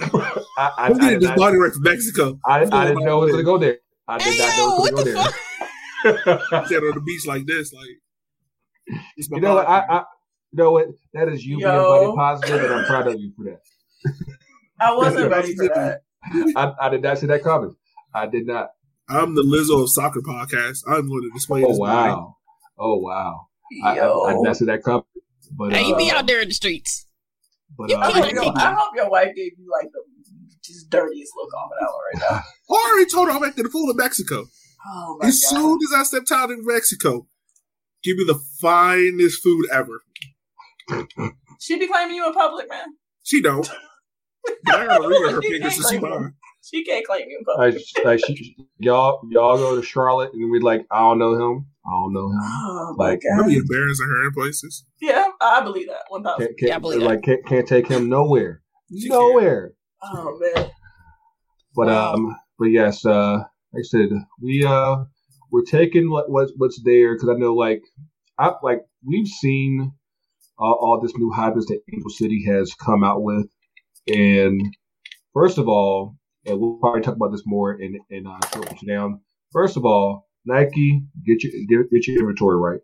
I, 0.00 0.42
I, 0.56 0.72
I'm 0.78 0.94
I, 0.94 0.98
getting 0.98 1.20
did 1.20 1.20
this 1.20 1.36
body 1.36 1.58
right 1.58 1.70
from 1.70 1.82
Mexico. 1.82 2.40
I, 2.46 2.60
I 2.60 2.86
didn't 2.86 3.04
know 3.04 3.20
it 3.20 3.26
was 3.26 3.32
gonna 3.32 3.42
go 3.42 3.58
there. 3.58 3.76
I 4.08 4.16
did 4.16 4.38
not 4.38 4.56
know 4.56 4.76
it 4.76 4.94
was 4.94 5.04
gonna 5.04 5.12
go 5.12 5.20
what 5.20 6.24
there. 6.24 6.66
Stand 6.66 6.84
on 6.84 6.94
the 6.94 7.02
beach 7.04 7.26
like 7.26 7.44
this, 7.44 7.74
like. 7.74 9.00
it's 9.18 9.30
my 9.30 9.36
you 9.36 9.42
know 9.42 9.56
what? 9.56 9.68
I, 9.68 9.80
I 9.80 9.96
you 10.52 10.56
know 10.56 10.72
what? 10.72 10.86
That 11.12 11.28
is 11.28 11.44
you 11.44 11.58
Yo. 11.58 11.70
being 11.70 12.14
body 12.14 12.16
positive, 12.16 12.64
and 12.64 12.74
I'm 12.74 12.84
proud 12.86 13.06
of 13.08 13.20
you 13.20 13.32
for 13.36 13.44
that. 13.44 13.60
I 14.80 14.94
wasn't 14.94 15.30
ready 15.30 15.54
for 15.54 15.68
that. 15.68 16.00
I, 16.56 16.72
I 16.80 16.88
did 16.88 17.02
not 17.02 17.18
see 17.18 17.26
that 17.26 17.42
comment. 17.42 17.74
I 18.14 18.28
did 18.28 18.46
not. 18.46 18.70
I'm 19.10 19.34
the 19.34 19.42
Lizzo 19.42 19.82
of 19.82 19.90
soccer 19.90 20.22
podcast. 20.22 20.78
I'm 20.88 21.06
going 21.06 21.22
to 21.22 21.30
display 21.34 21.62
Oh 21.64 21.68
this. 21.68 21.78
body. 21.78 22.12
wow. 22.12 22.35
Oh 22.78 22.96
wow. 22.96 23.48
I, 23.84 23.90
I, 23.90 23.96
Yo. 23.96 24.22
I 24.22 24.32
did 24.34 24.42
not 24.42 24.58
that 24.58 24.82
comment. 24.82 25.04
But 25.56 25.72
Hey, 25.72 25.86
you 25.86 25.96
be 25.96 26.10
uh, 26.10 26.18
out 26.18 26.26
there 26.26 26.40
in 26.40 26.48
the 26.48 26.54
streets. 26.54 27.06
but 27.76 27.88
you 27.90 27.96
I 27.96 28.06
uh, 28.08 28.12
can't 28.12 28.24
hope, 28.36 28.44
your, 28.44 28.58
I 28.58 28.74
hope 28.74 28.94
your 28.94 29.10
wife 29.10 29.34
gave 29.34 29.52
you 29.58 29.70
like 29.80 29.90
the 29.92 30.00
just 30.62 30.90
dirtiest 30.90 31.32
look 31.36 31.52
on 31.54 31.68
that 31.80 31.86
one 31.86 32.00
right 32.12 32.30
now. 32.30 32.42
I 32.76 32.90
already 32.90 33.10
told 33.10 33.28
her 33.28 33.34
I'm 33.36 33.44
at 33.44 33.56
the 33.56 33.68
pool 33.68 33.90
in 33.90 33.96
Mexico. 33.96 34.46
Oh 34.88 35.18
my 35.20 35.28
As 35.28 35.40
god! 35.40 35.56
soon 35.56 35.78
as 35.88 36.00
I 36.00 36.02
stepped 36.04 36.32
out 36.32 36.50
in 36.50 36.64
Mexico, 36.64 37.26
give 38.02 38.16
me 38.16 38.24
the 38.24 38.40
finest 38.60 39.42
food 39.42 39.66
ever. 39.72 40.02
She 41.60 41.78
be 41.78 41.86
claiming 41.88 42.16
you 42.16 42.26
in 42.26 42.32
public, 42.34 42.68
man. 42.68 42.86
She 43.22 43.40
don't. 43.42 43.68
But 44.64 44.76
I 44.76 44.86
gotta 44.86 45.08
ring 45.08 45.22
her 45.24 45.42
She 45.42 45.48
finger 45.50 45.68
can't 45.70 45.82
so 45.82 45.90
she 45.90 45.98
mine. 45.98 46.34
She 46.62 46.84
can't 46.84 47.04
claim 47.04 47.28
you 47.28 47.38
in 47.40 47.44
public. 47.44 47.74
like, 47.96 48.04
like 48.04 48.20
she, 48.24 48.56
y'all 48.78 49.20
y'all 49.28 49.56
go 49.56 49.74
to 49.74 49.82
Charlotte 49.82 50.34
and 50.34 50.52
we 50.52 50.60
like 50.60 50.86
I 50.88 51.00
don't 51.00 51.18
know 51.18 51.34
him. 51.34 51.66
I 51.88 51.92
don't 51.92 52.12
know 52.12 52.28
him. 52.30 52.38
Oh 52.42 52.94
Like, 52.98 53.20
I'll 53.34 53.42
god! 53.42 53.48
be 53.48 53.56
embarrassing 53.56 54.06
her 54.08 54.26
in 54.26 54.32
places. 54.32 54.84
Yeah, 55.00 55.24
I 55.40 55.60
believe 55.62 55.86
that 55.88 56.02
one 56.08 56.22
thousand. 56.24 56.46
Can't, 56.48 56.58
can't, 56.58 56.68
Yeah, 56.70 56.76
I 56.76 56.78
believe 56.78 57.00
that. 57.00 57.06
like 57.06 57.22
can't, 57.22 57.46
can't 57.46 57.68
take 57.68 57.86
him 57.88 58.08
nowhere. 58.08 58.62
She 58.90 59.08
Nowhere. 59.08 59.72
Oh 60.02 60.38
man, 60.40 60.70
But 61.74 61.86
Wow. 61.88 62.14
um, 62.14 62.36
but 62.58 62.66
yes, 62.66 63.04
uh, 63.04 63.38
like 63.72 63.80
I 63.80 63.82
said, 63.82 64.08
we 64.42 64.64
uh, 64.64 64.96
we're 65.50 65.62
taking 65.64 66.10
what 66.10 66.30
what's 66.30 66.52
what's 66.56 66.80
there 66.84 67.14
because 67.14 67.28
I 67.28 67.34
know 67.34 67.54
like 67.54 67.82
I 68.38 68.52
like 68.62 68.82
we've 69.04 69.26
seen 69.28 69.92
uh, 70.58 70.62
all 70.64 71.00
this 71.02 71.16
new 71.16 71.32
hybris 71.36 71.66
that 71.66 71.80
Angel 71.92 72.10
City 72.10 72.44
has 72.46 72.74
come 72.74 73.02
out 73.04 73.22
with, 73.22 73.46
and 74.08 74.60
first 75.34 75.58
of 75.58 75.68
all, 75.68 76.16
and 76.44 76.58
we'll 76.60 76.78
probably 76.78 77.02
talk 77.02 77.16
about 77.16 77.32
this 77.32 77.42
more 77.46 77.74
in 77.80 77.98
in 78.10 78.26
uh, 78.26 78.38
Short 78.52 78.74
down. 78.86 79.20
First 79.52 79.76
of 79.76 79.84
all, 79.84 80.25
Nike, 80.46 81.02
get 81.26 81.42
your 81.42 81.52
get, 81.68 81.90
get 81.90 82.06
your 82.06 82.20
inventory 82.20 82.56
right, 82.56 82.80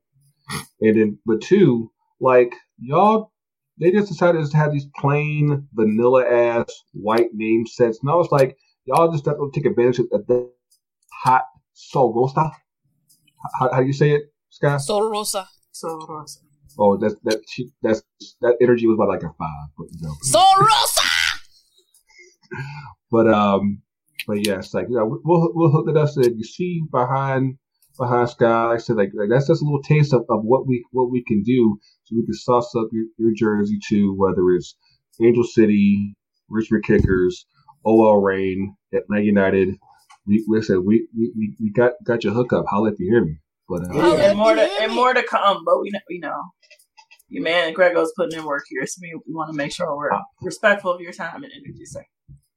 and 0.80 1.00
then 1.00 1.18
but 1.24 1.40
two, 1.40 1.90
like 2.20 2.54
y'all 2.78 3.32
they 3.80 3.90
just 3.90 4.08
decided 4.08 4.44
to 4.44 4.56
have 4.56 4.72
these 4.72 4.86
plain 4.96 5.66
vanilla 5.72 6.24
ass 6.24 6.66
white 6.92 7.30
name 7.32 7.66
sets. 7.66 7.98
And 8.02 8.10
I 8.10 8.14
was 8.14 8.30
like, 8.30 8.56
y'all 8.84 9.10
just 9.10 9.24
don't 9.24 9.52
take 9.52 9.66
advantage 9.66 9.98
of 9.98 10.26
the 10.26 10.50
hot 11.24 11.44
soul 11.72 12.14
roasta. 12.14 12.52
How, 13.58 13.72
how 13.72 13.80
do 13.80 13.86
you 13.86 13.92
say 13.92 14.10
it, 14.12 14.22
Sky? 14.50 14.76
Sol 14.76 15.10
Rosa. 15.10 15.48
so 15.72 16.24
Oh, 16.78 16.96
that's 16.96 17.14
that 17.24 17.42
she, 17.48 17.68
that's 17.82 18.02
that 18.40 18.56
energy 18.62 18.86
was 18.86 18.94
about 18.94 19.08
like 19.08 19.22
a 19.22 19.34
five, 19.38 19.68
but 19.76 19.88
you 19.90 20.00
know. 20.02 20.14
Sol 20.22 20.54
Rosa! 20.58 21.00
But 23.10 23.28
um, 23.28 23.82
but 24.26 24.46
yes, 24.46 24.74
like 24.74 24.86
you 24.88 24.96
know, 24.96 25.20
we'll 25.24 25.50
we'll 25.54 25.70
hook 25.70 25.86
it 25.88 25.96
up 25.96 26.08
so 26.08 26.22
that 26.22 26.36
you 26.36 26.44
see 26.44 26.82
behind 26.90 27.58
behind 27.98 28.30
Sky. 28.30 28.66
Like 28.66 28.74
I 28.74 28.78
said, 28.78 28.96
like, 28.96 29.10
like 29.14 29.28
that's 29.28 29.48
just 29.48 29.62
a 29.62 29.64
little 29.64 29.82
taste 29.82 30.12
of, 30.12 30.22
of 30.28 30.42
what 30.42 30.66
we 30.66 30.84
what 30.92 31.10
we 31.10 31.24
can 31.24 31.42
do, 31.42 31.78
so 32.04 32.16
we 32.16 32.24
can 32.24 32.34
sauce 32.34 32.74
up 32.76 32.88
your, 32.92 33.06
your 33.18 33.32
jersey 33.34 33.78
too, 33.86 34.14
whether 34.16 34.42
it's 34.50 34.76
Angel 35.20 35.44
City, 35.44 36.14
Richmond 36.48 36.84
Kickers, 36.84 37.46
OL 37.84 38.20
Reign, 38.20 38.76
Atlanta 38.94 39.24
United. 39.24 39.74
We 40.26 40.44
like 40.48 40.64
said 40.64 40.78
we 40.78 41.08
we, 41.16 41.32
we, 41.36 41.56
we 41.60 41.72
got 41.72 41.92
got 42.04 42.24
your 42.24 42.32
hookup. 42.32 42.66
Holla 42.68 42.92
if 42.92 43.00
you 43.00 43.10
hear 43.10 43.24
me. 43.24 43.38
But 43.68 43.82
uh, 43.82 43.92
Oh, 43.92 44.16
and 44.18 44.38
more 44.38 44.54
to 44.54 44.68
and 44.80 44.92
more 44.94 45.14
to 45.14 45.22
come. 45.22 45.64
But 45.64 45.80
we 45.80 45.90
know, 45.90 46.00
we 46.08 46.18
know 46.18 46.42
your 47.28 47.42
man 47.42 47.72
Grego's 47.72 48.12
putting 48.16 48.38
in 48.38 48.44
work 48.44 48.64
here, 48.68 48.86
so 48.86 49.00
we, 49.02 49.14
we 49.26 49.34
want 49.34 49.50
to 49.50 49.56
make 49.56 49.72
sure 49.72 49.96
we're 49.96 50.10
respectful 50.42 50.92
of 50.92 51.00
your 51.00 51.12
time 51.12 51.42
and 51.42 51.52
energy, 51.52 51.84
sir. 51.84 52.04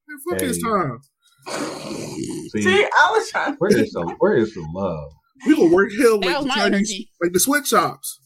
Man, 0.07 0.19
fuck 0.29 0.41
his 0.41 0.61
time. 0.61 0.99
See, 1.47 2.61
See, 2.61 2.83
I 2.85 3.11
was 3.11 3.29
trying. 3.29 3.53
where 3.55 3.77
is 3.77 3.91
the 3.91 4.15
where 4.19 4.35
is 4.37 4.53
the 4.53 4.65
love? 4.73 5.11
We 5.45 5.55
gonna 5.55 5.73
work 5.73 5.91
hell 5.99 6.19
That 6.19 6.27
like 6.27 6.35
was 6.37 6.43
the 6.45 6.47
my 6.49 6.55
Chinese, 6.55 6.73
energy. 6.91 7.11
like 7.21 7.33
the 7.33 7.39
sweatshops. 7.39 8.19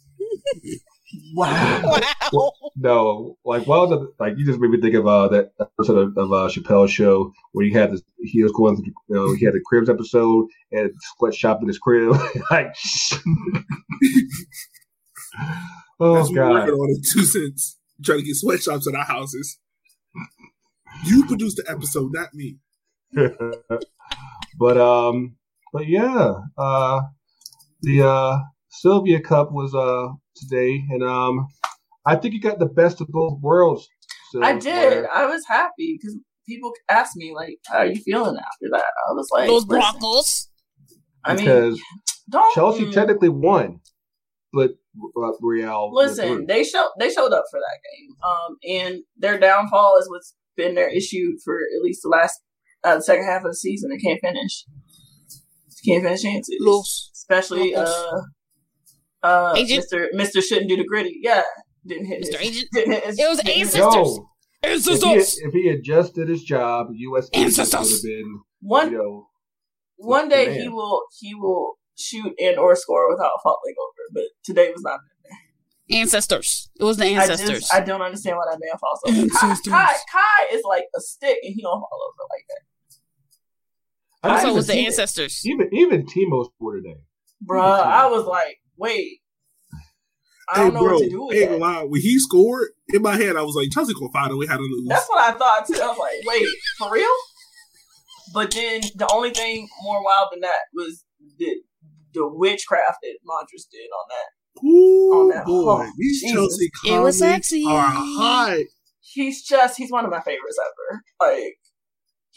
Wow. 1.34 2.00
Wow. 2.32 2.52
No, 2.76 3.36
like 3.44 3.66
well, 3.66 3.88
the, 3.88 4.14
like 4.20 4.34
you 4.38 4.46
just 4.46 4.60
made 4.60 4.70
me 4.70 4.80
think 4.80 4.94
of 4.94 5.08
uh, 5.08 5.28
that 5.30 5.54
episode 5.60 5.98
of, 5.98 6.16
of 6.16 6.32
uh, 6.32 6.48
Chappelle's 6.50 6.92
show 6.92 7.32
where 7.54 7.66
he 7.66 7.72
had 7.74 7.92
this. 7.92 8.04
He 8.20 8.44
was 8.44 8.52
going 8.52 8.76
through, 8.76 8.94
you 9.08 9.16
know, 9.16 9.34
he 9.34 9.44
had 9.44 9.56
the 9.56 9.62
cribs 9.66 9.90
episode 9.90 10.46
and 10.72 10.92
sweatshop 11.18 11.64
in 11.64 11.68
his 11.68 11.80
crib. 11.80 12.12
like, 12.52 12.76
oh 16.00 16.16
That's 16.16 16.30
what 16.30 16.32
we're 16.32 16.50
working 16.52 16.76
god, 16.76 16.80
on 16.80 16.90
in 16.92 17.02
two 17.12 17.24
cents. 17.26 17.78
Trying 18.04 18.20
to 18.20 18.26
get 18.26 18.36
sweatshops 18.36 18.88
at 18.88 18.94
our 18.94 19.06
houses. 19.06 19.58
You 21.06 21.26
produced 21.26 21.58
the 21.58 21.70
episode, 21.72 22.12
not 22.14 22.34
me. 22.36 22.58
but 24.60 24.78
um, 24.78 25.36
but 25.74 25.88
yeah, 25.88 26.34
uh, 26.58 27.02
the 27.82 28.02
uh 28.08 28.38
Sylvia 28.70 29.20
Cup 29.20 29.52
was 29.52 29.74
uh 29.74 30.14
today, 30.36 30.84
and 30.90 31.04
um, 31.04 31.48
I 32.06 32.16
think 32.16 32.34
you 32.34 32.42
got 32.42 32.60
the 32.60 32.66
best 32.66 33.02
of 33.02 33.08
both 33.10 33.40
worlds. 33.42 33.88
Syl, 34.32 34.44
I 34.44 34.54
did. 34.54 34.74
where- 34.74 35.12
I 35.14 35.26
was 35.26 35.44
happy 35.48 35.98
because 36.00 36.18
people 36.48 36.72
asked 36.90 37.16
me 37.16 37.34
like, 37.36 37.60
"How 37.68 37.80
are 37.80 37.86
you 37.88 38.02
feeling 38.02 38.38
after 38.38 38.70
that?" 38.72 38.86
I 39.10 39.14
was 39.14 39.30
like, 39.32 39.48
Those 39.48 39.66
"Listen, 39.66 40.00
Broncos. 40.00 40.50
I 41.26 41.36
mean, 41.36 41.46
because 41.46 41.82
don't 42.30 42.54
Chelsea 42.54 42.92
technically 42.92 43.30
won, 43.30 43.82
but 44.54 44.72
uh, 45.18 45.32
Real. 45.42 45.94
Listen, 45.94 46.28
through. 46.28 46.46
they 46.48 46.64
showed 46.64 46.90
they 47.00 47.10
showed 47.10 47.32
up 47.34 47.46
for 47.52 47.60
that 47.60 47.80
game. 47.92 48.16
Um, 48.24 48.58
and 48.68 49.04
their 49.18 49.40
downfall 49.40 49.98
is 50.00 50.10
what's 50.10 50.36
been 50.56 50.76
their 50.76 50.90
issue 50.90 51.38
for 51.44 51.56
at 51.56 51.84
least 51.84 52.02
the 52.04 52.10
last 52.10 52.40
uh, 52.84 52.96
the 52.96 53.02
second 53.02 53.26
half 53.26 53.44
of 53.44 53.52
the 53.52 53.56
season. 53.56 53.90
They 53.90 53.98
can't 53.98 54.20
finish. 54.22 54.66
Can't 55.86 56.04
finish 56.04 56.22
chances. 56.22 56.56
Los. 56.62 57.12
Especially 57.14 57.76
uh 57.76 57.86
uh 59.24 59.54
Agent? 59.56 59.86
Mr. 59.92 60.08
Mr. 60.16 60.42
shouldn't 60.44 60.70
do 60.70 60.78
the 60.78 60.84
gritty. 60.86 61.20
Yeah. 61.22 61.44
Didn't 61.86 62.08
hit 62.08 62.24
Mr. 62.24 62.38
his, 62.40 62.48
Agent? 62.50 62.68
Didn't 62.74 62.92
hit 62.94 63.06
his, 63.06 63.20
It 63.20 63.30
was 63.30 63.38
didn't 63.40 63.56
hit 63.56 63.66
Ancestors. 63.66 64.20
If 64.62 64.64
he, 64.64 64.68
had, 64.68 64.74
Ancestors. 64.74 65.40
if 65.42 65.54
he 65.54 65.68
had 65.68 65.78
adjusted 65.78 66.28
his 66.30 66.44
job, 66.44 66.88
U.S. 66.92 67.30
Ancestors. 67.34 67.80
would 67.80 67.90
have 67.92 68.04
been, 68.04 68.40
One 68.60 68.92
you 68.92 68.98
know, 68.98 69.28
one 69.96 70.30
the 70.30 70.36
day 70.36 70.62
he 70.62 70.68
will 70.68 71.04
he 71.20 71.34
will 71.34 71.78
shoot 71.98 72.34
and 72.40 72.58
or 72.58 72.76
score 72.76 73.10
without 73.10 73.32
falling 73.44 73.76
over, 73.80 74.04
but 74.14 74.24
today 74.44 74.72
was 74.72 74.82
not 74.82 75.00
that. 75.00 75.96
Ancestors. 75.96 76.70
It 76.80 76.84
was 76.84 76.98
the 76.98 77.06
I 77.06 77.22
ancestors. 77.22 77.62
just 77.62 77.74
I 77.74 77.80
don't 77.80 78.02
understand 78.02 78.38
why 78.38 78.44
that 78.52 78.60
man 78.60 78.78
falls 78.80 79.00
over. 79.08 79.16
Kai, 79.30 79.48
Ancestors. 79.48 79.74
Kai, 79.74 79.94
Kai 80.12 80.56
is 80.56 80.62
like 80.64 80.86
a 80.96 81.02
stick 81.02 81.38
and 81.42 81.54
he 81.56 81.62
don't 81.62 81.80
fall 81.80 82.00
over 82.08 82.28
like 82.30 82.46
that. 82.50 82.62
I 84.24 84.30
also, 84.30 84.42
even 84.48 84.50
it 84.50 84.56
was 84.56 84.68
the 84.68 84.74
Timo- 84.74 84.86
ancestors. 84.86 85.42
Even 85.46 85.70
even 85.74 86.06
Timo 86.06 86.46
scored 86.54 86.84
today. 86.84 86.98
Bruh, 87.48 87.82
I 87.84 88.08
was 88.08 88.26
like, 88.26 88.58
wait. 88.78 89.20
I 90.52 90.56
Hey, 90.58 90.64
don't 90.64 90.74
know 90.74 90.80
bro, 90.82 90.94
what 90.96 91.04
to 91.04 91.10
do 91.10 91.26
with 91.28 91.38
ain't 91.38 91.50
that. 91.52 91.60
lie. 91.60 91.84
When 91.84 92.02
he 92.02 92.18
scored, 92.20 92.70
in 92.90 93.02
my 93.04 93.16
head, 93.16 93.36
I 93.38 93.44
was 93.44 93.56
like, 93.56 93.70
Chelsea 93.72 93.94
gonna 93.94 94.12
find 94.12 94.32
a 94.32 94.36
way 94.36 94.48
how 94.48 94.58
to 94.58 94.64
lose. 94.64 94.88
That's 94.90 95.08
what 95.08 95.20
I 95.20 95.38
thought 95.38 95.68
too. 95.68 95.76
I 95.82 95.88
was 95.88 95.98
like, 95.98 96.12
wait, 96.26 96.48
for 96.80 96.92
real? 96.92 97.06
But 98.34 98.52
then 98.52 98.82
the 98.96 99.08
only 99.12 99.30
thing 99.32 99.68
more 99.84 100.04
wild 100.04 100.30
than 100.32 100.42
that 100.42 100.60
was 100.74 101.04
the 101.38 101.56
the 102.14 102.28
witchcraft 102.28 102.98
that 103.04 103.18
Modric 103.28 103.64
did 103.72 103.88
on 103.90 104.06
that. 104.10 104.68
Ooh, 104.68 105.12
on 105.14 105.30
that- 105.30 105.46
boy. 105.46 105.84
oh, 105.86 105.92
These 105.98 106.22
Jesus. 106.22 106.34
Chelsea 106.36 106.70
It 106.96 107.00
was 107.00 107.20
sexy. 107.20 107.64
are 107.68 107.80
hot. 107.88 108.58
He's 109.02 109.44
just 109.48 109.78
he's 109.78 109.92
one 109.92 110.04
of 110.06 110.12
my 110.12 110.22
favorites 110.22 110.60
ever. 110.62 111.02
Like 111.22 111.56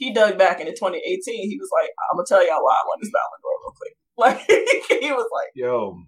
he 0.03 0.13
dug 0.13 0.37
back 0.39 0.61
into 0.61 0.73
2018. 0.73 1.49
He 1.49 1.59
was 1.61 1.71
like, 1.81 1.91
I'm 2.11 2.17
gonna 2.17 2.27
tell 2.27 2.43
y'all 2.47 2.63
why 2.65 2.75
I 2.75 2.83
won 2.89 2.99
this 3.01 3.11
Ballon 3.13 3.41
d'Or 3.43 3.59
real 3.63 3.75
quick. 3.81 3.95
Like 4.19 5.01
he 5.01 5.11
was 5.11 5.29
like, 5.33 5.51
Yo, 5.55 5.99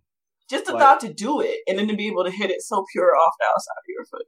just 0.50 0.66
the 0.66 0.72
Like- 0.72 0.82
thought 0.82 1.00
to 1.00 1.12
do 1.12 1.40
it 1.40 1.60
and 1.66 1.78
then 1.78 1.88
to 1.88 1.96
be 1.96 2.06
able 2.08 2.24
to 2.24 2.30
hit 2.30 2.50
it 2.50 2.60
so 2.60 2.84
pure 2.92 3.16
off 3.16 3.32
the 3.40 3.46
outside 3.46 3.78
of 3.78 3.84
your 3.88 4.04
foot. 4.04 4.26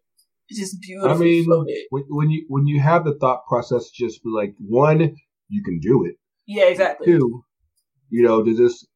It's 0.48 0.58
just 0.60 0.80
beautiful. 0.80 1.10
I 1.10 1.14
mean, 1.18 1.44
floated. 1.44 1.76
when, 1.90 2.04
when 2.08 2.30
you 2.30 2.46
when 2.48 2.66
you 2.66 2.80
have 2.80 3.04
the 3.04 3.14
thought 3.18 3.40
process, 3.46 3.90
just 3.90 4.22
be 4.24 4.30
like 4.30 4.54
one, 4.58 5.14
you 5.48 5.62
can 5.62 5.78
do 5.80 6.04
it, 6.06 6.14
Yeah, 6.46 6.64
exactly. 6.64 7.06
Two, 7.06 7.42
you 8.08 8.22
know, 8.22 8.42
to 8.44 8.56
just 8.56 8.86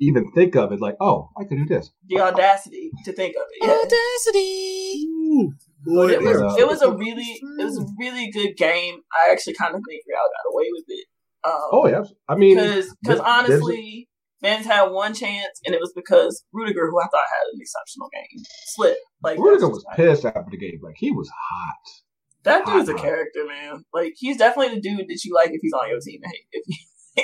even 0.00 0.30
think 0.32 0.56
of 0.56 0.72
it 0.72 0.80
like, 0.80 0.96
oh, 1.00 1.28
I 1.38 1.44
could 1.44 1.58
do 1.58 1.66
this. 1.66 1.90
The 2.08 2.20
audacity 2.20 2.90
to 3.04 3.12
think 3.12 3.34
of 3.36 3.42
it. 3.52 3.66
Yeah. 3.66 3.78
Audacity. 3.84 5.04
Ooh, 5.06 5.52
boy, 5.84 6.08
it 6.10 6.22
was 6.22 6.40
Yeah. 6.56 6.64
it 6.64 6.68
was 6.68 6.82
a 6.82 6.90
really 6.92 7.40
it 7.58 7.64
was 7.64 7.78
a 7.78 7.86
really 7.98 8.30
good 8.30 8.56
game. 8.56 9.00
I 9.12 9.32
actually 9.32 9.54
kind 9.54 9.74
of 9.74 9.80
think 9.88 10.02
Real 10.08 10.18
got 10.18 10.52
away 10.54 10.66
with 10.72 10.84
it. 10.88 11.06
Um, 11.44 11.52
Oh 11.72 11.86
yeah, 11.88 12.02
I 12.28 12.34
mean, 12.36 12.56
because 12.56 12.94
because 13.02 13.20
honestly, 13.20 14.08
Men's 14.42 14.66
had 14.66 14.84
one 14.90 15.14
chance, 15.14 15.60
and 15.64 15.74
it 15.74 15.80
was 15.80 15.92
because 15.94 16.44
Rudiger, 16.52 16.90
who 16.90 16.98
I 17.00 17.04
thought 17.04 17.24
had 17.28 17.52
an 17.52 17.58
exceptional 17.60 18.08
game, 18.12 18.42
slipped. 18.66 19.00
Like 19.22 19.38
Rudiger 19.38 19.66
that's 19.66 19.70
was 19.72 19.84
just- 19.84 19.96
pissed 19.96 20.24
after 20.24 20.50
the 20.50 20.58
game. 20.58 20.80
Like 20.82 20.96
he 20.98 21.10
was 21.10 21.30
hot. 21.30 22.02
That 22.44 22.64
dude's 22.64 22.88
a 22.88 22.92
hot. 22.92 23.02
character, 23.02 23.44
man. 23.46 23.84
Like 23.92 24.14
he's 24.16 24.38
definitely 24.38 24.74
the 24.76 24.80
dude 24.80 25.08
that 25.08 25.20
you 25.24 25.34
like 25.34 25.50
if 25.50 25.60
he's 25.62 25.72
on 25.74 25.88
your 25.90 26.00
team 26.00 26.20
if 26.52 26.64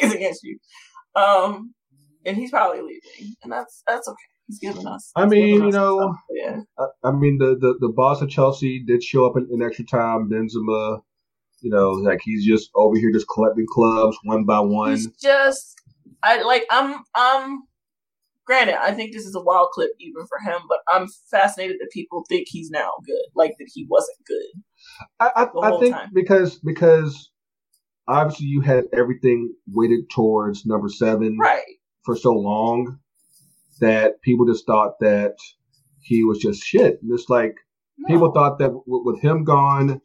he's 0.02 0.12
against 0.14 0.42
you. 0.44 0.58
Um, 1.14 1.74
and 2.26 2.36
he's 2.36 2.50
probably 2.50 2.82
leaving, 2.82 3.36
and 3.42 3.52
that's 3.52 3.82
that's 3.86 4.08
okay. 4.08 4.16
He's 4.46 4.58
giving 4.58 4.86
us. 4.86 5.10
I 5.16 5.26
mean, 5.26 5.64
you 5.64 5.70
know, 5.70 5.98
stuff, 5.98 6.16
yeah. 6.30 6.60
I, 6.78 7.08
I 7.08 7.12
mean, 7.12 7.38
the, 7.38 7.56
the 7.58 7.76
the 7.80 7.88
boss 7.88 8.22
of 8.22 8.28
Chelsea 8.28 8.82
did 8.84 9.02
show 9.02 9.26
up 9.26 9.36
in, 9.36 9.48
in 9.50 9.62
extra 9.62 9.84
time. 9.84 10.30
Benzema, 10.30 11.00
you 11.60 11.70
know, 11.70 11.90
like 11.90 12.20
he's 12.22 12.46
just 12.46 12.70
over 12.74 12.96
here 12.96 13.10
just 13.12 13.26
collecting 13.28 13.66
clubs 13.68 14.16
one 14.24 14.44
by 14.44 14.60
one. 14.60 14.92
He's 14.92 15.08
just 15.20 15.76
I 16.22 16.42
like 16.42 16.64
I'm 16.70 17.02
I'm 17.14 17.62
granted, 18.46 18.80
I 18.80 18.92
think 18.92 19.12
this 19.12 19.26
is 19.26 19.34
a 19.34 19.42
wild 19.42 19.70
clip 19.72 19.90
even 19.98 20.26
for 20.26 20.38
him, 20.38 20.60
but 20.68 20.78
I'm 20.92 21.08
fascinated 21.30 21.76
that 21.80 21.90
people 21.92 22.24
think 22.28 22.46
he's 22.48 22.70
now 22.70 22.90
good. 23.04 23.26
Like 23.34 23.54
that 23.58 23.68
he 23.74 23.86
wasn't 23.88 24.18
good. 24.26 24.62
I, 25.20 25.30
I, 25.36 25.68
I 25.68 25.80
think 25.80 25.94
time. 25.94 26.10
because 26.14 26.56
because 26.56 27.30
obviously 28.08 28.46
you 28.46 28.60
had 28.60 28.84
everything 28.92 29.52
weighted 29.66 30.08
towards 30.10 30.64
number 30.64 30.88
seven 30.88 31.36
Right. 31.38 31.64
For 32.06 32.16
so 32.16 32.32
long 32.32 32.98
that 33.80 34.22
people 34.22 34.46
just 34.46 34.64
thought 34.66 34.92
that 35.00 35.34
he 36.00 36.24
was 36.24 36.38
just 36.38 36.62
shit. 36.62 36.98
And 37.02 37.12
it's 37.12 37.28
like 37.28 37.54
No. 37.98 38.06
people 38.08 38.32
thought 38.32 38.58
that 38.60 38.68
w- 38.68 39.04
with 39.04 39.20
him 39.20 39.44
gone, 39.44 40.00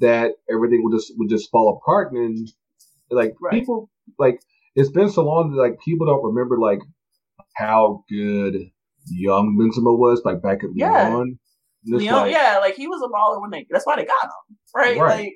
that 0.00 0.32
everything 0.50 0.82
would 0.82 0.92
just 0.96 1.12
would 1.16 1.30
just 1.30 1.50
fall 1.50 1.78
apart. 1.80 2.12
And 2.12 2.46
like 3.10 3.34
Right. 3.40 3.52
people, 3.54 3.88
like 4.18 4.40
it's 4.74 4.90
been 4.90 5.08
so 5.10 5.24
long 5.24 5.52
that 5.52 5.56
like 5.62 5.78
people 5.84 6.06
don't 6.06 6.24
remember 6.24 6.58
like 6.58 6.80
how 7.54 8.02
good 8.10 8.56
young 9.06 9.56
Benzema 9.58 9.96
was, 9.96 10.22
like 10.24 10.42
back 10.42 10.64
at 10.64 10.70
Yeah. 10.74 11.22
It's 11.86 12.02
Lyon, 12.02 12.14
like, 12.16 12.32
yeah, 12.32 12.58
like 12.60 12.74
he 12.74 12.88
was 12.88 13.02
a 13.02 13.08
baller 13.08 13.40
when 13.40 13.50
they 13.50 13.66
that's 13.70 13.86
why 13.86 13.96
they 13.96 14.04
got 14.06 14.24
him. 14.24 14.56
Right? 14.74 14.98
Right. 14.98 15.32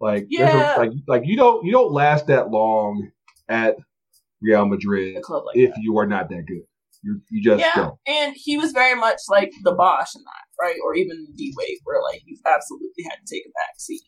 Like 0.00 0.22
like 0.22 0.26
there's 0.30 0.54
a- 0.54 0.56
Yeah. 0.58 0.74
like 0.76 0.90
like 1.08 1.22
you 1.26 1.36
don't 1.36 1.64
you 1.64 1.72
don't 1.72 1.92
last 1.92 2.26
that 2.28 2.50
long 2.50 3.10
at 3.48 3.76
Real 4.42 4.66
Madrid 4.66 5.16
like 5.28 5.56
if 5.56 5.70
that. 5.74 5.80
you 5.82 5.98
are 5.98 6.06
not 6.06 6.28
that 6.30 6.44
good. 6.46 6.62
You 7.02 7.20
you 7.30 7.42
just 7.42 7.60
Yeah, 7.60 7.72
don't. 7.74 7.98
and 8.06 8.34
he 8.36 8.56
was 8.58 8.72
very 8.72 8.94
much 8.98 9.18
like 9.28 9.50
the 9.64 9.72
Bosh 9.72 10.14
in 10.14 10.22
that, 10.22 10.64
right? 10.64 10.76
Or 10.84 10.94
even 10.94 11.26
D 11.36 11.52
Wade, 11.58 11.78
where 11.84 12.00
like 12.02 12.22
you 12.26 12.36
absolutely 12.46 13.04
had 13.04 13.16
to 13.24 13.34
take 13.34 13.44
a 13.44 13.50
back 13.50 13.78
seat 13.78 14.02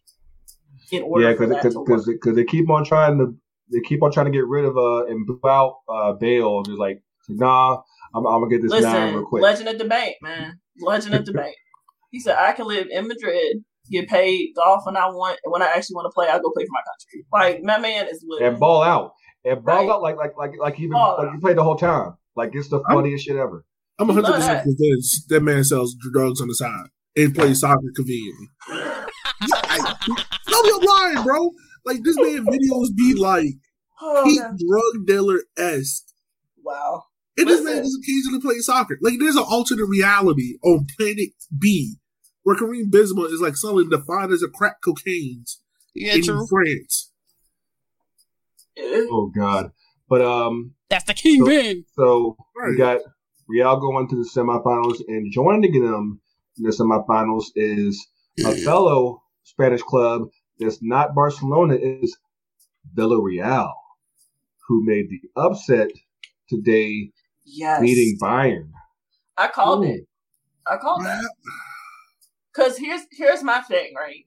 in 0.92 1.02
order 1.02 1.24
Yeah, 1.28 1.32
because 1.32 1.74
because 1.74 2.06
because 2.06 2.36
they 2.36 2.44
keep 2.44 2.70
on 2.70 2.84
trying 2.84 3.18
to 3.18 3.34
they 3.72 3.80
keep 3.80 4.02
on 4.02 4.12
trying 4.12 4.26
to 4.26 4.32
get 4.32 4.46
rid 4.46 4.64
of 4.64 4.76
uh 4.76 5.06
and 5.06 5.26
boo 5.26 5.40
out 5.46 5.78
uh 5.88 6.12
Bale. 6.12 6.58
And 6.58 6.68
it's 6.68 6.78
like 6.78 7.02
nah, 7.28 7.80
I'm, 8.14 8.26
I'm 8.26 8.40
gonna 8.42 8.48
get 8.48 8.62
this 8.62 8.70
nine 8.70 9.08
real 9.08 9.14
Listen, 9.16 9.24
quick. 9.26 9.42
legend 9.42 9.68
of 9.70 9.78
debate, 9.78 10.16
man, 10.22 10.60
legend 10.80 11.14
of 11.14 11.24
debate. 11.24 11.56
He 12.10 12.20
said, 12.20 12.36
"I 12.38 12.52
can 12.52 12.66
live 12.66 12.86
in 12.90 13.08
Madrid, 13.08 13.64
get 13.90 14.08
paid 14.08 14.50
golf 14.54 14.86
when 14.86 14.96
I 14.96 15.06
want, 15.08 15.40
and 15.44 15.50
when 15.52 15.62
I 15.62 15.66
actually 15.66 15.94
want 15.96 16.06
to 16.06 16.14
play, 16.14 16.28
I 16.28 16.38
go 16.38 16.52
play 16.54 16.64
for 16.64 16.72
my 16.72 16.82
country." 16.86 17.26
Like 17.32 17.62
my 17.64 17.78
man 17.78 18.06
is 18.08 18.24
living. 18.26 18.46
and 18.46 18.60
ball 18.60 18.82
out 18.82 19.14
and 19.44 19.64
ball 19.64 19.76
Right. 19.86 19.90
out 19.90 20.02
like 20.02 20.16
like 20.16 20.36
like 20.36 20.52
like 20.58 20.78
even 20.78 20.92
Ball 20.92 21.16
like 21.18 21.28
out. 21.28 21.34
you 21.34 21.40
played 21.40 21.56
the 21.56 21.64
whole 21.64 21.76
time. 21.76 22.14
Like 22.36 22.50
it's 22.54 22.68
the 22.68 22.80
I'm- 22.80 22.96
funniest 22.96 23.24
shit 23.24 23.36
ever. 23.36 23.64
I'm 23.98 24.08
100 24.08 24.26
percent 24.26 24.46
that. 24.58 24.62
convinced 24.64 25.28
that 25.28 25.40
man 25.42 25.62
sells 25.62 25.94
drugs 25.94 26.40
on 26.40 26.48
the 26.48 26.54
side 26.54 26.86
and 27.16 27.32
plays 27.34 27.60
soccer 27.60 27.92
conveniently. 27.94 28.48
I, 28.68 29.94
no, 30.08 30.62
I'm 30.64 30.82
lying, 31.14 31.24
bro. 31.24 31.50
Like 31.84 32.02
this 32.02 32.16
man 32.16 32.44
videos 32.46 32.88
be 32.96 33.14
like 33.14 33.54
Oh, 34.00 34.24
he 34.28 34.38
drug 34.38 35.06
dealer 35.06 35.40
esque. 35.56 36.04
Wow. 36.62 37.04
And 37.36 37.48
this 37.48 37.60
man 37.62 37.76
Listen. 37.76 37.84
is 37.84 37.98
occasionally 38.02 38.40
playing 38.40 38.62
soccer. 38.62 38.98
Like 39.00 39.14
there's 39.18 39.36
an 39.36 39.44
alternate 39.48 39.86
reality 39.86 40.54
on 40.64 40.86
Planet 40.96 41.30
B 41.56 41.96
where 42.42 42.56
Karim 42.56 42.90
Benzema 42.90 43.30
is 43.32 43.40
like 43.40 43.56
selling 43.56 43.88
the 43.90 43.98
finest 44.00 44.42
of 44.44 44.52
crack 44.52 44.76
cocaine 44.84 45.44
Yeah, 45.94 46.14
in 46.14 46.22
true. 46.24 46.46
France. 46.48 47.12
Yeah. 48.76 49.02
Oh 49.10 49.30
god. 49.34 49.72
But 50.08 50.22
um, 50.22 50.74
That's 50.90 51.04
the 51.04 51.14
kingpin. 51.14 51.84
so 51.96 52.36
we 52.54 52.62
Right. 52.62 52.78
got 52.78 53.00
Real 53.48 53.78
going 53.78 54.08
to 54.08 54.16
the 54.16 54.28
semifinals 54.34 55.00
and 55.06 55.30
joining 55.32 55.72
them 55.72 56.20
in 56.58 56.64
the 56.64 56.70
semifinals 56.70 57.44
is 57.54 58.06
a 58.44 58.54
fellow 58.64 59.22
Spanish 59.42 59.82
club 59.82 60.22
that's 60.58 60.78
not 60.82 61.14
Barcelona 61.14 61.74
is 61.74 62.16
Villarreal, 62.96 63.72
who 64.68 64.84
made 64.84 65.08
the 65.10 65.20
upset 65.40 65.90
today, 66.48 67.10
Yes. 67.44 67.80
beating 67.80 68.16
Bayern. 68.20 68.70
I 69.36 69.48
called 69.48 69.84
Ooh. 69.84 69.88
it. 69.90 70.06
I 70.66 70.76
called 70.78 71.04
that. 71.04 71.30
Cause 72.54 72.78
here's 72.78 73.02
here's 73.12 73.42
my 73.42 73.60
thing, 73.62 73.94
right? 73.96 74.24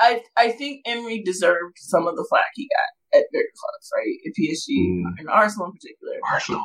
I 0.00 0.22
I 0.36 0.50
think 0.52 0.82
Emery 0.86 1.22
deserved 1.22 1.76
some 1.78 2.06
of 2.06 2.16
the 2.16 2.26
flack 2.28 2.44
he 2.54 2.68
got 2.68 3.18
at 3.20 3.24
bigger 3.32 3.44
clubs, 3.58 3.90
right? 3.96 4.16
At 4.26 4.32
PSG 4.38 4.68
Mm. 4.78 5.18
and 5.18 5.28
Arsenal 5.28 5.66
in 5.66 5.72
particular. 5.72 6.14
Arsenal. 6.30 6.64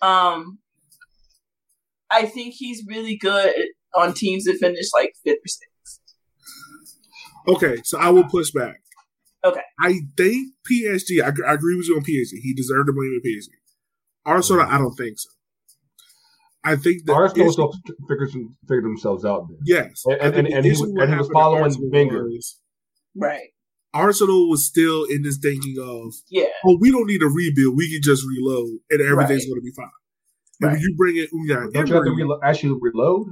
Um, 0.00 0.58
I 2.10 2.26
think 2.26 2.54
he's 2.56 2.84
really 2.86 3.16
good 3.16 3.54
on 3.94 4.14
teams 4.14 4.44
that 4.44 4.56
finish 4.58 4.86
like 4.94 5.14
fifth 5.24 5.38
or 5.44 5.48
sixth. 5.48 6.00
Okay, 7.48 7.80
so 7.84 7.98
I 7.98 8.10
will 8.10 8.24
push 8.24 8.50
back. 8.50 8.80
Okay. 9.44 9.60
I 9.80 10.00
think 10.16 10.54
PSG, 10.70 11.20
I, 11.22 11.28
I 11.50 11.54
agree 11.54 11.76
with 11.76 11.88
you 11.88 11.96
on 11.96 12.02
PSG. 12.04 12.38
He 12.42 12.54
deserved 12.54 12.86
to 12.86 12.92
blame 12.92 13.20
in 13.24 13.28
PSG. 13.28 13.48
Arsenal, 14.24 14.62
I 14.62 14.78
don't 14.78 14.94
think 14.94 15.18
so. 15.18 15.30
I 16.64 16.76
think 16.76 17.04
that 17.06 17.12
Arsenal 17.14 17.46
issue- 17.46 17.52
still 17.52 17.72
figured, 18.08 18.30
some- 18.30 18.56
figured 18.68 18.84
themselves 18.84 19.24
out 19.24 19.48
there. 19.48 19.58
yes, 19.64 20.02
And- 20.06 20.20
I 20.20 20.30
think 20.30 20.36
and- 20.48 20.54
and 20.58 20.64
he 20.64 20.70
was- 20.70 20.80
and 20.82 21.10
he 21.10 21.16
was 21.16 21.28
following 21.32 21.62
Arsene 21.64 21.90
Wenger. 21.90 22.28
Right. 23.16 23.48
Arsenal 23.94 24.48
was 24.48 24.64
still 24.66 25.04
in 25.04 25.22
this 25.22 25.38
thinking 25.38 25.76
of, 25.78 26.14
Yeah. 26.30 26.44
oh, 26.64 26.78
we 26.80 26.90
don't 26.90 27.06
need 27.06 27.18
to 27.18 27.28
rebuild. 27.28 27.76
We 27.76 27.90
can 27.92 28.00
just 28.02 28.24
reload, 28.26 28.78
and 28.90 29.00
everything's 29.02 29.42
Right. 29.44 29.48
going 29.48 29.60
to 29.60 29.64
be 29.64 29.72
fine. 29.76 29.90
And 30.62 30.72
when 30.72 30.80
you 30.80 30.94
bring 30.96 31.16
it, 31.16 31.30
Unai 31.32 31.72
Don't 31.72 31.88
you 31.88 31.94
have 31.96 32.04
to 32.04 32.10
Emery, 32.10 32.22
relo- 32.24 32.38
actually 32.42 32.78
reload? 32.80 33.26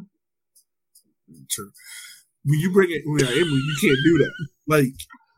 True. 1.49 1.71
when 2.45 2.59
you 2.59 2.73
bring 2.73 2.91
in 2.91 3.03
Unai 3.07 3.23
Emery, 3.31 3.43
you 3.43 3.77
can't 3.81 3.99
do 4.05 4.19
that. 4.19 4.33
Like, 4.67 4.93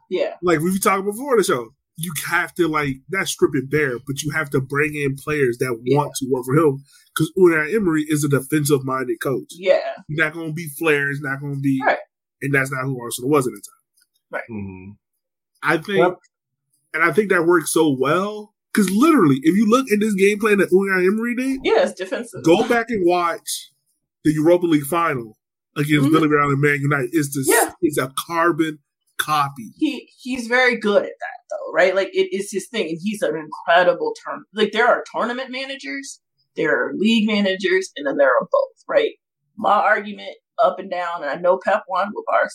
Yeah. 0.09 0.37
like 0.43 0.61
we 0.61 0.71
were 0.71 0.79
talking 0.79 1.05
before 1.05 1.37
the 1.37 1.43
show, 1.45 1.75
you 1.97 2.13
have 2.29 2.55
to 2.55 2.67
like 2.69 2.97
not 3.11 3.29
strip 3.29 3.53
it 3.55 3.71
bare, 3.71 3.99
but 4.07 4.23
you 4.23 4.31
have 4.33 4.51
to 4.51 4.61
bring 4.61 4.95
in 4.95 5.15
players 5.17 5.59
that 5.59 5.77
want 5.87 6.13
to 6.17 6.27
work 6.31 6.45
for 6.45 6.55
him. 6.55 6.83
Because 7.15 7.31
Unai 7.39 7.75
Emery 7.75 8.05
is 8.09 8.25
a 8.25 8.29
defensive 8.29 8.85
minded 8.85 9.19
coach. 9.21 9.49
Yeah. 9.51 9.79
He's 10.09 10.17
not 10.19 10.33
going 10.33 10.49
to 10.49 10.53
be 10.55 10.67
Flair. 10.79 11.09
He's 11.11 11.21
not 11.21 11.41
going 11.41 11.55
to 11.57 11.61
be, 11.61 11.81
Right. 11.85 11.99
and 12.41 12.55
that's 12.55 12.73
not 12.73 12.85
who 12.85 12.99
Arsenal 13.03 13.31
was 13.31 13.47
at 13.47 13.53
the 13.53 13.61
time. 13.61 14.43
Mhm. 14.51 14.97
I 15.63 15.77
think, 15.77 15.99
Yep. 15.99 16.19
and 16.95 17.03
I 17.03 17.13
think 17.13 17.29
that 17.31 17.45
worked 17.47 17.69
so 17.69 17.95
well. 17.99 18.55
Because 18.73 18.91
literally, 18.91 19.39
if 19.43 19.55
you 19.55 19.69
look 19.69 19.93
at 19.93 20.01
this 20.01 20.15
game 20.15 20.39
plan 20.41 20.57
that 20.59 20.71
Unai 20.71 21.07
Emery 21.07 21.35
did, 21.37 21.61
Yeah, 21.63 21.83
it's 21.83 21.93
defensive. 21.93 22.43
go 22.43 22.67
back 22.67 22.87
and 22.89 23.05
watch 23.05 23.71
the 24.25 24.33
Europa 24.33 24.65
League 24.67 24.85
final 24.87 25.37
against 25.77 26.09
Mhm. 26.09 26.13
Villarreal 26.13 26.51
and 26.53 26.61
Man 26.63 26.81
United. 26.81 27.11
It's 27.13 27.35
the 27.35 27.45
Yeah. 27.47 27.75
it's 27.83 27.99
a 27.99 28.11
carbon 28.27 28.79
copy. 29.19 29.73
he 29.77 30.11
he's 30.19 30.47
very 30.49 30.77
good 30.77 31.03
at 31.03 31.13
that 31.21 31.32
though, 31.53 31.73
right? 31.73 31.95
Like 31.95 32.11
it 32.13 32.29
is 32.33 32.51
his 32.51 32.69
thing, 32.69 32.89
and 32.89 32.99
he's 33.03 33.23
an 33.23 33.37
incredible 33.37 34.15
turn. 34.25 34.45
Like 34.55 34.73
there 34.73 34.89
are 34.89 35.05
tournament 35.13 35.51
managers, 35.51 36.21
there 36.57 36.73
are 36.75 36.93
league 36.97 37.29
managers, 37.29 37.91
and 37.97 38.07
then 38.07 38.17
there 38.17 38.31
are 38.31 38.49
both, 38.51 38.85
right? 38.89 39.13
My 39.57 39.75
argument 39.75 40.37
up 40.63 40.79
and 40.79 40.91
down, 40.91 41.23
and 41.23 41.31
I 41.31 41.37
know 41.37 41.59
Pep 41.63 41.85
won 41.89 42.09
with 42.15 42.25
Barca, 42.27 42.49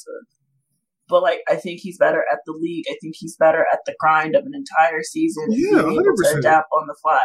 but 1.08 1.22
like 1.22 1.42
I 1.48 1.56
think 1.56 1.80
he's 1.82 1.98
better 1.98 2.24
at 2.32 2.40
the 2.46 2.54
league. 2.54 2.86
I 2.90 2.96
think 3.02 3.16
he's 3.18 3.36
better 3.38 3.66
at 3.72 3.80
the 3.86 3.96
grind 4.00 4.36
of 4.36 4.44
an 4.46 4.54
entire 4.54 5.04
season 5.04 5.48
Yeah, 5.50 5.84
being 5.84 6.02
able 6.02 6.04
to 6.04 6.36
adapt 6.38 6.68
on 6.78 6.88
the 6.88 6.96
fly. 7.02 7.22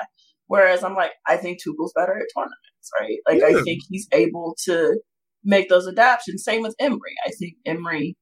Whereas 0.46 0.84
I'm 0.84 0.94
like, 0.94 1.12
I 1.26 1.36
think 1.36 1.62
Tuchel's 1.62 1.94
better 1.96 2.12
at 2.12 2.26
tournaments, 2.36 2.90
right? 3.00 3.18
Like 3.26 3.40
Yeah. 3.40 3.58
I 3.58 3.62
think 3.62 3.82
he's 3.88 4.06
able 4.12 4.54
to 4.64 5.00
make 5.44 5.68
those 5.68 5.88
adaptations. 5.88 6.44
Same 6.44 6.62
with 6.62 6.76
Emery. 6.78 7.14
I 7.26 7.30
think 7.30 7.54
Emery 7.66 8.16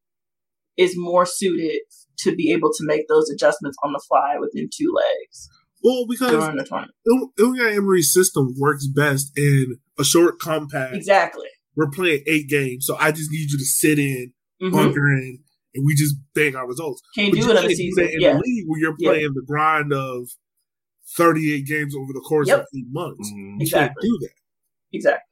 is 0.77 0.95
more 0.97 1.27
suited 1.27 1.81
to 2.23 2.35
be 2.35 2.53
able 2.53 2.71
to 2.73 2.85
make 2.85 3.09
those 3.09 3.29
adjustments 3.31 3.77
on 3.85 3.93
the 3.93 4.03
fly 4.09 4.37
within 4.41 4.69
two 4.75 4.93
legs 4.95 5.49
Well, 5.83 6.07
because 6.09 6.31
during 6.31 6.57
the 6.57 6.65
tournament. 6.65 6.95
Il- 7.07 7.33
Unai 7.39 7.77
Emery's 7.77 8.13
system 8.13 8.55
works 8.59 8.87
best 8.87 9.33
in 9.37 9.79
a 9.99 10.05
short 10.05 10.39
compact. 10.39 10.95
Exactly. 10.95 11.49
We're 11.77 11.91
playing 11.91 12.23
eight 12.27 12.49
games, 12.49 12.85
so 12.87 12.97
I 12.99 13.13
just 13.13 13.31
need 13.31 13.51
you 13.51 13.59
to 13.59 13.65
sit 13.65 13.99
in, 13.99 14.33
hmm 14.61 14.71
bunker 14.71 15.09
in, 15.13 15.39
and 15.75 15.87
we 15.87 15.95
just 15.95 16.17
bang 16.35 16.57
our 16.57 16.67
results. 16.67 17.01
Can't 17.15 17.33
But 17.33 17.41
do 17.41 17.47
it 17.49 17.51
in 17.53 17.57
a 17.57 17.61
can't 17.61 17.69
do 17.71 17.75
season. 17.77 18.05
that 18.05 18.13
in 18.13 18.21
Yeah, 18.21 18.33
the 18.35 18.43
league 18.45 18.65
where 18.67 18.81
you're 18.81 18.97
Yeah. 18.99 19.11
playing 19.11 19.33
the 19.35 19.43
grind 19.47 19.93
of 19.93 20.29
38 21.17 21.67
games 21.67 21.95
over 21.97 22.13
the 22.13 22.21
course 22.21 22.49
Yep. 22.49 22.61
of 22.61 22.67
eight 22.77 22.87
months. 22.91 23.31
Mhm. 23.31 23.37
You 23.37 23.49
can't 23.51 23.63
Exactly. 23.63 24.09
do 24.09 24.19
that 24.23 24.35
exactly. 24.93 25.27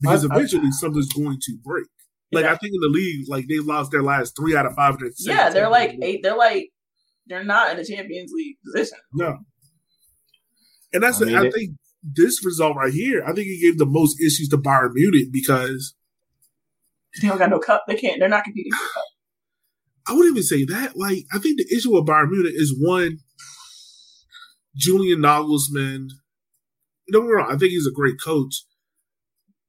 because 0.00 0.24
I- 0.24 0.28
I- 0.28 0.36
eventually 0.36 0.70
something's 0.72 1.12
going 1.12 1.38
to 1.40 1.58
break. 1.64 1.86
Like 2.30 2.44
I 2.44 2.56
think 2.56 2.74
in 2.74 2.80
the 2.80 2.88
league, 2.88 3.26
like 3.28 3.46
they 3.48 3.58
lost 3.58 3.90
their 3.90 4.02
last 4.02 4.36
three 4.36 4.54
out 4.56 4.66
of 4.66 4.74
five 4.74 4.94
of 4.94 5.00
their 5.00 5.08
six 5.12 5.26
Yeah, 5.26 5.50
they're 5.50 5.64
games. 5.64 5.72
like 5.72 5.98
eight. 6.02 6.20
They're 6.22 6.36
like 6.36 6.70
they're 7.26 7.44
not 7.44 7.70
in 7.70 7.76
the 7.78 7.84
Champions 7.84 8.32
League 8.34 8.56
position. 8.64 8.98
No. 9.14 9.38
And 10.92 11.02
that's 11.02 11.20
I 11.22 11.24
I, 11.24 11.28
mean, 11.28 11.36
I 11.36 11.50
think 11.50 11.70
this 12.02 12.44
result 12.44 12.76
right 12.76 12.92
here, 12.92 13.22
I 13.24 13.32
think 13.32 13.48
it 13.48 13.60
gave 13.60 13.78
the 13.78 13.86
most 13.86 14.20
issues 14.20 14.48
to 14.50 14.58
Bayern 14.58 14.90
Munich 14.94 15.28
because 15.32 15.94
They 17.20 17.28
don't 17.28 17.38
got 17.38 17.50
no 17.50 17.58
cup. 17.58 17.84
They 17.88 17.96
can't. 17.96 18.18
They're 18.20 18.28
not 18.28 18.44
competing 18.44 18.72
for 18.72 18.94
cup. 18.94 19.04
I 20.06 20.12
wouldn't 20.14 20.36
even 20.36 20.42
say 20.42 20.64
that. 20.64 20.96
Like, 20.96 21.24
I 21.32 21.38
think 21.38 21.58
the 21.58 21.76
issue 21.76 21.92
with 21.94 22.06
Bayern 22.06 22.30
Munich 22.30 22.54
is 22.56 22.74
one, 22.78 23.18
Julian 24.74 25.20
Nagelsmann. 25.20 26.08
Don't 27.12 27.22
get 27.22 27.28
me 27.28 27.32
wrong, 27.34 27.48
I 27.52 27.56
think 27.56 27.70
he's 27.72 27.86
a 27.86 27.92
great 27.92 28.16
coach, 28.22 28.64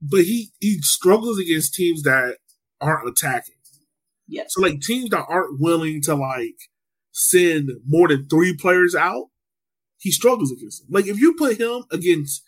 but 0.01 0.22
he 0.22 0.51
he 0.60 0.80
struggles 0.82 1.39
against 1.39 1.74
teams 1.74 2.03
that 2.03 2.38
aren't 2.82 3.09
attacking. 3.09 3.55
Yeah. 4.27 4.43
So 4.47 4.61
like 4.61 4.82
teams 4.82 5.09
that 5.09 5.25
aren't 5.27 5.59
willing 5.59 6.01
to 6.03 6.15
like 6.15 6.55
send 7.11 7.69
more 7.88 8.07
than 8.07 8.27
three 8.27 8.55
players 8.55 8.95
out, 8.95 9.27
he 9.97 10.11
struggles 10.11 10.51
against 10.51 10.82
them. 10.84 10.89
Like 10.93 11.07
if 11.07 11.19
you 11.19 11.36
put 11.36 11.57
him 11.59 11.84
against, 11.91 12.43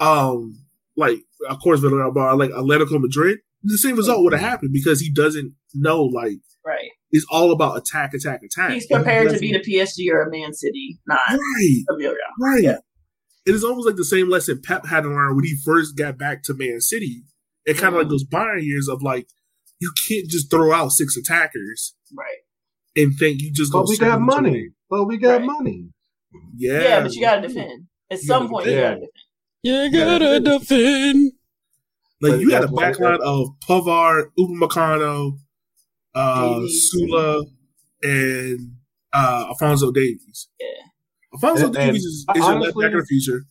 um, 0.00 0.64
like 0.96 1.20
of 1.48 1.58
course 1.60 1.80
Villarreal, 1.80 2.38
like 2.38 2.50
Atletico 2.50 3.00
Madrid, 3.00 3.38
the 3.62 3.78
same 3.78 3.96
result 3.96 4.22
would 4.24 4.32
have 4.32 4.42
happened 4.42 4.72
because 4.72 5.00
he 5.00 5.10
doesn't 5.10 5.54
know 5.74 6.02
like 6.04 6.38
Right. 6.64 6.90
it's 7.12 7.26
all 7.30 7.50
about 7.52 7.78
attack, 7.78 8.12
attack, 8.14 8.42
attack. 8.42 8.72
He's 8.72 8.86
prepared 8.86 9.28
to 9.28 9.34
doesn't- 9.34 9.40
be 9.40 9.52
the 9.52 9.60
PSG 9.60 10.10
or 10.12 10.22
a 10.22 10.30
Man 10.30 10.52
City, 10.52 10.98
not 11.06 11.20
right, 11.30 11.84
a 11.88 11.92
Villarreal. 11.94 12.14
right. 12.40 12.62
Yeah. 12.62 12.78
It 13.46 13.54
is 13.54 13.64
almost 13.64 13.86
like 13.86 13.96
the 13.96 14.04
same 14.04 14.28
lesson 14.28 14.60
Pep 14.62 14.84
had 14.86 15.02
to 15.04 15.08
learn 15.08 15.34
when 15.34 15.44
he 15.44 15.56
first 15.64 15.96
got 15.96 16.18
back 16.18 16.42
to 16.44 16.54
Man 16.54 16.80
City. 16.82 17.22
It 17.64 17.78
kind 17.78 17.94
of 17.94 18.00
Mhm. 18.00 18.02
like 18.02 18.10
those 18.10 18.24
Bayern 18.26 18.62
years 18.62 18.88
of 18.88 19.00
like 19.02 19.28
you 19.80 19.92
can't 20.08 20.28
just 20.28 20.50
throw 20.50 20.72
out 20.72 20.90
six 20.92 21.16
attackers 21.16 21.94
Right. 22.16 22.38
and 22.96 23.14
think 23.18 23.40
you 23.40 23.52
just 23.52 23.72
But 23.72 23.88
we 23.88 23.96
got 23.98 24.20
money. 24.20 24.50
win. 24.50 24.74
But 24.90 25.04
we 25.04 25.18
got 25.18 25.38
Right. 25.40 25.44
money. 25.46 25.88
Yeah, 26.56 26.82
Yeah, 26.82 27.00
but 27.02 27.14
you 27.14 27.20
got 27.20 27.36
to 27.36 27.48
defend. 27.48 27.86
At 28.10 28.18
You 28.20 28.24
some 28.26 28.42
gotta 28.44 28.48
point, 28.52 28.66
you 28.66 28.72
defend. 28.72 29.00
got 29.00 29.00
to 29.00 29.00
defend. 29.00 29.12
You 29.62 29.90
gotta 29.92 30.24
gotta 30.24 30.58
defend. 30.58 31.32
Like 32.20 32.32
But 32.32 32.40
you 32.40 32.50
had 32.50 32.64
a 32.64 32.66
that's 32.66 32.98
backline 32.98 33.20
of 33.20 33.48
Pavard, 33.60 34.24
Upamecano, 34.38 35.38
uh, 36.14 36.54
Davies. 36.58 36.90
Süle, 36.94 37.44
and 38.02 38.72
uh, 39.12 39.44
Alphonso 39.48 39.92
Davies. 39.92 40.48
Yeah. 40.58 40.66
Alphonso 41.34 41.66
And- 41.66 41.74
Davies 41.74 42.04
and 42.04 42.08
is, 42.10 42.14
is 42.14 42.24
your 42.26 42.34
left 42.36 42.54
honestly- 42.74 42.84
back 42.84 42.94
of 42.94 43.00
the 43.00 43.06
future. 43.06 43.46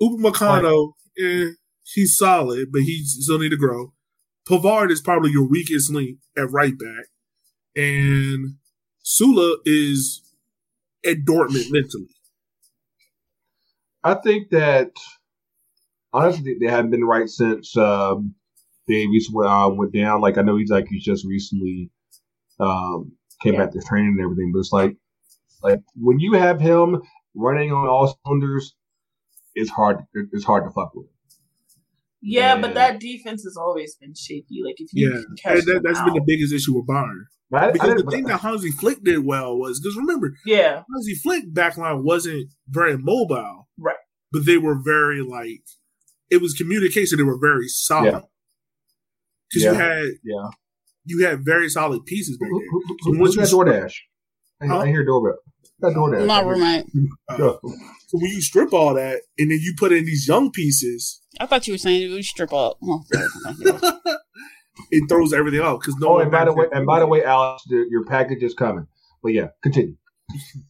Upamecano, 0.00 0.92
eh, 1.18 1.50
he's 1.94 2.16
solid, 2.16 2.68
but 2.72 2.82
he 2.82 3.02
still 3.04 3.38
need 3.38 3.50
to 3.50 3.56
grow. 3.56 3.92
Pavard 4.48 4.90
is 4.90 5.00
probably 5.00 5.30
your 5.30 5.46
weakest 5.48 5.90
link 5.92 6.18
at 6.36 6.50
right 6.50 6.78
back, 6.78 7.06
and 7.76 8.54
Süle 9.04 9.56
is 9.64 10.22
at 11.04 11.18
Dortmund 11.24 11.70
mentally. 11.70 12.08
I 14.04 14.14
think 14.14 14.50
that 14.50 14.92
honestly 16.12 16.56
they 16.60 16.66
haven't 16.66 16.90
been 16.90 17.04
right 17.04 17.28
since 17.28 17.76
um, 17.76 18.34
Davies 18.86 19.28
went, 19.30 19.50
uh, 19.50 19.68
went 19.68 19.92
down. 19.92 20.20
Like 20.20 20.38
I 20.38 20.42
know 20.42 20.56
he's 20.56 20.70
like 20.70 20.86
he's 20.88 21.04
just 21.04 21.26
recently 21.26 21.90
um, 22.60 23.12
came 23.42 23.54
Yeah. 23.54 23.64
back 23.64 23.72
to 23.72 23.80
training 23.82 24.16
and 24.18 24.20
everything, 24.20 24.50
but 24.52 24.60
it's 24.60 24.72
like 24.72 24.96
like 25.62 25.80
when 25.96 26.20
you 26.20 26.34
have 26.34 26.60
him 26.60 27.02
running 27.34 27.72
on 27.72 27.86
all 27.88 28.18
cylinders, 28.24 28.74
it's 29.54 29.70
hard. 29.70 29.98
It's 30.14 30.44
hard 30.44 30.64
to 30.64 30.70
fuck 30.70 30.94
with. 30.94 31.06
Yeah, 32.20 32.54
Yeah. 32.54 32.60
but 32.60 32.74
that 32.74 33.00
defense 33.00 33.44
has 33.44 33.56
always 33.56 33.94
been 33.96 34.14
shaky. 34.14 34.60
Like 34.64 34.74
if 34.78 34.88
you 34.92 35.08
Yeah, 35.10 35.22
can 35.22 35.36
catch 35.42 35.52
and 35.58 35.62
that, 35.66 35.72
them 35.74 35.82
that's 35.84 35.98
out, 36.00 36.04
been 36.06 36.14
the 36.14 36.24
biggest 36.26 36.52
issue 36.52 36.76
with 36.76 36.86
Bayern. 36.86 37.24
But 37.50 37.62
I, 37.62 37.68
I 37.68 37.72
Because 37.72 38.02
the 38.02 38.10
thing 38.10 38.24
that 38.24 38.38
Hansi 38.40 38.70
Flick 38.72 39.02
did 39.04 39.24
well 39.24 39.56
was 39.56 39.80
because 39.80 39.96
remember 39.96 40.34
yeah, 40.44 40.82
Hansi 40.94 41.14
Flick 41.14 41.52
backline 41.52 42.02
wasn't 42.02 42.52
very 42.68 42.96
mobile, 42.98 43.68
Right. 43.78 43.96
But 44.32 44.44
they 44.46 44.58
were 44.58 44.78
very 44.82 45.22
like 45.22 45.62
it 46.30 46.42
was 46.42 46.52
communication. 46.54 47.16
They 47.18 47.24
were 47.24 47.38
very 47.40 47.68
solid 47.68 48.12
Yeah. 48.12 48.20
because 49.50 49.62
Yeah. 49.64 49.72
you 49.72 49.78
had 49.78 50.08
yeah. 50.24 50.48
you 51.04 51.24
had 51.26 51.44
very 51.44 51.68
solid 51.70 52.04
pieces 52.04 52.36
back 52.36 52.50
there. 52.50 52.66
who, 52.70 52.82
So 53.02 53.12
who, 53.12 53.18
once 53.20 53.34
who's 53.36 53.52
you 53.52 53.64
that 53.64 53.70
DoorDash? 53.84 53.94
I, 54.60 54.66
Huh? 54.66 54.78
I 54.80 54.86
hear 54.88 55.04
doorbell. 55.04 55.38
That 55.80 55.92
DoorDash. 55.94 56.26
My 56.26 56.40
roommate. 56.42 56.84
Uh, 57.28 57.36
so 57.38 57.60
when 58.12 58.30
you 58.32 58.40
strip 58.42 58.72
all 58.74 58.94
that 58.94 59.20
and 59.38 59.50
then 59.50 59.60
you 59.62 59.72
put 59.78 59.92
in 59.92 60.04
these 60.04 60.26
young 60.28 60.50
pieces, 60.50 61.22
I 61.40 61.46
thought 61.46 61.66
you 61.66 61.74
were 61.74 61.78
saying 61.78 62.10
we 62.12 62.22
strip 62.22 62.52
up. 62.52 62.78
Oh, 64.82 64.86
it 64.92 65.08
throws 65.08 65.32
everything 65.32 65.60
out 65.60 65.80
because 65.80 65.96
no 65.96 66.08
Oh, 66.08 66.12
one. 66.14 66.22
and 66.22 66.30
by 66.30 66.44
the 66.44 66.52
way, 66.54 66.66
and 66.72 66.86
by 66.86 67.00
the 67.00 67.06
way, 67.06 67.24
Alex, 67.24 67.62
the, 67.68 67.84
your 67.90 68.04
package 68.04 68.42
is 68.42 68.54
coming. 68.54 68.86
But 69.22 69.32
yeah, 69.32 69.48
continue. 69.62 69.96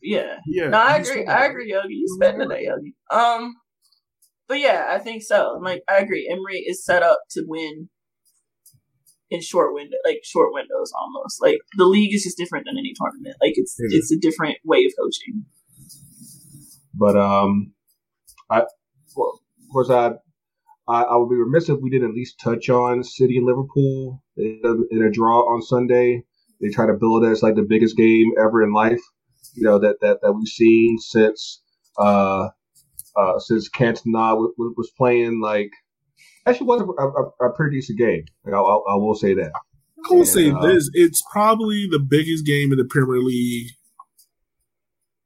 yeah. 0.03 0.39
yeah, 0.47 0.69
No, 0.69 0.79
I 0.79 0.97
agree. 0.97 1.27
I 1.27 1.45
agree, 1.47 1.71
Yogi. 1.71 1.95
You 1.95 2.07
spent 2.09 2.39
today, 2.39 2.64
Yogi. 2.64 2.95
Um, 3.11 3.55
but 4.49 4.59
yeah, 4.61 4.87
I 4.89 4.99
think 4.99 5.23
so. 5.23 5.55
I'm 5.57 5.62
like, 5.62 5.83
I 5.91 5.99
agree. 5.99 6.27
Emery 6.31 6.61
is 6.66 6.85
set 6.85 7.03
up 7.03 7.19
to 7.33 7.45
win 7.47 7.91
in 9.31 9.43
short 9.43 9.75
window, 9.75 9.97
like 10.07 10.21
short 10.25 10.55
windows, 10.55 10.91
almost. 10.99 11.43
Like 11.43 11.59
the 11.77 11.85
league 11.85 12.14
is 12.14 12.23
just 12.25 12.39
different 12.39 12.64
than 12.64 12.79
any 12.79 12.95
tournament. 12.99 13.37
Like 13.43 13.53
it's 13.57 13.77
Yeah. 13.79 13.99
it's 13.99 14.11
a 14.11 14.16
different 14.19 14.57
way 14.64 14.87
of 14.87 14.93
coaching. 14.99 15.45
But 16.95 17.16
um, 17.16 17.75
I 18.51 18.62
well, 19.14 19.41
of 19.61 19.73
course 19.73 19.91
I, 19.91 20.12
I 20.89 21.03
I 21.03 21.16
would 21.16 21.28
be 21.28 21.36
remiss 21.36 21.68
if 21.68 21.78
we 21.80 21.91
didn't 21.91 22.09
at 22.11 22.14
least 22.14 22.41
touch 22.41 22.68
on 22.68 23.05
City 23.05 23.36
and 23.36 23.47
Liverpool 23.47 24.22
in 24.36 24.61
a, 24.64 24.95
in 24.95 25.03
a 25.05 25.11
draw 25.11 25.41
on 25.53 25.62
Sunday. 25.62 26.24
They 26.61 26.68
try 26.71 26.87
to 26.87 26.95
build 26.95 27.25
it 27.25 27.29
as 27.29 27.42
like 27.42 27.54
the 27.54 27.63
biggest 27.63 27.96
game 27.96 28.33
ever 28.41 28.63
in 28.63 28.72
life, 28.72 29.00
you 29.54 29.64
know 29.64 29.79
that 29.79 29.96
that, 30.00 30.21
that 30.22 30.33
we've 30.33 30.49
seen 30.49 30.99
since 30.99 31.63
uh 31.99 32.49
uh 33.17 33.38
since 33.38 33.68
Cantona 33.68 34.30
w- 34.30 34.53
w- 34.57 34.75
was 34.76 34.91
playing. 34.96 35.41
Like 35.41 35.71
actually 36.46 36.67
was 36.67 36.80
a, 36.83 37.45
a, 37.45 37.49
a 37.50 37.53
pretty 37.54 37.76
decent 37.76 37.99
game. 37.99 38.25
Like, 38.45 38.54
I, 38.54 38.58
I, 38.58 38.76
I 38.92 38.96
will 38.96 39.14
say 39.14 39.34
that. 39.34 39.53
I 40.11 40.14
will 40.14 40.25
say 40.25 40.50
uh, 40.50 40.61
this: 40.67 40.91
it's 40.95 41.22
probably 41.30 41.87
the 41.91 41.99
biggest 41.99 42.46
game 42.46 42.72
in 42.72 42.79
the 42.79 42.84
Premier 42.84 43.18
League. 43.18 43.72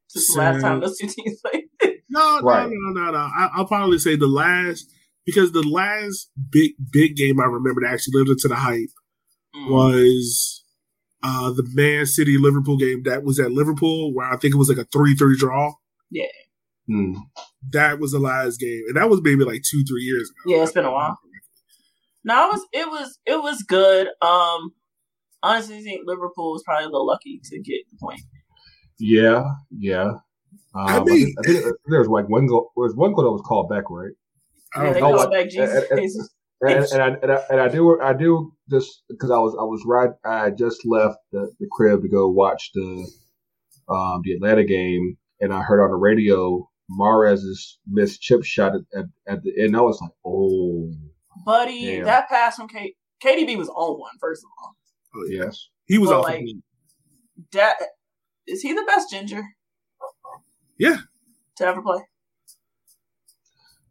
Since 0.08 0.34
the 0.34 0.38
last 0.40 0.60
time 0.60 0.80
those 0.80 0.98
two 0.98 1.06
teams 1.08 1.40
played. 1.40 1.64
No, 2.10 2.40
no, 2.40 2.46
Right. 2.46 2.68
no, 2.68 2.90
no, 3.04 3.10
no. 3.10 3.18
I, 3.18 3.48
I'll 3.54 3.66
probably 3.66 3.98
say 3.98 4.16
the 4.16 4.26
last 4.26 4.90
because 5.26 5.52
the 5.52 5.62
last 5.62 6.30
big 6.50 6.72
big 6.92 7.16
game 7.16 7.40
I 7.40 7.44
remember 7.44 7.80
that 7.82 7.92
actually 7.92 8.18
lived 8.18 8.30
up 8.30 8.38
to 8.38 8.48
the 8.48 8.56
hype 8.56 8.90
Mm. 9.54 9.70
was 9.70 10.64
uh 11.22 11.50
the 11.50 11.68
Man 11.74 12.06
City 12.06 12.38
Liverpool 12.38 12.78
game 12.78 13.02
that 13.04 13.22
was 13.22 13.38
at 13.38 13.52
Liverpool 13.52 14.14
where 14.14 14.26
I 14.26 14.38
think 14.38 14.54
it 14.54 14.58
was 14.58 14.70
like 14.70 14.78
a 14.78 14.86
three 14.90 15.14
three 15.14 15.36
draw. 15.36 15.74
Yeah. 16.10 16.24
Hmm. 16.88 17.12
That 17.70 18.00
was 18.00 18.12
the 18.12 18.18
last 18.18 18.58
game, 18.58 18.82
and 18.88 18.96
that 18.96 19.08
was 19.10 19.20
maybe 19.22 19.44
like 19.44 19.62
two 19.62 19.84
three 19.84 20.02
years 20.04 20.30
ago. 20.30 20.56
Yeah, 20.56 20.62
it's 20.62 20.72
been 20.72 20.84
a 20.86 20.90
while. 20.90 21.18
No, 22.24 22.48
it 22.48 22.52
was 22.52 22.66
it 22.72 22.88
was 22.88 23.18
it 23.26 23.42
was 23.42 23.62
good. 23.62 24.08
Um, 24.22 24.72
honestly, 25.42 25.76
I 25.76 25.82
think 25.82 26.00
Liverpool 26.06 26.52
was 26.52 26.62
probably 26.64 26.84
a 26.86 26.88
little 26.88 27.06
lucky 27.06 27.40
to 27.44 27.60
get 27.60 27.82
the 27.90 27.98
point. 28.00 28.20
Yeah, 28.98 29.44
yeah. 29.78 30.04
Um, 30.74 30.86
I 30.86 30.96
I, 30.96 31.04
mean- 31.04 31.26
think, 31.26 31.36
I 31.38 31.42
think 31.42 31.64
there 31.86 31.98
was 32.00 32.08
like 32.08 32.28
one 32.28 32.46
goal. 32.46 32.72
There 32.76 32.84
was 32.84 32.96
one 32.96 33.12
goal 33.12 33.24
that 33.24 33.30
was 33.32 33.42
called 33.46 33.68
back, 33.68 33.84
right? 33.90 34.12
I 34.74 34.82
don't 34.84 34.92
know. 34.92 34.92
know 34.92 35.00
called 35.00 35.16
what- 35.16 35.32
back 35.32 35.48
Jesus. 35.50 35.74
and- 35.74 35.84
and- 35.90 36.00
Jesus. 36.00 36.30
And, 36.64 36.84
and, 36.92 37.02
I, 37.02 37.08
and, 37.22 37.32
I, 37.32 37.42
and 37.50 37.60
I 37.60 37.66
do 37.68 38.00
I 38.00 38.12
do 38.12 38.52
just 38.70 39.02
because 39.08 39.32
I 39.32 39.38
was 39.38 39.52
I 39.58 39.64
was 39.64 39.82
right. 39.84 40.10
I 40.24 40.50
just 40.50 40.86
left 40.86 41.16
the, 41.32 41.50
the 41.58 41.66
crib 41.72 42.02
to 42.02 42.08
go 42.08 42.28
watch 42.28 42.70
the 42.72 43.10
um 43.88 44.20
the 44.22 44.34
Atlanta 44.34 44.62
game, 44.62 45.16
and 45.40 45.52
I 45.52 45.60
heard 45.62 45.82
on 45.82 45.90
the 45.90 45.96
radio 45.96 46.68
Mahrez's 46.88 47.80
missed 47.88 48.22
chip 48.22 48.44
shot 48.44 48.74
at, 48.76 48.82
at, 48.96 49.06
at 49.26 49.42
the 49.42 49.52
end. 49.60 49.76
I 49.76 49.80
was 49.80 50.00
like, 50.00 50.12
oh 50.24 50.92
Buddy, 51.44 51.96
Damn. 51.96 52.04
that 52.04 52.28
pass 52.28 52.54
from 52.54 52.68
K- 52.68 52.94
KDB 53.24 53.58
was 53.58 53.68
on 53.68 53.98
one. 53.98 54.12
First 54.20 54.44
of 54.44 54.50
all, 54.62 54.76
Oh, 55.16 55.26
yes, 55.28 55.68
He 55.86 55.98
was 55.98 56.10
Well, 56.10 56.20
off. 56.20 56.26
like- 56.26 56.38
the 56.38 56.44
lead. 56.44 56.62
that 57.54 57.76
is 58.46 58.62
he 58.62 58.72
the 58.72 58.84
best 58.86 59.10
ginger? 59.10 59.42
Yeah. 60.78 60.98
to 61.56 61.66
ever 61.66 61.82
play. 61.82 62.02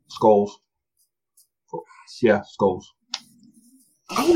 skulls. 0.07 0.57
Yeah, 2.21 2.41
skulls. 2.45 2.88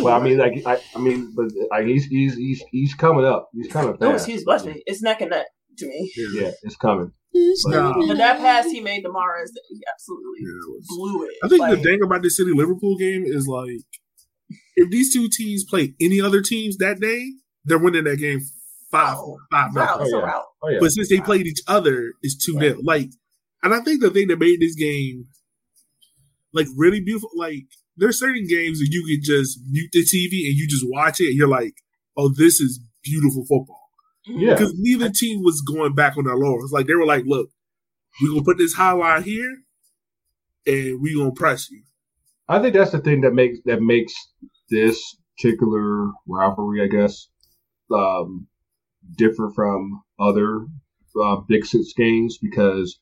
Well, 0.01 0.07
I 0.19 0.23
mean, 0.23 0.37
like 0.37 0.53
I, 0.65 0.79
I 0.95 0.99
mean, 0.99 1.33
but 1.35 1.47
like 1.69 1.85
he's 1.85 2.05
he's 2.05 2.35
he's 2.35 2.63
he's 2.71 2.93
coming 2.93 3.25
up. 3.25 3.49
He's 3.53 3.71
coming 3.71 3.93
It 3.93 3.99
was 3.99 4.21
fast. 4.21 4.27
huge. 4.27 4.45
Bless 4.45 4.63
me. 4.65 4.81
It's 4.85 5.01
neck 5.01 5.19
and 5.21 5.31
neck 5.31 5.47
to 5.79 5.87
me. 5.87 6.11
Yeah, 6.33 6.51
it's 6.63 6.77
coming. 6.77 7.11
No. 7.33 7.93
But 8.07 8.15
that 8.17 8.37
pass 8.39 8.71
he 8.71 8.79
made 8.79 9.01
to 9.01 9.09
Mahrez, 9.09 9.49
he 9.67 9.81
absolutely 9.93 10.39
Yeah, 10.39 10.77
it 10.77 10.83
blew 10.87 11.23
it. 11.25 11.31
I 11.43 11.49
think 11.49 11.59
Like, 11.59 11.75
the 11.77 11.83
thing 11.83 11.99
about 12.01 12.21
the 12.21 12.29
City 12.29 12.51
Liverpool 12.53 12.95
game 12.97 13.23
is 13.25 13.45
like 13.47 13.81
if 14.77 14.89
these 14.89 15.13
two 15.13 15.27
teams 15.29 15.65
play 15.65 15.93
any 15.99 16.21
other 16.21 16.41
teams 16.41 16.77
that 16.77 17.01
day, 17.01 17.33
they're 17.65 17.77
winning 17.77 18.05
that 18.05 18.17
game 18.19 18.39
five 18.89 19.17
Oh, 19.19 19.37
five 19.51 19.75
route, 19.75 19.99
nothing. 19.99 20.05
it's 20.05 20.13
Oh, 20.13 20.19
yeah. 20.19 20.41
Oh 20.63 20.69
yeah. 20.69 20.77
But 20.79 20.91
since 20.91 21.09
they 21.09 21.19
played 21.19 21.45
each 21.47 21.61
other, 21.67 22.13
it's 22.21 22.37
two 22.37 22.53
0 22.57 22.77
Like, 22.83 23.09
and 23.61 23.73
I 23.73 23.81
think 23.81 23.99
the 24.01 24.09
thing 24.11 24.29
that 24.29 24.39
made 24.39 24.61
this 24.61 24.75
game 24.75 25.25
like 26.55 26.67
really 26.75 27.01
beautiful, 27.01 27.29
like 27.35 27.65
there's 27.97 28.19
certain 28.19 28.47
games 28.47 28.79
that 28.79 28.87
you 28.89 29.05
can 29.05 29.21
just 29.21 29.59
mute 29.69 29.89
the 29.91 30.03
TV 30.03 30.47
and 30.47 30.57
you 30.57 30.67
just 30.67 30.85
watch 30.87 31.19
it, 31.19 31.27
and 31.27 31.35
you're 31.35 31.47
like, 31.47 31.75
oh, 32.17 32.29
this 32.29 32.59
is 32.59 32.79
beautiful 33.03 33.43
football. 33.43 33.81
Yeah. 34.25 34.53
Because 34.53 34.73
neither 34.77 35.09
team 35.09 35.43
was 35.43 35.61
going 35.61 35.93
back 35.93 36.17
on 36.17 36.23
their 36.23 36.35
laurels. 36.35 36.71
Like 36.71 36.87
they 36.87 36.95
were 36.95 37.05
like, 37.05 37.25
look, 37.25 37.49
we're 38.21 38.29
gonna 38.29 38.43
put 38.43 38.57
this 38.57 38.73
high 38.73 38.91
highlight 38.91 39.23
here, 39.23 39.57
and 40.65 41.01
we're 41.01 41.17
gonna 41.17 41.31
press 41.31 41.69
you. 41.69 41.83
I 42.47 42.59
think 42.59 42.73
that's 42.73 42.91
the 42.91 42.99
thing 42.99 43.21
that 43.21 43.33
makes 43.33 43.59
that 43.65 43.81
makes 43.81 44.13
this 44.69 45.17
particular 45.37 46.11
rivalry, 46.27 46.81
I 46.81 46.87
guess, 46.87 47.27
um, 47.93 48.47
different 49.17 49.53
from 49.55 50.03
other 50.19 50.65
uh, 51.21 51.37
Big 51.47 51.65
Six 51.65 51.93
games 51.93 52.37
because 52.41 52.97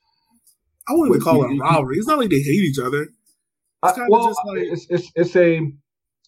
I 0.87 0.93
wouldn't 0.93 1.15
even 1.15 1.21
call 1.21 1.43
it 1.43 1.55
a 1.55 1.59
rivalry. 1.59 1.97
It's 1.97 2.07
not 2.07 2.19
like 2.19 2.29
they 2.29 2.41
hate 2.41 2.63
each 2.63 2.79
other. 2.79 3.07
I, 3.83 3.93
kinda 3.93 4.07
well, 4.09 4.27
just 4.27 4.39
like- 4.45 4.61
it's, 4.61 4.87
it's 4.89 5.11
it's 5.15 5.35
a 5.35 5.71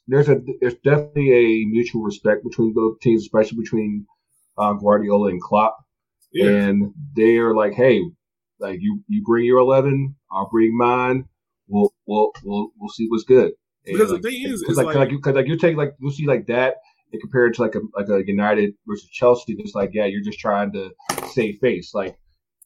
there's 0.07 0.29
a 0.29 0.39
there's 0.61 0.75
definitely 0.83 1.31
a 1.33 1.65
mutual 1.65 2.03
respect 2.03 2.43
between 2.43 2.73
both 2.73 2.99
teams, 2.99 3.21
especially 3.23 3.57
between 3.59 4.05
uh, 4.57 4.73
Guardiola 4.73 5.29
and 5.29 5.41
Klopp, 5.41 5.75
Yeah. 6.31 6.45
and 6.49 6.93
they 7.15 7.37
are 7.37 7.55
like, 7.55 7.73
hey, 7.73 8.01
like 8.59 8.79
you 8.81 9.03
you 9.07 9.23
bring 9.25 9.45
your 9.45 9.59
eleven, 9.59 10.15
I'll 10.31 10.49
bring 10.49 10.77
mine. 10.77 11.25
We'll 11.67 11.91
we'll 12.05 12.31
we'll 12.43 12.69
we'll 12.79 12.89
see 12.89 13.07
what's 13.09 13.23
good. 13.23 13.53
And 13.87 13.93
Because 13.97 14.09
the 14.09 14.15
like, 14.15 14.23
thing 14.23 14.43
is, 14.43 14.63
cause 14.63 14.77
like, 14.77 14.87
like- 14.87 14.95
like, 14.95 15.11
you, 15.11 15.19
cause 15.19 15.33
like 15.35 15.47
you 15.47 15.57
take 15.57 15.75
like 15.77 15.93
you 15.99 16.11
see 16.11 16.27
like 16.27 16.45
that 16.47 16.75
and 17.11 17.21
compare 17.21 17.47
it 17.47 17.55
to 17.55 17.61
like 17.63 17.75
a 17.75 17.81
like 17.95 18.09
a 18.09 18.23
United 18.27 18.73
versus 18.87 19.09
Chelsea. 19.09 19.55
It's 19.57 19.73
like 19.75 19.91
yeah, 19.93 20.05
you're 20.05 20.21
just 20.23 20.39
trying 20.39 20.71
to 20.73 20.91
save 21.31 21.57
face. 21.59 21.93
Like 21.95 22.17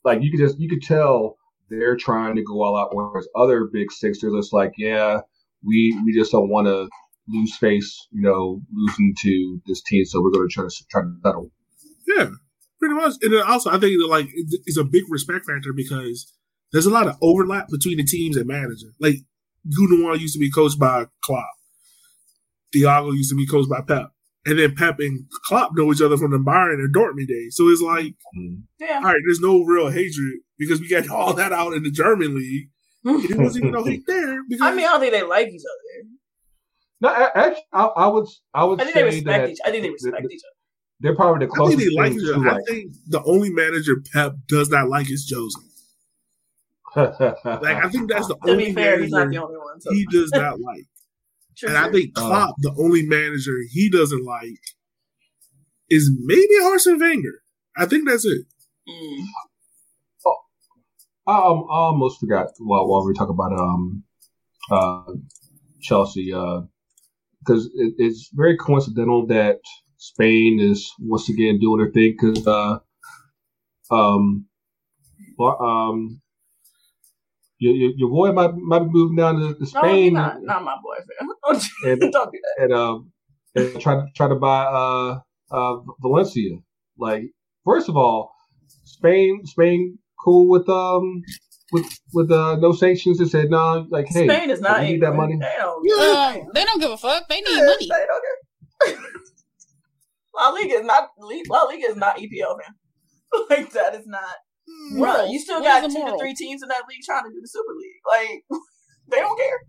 like 0.04 0.22
you 0.22 0.32
could 0.32 0.40
just 0.42 0.60
you 0.60 0.68
could 0.70 0.82
tell 0.82 1.38
they're 1.70 1.98
trying 1.98 2.36
to 2.36 2.44
go 2.44 2.64
all 2.64 2.78
out. 2.78 2.96
Whereas 2.96 3.28
other 3.36 3.70
big 3.72 3.92
six, 3.92 4.22
they're 4.22 4.32
just 4.32 4.54
like 4.54 4.74
yeah, 4.78 5.20
we 5.64 5.98
we 6.06 6.14
just 6.14 6.32
don't 6.32 6.50
want 6.50 6.68
to 6.68 6.88
lose 7.28 7.56
face. 7.58 8.08
You 8.12 8.22
know, 8.22 8.62
losing 8.74 9.16
to 9.22 9.62
this 9.66 9.82
team, 9.84 10.06
so 10.06 10.22
we're 10.22 10.32
going 10.32 10.48
to 10.48 10.54
try 10.54 10.64
to 10.64 10.86
try 10.90 11.02
to 11.02 11.14
settle. 11.24 11.52
Yeah, 12.08 12.30
pretty 12.80 12.96
much. 12.96 13.16
And 13.22 13.34
then 13.34 13.44
also, 13.44 13.70
I 13.70 13.80
think 13.80 14.00
that 14.00 14.08
like 14.10 14.30
it's 14.34 14.78
a 14.78 14.84
big 14.84 15.04
respect 15.10 15.46
factor 15.46 15.74
because 15.76 16.32
there's 16.72 16.86
a 16.86 16.92
lot 16.92 17.08
of 17.08 17.18
overlap 17.22 17.68
between 17.70 17.98
the 17.98 18.04
teams 18.04 18.38
and 18.38 18.48
manager. 18.48 18.88
Like 19.00 19.16
Gundogan 19.68 20.20
used 20.20 20.34
to 20.34 20.40
be 20.40 20.52
coached 20.52 20.80
by 20.80 21.06
Klopp, 21.24 21.46
Thiago 22.74 23.14
used 23.14 23.30
to 23.32 23.36
be 23.36 23.48
coached 23.48 23.70
by 23.70 23.82
Pep, 23.82 24.12
and 24.46 24.58
then 24.60 24.76
Pep 24.76 25.00
and 25.00 25.26
Klopp 25.46 25.72
know 25.76 25.92
each 25.92 26.02
other 26.02 26.18
from 26.18 26.32
the 26.32 26.38
Bayern 26.38 26.76
and 26.76 26.94
Dortmund 26.96 27.28
days. 27.28 27.56
So 27.56 27.68
it's 27.70 27.82
like, 27.82 28.16
mm-hmm. 28.38 28.56
Yeah. 28.80 28.98
all 28.98 29.04
right, 29.04 29.22
there's 29.28 29.40
no 29.42 29.64
real 29.64 29.90
hatred 29.90 30.40
because 30.58 30.80
we 30.80 30.88
got 30.90 31.10
all 31.12 31.34
that 31.34 31.52
out 31.54 31.74
in 31.74 31.84
the 31.84 31.92
German 31.92 32.36
league. 32.36 32.70
And 33.06 33.24
there 33.30 33.38
wasn't 33.40 33.64
even 33.66 33.72
no 33.74 33.84
hate 33.86 34.04
there 34.08 34.44
because 34.50 34.62
I 34.68 34.72
mean, 34.76 34.86
I 34.86 34.90
don't 34.92 35.00
think 35.00 35.14
they 35.14 35.24
like 35.24 35.48
each 35.48 35.62
other. 35.62 36.08
No, 37.02 37.10
actually, 37.34 37.64
I, 37.72 37.86
I 37.86 38.08
would 38.08 38.28
I 38.54 38.64
would 38.66 38.82
I 38.82 38.84
think 38.84 38.94
they 38.96 39.00
say 39.02 39.06
respect 39.06 39.26
that 39.44 39.50
each. 39.52 39.58
I 39.66 39.72
think 39.72 39.84
they 39.84 39.90
respect 39.90 40.26
each 40.30 40.42
other. 40.44 40.56
they're 41.00 41.16
probably 41.16 41.46
the 41.46 41.52
closest. 41.54 41.78
I 41.78 41.80
think 41.80 41.92
closest 41.94 41.96
they 41.96 42.02
like 42.02 42.12
thing 42.12 42.22
each 42.22 42.36
other. 42.36 42.50
I 42.50 42.54
like. 42.56 42.66
think 42.68 42.94
the 43.08 43.24
only 43.24 43.52
manager 43.52 44.04
Pep 44.12 44.34
does 44.48 44.70
not 44.70 44.90
like 44.90 45.10
is 45.10 45.32
Jose. 45.34 45.58
Like 47.46 47.86
I 47.86 47.90
think 47.90 48.10
that's 48.10 48.28
the 48.28 48.36
To 48.36 48.52
only 48.52 48.66
be 48.66 48.74
fair, 48.74 48.98
manager 48.98 49.04
he's 49.04 49.12
not 49.12 49.30
the 49.30 49.38
only 49.38 49.58
one. 49.58 49.80
So. 49.80 49.92
he 49.94 50.06
does 50.12 50.32
not 50.34 50.60
like. 50.60 50.88
True, 51.60 51.70
And 51.70 51.78
I 51.78 51.84
true. 51.84 51.92
think 51.92 52.12
Uh, 52.16 52.26
Klopp, 52.26 52.56
the 52.60 52.74
only 52.80 53.06
manager 53.06 53.58
he 53.70 53.90
doesn't 53.90 54.24
like, 54.24 54.62
is 55.90 56.10
maybe 56.24 56.54
Arsene 56.64 57.00
Wenger. 57.00 57.42
I 57.78 57.86
think 57.86 58.08
that's 58.08 58.26
it. 58.26 58.46
Mm. 58.88 59.24
I, 61.28 61.38
um, 61.38 61.66
I 61.70 61.76
almost 61.76 62.20
forgot 62.20 62.48
while 62.60 62.88
while 62.88 63.02
we 63.02 63.08
were 63.08 63.14
talking 63.14 63.36
about 63.36 63.54
um 63.54 64.04
uh 64.72 65.14
Chelsea 65.82 66.32
because 66.32 67.66
it, 67.76 67.94
it's 67.98 68.30
very 68.34 68.58
coincidental 68.58 69.28
that 69.28 69.60
Spain 69.98 70.60
is 70.60 70.92
once 71.00 71.30
again 71.30 71.60
doing 71.60 71.80
their 71.82 71.92
thing 71.92 72.16
because 72.20 72.48
uh 72.48 72.80
um 73.92 74.46
um 75.40 76.22
your, 77.60 77.74
your, 77.74 77.92
your 77.98 78.10
boy 78.10 78.32
might 78.32 78.56
might 78.56 78.80
be 78.80 78.90
moving 78.92 79.18
down 79.18 79.36
to, 79.36 79.54
to 79.54 79.60
No, 79.60 79.66
Spain 79.66 80.14
not, 80.14 80.42
not 80.42 80.64
my 80.64 80.76
boyfriend. 80.84 81.64
and 82.02 82.12
Don't 82.12 82.32
do 82.32 82.40
that. 82.58 82.64
and 82.64 82.74
um 82.74 83.12
and 83.56 83.80
try 83.82 83.96
to 83.96 84.06
try 84.16 84.28
to 84.28 84.36
buy 84.36 84.64
uh 84.66 85.20
uh 85.52 85.76
Valencia. 86.02 86.58
Like 86.98 87.24
first 87.66 87.90
of 87.90 87.98
all, 87.98 88.34
Spain 88.86 89.42
Spain 89.46 90.00
cool 90.24 90.48
with 90.50 90.68
um 90.70 91.22
with 91.72 91.86
with 92.14 92.32
uh 92.32 92.56
no 92.58 92.72
sanctions. 92.72 93.20
They 93.20 93.26
said 93.26 93.50
no, 93.50 93.86
like 93.90 94.08
hey, 94.08 94.28
Spain 94.28 94.50
is 94.50 94.62
not 94.62 94.82
need 94.84 95.02
that 95.02 95.14
money. 95.16 95.38
They 95.40 95.54
don't. 95.58 95.84
Yeah. 95.86 96.42
Um, 96.42 96.48
they 96.54 96.66
don't 96.66 96.80
give 96.80 96.92
a 96.92 96.98
fuck. 96.98 97.28
They 97.28 97.42
need 97.42 97.58
Yeah, 97.58 97.66
money. 97.66 97.88
They 97.90 98.06
don't 98.08 98.24
care. 98.96 99.00
La 100.36 100.50
Liga 100.50 100.76
is 100.76 100.86
not 100.86 101.10
La 101.50 101.64
Liga 101.64 101.88
is 101.88 101.96
not 101.98 102.18
EPL, 102.18 102.58
man. 102.58 102.76
Like 103.50 103.72
that 103.74 103.94
is 103.96 104.08
not. 104.08 104.24
Bro, 104.98 105.26
you 105.26 105.40
still 105.40 105.62
What 105.62 105.82
got 105.82 105.90
two 105.90 106.06
to 106.06 106.18
three 106.18 106.34
teams 106.34 106.62
in 106.64 106.70
that 106.70 106.84
league 106.90 107.02
trying 107.06 107.24
to 107.24 107.30
do 107.30 107.40
the 107.42 107.48
Super 107.48 107.74
League. 107.78 108.02
Like 108.10 108.62
they 109.12 109.18
don't 109.18 109.38
care. 109.38 109.60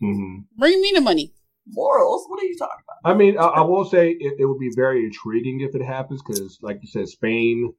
hmm 0.00 0.38
Bring 0.56 0.80
me 0.80 0.92
the 0.94 1.00
money. 1.00 1.32
Morals? 1.66 2.26
What 2.28 2.42
are 2.42 2.46
you 2.46 2.56
talking 2.58 2.84
about? 2.84 3.10
I 3.10 3.16
mean, 3.16 3.38
I, 3.38 3.44
I 3.44 3.60
will 3.62 3.84
say 3.84 4.10
it, 4.10 4.34
it 4.38 4.44
would 4.44 4.58
be 4.58 4.70
very 4.76 5.04
intriguing 5.04 5.60
if 5.62 5.74
it 5.74 5.84
happens 5.84 6.22
because, 6.22 6.58
like 6.62 6.78
you 6.82 6.88
said, 6.88 7.08
Spain 7.08 7.72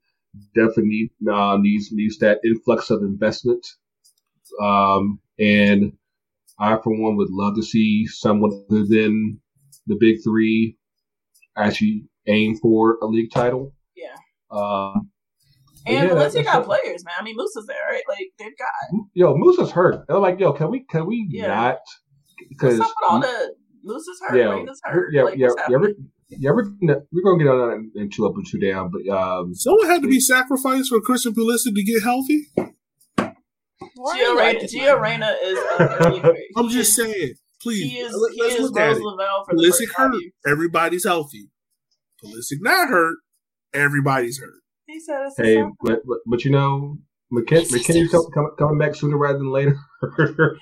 definitely 0.56 1.12
uh, 1.32 1.58
needs 1.60 1.92
needs 1.92 2.18
that 2.20 2.40
influx 2.44 2.90
of 2.90 3.02
investment. 3.04 3.66
Um, 4.62 5.20
and 5.40 5.94
I, 6.60 6.78
for 6.78 7.00
one, 7.00 7.16
would 7.18 7.30
love 7.30 7.56
to 7.56 7.64
see 7.64 8.08
someone 8.08 8.66
other 8.70 8.86
than 8.88 9.40
the 9.88 9.98
big 10.00 10.18
three 10.24 10.78
actually 11.58 12.06
aim 12.28 12.58
for 12.58 12.98
a 13.02 13.06
league 13.06 13.32
title. 13.32 13.74
Yeah. 13.96 14.16
Um, 14.52 14.94
But 14.94 15.15
And 15.88 15.96
yeah, 15.96 16.08
Valencia 16.08 16.42
that's- 16.44 16.56
got 16.56 16.66
players, 16.66 17.06
man. 17.06 17.14
I 17.20 17.24
mean, 17.24 17.36
Musah's 17.38 17.66
there, 17.68 17.78
right? 17.90 18.04
Like 18.10 18.28
they've 18.40 18.58
got. 18.58 19.00
yo, 19.14 19.36
Musah's 19.38 19.72
hurt. 19.72 20.06
I'm 20.10 20.22
like, 20.22 20.40
yo, 20.40 20.52
can 20.54 20.72
we 20.72 20.84
can 20.90 21.06
we 21.06 21.28
Yeah. 21.30 21.48
not? 21.48 21.78
Because 22.50 22.80
up 22.80 22.88
with 22.88 22.96
all 23.10 23.20
the 23.22 23.56
Musah's 23.84 24.20
hurt, 24.28 24.38
yeah, 24.38 24.50
Reyna's 24.50 24.82
hurt. 24.84 25.14
yeah, 25.14 25.24
like, 25.24 25.38
yeah, 25.38 25.48
yeah, 25.70 25.78
we're, 25.78 25.88
happening? 25.90 26.12
yeah, 26.30 26.50
we're 26.52 26.64
gonna, 26.64 26.96
we're 27.14 27.24
gonna 27.24 27.44
get 27.44 27.50
on 27.52 27.92
that 27.94 28.02
into 28.02 28.26
up 28.28 28.34
and 28.36 28.46
two 28.50 28.60
down, 28.60 28.92
but 28.92 29.08
um, 29.16 29.54
Someone 29.54 29.88
had 29.88 30.02
to 30.02 30.08
be 30.08 30.20
sacrificed 30.20 30.90
for 30.90 31.00
Christian 31.02 31.34
Pulisic 31.34 31.76
to 31.76 31.84
get 31.84 32.02
healthy. 32.04 32.48
Why 33.96 34.20
Gio 34.20 34.38
Reyna, 34.38 34.60
Gio? 34.62 35.02
Reyna 35.02 35.36
is. 35.44 35.60
Uh, 35.80 36.34
I'm 36.58 36.70
just 36.70 36.94
saying, 36.96 37.34
please. 37.62 37.92
He 37.92 38.00
is. 38.00 38.14
let- 38.14 38.34
He 38.34 38.42
let's 38.42 38.56
is 38.56 38.62
look 38.62 38.78
at 38.80 38.88
Rose 38.88 38.98
it. 38.98 39.04
Lavelle 39.04 39.46
for 39.46 39.54
Pulisic 39.56 39.88
first 39.88 39.96
hurt. 39.96 40.14
Everybody's 40.48 41.06
healthy. 41.06 41.50
Pulisic 42.24 42.58
not 42.62 42.90
hurt. 42.90 43.18
Everybody's 43.74 44.40
hurt. 44.40 44.62
He 44.96 45.00
said 45.02 45.26
it's 45.28 45.36
hey, 45.38 45.62
but, 45.84 46.00
but 46.08 46.20
but 46.26 46.46
you 46.46 46.52
know, 46.52 46.98
McKin- 47.34 47.60
His 47.64 47.72
McKennie's 47.74 47.86
sisters. 48.12 48.12
com- 48.14 48.28
com- 48.34 48.56
coming 48.58 48.78
back 48.78 48.96
sooner 48.96 49.18
rather 49.18 49.40
than 49.40 49.52
later. 49.52 49.76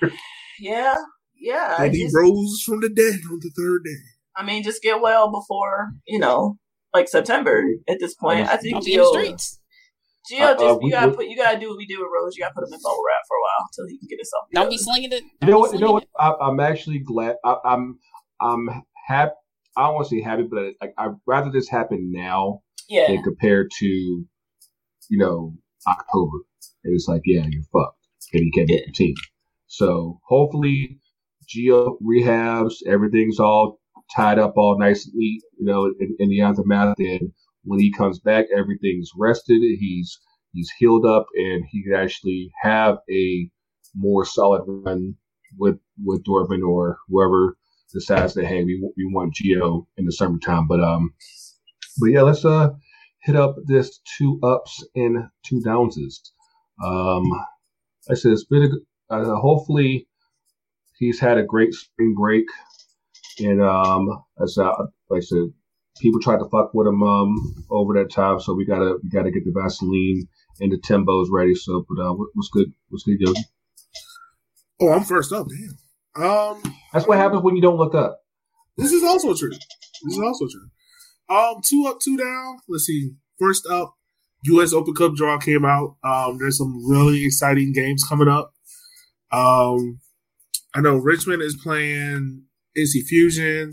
Yeah, 0.60 0.94
yeah. 1.36 1.76
I, 1.78 1.86
And 1.86 1.94
he 1.94 2.02
just, 2.04 2.16
rose 2.16 2.62
from 2.64 2.80
the 2.80 2.88
dead 2.88 3.20
on 3.30 3.38
the 3.40 3.50
third 3.56 3.82
day. 3.84 3.96
I 4.36 4.44
mean, 4.44 4.62
just 4.64 4.82
get 4.82 5.00
well 5.00 5.30
before 5.30 5.90
you 6.06 6.18
know, 6.18 6.58
like 6.92 7.08
September. 7.08 7.62
At 7.88 7.98
this 8.00 8.14
point, 8.14 8.48
I 8.48 8.56
think 8.56 8.74
Don't 8.74 8.84
be 8.84 8.94
in 8.94 9.00
the 9.00 9.06
streets. 9.12 9.60
Gio, 10.32 10.40
Uh, 10.40 10.52
just 10.54 10.62
uh, 10.64 10.66
you 10.72 10.78
we- 10.82 10.90
gotta 10.90 11.10
we- 11.10 11.16
put 11.16 11.26
you 11.26 11.36
gotta 11.36 11.60
do 11.60 11.68
what 11.68 11.76
we 11.78 11.86
do 11.86 11.98
with 11.98 12.08
Rose. 12.12 12.36
You 12.36 12.42
gotta 12.42 12.54
put 12.54 12.64
him 12.66 12.72
in 12.72 12.80
bubble 12.82 13.02
wrap 13.06 13.22
for 13.28 13.36
a 13.36 13.40
while 13.40 13.68
until 13.70 13.86
he 13.88 13.98
can 13.98 14.08
get 14.08 14.18
himself. 14.18 14.44
Don't 14.52 14.70
be 14.70 14.78
slinging 14.78 15.12
it. 15.12 15.22
you 15.42 15.48
know 15.52 15.58
what? 15.60 15.72
You 15.74 15.78
know 15.80 15.92
what? 15.92 16.06
I, 16.18 16.32
I'm 16.40 16.58
actually 16.60 16.98
glad. 17.00 17.36
I, 17.44 17.56
I'm 17.64 17.98
I'm 18.40 18.68
happy. 19.06 19.32
I 19.76 19.86
don't 19.86 19.94
want 19.94 20.08
to 20.08 20.16
say 20.16 20.22
happy, 20.22 20.44
but 20.44 20.74
like 20.80 20.94
I'd 20.98 21.14
rather 21.26 21.50
this 21.50 21.68
happen 21.68 22.10
now 22.12 22.60
Yeah, 22.88 23.08
than 23.08 23.22
compared 23.22 23.70
to, 23.78 23.86
you 23.86 24.26
know, 25.18 25.54
October. 25.86 26.38
And 26.84 26.94
it's 26.94 27.08
like, 27.08 27.22
yeah, 27.24 27.44
you're 27.48 27.62
fucked, 27.72 27.98
and 28.32 28.44
you 28.44 28.50
can't 28.54 28.68
make 28.68 28.86
the 28.86 28.92
team. 28.92 29.14
So 29.66 30.20
hopefully, 30.26 30.98
Gio 31.48 31.96
rehabs, 32.02 32.74
everything's 32.86 33.40
all 33.40 33.80
tied 34.14 34.38
up, 34.38 34.54
all 34.56 34.78
nice 34.78 35.06
and 35.06 35.14
neat, 35.16 35.42
you 35.58 35.66
know, 35.66 35.86
in, 36.00 36.16
in 36.18 36.28
the 36.28 36.40
aftermath. 36.42 36.96
And 36.98 37.32
when 37.64 37.80
he 37.80 37.92
comes 37.92 38.18
back, 38.20 38.46
everything's 38.56 39.10
rested. 39.16 39.60
He's 39.60 40.18
he's 40.52 40.70
healed 40.78 41.06
up, 41.06 41.26
and 41.34 41.64
he 41.70 41.82
can 41.82 41.94
actually 41.94 42.50
have 42.62 42.98
a 43.10 43.50
more 43.96 44.24
solid 44.24 44.62
run 44.66 45.14
with 45.58 45.78
with 46.04 46.24
Dortmund 46.24 46.66
or 46.66 46.98
whoever 47.08 47.56
decides 47.92 48.34
that 48.34 48.46
hey, 48.46 48.64
we 48.64 48.80
we 48.96 49.06
want 49.12 49.34
Gio 49.34 49.86
in 49.96 50.04
the 50.04 50.12
summertime. 50.12 50.66
But 50.66 50.80
um, 50.80 51.14
but 52.00 52.06
yeah, 52.06 52.22
let's 52.22 52.44
uh 52.44 52.70
hit 53.22 53.36
up 53.36 53.56
this 53.66 54.00
two 54.18 54.38
ups 54.42 54.84
and 54.94 55.24
two 55.44 55.60
downses. 55.64 56.20
Um, 56.84 57.24
I 58.10 58.14
said 58.14 58.32
it's 58.32 58.44
been 58.44 58.70
a, 59.10 59.14
uh, 59.14 59.36
hopefully 59.36 60.06
he's 60.98 61.20
had 61.20 61.38
a 61.38 61.42
great 61.42 61.74
spring 61.74 62.14
break, 62.18 62.44
and 63.40 63.62
um, 63.62 64.08
as 64.42 64.58
uh, 64.58 64.72
like 65.08 65.18
I 65.18 65.20
said, 65.20 65.52
people 66.00 66.20
tried 66.20 66.38
to 66.38 66.48
fuck 66.50 66.74
with 66.74 66.86
him 66.86 67.02
um, 67.02 67.64
over 67.70 67.94
that 67.94 68.10
time, 68.10 68.40
so 68.40 68.54
we 68.54 68.66
gotta 68.66 68.98
we 69.02 69.08
gotta 69.08 69.30
get 69.30 69.44
the 69.44 69.52
Vaseline 69.54 70.28
and 70.60 70.72
the 70.72 70.78
Timbos 70.78 71.26
ready. 71.30 71.54
So, 71.54 71.84
but 71.88 72.02
uh, 72.02 72.12
what's 72.12 72.50
good? 72.50 72.72
What's 72.88 73.04
good, 73.04 73.20
Yogi? 73.20 73.40
Oh, 74.80 74.92
I'm 74.92 75.04
first 75.04 75.32
up. 75.32 75.46
Damn. 75.48 75.78
Um, 76.16 76.62
that's 76.92 77.06
what 77.06 77.18
happens 77.18 77.42
when 77.42 77.56
you 77.56 77.62
don't 77.62 77.76
look 77.76 77.94
up. 77.94 78.20
This 78.76 78.92
is 78.92 79.02
also 79.02 79.34
true. 79.34 79.50
This 79.50 80.14
is 80.14 80.20
also 80.20 80.46
true. 80.46 80.68
Um, 81.28 81.60
two 81.64 81.86
up, 81.88 81.98
two 82.00 82.16
down. 82.16 82.58
Let's 82.68 82.84
see. 82.84 83.12
First 83.38 83.66
up, 83.66 83.94
U.S. 84.44 84.72
Open 84.72 84.94
Cup 84.94 85.14
draw 85.14 85.38
came 85.38 85.64
out. 85.64 85.96
Um, 86.04 86.38
there's 86.38 86.58
some 86.58 86.88
really 86.88 87.24
exciting 87.24 87.72
games 87.72 88.04
coming 88.06 88.28
up. 88.28 88.52
Um, 89.32 90.00
I 90.74 90.80
know 90.80 90.96
Richmond 90.96 91.42
is 91.42 91.56
playing 91.56 92.44
NC 92.76 93.04
Fusion. 93.06 93.72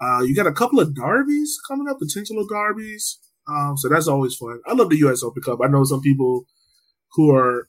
Uh, 0.00 0.20
you 0.20 0.34
got 0.34 0.46
a 0.46 0.52
couple 0.52 0.78
of 0.78 0.94
derbies 0.94 1.58
coming 1.66 1.88
up, 1.88 1.98
potential 1.98 2.46
derbies. 2.48 3.18
Um, 3.48 3.76
so 3.76 3.88
that's 3.88 4.06
always 4.06 4.36
fun. 4.36 4.60
I 4.66 4.74
love 4.74 4.90
the 4.90 4.98
U.S. 4.98 5.22
Open 5.22 5.42
Cup. 5.42 5.58
I 5.62 5.68
know 5.68 5.84
some 5.84 6.00
people 6.00 6.44
who 7.12 7.34
are 7.34 7.68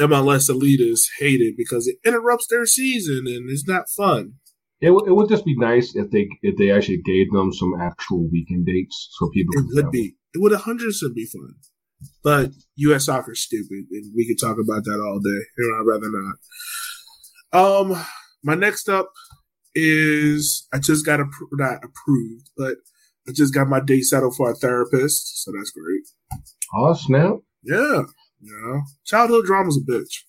MLS 0.00 0.50
elitists 0.50 1.06
hate 1.18 1.40
it 1.40 1.54
because 1.56 1.86
it 1.86 1.96
interrupts 2.04 2.46
their 2.48 2.66
season 2.66 3.24
and 3.26 3.50
it's 3.50 3.66
not 3.66 3.88
fun. 3.88 4.34
It, 4.80 4.88
w- 4.88 5.06
it 5.06 5.14
would 5.14 5.28
just 5.28 5.44
be 5.44 5.56
nice 5.56 5.94
if 5.96 6.10
they 6.10 6.28
if 6.42 6.56
they 6.58 6.70
actually 6.70 7.00
gave 7.04 7.32
them 7.32 7.52
some 7.52 7.72
actual 7.80 8.28
weekend 8.30 8.66
dates 8.66 9.08
so 9.18 9.30
people. 9.30 9.54
It 9.56 9.64
would 9.74 9.90
be. 9.90 10.16
It 10.34 10.42
would 10.42 10.52
100 10.52 10.84
percent 10.84 11.14
be 11.14 11.26
fun. 11.26 11.54
But 12.22 12.50
U.S. 12.76 13.06
soccer 13.06 13.32
is 13.32 13.40
stupid, 13.42 13.86
and 13.90 14.12
we 14.14 14.26
could 14.26 14.38
talk 14.38 14.58
about 14.62 14.84
that 14.84 15.00
all 15.00 15.18
day. 15.18 15.46
And 15.56 15.76
I'd 15.76 15.86
rather 15.86 16.10
not. 16.12 17.90
Um, 17.96 18.06
my 18.44 18.54
next 18.54 18.88
up 18.88 19.10
is 19.74 20.66
I 20.74 20.78
just 20.78 21.06
got 21.06 21.20
appro- 21.20 21.48
not 21.52 21.76
approved, 21.76 22.50
but 22.56 22.76
I 23.28 23.32
just 23.34 23.54
got 23.54 23.68
my 23.68 23.80
date 23.80 24.02
settled 24.02 24.36
for 24.36 24.50
a 24.50 24.54
therapist, 24.54 25.42
so 25.42 25.52
that's 25.56 25.70
great. 25.70 26.40
Oh 26.74 26.92
snap! 26.92 27.36
Yeah, 27.62 28.02
yeah. 28.42 28.80
Childhood 29.04 29.46
drama's 29.46 29.78
a 29.82 29.90
bitch. 29.90 30.24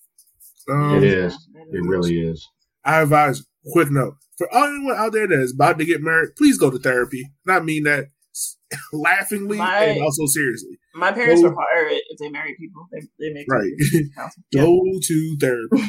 Um, 0.70 0.96
it 0.96 1.04
is. 1.04 1.34
It 1.70 1.82
really 1.86 2.18
is. 2.20 2.46
I 2.84 3.02
advise. 3.02 3.42
Quick 3.72 3.90
note 3.90 4.14
for 4.38 4.48
anyone 4.54 4.96
out 4.96 5.12
there 5.12 5.26
that 5.26 5.40
is 5.40 5.52
about 5.52 5.78
to 5.78 5.84
get 5.84 6.00
married, 6.00 6.36
please 6.36 6.56
go 6.56 6.70
to 6.70 6.78
therapy. 6.78 7.30
Not 7.44 7.64
mean 7.64 7.82
that 7.82 8.06
laughingly 8.92 9.58
my, 9.58 9.84
and 9.84 10.02
also 10.02 10.26
seriously. 10.26 10.78
My 10.94 11.12
parents 11.12 11.42
go, 11.42 11.48
require 11.48 11.88
it 11.88 12.04
if 12.08 12.18
they 12.18 12.30
marry 12.30 12.54
people. 12.58 12.86
They, 12.92 13.00
they 13.18 13.32
make 13.32 13.46
right. 13.50 13.70
go 14.54 14.80
yeah. 14.84 15.00
to 15.02 15.36
therapy. 15.40 15.88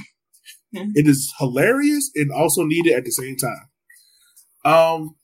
it 0.96 1.08
is 1.08 1.32
hilarious 1.38 2.10
and 2.16 2.32
also 2.32 2.64
needed 2.64 2.94
at 2.94 3.06
the 3.06 3.12
same 3.12 3.38
time. 3.38 3.70
Um, 4.66 5.16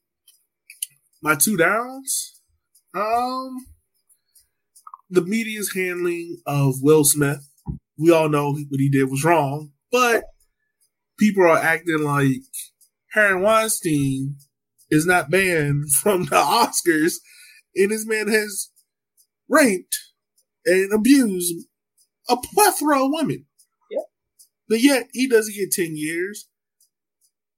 my 1.21 1.35
two 1.35 1.57
downs. 1.57 2.41
Um, 2.93 3.65
the 5.09 5.21
media's 5.21 5.73
handling 5.75 6.37
of 6.45 6.75
Will 6.81 7.03
Smith. 7.03 7.49
We 7.97 8.11
all 8.11 8.29
know 8.29 8.53
what 8.53 8.79
he 8.79 8.89
did 8.89 9.09
was 9.09 9.23
wrong, 9.23 9.71
but 9.91 10.23
people 11.17 11.43
are 11.43 11.57
acting 11.57 12.03
like 12.03 12.41
Harvey 13.13 13.41
Weinstein 13.41 14.37
is 14.89 15.05
not 15.05 15.29
banned 15.29 15.91
from 16.01 16.25
the 16.25 16.35
Oscars, 16.35 17.15
and 17.75 17.91
this 17.91 18.05
man 18.05 18.27
has 18.27 18.69
raped 19.49 19.97
and 20.65 20.93
abused 20.93 21.67
a 22.29 22.37
plethora 22.37 23.03
of 23.03 23.11
women. 23.11 23.45
Yeah. 23.91 24.01
But 24.67 24.81
yet 24.81 25.07
he 25.13 25.27
doesn't 25.27 25.55
get 25.55 25.71
ten 25.71 25.95
years. 25.95 26.47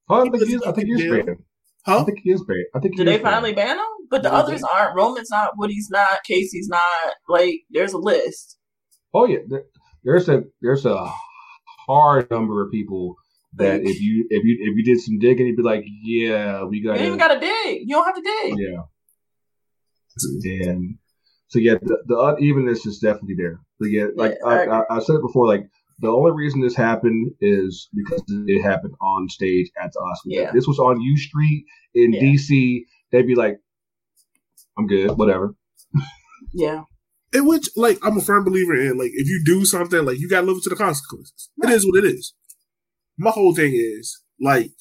Oh, 0.09 0.27
I 0.27 0.29
think 0.29 0.47
he 0.47 0.55
is. 0.55 0.61
I 0.63 0.71
think 0.71 0.87
he 0.87 0.93
is 0.93 1.25
banned. 1.25 1.37
Huh? 1.85 1.99
I 1.99 2.03
think 2.03 2.19
he 2.23 2.31
is 2.31 2.43
banned. 2.43 2.65
I 2.75 2.79
think. 2.79 2.97
Did 2.97 3.07
they 3.07 3.19
finally 3.19 3.53
ban 3.53 3.77
him? 3.77 3.85
But 4.09 4.23
the 4.23 4.33
others 4.33 4.63
aren't. 4.63 4.95
Roman's 4.95 5.29
not. 5.29 5.57
Woody's 5.57 5.89
not. 5.89 6.23
Casey's 6.25 6.69
not. 6.69 6.83
Like, 7.27 7.61
there's 7.71 7.93
a 7.93 7.97
list. 7.97 8.57
Oh 9.13 9.25
yeah, 9.25 9.39
there, 9.47 9.63
there's 10.03 10.29
a 10.29 10.43
there's 10.61 10.85
a 10.85 11.11
hard 11.87 12.29
number 12.29 12.63
of 12.63 12.71
people 12.71 13.15
that 13.57 13.81
if 13.81 13.99
you 13.99 14.27
if 14.29 14.43
you 14.43 14.57
if 14.61 14.75
you 14.77 14.83
did 14.83 15.01
some 15.01 15.19
digging, 15.19 15.47
you'd 15.47 15.57
be 15.57 15.63
like, 15.63 15.83
yeah, 16.03 16.63
we 16.63 16.81
got. 16.81 16.99
You 16.99 17.07
even 17.07 17.17
got 17.17 17.33
to 17.33 17.39
dig. 17.39 17.81
You 17.85 17.95
don't 17.95 18.05
have 18.05 18.15
to 18.15 18.21
dig. 18.21 18.57
Yeah. 18.57 18.81
And 20.43 20.97
so 21.47 21.59
yeah, 21.59 21.75
the, 21.81 21.97
the 22.05 22.15
unevenness 22.15 22.85
is 22.85 22.99
definitely 22.99 23.35
there. 23.37 23.59
But 23.79 23.89
yeah, 23.89 24.07
like 24.15 24.35
yeah, 24.43 24.49
I, 24.49 24.79
I, 24.79 24.83
I, 24.89 24.99
said 24.99 25.15
it 25.15 25.21
before, 25.21 25.47
like 25.47 25.69
the 25.99 26.09
only 26.09 26.31
reason 26.31 26.61
this 26.61 26.75
happened 26.75 27.31
is 27.41 27.89
because 27.93 28.23
it 28.27 28.61
happened 28.61 28.93
on 29.01 29.29
stage 29.29 29.69
at 29.81 29.91
the 29.93 29.99
Oscars. 29.99 30.25
Yeah. 30.25 30.47
If 30.47 30.53
this 30.53 30.67
was 30.67 30.79
on 30.79 31.01
U 31.01 31.17
Street 31.17 31.65
in 31.93 32.13
yeah. 32.13 32.21
DC, 32.21 32.81
they'd 33.11 33.27
be 33.27 33.35
like, 33.35 33.59
I'm 34.77 34.87
good, 34.87 35.17
whatever. 35.17 35.55
Yeah. 36.53 36.83
In 37.33 37.45
which, 37.45 37.69
like, 37.75 37.99
I'm 38.03 38.17
a 38.17 38.21
firm 38.21 38.45
believer 38.45 38.73
in, 38.73 38.97
like, 38.97 39.11
if 39.13 39.27
you 39.27 39.43
do 39.45 39.65
something, 39.65 40.05
like, 40.05 40.17
you 40.17 40.29
got 40.29 40.41
to 40.41 40.47
live 40.47 40.57
up 40.57 40.63
to 40.63 40.69
the 40.69 40.75
consequences. 40.75 41.49
Right. 41.61 41.73
It 41.73 41.75
is 41.75 41.85
what 41.85 42.03
it 42.03 42.07
is 42.07 42.33
my 43.17 43.31
whole 43.31 43.55
thing 43.55 43.73
is 43.75 44.21
like, 44.39 44.71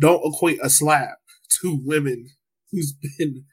don't 0.00 0.22
equate 0.24 0.58
a 0.62 0.70
slap 0.70 1.18
to 1.60 1.80
women 1.84 2.28
who's 2.70 2.94
been 3.18 3.44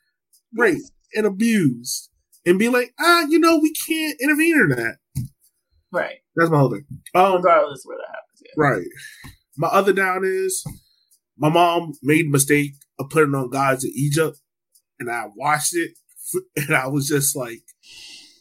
raped 0.54 0.92
and 1.16 1.26
abused, 1.26 2.10
and 2.46 2.60
be 2.60 2.70
like, 2.70 2.94
ah, 3.00 3.26
you 3.30 3.40
know, 3.40 3.58
we 3.58 3.74
can't 3.74 4.18
intervene 4.22 4.60
in 4.60 4.70
that. 4.70 4.98
Right. 5.92 6.18
That's 6.36 6.52
my 6.52 6.60
whole 6.60 6.72
thing. 6.72 6.86
Um, 7.16 7.36
Regardless 7.36 7.82
where 7.84 7.98
that 7.98 8.08
happens. 8.08 8.44
Yeah. 8.46 8.54
Right. 8.58 8.88
My 9.58 9.68
other 9.68 9.92
down 9.92 10.22
is 10.24 10.64
my 11.38 11.50
mom 11.50 11.94
made 12.04 12.28
a 12.28 12.30
mistake 12.30 12.74
of 13.00 13.10
putting 13.10 13.34
on 13.36 13.50
Gods 13.50 13.84
of 13.84 13.92
Egypt, 13.96 14.40
and 15.00 15.10
I 15.10 15.26
watched 15.36 15.76
it, 15.76 15.92
and 16.56 16.76
I 16.76 16.88
was 16.88 17.08
just 17.08 17.36
like, 17.36 17.64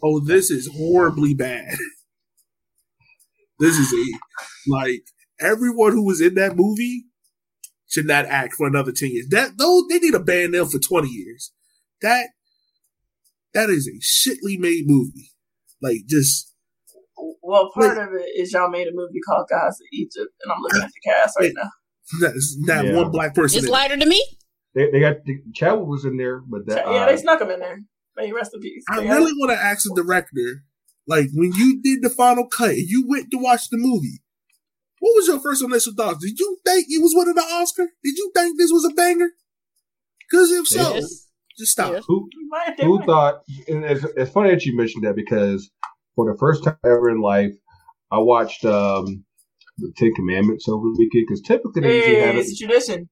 "Oh, 0.03 0.21
this 0.21 0.51
is 0.51 0.69
horribly 0.69 1.35
bad." 1.35 1.75
this 3.59 3.77
is 3.77 3.93
a 3.93 4.71
like 4.71 5.03
everyone 5.40 5.93
who 5.93 6.05
was 6.05 6.20
in 6.20 6.35
that 6.35 6.56
movie 6.56 7.05
should 7.89 8.06
not 8.06 8.27
act 8.27 8.55
for 8.55 8.66
another 8.66 8.93
10 8.93 9.10
years. 9.10 9.27
That 9.28 9.52
though 9.59 9.82
they 9.89 9.98
need 9.98 10.12
to 10.12 10.20
ban 10.20 10.52
them 10.52 10.66
for 10.66 10.78
20 10.78 11.09
years. 11.09 11.52
That 12.02 12.28
that 13.55 13.70
is 13.70 13.89
a 13.89 13.98
shitly 13.98 14.59
made 14.59 14.85
movie. 14.86 15.32
Like 15.81 16.02
just 16.09 16.55
well, 17.43 17.70
part 17.73 17.97
like, 17.97 18.09
of 18.09 18.15
it 18.15 18.28
is 18.36 18.52
y'all 18.52 18.69
made 18.69 18.86
a 18.89 18.93
movie 18.93 19.20
called 19.27 19.47
Gods 19.48 19.81
of 19.81 19.86
Egypt, 19.93 20.32
and 20.43 20.52
I'm 20.52 20.60
looking 20.60 20.82
at 20.82 20.90
the 20.90 21.10
cast 21.10 21.36
right 21.40 21.52
now. 21.55 21.70
That's 22.20 22.59
that 22.66 22.85
yeah. 22.85 22.94
one 22.94 23.10
black 23.10 23.35
person. 23.35 23.59
It's 23.59 23.69
lighter 23.69 23.97
to 23.97 24.06
me. 24.06 24.23
They, 24.74 24.90
they 24.90 25.01
got 25.01 25.24
the, 25.24 25.40
Chadwick 25.55 25.89
was 25.89 26.05
in 26.05 26.16
there, 26.16 26.40
but 26.40 26.66
that 26.66 26.86
yeah, 26.86 27.05
uh, 27.05 27.06
they 27.06 27.16
snuck 27.16 27.40
him 27.40 27.51
in 27.51 27.60
there. 27.60 27.81
May 28.16 28.32
rest 28.32 28.52
in 28.55 28.60
peace. 28.60 28.85
I 28.90 29.01
really 29.01 29.32
want 29.32 29.51
to 29.51 29.59
ask 29.59 29.85
the 29.85 30.02
director, 30.02 30.65
like 31.06 31.28
when 31.32 31.52
you 31.55 31.81
did 31.82 32.02
the 32.02 32.10
final 32.10 32.47
cut, 32.47 32.77
you 32.77 33.06
went 33.09 33.31
to 33.31 33.39
watch 33.39 33.70
the 33.70 33.78
movie. 33.78 34.20
What 35.01 35.12
was 35.16 35.29
your 35.29 35.41
first 35.41 35.62
initial 35.62 35.93
thoughts? 35.97 36.25
Did 36.25 36.39
you 36.39 36.59
think 36.65 36.87
he 36.89 36.99
was 36.99 37.12
winning 37.15 37.35
the 37.35 37.43
Oscar? 37.43 37.89
Did 38.03 38.16
you 38.16 38.31
think 38.35 38.59
this 38.59 38.73
was 38.73 38.85
a 38.85 38.95
banger? 38.95 39.31
Because 40.29 40.51
if 40.51 40.66
so, 40.66 40.95
yes. 40.95 41.27
just 41.59 41.73
stop. 41.73 41.93
Yes. 41.93 42.05
Who, 42.07 42.29
who 42.81 43.03
thought? 43.05 43.43
And 43.69 43.85
it's, 43.85 44.05
it's, 44.16 44.31
funny 44.31 44.51
that 44.51 44.65
you 44.65 44.77
mentioned 44.77 45.05
that 45.05 45.16
because 45.16 45.70
for 46.15 46.31
the 46.31 46.39
first 46.39 46.65
time 46.65 46.77
ever 46.85 47.09
in 47.09 47.20
life, 47.20 47.53
I 48.11 48.19
watched 48.19 48.65
um, 48.65 49.25
the 49.79 49.93
Ten 49.97 50.12
Commandments 50.15 50.69
over 50.69 50.85
the 50.85 50.97
weekend 50.99 51.27
because 51.29 51.41
typically 51.43 51.83
they 51.83 52.01
hey, 52.01 52.20
have 52.20 52.37
it's 52.37 52.51
it 52.51 52.65
a 52.65 52.66
tradition 52.66 53.09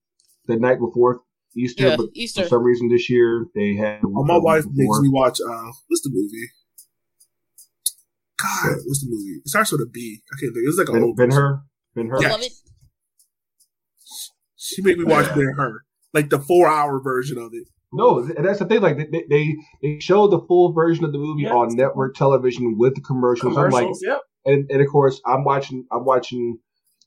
the 0.47 0.57
night 0.57 0.79
before 0.79 1.21
Easter, 1.57 1.89
yeah, 1.89 1.97
but 1.97 2.07
Easter. 2.15 2.43
for 2.43 2.49
some 2.49 2.63
reason 2.63 2.89
this 2.89 3.09
year 3.09 3.47
they 3.55 3.75
had. 3.75 4.01
Oh, 4.05 4.25
my 4.25 4.37
wife 4.37 4.65
before. 4.65 4.75
makes 4.77 5.01
me 5.01 5.09
watch. 5.09 5.39
Uh, 5.41 5.71
what's 5.89 6.03
the 6.03 6.11
movie? 6.13 6.51
God, 8.39 8.77
what's 8.85 9.01
the 9.01 9.09
movie? 9.09 9.41
It 9.43 9.49
starts 9.49 9.73
with 9.73 9.81
a 9.81 9.89
B. 9.91 10.21
I 10.31 10.37
can't 10.39 10.53
think. 10.53 10.65
It 10.65 10.69
was 10.69 10.79
like 10.79 10.89
a 10.89 10.93
Ben, 10.93 11.15
ben 11.15 11.31
Hur. 11.31 11.63
Ben 11.97 12.09
Hur. 12.09 12.25
I 12.25 12.31
love 12.31 12.43
it. 12.43 12.53
She 14.57 14.83
made 14.83 14.99
me 14.99 15.05
watch 15.05 15.35
Ben 15.35 15.55
Hur, 15.57 15.83
like 16.13 16.31
the 16.31 16.39
four 16.39 16.69
hour 16.69 17.01
version 17.01 17.39
of 17.39 17.51
it. 17.53 17.67
No, 17.93 18.23
that's 18.23 18.59
the 18.59 18.67
thing. 18.67 18.83
Like 18.83 18.99
they 18.99 19.25
they, 19.29 19.57
they 19.83 20.01
showed 20.01 20.29
the 20.29 20.41
full 20.41 20.73
version 20.73 21.05
of 21.05 21.13
the 21.13 21.19
movie 21.19 21.45
yep. 21.45 21.53
on 21.53 21.75
network 21.75 22.15
television 22.15 22.77
with 22.77 22.95
the 22.95 23.01
commercials. 23.01 23.55
commercials 23.55 23.81
I'm 23.81 23.89
like, 23.89 23.97
yep. 24.03 24.21
and, 24.45 24.71
and 24.71 24.83
of 24.83 24.89
course 24.89 25.21
I'm 25.25 25.45
watching 25.45 25.87
I'm 25.91 26.05
watching 26.05 26.59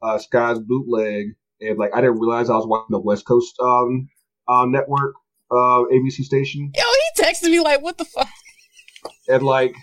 uh, 0.02 0.18
Sky's 0.18 0.60
bootleg, 0.60 1.36
and 1.62 1.78
like 1.78 1.92
I 1.94 2.02
didn't 2.02 2.20
realize 2.20 2.50
I 2.50 2.56
was 2.56 2.66
watching 2.66 2.92
the 2.92 3.00
West 3.00 3.26
Coast 3.26 3.56
um, 3.62 4.10
um 4.48 4.72
network 4.72 5.14
uh, 5.52 5.84
ABC 5.92 6.24
station. 6.24 6.72
Yo, 6.76 6.84
he 6.84 7.24
texted 7.24 7.52
me 7.52 7.60
like, 7.60 7.82
"What 7.82 7.98
the 7.98 8.06
fuck?" 8.06 8.30
And 9.28 9.44
like 9.44 9.76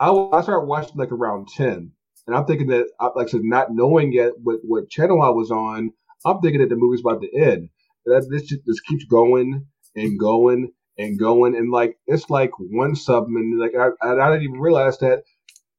I 0.00 0.10
I 0.10 0.40
started 0.42 0.66
watching 0.66 0.96
like 0.96 1.12
around 1.12 1.48
ten, 1.48 1.92
and 2.26 2.36
I'm 2.36 2.44
thinking 2.44 2.68
that, 2.68 2.86
like 3.14 3.28
I 3.28 3.30
said, 3.30 3.42
not 3.44 3.68
knowing 3.70 4.12
yet 4.12 4.32
what, 4.42 4.58
what 4.62 4.90
channel 4.90 5.22
I 5.22 5.28
was 5.28 5.50
on, 5.50 5.92
I'm 6.24 6.40
thinking 6.40 6.60
that 6.60 6.68
the 6.68 6.76
movie's 6.76 7.00
about 7.00 7.22
to 7.22 7.34
end. 7.34 7.68
And 8.04 8.14
that 8.14 8.28
this 8.30 8.42
just, 8.42 8.64
just 8.66 8.84
keeps 8.84 9.04
going 9.04 9.66
and 9.94 10.18
going 10.18 10.72
and 10.98 11.18
going, 11.18 11.54
and 11.56 11.70
like 11.70 11.96
it's 12.06 12.28
like 12.30 12.50
one 12.58 12.94
subman. 12.94 13.58
Like 13.58 13.72
I, 13.78 13.90
I, 14.02 14.30
didn't 14.30 14.44
even 14.44 14.60
realize 14.60 14.98
that 14.98 15.22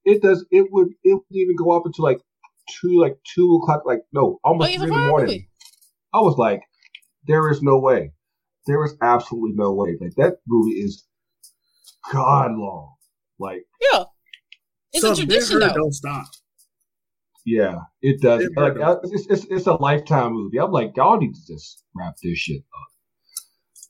it 0.05 0.21
does. 0.21 0.45
It 0.51 0.67
would 0.71 0.89
it 1.03 1.13
would 1.13 1.37
even 1.37 1.55
go 1.55 1.71
up 1.71 1.85
until 1.85 2.05
like 2.05 2.19
two 2.69 2.99
like 2.99 3.17
two 3.35 3.59
o'clock. 3.61 3.83
Like 3.85 4.03
no, 4.13 4.39
almost 4.43 4.73
three 4.73 4.83
in 4.83 4.89
the 4.89 5.07
morning. 5.07 5.27
Movie. 5.27 5.49
I 6.13 6.19
was 6.19 6.37
like, 6.37 6.61
there 7.25 7.49
is 7.51 7.61
no 7.61 7.79
way. 7.79 8.13
There 8.67 8.83
is 8.85 8.95
absolutely 9.01 9.53
no 9.55 9.73
way. 9.73 9.97
Like 9.99 10.15
that 10.15 10.37
movie 10.47 10.79
is 10.79 11.05
god 12.11 12.51
long. 12.51 12.93
Like 13.39 13.65
Yeah. 13.91 14.05
It's 14.97 15.01
so 15.01 15.11
a 15.13 15.15
tradition 15.15 15.59
though. 15.59 15.73
Don't 15.73 15.93
stop. 15.93 16.25
yeah, 17.45 17.75
it 18.01 18.21
does. 18.21 18.41
Yeah, 18.43 18.61
Like 18.61 18.73
but- 18.75 18.81
uh, 18.83 18.99
it's, 19.03 19.27
it's 19.29 19.45
it's 19.49 19.67
a 19.67 19.73
lifetime 19.73 20.33
movie. 20.33 20.59
I'm 20.59 20.71
like, 20.71 20.93
y'all 20.95 21.17
need 21.17 21.33
to 21.33 21.53
just 21.53 21.83
wrap 21.95 22.15
this 22.23 22.37
shit 22.37 22.61
up. 22.61 22.87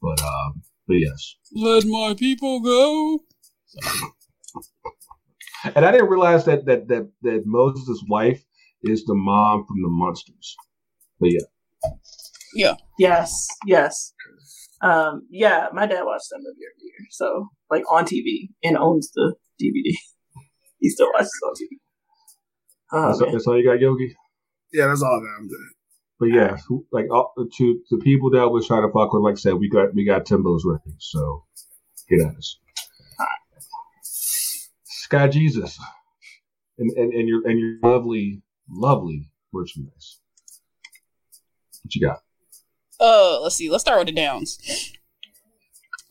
But 0.02 0.22
um, 0.24 0.62
but 0.88 0.96
yes. 0.96 1.36
Let 1.54 1.86
my 1.86 2.14
people 2.18 2.60
go. 2.62 3.20
And 5.76 5.86
I 5.86 5.92
didn't 5.92 6.10
realize 6.10 6.46
that 6.46 6.66
that 6.66 6.88
that 6.88 7.10
that 7.24 7.44
Moses' 7.46 8.04
wife 8.08 8.44
is 8.84 9.04
the 9.06 9.16
mom 9.16 9.66
from 9.66 9.82
the 9.82 9.90
Munsters. 9.90 10.56
But 11.20 11.30
yeah. 11.32 11.90
yeah, 12.54 12.74
Yes, 13.00 13.48
yes. 13.66 14.14
Um, 14.82 15.24
yeah, 15.32 15.68
my 15.74 15.88
dad 15.88 16.04
watched 16.04 16.28
that 16.30 16.38
movie 16.38 16.60
every 16.72 16.84
year. 16.84 17.08
So, 17.10 17.48
like 17.72 17.84
on 17.92 18.06
TV 18.06 18.50
and 18.64 18.78
owns 18.78 19.12
the 19.16 19.34
DVD. 19.62 19.96
He 20.80 20.90
still 20.90 21.10
watches 21.14 21.32
it 21.42 21.46
on 21.46 21.54
TV. 21.54 21.78
Oh, 22.92 23.08
that's, 23.08 23.22
man. 23.22 23.32
that's 23.32 23.48
all 23.48 23.58
you 23.58 23.66
got, 23.66 23.80
Yogi. 23.80 24.16
Yeah, 24.74 24.88
that's 24.88 25.02
all 25.02 25.16
I 25.16 25.20
got. 25.20 25.40
I'm 25.40 25.48
good. 25.48 25.58
But 26.20 26.26
yeah, 26.28 26.58
like 26.92 27.06
all, 27.12 27.34
to 27.38 27.82
the 27.92 27.98
people 27.98 28.32
that 28.32 28.50
was 28.50 28.66
trying 28.66 28.82
to 28.82 28.92
fuck 28.92 29.14
with, 29.14 29.22
like 29.22 29.34
I 29.34 29.36
said, 29.36 29.54
we 29.54 29.70
got 29.70 29.94
we 29.94 30.04
got 30.04 30.26
Timbo's 30.26 30.66
ready. 30.66 30.96
So 30.98 31.46
get 32.10 32.22
at 32.22 32.36
us. 32.36 32.58
Sky 34.84 35.28
Jesus, 35.28 35.80
and, 36.80 36.90
and 36.98 37.14
and 37.14 37.28
your 37.28 37.48
and 37.48 37.60
your 37.60 37.78
lovely 37.84 38.42
lovely 38.68 39.30
merchandise. 39.54 40.20
What 41.84 41.94
you 41.94 42.08
got? 42.08 42.20
Uh, 43.00 43.40
let's 43.42 43.56
see. 43.56 43.70
Let's 43.70 43.84
start 43.84 44.00
with 44.00 44.08
the 44.08 44.14
downs. 44.14 44.58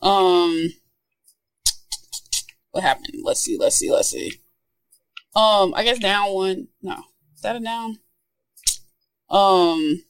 Um, 0.01 0.69
what 2.71 2.83
happened? 2.83 3.15
Let's 3.23 3.41
see. 3.41 3.57
Let's 3.59 3.75
see. 3.75 3.91
Let's 3.91 4.09
see. 4.09 4.31
Um, 5.35 5.73
I 5.75 5.83
guess 5.83 5.99
down 5.99 6.33
one. 6.33 6.67
No, 6.81 6.95
is 7.35 7.41
that 7.41 7.55
a 7.55 7.59
down? 7.59 7.99
Um, 9.29 10.03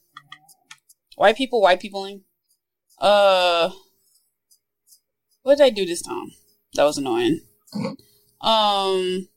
white 1.15 1.35
people, 1.35 1.61
white 1.61 1.79
peopling. 1.79 2.21
Uh, 2.99 3.71
what 5.43 5.57
did 5.57 5.63
I 5.63 5.69
do 5.69 5.85
this 5.85 6.01
time? 6.01 6.31
That 6.75 6.83
was 6.83 6.97
annoying. 6.97 7.41
Um. 8.41 9.27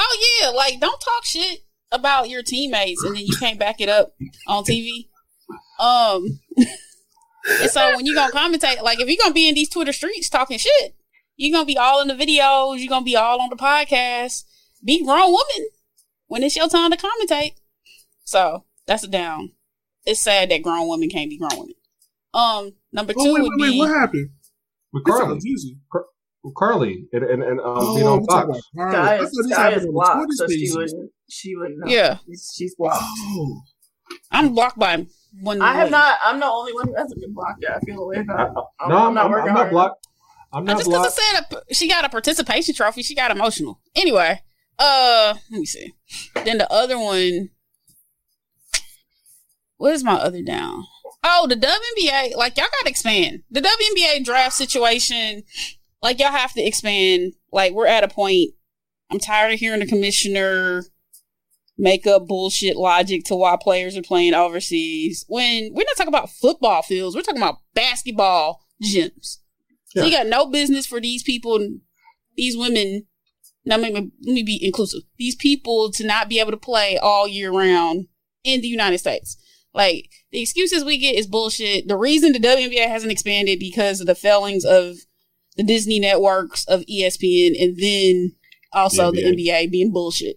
Oh 0.00 0.38
yeah, 0.40 0.50
like 0.50 0.78
don't 0.80 1.00
talk 1.00 1.24
shit 1.24 1.60
about 1.90 2.28
your 2.28 2.42
teammates 2.42 3.02
and 3.02 3.16
then 3.16 3.24
you 3.24 3.36
can't 3.36 3.58
back 3.58 3.80
it 3.80 3.88
up 3.88 4.14
on 4.46 4.64
TV. 4.64 5.08
Um, 5.78 6.40
and 7.60 7.70
so 7.70 7.96
when 7.96 8.06
you 8.06 8.14
gonna 8.14 8.32
commentate, 8.32 8.82
like 8.82 9.00
if 9.00 9.08
you're 9.08 9.16
gonna 9.20 9.34
be 9.34 9.48
in 9.48 9.54
these 9.54 9.70
Twitter 9.70 9.92
streets 9.92 10.28
talking 10.28 10.58
shit, 10.58 10.94
you're 11.38 11.52
gonna 11.56 11.64
be 11.64 11.78
all 11.78 12.02
in 12.02 12.08
the 12.08 12.14
videos, 12.14 12.78
you're 12.78 12.88
gonna 12.88 13.04
be 13.04 13.16
all 13.16 13.40
on 13.40 13.48
the 13.48 13.56
podcast. 13.56 14.44
Be 14.84 15.02
grown 15.02 15.30
woman 15.30 15.68
when 16.26 16.42
it's 16.42 16.56
your 16.56 16.68
time 16.68 16.90
to 16.90 16.96
commentate. 16.98 17.54
So 18.24 18.64
that's 18.86 19.04
a 19.04 19.08
down. 19.08 19.52
It's 20.04 20.20
sad 20.20 20.50
that 20.50 20.62
grown 20.62 20.88
women 20.88 21.08
can't 21.08 21.30
be 21.30 21.38
grown 21.38 21.50
women. 21.58 21.74
Um, 22.34 22.72
number 22.92 23.12
two 23.14 23.20
Oh, 23.20 23.34
wait, 23.34 23.42
would 23.42 23.52
wait, 23.56 23.60
wait. 23.60 23.70
be 23.72 23.78
What 23.78 23.88
happened? 23.88 24.30
With 24.92 25.04
Carli, 25.04 25.18
sounds 25.28 25.46
easy. 25.46 25.76
Carli, 26.56 27.04
and 27.12 27.24
and, 27.24 27.42
and 27.42 27.60
um, 27.60 27.66
Oh, 27.76 27.94
being 27.94 28.06
on 28.06 28.20
we're 28.20 28.26
Fox. 28.26 28.44
about 28.48 28.60
Carli. 28.76 28.92
Sky 28.92 29.22
is, 29.24 29.48
Sky 29.50 29.70
is 29.72 29.86
blocked, 29.86 30.32
so 30.34 30.46
she 30.46 30.66
Spaces. 30.66 30.76
wouldn't. 30.76 31.12
She 31.28 31.56
wouldn't. 31.56 31.78
Know. 31.80 31.90
yeah. 31.92 32.18
she's, 32.26 32.52
she's 32.56 32.74
blocked. 32.76 33.02
Oh, 33.02 33.60
I'm 34.30 34.54
blocked 34.54 34.78
by 34.78 35.06
one. 35.42 35.60
I 35.60 35.68
have 35.74 35.76
woman. 35.88 35.90
not. 35.92 36.18
I'm 36.24 36.40
the 36.40 36.46
only 36.46 36.72
one 36.72 36.88
who 36.88 36.94
hasn't 36.94 37.20
been 37.20 37.34
blocked 37.34 37.60
yet. 37.62 37.72
I 37.76 37.80
feel 37.80 38.00
away 38.02 38.16
I, 38.18 38.20
about 38.20 38.40
I, 38.40 38.44
it. 38.44 38.54
I'm, 38.80 38.88
no, 38.88 38.96
I'm 38.96 39.06
I'm, 39.08 39.14
not 39.14 39.24
I'm, 39.26 39.30
working 39.32 39.48
I'm 39.50 39.56
hard 39.56 39.66
not 39.66 39.72
blocked. 39.72 40.07
I'm 40.52 40.64
not 40.64 40.78
just 40.78 40.88
because. 40.88 41.18
I 41.18 41.40
said 41.40 41.62
a, 41.68 41.74
she 41.74 41.88
got 41.88 42.04
a 42.04 42.08
participation 42.08 42.74
trophy, 42.74 43.02
she 43.02 43.14
got 43.14 43.30
emotional. 43.30 43.80
Anyway, 43.94 44.42
uh, 44.78 45.34
let 45.50 45.60
me 45.60 45.66
see. 45.66 45.94
Then 46.44 46.58
the 46.58 46.70
other 46.72 46.98
one. 46.98 47.50
What 49.76 49.94
is 49.94 50.02
my 50.02 50.14
other 50.14 50.42
down? 50.42 50.84
Oh, 51.22 51.46
the 51.48 51.54
WNBA. 51.54 52.34
Like 52.36 52.56
y'all 52.56 52.66
got 52.66 52.84
to 52.84 52.90
expand 52.90 53.42
the 53.50 53.60
WNBA 53.60 54.24
draft 54.24 54.54
situation. 54.54 55.42
Like 56.02 56.18
y'all 56.18 56.32
have 56.32 56.52
to 56.54 56.62
expand. 56.62 57.34
Like 57.52 57.72
we're 57.72 57.86
at 57.86 58.04
a 58.04 58.08
point. 58.08 58.54
I'm 59.10 59.18
tired 59.18 59.54
of 59.54 59.60
hearing 59.60 59.80
the 59.80 59.86
commissioner 59.86 60.84
make 61.78 62.06
up 62.06 62.26
bullshit 62.26 62.76
logic 62.76 63.24
to 63.24 63.36
why 63.36 63.56
players 63.60 63.96
are 63.96 64.02
playing 64.02 64.34
overseas. 64.34 65.24
When 65.28 65.72
we're 65.72 65.84
not 65.84 65.96
talking 65.96 66.08
about 66.08 66.30
football 66.30 66.82
fields, 66.82 67.14
we're 67.14 67.22
talking 67.22 67.40
about 67.40 67.58
basketball 67.72 68.64
gyms. 68.82 69.38
So 70.00 70.06
you 70.06 70.12
got 70.12 70.26
no 70.26 70.46
business 70.46 70.86
for 70.86 71.00
these 71.00 71.22
people, 71.22 71.76
these 72.36 72.56
women. 72.56 73.06
Now, 73.64 73.76
let 73.76 73.92
me, 73.92 74.10
let 74.24 74.32
me 74.32 74.42
be 74.42 74.64
inclusive. 74.64 75.02
These 75.18 75.36
people 75.36 75.90
to 75.92 76.06
not 76.06 76.28
be 76.28 76.40
able 76.40 76.52
to 76.52 76.56
play 76.56 76.96
all 76.96 77.28
year 77.28 77.50
round 77.52 78.06
in 78.44 78.60
the 78.60 78.68
United 78.68 78.98
States. 78.98 79.36
Like 79.74 80.10
the 80.32 80.40
excuses 80.40 80.84
we 80.84 80.98
get 80.98 81.14
is 81.14 81.26
bullshit. 81.26 81.88
The 81.88 81.96
reason 81.96 82.32
the 82.32 82.40
WNBA 82.40 82.88
hasn't 82.88 83.12
expanded 83.12 83.58
because 83.58 84.00
of 84.00 84.06
the 84.06 84.14
failings 84.14 84.64
of 84.64 84.96
the 85.56 85.62
Disney 85.62 85.98
networks 85.98 86.64
of 86.66 86.82
ESPN, 86.82 87.60
and 87.60 87.76
then 87.78 88.32
also 88.72 89.10
the 89.10 89.22
NBA. 89.22 89.48
NBA 89.48 89.70
being 89.70 89.92
bullshit. 89.92 90.36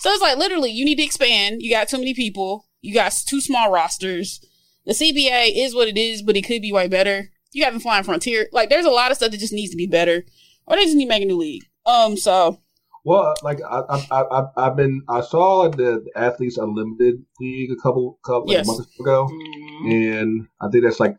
So 0.00 0.10
it's 0.10 0.22
like 0.22 0.38
literally, 0.38 0.70
you 0.70 0.84
need 0.84 0.96
to 0.96 1.04
expand. 1.04 1.62
You 1.62 1.70
got 1.70 1.88
too 1.88 1.98
many 1.98 2.14
people. 2.14 2.66
You 2.80 2.92
got 2.92 3.12
two 3.26 3.40
small 3.40 3.70
rosters. 3.70 4.44
The 4.84 4.92
CBA 4.92 5.52
is 5.54 5.74
what 5.74 5.88
it 5.88 5.96
is, 5.96 6.22
but 6.22 6.36
it 6.36 6.42
could 6.42 6.62
be 6.62 6.72
way 6.72 6.88
better. 6.88 7.30
You 7.52 7.62
got 7.64 7.72
the 7.72 7.80
Flying 7.80 8.04
Frontier. 8.04 8.48
Like, 8.52 8.70
there's 8.70 8.86
a 8.86 8.90
lot 8.90 9.10
of 9.10 9.16
stuff 9.16 9.30
that 9.30 9.38
just 9.40 9.52
needs 9.52 9.70
to 9.70 9.76
be 9.76 9.86
better, 9.86 10.24
or 10.66 10.76
they 10.76 10.84
just 10.84 10.96
need 10.96 11.04
to 11.04 11.08
make 11.08 11.22
a 11.22 11.26
new 11.26 11.36
league. 11.38 11.62
Um, 11.86 12.16
so 12.16 12.60
Well, 13.04 13.34
like 13.42 13.58
I, 13.68 13.80
I, 13.88 14.06
I, 14.10 14.22
I- 14.40 14.66
I've 14.66 14.76
been, 14.76 15.02
I 15.08 15.20
saw 15.20 15.68
the 15.68 16.04
Athletes 16.16 16.56
Unlimited 16.56 17.24
League 17.40 17.70
a 17.72 17.76
couple, 17.82 18.18
couple 18.24 18.46
like 18.48 18.58
Yes. 18.58 18.66
months 18.66 18.86
ago, 19.00 19.28
Mm. 19.84 20.20
and 20.22 20.46
I 20.60 20.68
think 20.70 20.84
that's 20.84 21.00
like, 21.00 21.16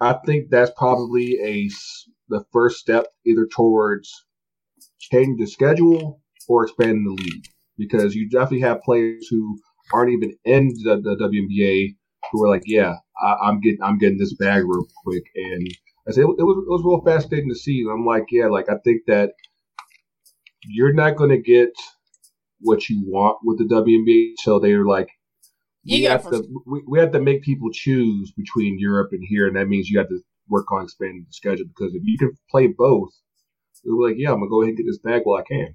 I 0.00 0.14
think 0.24 0.50
that's 0.50 0.70
probably 0.76 1.36
a 1.44 1.68
the 2.28 2.44
first 2.52 2.78
step 2.78 3.06
either 3.26 3.46
towards 3.46 4.24
changing 4.98 5.36
the 5.36 5.46
schedule 5.46 6.20
or 6.48 6.62
expanding 6.64 7.04
the 7.04 7.10
league 7.22 7.44
because 7.76 8.14
you 8.14 8.28
definitely 8.30 8.60
have 8.60 8.80
players 8.82 9.26
who 9.28 9.58
aren't 9.92 10.12
even 10.12 10.36
in 10.44 10.68
the, 10.84 10.96
the 11.02 11.16
WNBA 11.16 11.96
who 12.30 12.44
are 12.44 12.48
like, 12.48 12.62
yeah, 12.66 12.94
I, 13.22 13.36
I'm 13.44 13.60
getting, 13.60 13.82
I'm 13.82 13.98
getting 13.98 14.18
this 14.18 14.34
bag 14.34 14.62
real 14.64 14.86
quick, 15.04 15.24
and 15.34 15.66
I 16.08 16.12
said 16.12 16.22
it, 16.22 16.26
was, 16.26 16.36
it 16.38 16.70
was 16.70 16.82
real 16.84 17.02
fascinating 17.04 17.50
to 17.50 17.56
see. 17.56 17.80
And 17.80 17.90
I'm 17.90 18.06
like, 18.06 18.24
yeah, 18.30 18.46
like 18.46 18.68
I 18.68 18.76
think 18.84 19.02
that 19.06 19.32
you're 20.64 20.92
not 20.92 21.16
going 21.16 21.30
to 21.30 21.40
get 21.40 21.70
what 22.60 22.88
you 22.88 23.02
want 23.06 23.38
with 23.42 23.58
the 23.58 23.74
WNBA 23.74 24.34
So 24.38 24.58
they're 24.58 24.84
like, 24.84 25.08
we 25.86 25.98
You 25.98 26.08
got 26.08 26.22
have 26.22 26.30
to 26.32 26.44
we, 26.66 26.82
we 26.86 26.98
have 26.98 27.12
to 27.12 27.20
make 27.20 27.42
people 27.42 27.70
choose 27.72 28.32
between 28.32 28.78
Europe 28.78 29.10
and 29.12 29.24
here, 29.26 29.46
and 29.46 29.56
that 29.56 29.68
means 29.68 29.88
you 29.88 29.98
have 29.98 30.08
to 30.08 30.20
work 30.48 30.70
on 30.72 30.84
expanding 30.84 31.24
the 31.26 31.32
schedule 31.32 31.66
because 31.66 31.94
if 31.94 32.02
you 32.04 32.18
can 32.18 32.32
play 32.50 32.66
both, 32.66 33.10
you're 33.84 34.08
like, 34.08 34.16
yeah, 34.18 34.32
I'm 34.32 34.40
gonna 34.40 34.50
go 34.50 34.62
ahead 34.62 34.70
and 34.70 34.78
get 34.78 34.86
this 34.86 34.98
bag 34.98 35.22
while 35.24 35.40
I 35.40 35.44
can. 35.48 35.74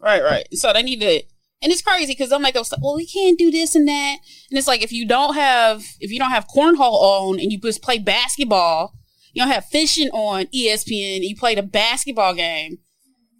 Right, 0.00 0.22
right. 0.22 0.46
So 0.52 0.72
they 0.72 0.82
need 0.82 1.00
to, 1.00 1.22
and 1.62 1.72
it's 1.72 1.82
crazy 1.82 2.12
because 2.12 2.32
I'm 2.32 2.42
like, 2.42 2.54
well, 2.54 2.96
we 2.96 3.06
can't 3.06 3.38
do 3.38 3.50
this 3.50 3.74
and 3.74 3.88
that, 3.88 4.18
and 4.50 4.58
it's 4.58 4.66
like 4.66 4.82
if 4.82 4.92
you 4.92 5.06
don't 5.06 5.34
have, 5.34 5.82
if 6.00 6.10
you 6.10 6.18
don't 6.18 6.30
have 6.30 6.46
cornhole 6.48 6.78
on 6.80 7.40
and 7.40 7.50
you 7.50 7.58
just 7.58 7.82
play 7.82 7.98
basketball, 7.98 8.94
you 9.32 9.42
don't 9.42 9.52
have 9.52 9.64
fishing 9.64 10.08
on 10.10 10.46
ESPN, 10.46 11.20
you 11.22 11.34
play 11.36 11.54
the 11.54 11.62
basketball 11.62 12.34
game, 12.34 12.78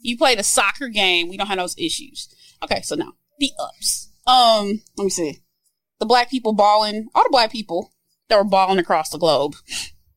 you 0.00 0.16
play 0.16 0.34
the 0.34 0.42
soccer 0.42 0.88
game, 0.88 1.28
we 1.28 1.36
don't 1.36 1.46
have 1.46 1.58
those 1.58 1.76
issues. 1.78 2.28
Okay, 2.62 2.80
so 2.82 2.94
now 2.94 3.12
the 3.38 3.50
ups. 3.58 4.10
Um, 4.26 4.82
let 4.96 5.04
me 5.04 5.10
see, 5.10 5.42
the 6.00 6.06
black 6.06 6.30
people 6.30 6.52
balling, 6.52 7.08
all 7.14 7.24
the 7.24 7.30
black 7.30 7.52
people 7.52 7.92
that 8.28 8.36
were 8.36 8.44
balling 8.44 8.78
across 8.78 9.10
the 9.10 9.18
globe, 9.18 9.54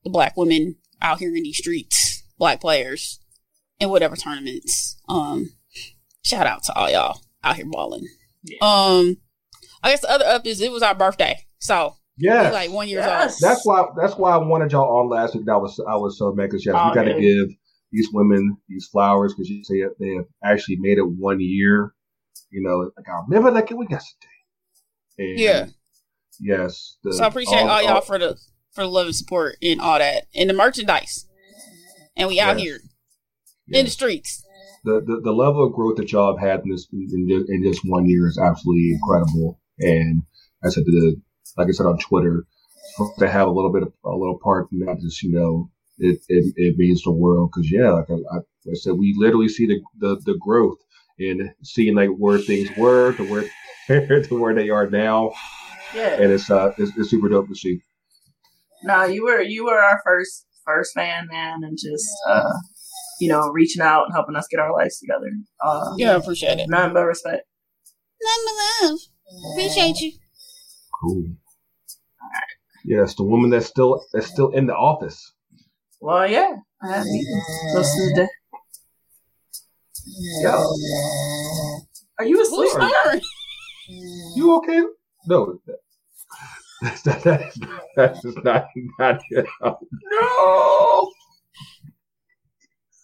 the 0.03 0.09
black 0.09 0.35
women 0.37 0.77
out 1.01 1.19
here 1.19 1.35
in 1.35 1.43
these 1.43 1.57
streets, 1.57 2.23
black 2.37 2.61
players 2.61 3.19
in 3.79 3.89
whatever 3.89 4.15
tournaments. 4.15 4.99
Um, 5.07 5.53
shout 6.23 6.47
out 6.47 6.63
to 6.63 6.73
all 6.73 6.89
y'all 6.89 7.21
out 7.43 7.55
here 7.55 7.65
balling. 7.65 8.05
Yeah. 8.43 8.57
Um, 8.61 9.17
I 9.83 9.91
guess 9.91 10.01
the 10.01 10.11
other 10.11 10.25
up 10.25 10.45
is 10.45 10.61
it 10.61 10.71
was 10.71 10.83
our 10.83 10.95
birthday, 10.95 11.45
so 11.59 11.95
Yeah, 12.17 12.49
like 12.51 12.71
one 12.71 12.87
years 12.89 13.05
Yes. 13.05 13.41
old. 13.41 13.49
that's 13.49 13.65
why 13.65 13.85
that's 14.01 14.15
why 14.15 14.31
I 14.31 14.37
wanted 14.37 14.71
y'all 14.71 14.99
on 14.99 15.09
last 15.09 15.35
week. 15.35 15.45
That 15.45 15.59
was 15.59 15.79
I 15.89 15.95
was 15.95 16.17
so 16.17 16.31
mad 16.33 16.49
because 16.49 16.65
yes, 16.65 16.75
Oh, 16.77 16.89
we 16.89 16.95
got 16.95 17.03
to 17.03 17.19
give 17.19 17.47
these 17.91 18.09
women 18.13 18.57
these 18.67 18.87
flowers 18.87 19.33
because 19.33 19.49
you 19.49 19.63
say 19.63 19.83
they 19.99 20.15
have 20.15 20.25
actually 20.43 20.77
made 20.79 20.97
it 20.97 21.07
one 21.07 21.39
year. 21.39 21.93
You 22.51 22.61
know, 22.63 22.91
like 22.97 23.07
I 23.07 23.21
remember 23.27 23.51
like 23.51 23.71
it 23.71 23.77
was 23.77 23.87
yesterday. 23.89 24.27
And 25.17 25.39
Yeah. 25.39 25.67
Yes. 26.39 26.97
the- 27.03 27.13
So 27.13 27.23
I 27.23 27.27
appreciate 27.27 27.59
all, 27.61 27.81
y'all 27.83 28.01
for 28.01 28.17
the 28.19 28.37
for 28.71 28.81
the 28.81 28.87
love 28.89 29.07
and 29.07 29.15
support 29.15 29.57
and 29.61 29.81
all 29.81 29.97
that 29.99 30.27
and 30.35 30.49
the 30.49 30.53
merchandise. 30.53 31.25
And 32.15 32.27
we 32.27 32.39
out 32.39 32.57
Yes. 32.59 32.65
here 32.65 32.79
in 33.69 33.85
the 33.85 33.91
streets. 33.91 34.43
The, 34.89 35.01
the 35.05 35.21
the 35.25 35.31
level 35.31 35.65
of 35.65 35.73
growth 35.73 35.97
that 35.97 36.11
y'all 36.11 36.35
have 36.35 36.45
had 36.49 36.61
in 36.65 36.71
this 36.71 36.87
in, 36.91 37.45
in 37.47 37.63
just 37.63 37.81
one 37.85 38.05
year 38.07 38.27
is 38.27 38.37
absolutely 38.39 38.91
incredible. 38.93 39.59
And 39.79 40.23
I 40.63 40.69
said 40.69 40.83
the 40.85 41.21
like 41.57 41.67
I 41.67 41.71
said 41.71 41.85
on 41.85 41.97
Twitter, 41.99 42.45
to 43.19 43.29
have 43.29 43.47
a 43.47 43.51
little 43.51 43.71
bit 43.71 43.83
of 43.83 43.93
a 44.05 44.15
little 44.15 44.39
part 44.43 44.67
in 44.71 44.79
that, 44.79 44.99
just 45.01 45.21
you 45.23 45.31
know, 45.31 45.69
it 45.97 46.19
it, 46.27 46.53
it 46.55 46.77
means 46.77 47.03
the 47.03 47.11
world. 47.11 47.51
Because 47.53 47.71
yeah, 47.71 47.91
like 47.91 48.09
I, 48.09 48.13
I, 48.35 48.37
I 48.39 48.73
said, 48.73 48.93
we 48.93 49.15
literally 49.17 49.49
see 49.49 49.65
the, 49.67 49.79
the 49.99 50.21
the 50.25 50.37
growth 50.39 50.77
in 51.17 51.53
seeing 51.63 51.95
like 51.95 52.09
where 52.09 52.37
things 52.39 52.69
were 52.77 53.13
to 53.13 53.23
where 53.29 53.43
to 54.23 54.39
where 54.39 54.53
they 54.55 54.69
are 54.69 54.89
now, 54.89 55.31
Yeah. 55.95 56.21
and 56.21 56.31
it's 56.31 56.49
uh 56.49 56.73
it's, 56.77 56.91
it's 56.97 57.09
super 57.09 57.29
dope 57.29 57.47
to 57.49 57.55
see. 57.55 57.81
No, 58.83 59.05
you 59.05 59.23
were 59.25 59.41
you 59.41 59.65
were 59.65 59.79
our 59.79 60.01
first 60.05 60.45
first 60.65 60.93
fan, 60.93 61.27
man, 61.31 61.63
and 61.63 61.77
just 61.81 62.07
uh, 62.27 62.53
you 63.19 63.27
know, 63.29 63.49
reaching 63.49 63.81
out 63.81 64.05
and 64.05 64.13
helping 64.13 64.35
us 64.35 64.47
get 64.49 64.59
our 64.59 64.73
lives 64.73 64.99
together. 64.99 65.29
Uh, 65.63 65.93
Yeah, 65.97 66.11
I 66.11 66.15
appreciate 66.15 66.59
it. 66.59 66.69
nothing 66.69 66.93
but 66.93 67.05
respect. 67.05 67.43
None 68.21 68.45
but 68.45 68.87
love. 68.89 68.99
Appreciate 69.53 69.99
you. 70.01 70.11
Cool. 71.01 71.25
Yes, 72.85 73.15
the 73.15 73.23
woman 73.23 73.49
that's 73.49 73.65
still 73.67 74.03
that's 74.13 74.27
still 74.27 74.49
in 74.51 74.65
the 74.67 74.75
office. 74.75 75.33
Well, 76.01 76.27
yeah, 76.29 76.55
I 76.81 76.87
had 76.97 77.05
meetings 77.05 77.43
most 77.73 77.93
of 77.99 78.07
the 78.07 78.13
day. 78.15 78.27
Yo, 80.41 80.73
are 82.19 82.25
you 82.25 82.41
asleep? 82.41 82.69
Who's 82.71 82.75
or 82.75 82.79
not? 82.79 82.91
snoring? 83.03 83.21
You 84.35 84.55
okay? 84.57 84.81
No, 85.27 85.59
that, 85.67 85.77
that's 86.81 87.01
that, 87.03 87.23
that's 87.23 87.59
that's 87.95 88.21
just 88.21 88.43
not 88.43 88.67
not 88.97 89.21
good. 89.29 89.45
No. 89.61 91.11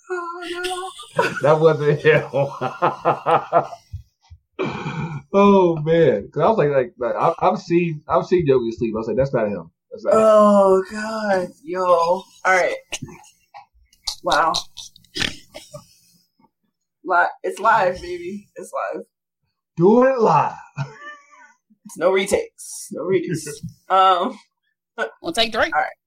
Oh 0.10 0.92
no. 1.18 1.24
That 1.42 1.60
wasn't 1.60 2.00
him. 2.02 2.24
oh 5.34 5.76
man, 5.84 6.26
because 6.26 6.42
I 6.42 6.50
was 6.50 6.58
like, 6.58 6.70
like, 6.70 6.94
like 6.98 7.16
I, 7.16 7.34
I've 7.40 7.60
seen 7.60 8.02
I've 8.08 8.26
seen 8.26 8.46
Yogi 8.46 8.72
sleep. 8.72 8.94
I 8.96 9.00
was 9.00 9.08
like, 9.08 9.18
that's 9.18 9.34
not 9.34 9.48
him. 9.48 9.72
That's 9.92 10.06
not 10.06 10.14
him. 10.14 10.20
Oh 10.22 10.84
god, 10.92 11.48
yo. 11.64 11.84
All 11.84 12.24
right. 12.46 12.76
Wow. 14.24 14.54
Li- 17.04 17.28
it's 17.44 17.60
live, 17.60 18.02
baby. 18.02 18.48
It's 18.56 18.72
live. 18.74 19.04
Do 19.78 20.04
it 20.06 20.20
live. 20.20 20.54
It's 21.86 21.98
no 21.98 22.12
retakes. 22.12 22.88
No 22.92 23.04
redos. 23.04 23.48
um. 23.90 24.40
We'll 25.22 25.34
take 25.34 25.52
Drake. 25.52 25.74
All 25.76 25.82
right. 25.82 25.98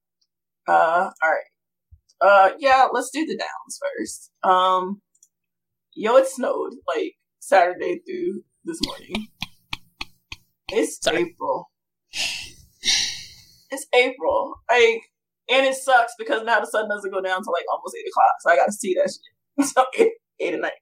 Uh. 0.66 1.10
All 1.22 1.30
right. 1.30 1.44
Uh. 2.20 2.50
Yeah. 2.58 2.88
Let's 2.92 3.10
do 3.10 3.24
the 3.24 3.36
downs 3.36 3.78
first. 3.98 4.30
Um. 4.42 5.00
Yo, 5.94 6.16
it 6.16 6.28
snowed 6.28 6.74
like 6.86 7.14
Saturday 7.40 8.00
through 8.06 8.42
this 8.64 8.78
morning. 8.86 9.28
It's 10.70 11.02
Sorry. 11.02 11.22
April. 11.22 11.70
It's 13.70 13.86
April. 13.94 14.54
Like, 14.70 15.02
and 15.50 15.66
it 15.66 15.74
sucks 15.74 16.12
because 16.18 16.42
now 16.44 16.60
the 16.60 16.66
sun 16.66 16.88
doesn't 16.88 17.10
go 17.10 17.20
down 17.20 17.42
till 17.42 17.52
like 17.52 17.64
almost 17.72 17.96
eight 17.98 18.08
o'clock. 18.08 18.34
So 18.40 18.50
I 18.50 18.56
got 18.56 18.66
to 18.66 18.72
see 18.72 18.94
that 18.94 19.10
shit. 19.10 19.66
so 19.74 19.84
eight, 19.98 20.12
eight 20.40 20.54
at 20.54 20.60
night. 20.60 20.72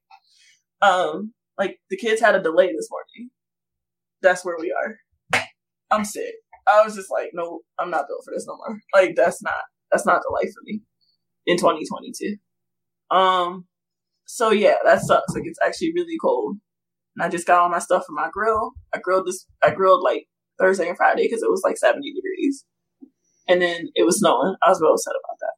Um, 0.82 1.32
like 1.58 1.78
the 1.90 1.96
kids 1.96 2.20
had 2.20 2.34
a 2.34 2.42
delay 2.42 2.66
this 2.66 2.88
morning. 2.90 3.30
That's 4.22 4.44
where 4.44 4.56
we 4.58 4.72
are. 4.72 5.42
I'm 5.90 6.04
sick. 6.04 6.34
I 6.68 6.84
was 6.84 6.96
just 6.96 7.10
like, 7.10 7.30
no, 7.32 7.60
I'm 7.78 7.90
not 7.90 8.08
built 8.08 8.22
for 8.24 8.34
this 8.34 8.46
no 8.46 8.56
more. 8.56 8.80
Like 8.92 9.14
that's 9.14 9.42
not 9.42 9.54
that's 9.92 10.04
not 10.04 10.20
the 10.22 10.32
life 10.32 10.52
for 10.52 10.62
me 10.64 10.82
in 11.46 11.56
2022. 11.56 12.36
Um, 13.10 13.66
so 14.26 14.50
yeah, 14.50 14.74
that 14.84 15.00
sucks. 15.00 15.34
Like 15.34 15.44
it's 15.46 15.58
actually 15.64 15.92
really 15.94 16.16
cold, 16.20 16.58
and 17.16 17.24
I 17.24 17.28
just 17.28 17.46
got 17.46 17.60
all 17.60 17.68
my 17.70 17.78
stuff 17.78 18.04
from 18.06 18.16
my 18.16 18.28
grill. 18.32 18.72
I 18.94 18.98
grilled 18.98 19.26
this. 19.26 19.46
I 19.62 19.70
grilled 19.70 20.02
like 20.02 20.26
Thursday 20.58 20.88
and 20.88 20.96
Friday 20.96 21.24
because 21.24 21.42
it 21.42 21.50
was 21.50 21.62
like 21.64 21.76
70 21.76 22.00
degrees, 22.12 22.64
and 23.48 23.62
then 23.62 23.88
it 23.94 24.04
was 24.04 24.18
snowing. 24.18 24.56
I 24.64 24.70
was 24.70 24.80
real 24.80 24.92
upset 24.92 25.14
about 25.14 25.38
that. 25.40 25.52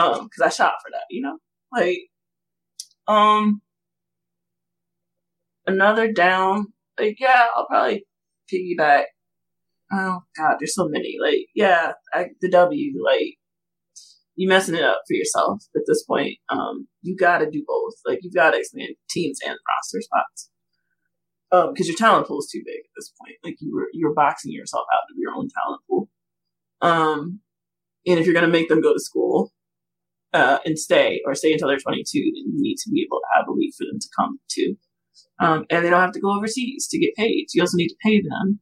Um, 0.00 0.24
because 0.26 0.42
I 0.42 0.48
shot 0.56 0.74
for 0.80 0.90
that, 0.92 1.02
you 1.10 1.22
know, 1.22 1.38
like, 1.72 1.98
um, 3.08 3.62
another 5.66 6.12
down. 6.12 6.68
Like, 6.98 7.16
yeah, 7.18 7.46
I'll 7.56 7.66
probably 7.66 8.04
piggyback. 8.52 9.04
Oh 9.92 10.20
God, 10.36 10.56
there's 10.60 10.74
so 10.74 10.88
many. 10.88 11.16
Like, 11.20 11.46
yeah, 11.54 11.92
I, 12.14 12.28
the 12.40 12.48
W. 12.48 12.92
Like, 13.04 13.37
you 14.38 14.48
messing 14.48 14.76
it 14.76 14.84
up 14.84 15.02
for 15.08 15.14
yourself 15.14 15.64
at 15.74 15.82
this 15.88 16.04
point. 16.04 16.38
Um, 16.48 16.86
you 17.02 17.16
got 17.16 17.38
to 17.38 17.50
do 17.50 17.64
both. 17.66 17.94
Like, 18.06 18.20
you've 18.22 18.34
got 18.34 18.52
to 18.52 18.58
expand 18.58 18.94
teams 19.10 19.40
and 19.44 19.56
roster 19.68 20.00
spots. 20.00 20.50
Um, 21.50 21.72
because 21.72 21.88
your 21.88 21.96
talent 21.96 22.28
pool 22.28 22.38
is 22.38 22.48
too 22.52 22.62
big 22.64 22.76
at 22.76 22.94
this 22.94 23.12
point. 23.20 23.34
Like, 23.42 23.56
you 23.58 23.74
were 23.74 23.88
you're 23.92 24.14
boxing 24.14 24.52
yourself 24.52 24.86
out 24.94 25.10
of 25.10 25.16
your 25.16 25.32
own 25.32 25.48
talent 25.48 25.80
pool. 25.88 26.08
Um, 26.80 27.40
and 28.06 28.20
if 28.20 28.26
you're 28.26 28.34
gonna 28.34 28.46
make 28.46 28.68
them 28.68 28.80
go 28.80 28.92
to 28.92 29.00
school, 29.00 29.52
uh, 30.32 30.58
and 30.64 30.78
stay 30.78 31.20
or 31.26 31.34
stay 31.34 31.52
until 31.52 31.68
they're 31.68 31.78
22, 31.78 32.18
then 32.18 32.52
you 32.52 32.62
need 32.62 32.76
to 32.76 32.90
be 32.90 33.02
able 33.02 33.18
to 33.18 33.38
have 33.38 33.48
a 33.48 33.52
league 33.52 33.74
for 33.76 33.84
them 33.84 33.98
to 33.98 34.08
come 34.16 34.38
to. 34.50 34.74
Um, 35.40 35.66
and 35.68 35.84
they 35.84 35.90
don't 35.90 36.00
have 36.00 36.12
to 36.12 36.20
go 36.20 36.36
overseas 36.36 36.86
to 36.88 36.98
get 36.98 37.16
paid. 37.16 37.46
You 37.54 37.62
also 37.62 37.76
need 37.76 37.88
to 37.88 37.96
pay 38.04 38.20
them 38.20 38.60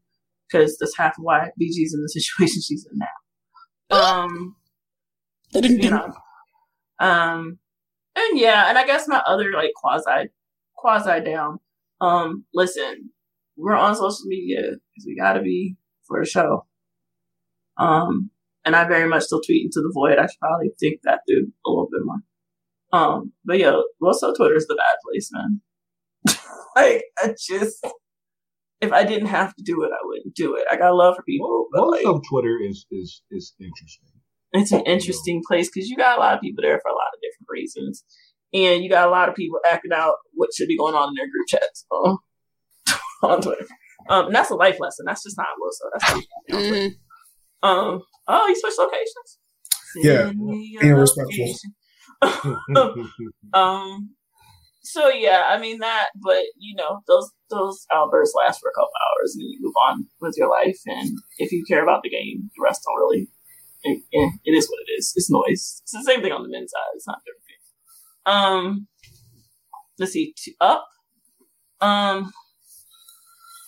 because 0.49 0.79
that's 0.79 0.97
half 0.97 1.19
of 1.19 1.25
why 1.25 1.51
BG's 1.61 1.93
in 1.93 2.01
the 2.01 2.09
situation 2.15 2.63
she's 2.63 2.87
in 2.91 2.99
now. 2.99 3.99
Um, 3.99 4.57
you 5.53 5.91
know, 5.91 6.13
um, 6.99 7.59
and 8.15 8.39
yeah, 8.39 8.69
and 8.69 8.79
I 8.79 8.87
guess 8.87 9.09
my 9.09 9.23
other 9.27 9.53
like 9.53 9.73
quasi 9.75 10.29
quasi 10.77 11.21
down. 11.21 11.59
Um, 12.01 12.45
listen, 12.55 13.11
we're 13.57 13.77
on 13.77 13.95
social 13.95 14.27
media 14.27 14.63
because 14.63 15.07
we 15.07 15.17
gotta 15.17 15.43
be 15.43 15.77
for 16.07 16.21
the 16.21 16.29
show. 16.29 16.67
Um, 17.79 18.31
and 18.65 18.75
I 18.75 18.87
very 18.87 19.09
much 19.09 19.25
still 19.25 19.41
tweet 19.41 19.65
into 19.65 19.81
the 19.81 19.93
void. 19.95 20.19
I 20.19 20.27
should 20.27 20.41
probably 20.41 20.71
think 20.81 21.01
that 21.05 21.21
through 21.29 21.53
a 21.65 21.71
little 21.71 21.89
bit 21.91 22.01
more. 22.05 22.19
Um, 22.93 23.33
but 23.45 23.59
yo, 23.59 23.83
also 24.03 24.33
Twitter's 24.35 24.67
the 24.67 24.77
bad 24.77 24.97
place, 25.05 25.31
man. 25.33 25.61
like 26.77 27.05
I 27.19 27.35
just, 27.39 27.87
if 28.81 28.93
I 28.93 29.05
didn't 29.05 29.29
have 29.29 29.55
to 29.57 29.63
do 29.63 29.83
it, 29.85 29.91
I 29.93 30.05
wouldn't 30.05 30.35
do 30.35 30.57
it. 30.57 30.65
I 30.71 30.77
got 30.77 30.95
love 30.95 31.17
for 31.17 31.23
people, 31.23 31.69
but 31.73 31.83
Most 31.83 32.05
like, 32.05 32.07
of 32.07 32.23
Twitter 32.29 32.59
is 32.61 32.87
is 32.91 33.23
is 33.31 33.55
interesting. 33.61 34.21
It's 34.63 34.73
an 34.73 34.83
interesting 34.87 35.43
place 35.47 35.69
because 35.73 35.89
you 35.89 35.97
got 35.97 36.17
a 36.19 36.21
lot 36.21 36.35
of 36.35 36.41
people 36.41 36.63
there 36.63 36.79
for 36.81 36.89
a 36.91 36.95
lot 36.95 37.13
of 37.15 37.21
different 37.21 37.49
reasons, 37.51 38.05
and 38.53 38.83
you 38.85 38.91
got 38.91 39.07
a 39.09 39.11
lot 39.11 39.29
of 39.29 39.35
people 39.35 39.59
acting 39.69 39.93
out 39.93 40.15
what 40.35 40.51
should 40.55 40.69
be 40.69 40.77
going 40.79 40.95
on 40.95 41.09
in 41.09 41.15
their 41.15 41.27
group 41.27 41.47
chats 41.49 41.85
uh, 41.91 42.15
on 43.27 43.41
Twitter. 43.43 43.67
Um, 44.09 44.27
and 44.27 44.35
that's 44.35 44.51
a 44.51 44.55
life 44.55 44.79
lesson. 44.79 45.05
That's 45.07 45.23
just 45.25 45.37
not 45.37 45.49
what. 45.59 45.73
So 45.75 45.91
that's 45.93 46.15
not 46.15 46.61
Mhm. 46.63 46.91
um. 47.63 48.03
Oh, 48.29 48.47
you 48.49 48.57
switched 48.57 48.79
locations. 48.79 49.39
Yeah, 49.97 50.27
Send 50.27 50.39
me 50.41 50.77
being 50.81 50.91
your 50.91 51.01
respectful. 51.01 51.55
um. 53.53 54.11
So 54.83 55.09
yeah, 55.09 55.45
I 55.49 55.59
mean 55.59 55.79
that, 55.81 56.09
but 56.23 56.43
you 56.59 56.77
know 56.77 57.01
those 57.09 57.31
those 57.51 57.85
outbursts 57.93 58.35
last 58.37 58.61
for 58.61 58.69
a 58.69 58.73
couple 58.75 58.93
hours, 58.95 59.35
and 59.35 59.43
you 59.51 59.59
move 59.61 59.75
on 59.89 60.07
with 60.21 60.35
your 60.37 60.49
life. 60.49 60.79
And 60.87 61.11
if 61.39 61.51
you 61.51 61.65
care 61.69 61.83
about 61.83 62.03
the 62.05 62.11
game, 62.11 62.49
the 62.57 62.63
rest 62.63 62.83
don't 62.87 63.01
really. 63.01 63.29
It, 63.83 64.03
it 64.45 64.53
is 64.53 64.69
what 64.69 64.81
it 64.87 64.93
is. 64.93 65.13
It's 65.17 65.31
noise. 65.31 65.81
It's 65.83 65.93
the 65.93 66.03
same 66.05 66.23
thing 66.23 66.33
on 66.33 66.43
the 66.43 66.49
men's 66.49 66.73
side. 66.73 66.95
It's 66.95 67.07
not 67.07 67.21
different. 67.25 67.45
Um. 68.27 68.89
Let's 69.99 70.13
see. 70.13 70.35
T- 70.37 70.57
up. 70.61 70.87
Um. 71.81 72.33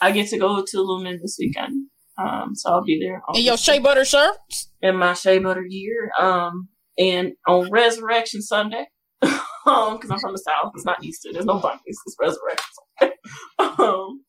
I 0.01 0.13
get 0.13 0.29
to 0.31 0.39
go 0.39 0.65
to 0.65 0.81
Lumen 0.81 1.19
this 1.23 1.37
weekend. 1.39 1.89
Um. 2.19 2.55
So 2.55 2.71
I'll 2.71 2.85
be 2.85 3.01
there. 3.01 3.23
And 3.29 3.43
your 3.43 3.57
shea 3.57 3.79
butter 3.79 4.05
shirt? 4.05 4.37
in 4.83 4.97
my 4.97 5.15
shea 5.15 5.39
butter 5.39 5.63
gear. 5.63 6.11
Um, 6.19 6.69
and 6.99 7.33
on 7.47 7.71
Resurrection 7.71 8.43
Sunday, 8.43 8.87
um, 9.23 9.97
because 9.97 10.11
I'm 10.11 10.19
from 10.19 10.33
the 10.33 10.39
South, 10.39 10.73
it's 10.75 10.85
not 10.85 11.03
Easter. 11.03 11.31
There's 11.33 11.45
no 11.45 11.59
bunnies. 11.59 11.81
It's 11.87 12.17
Resurrection 12.21 12.67
Sunday. 12.99 13.15
um, 13.83 14.25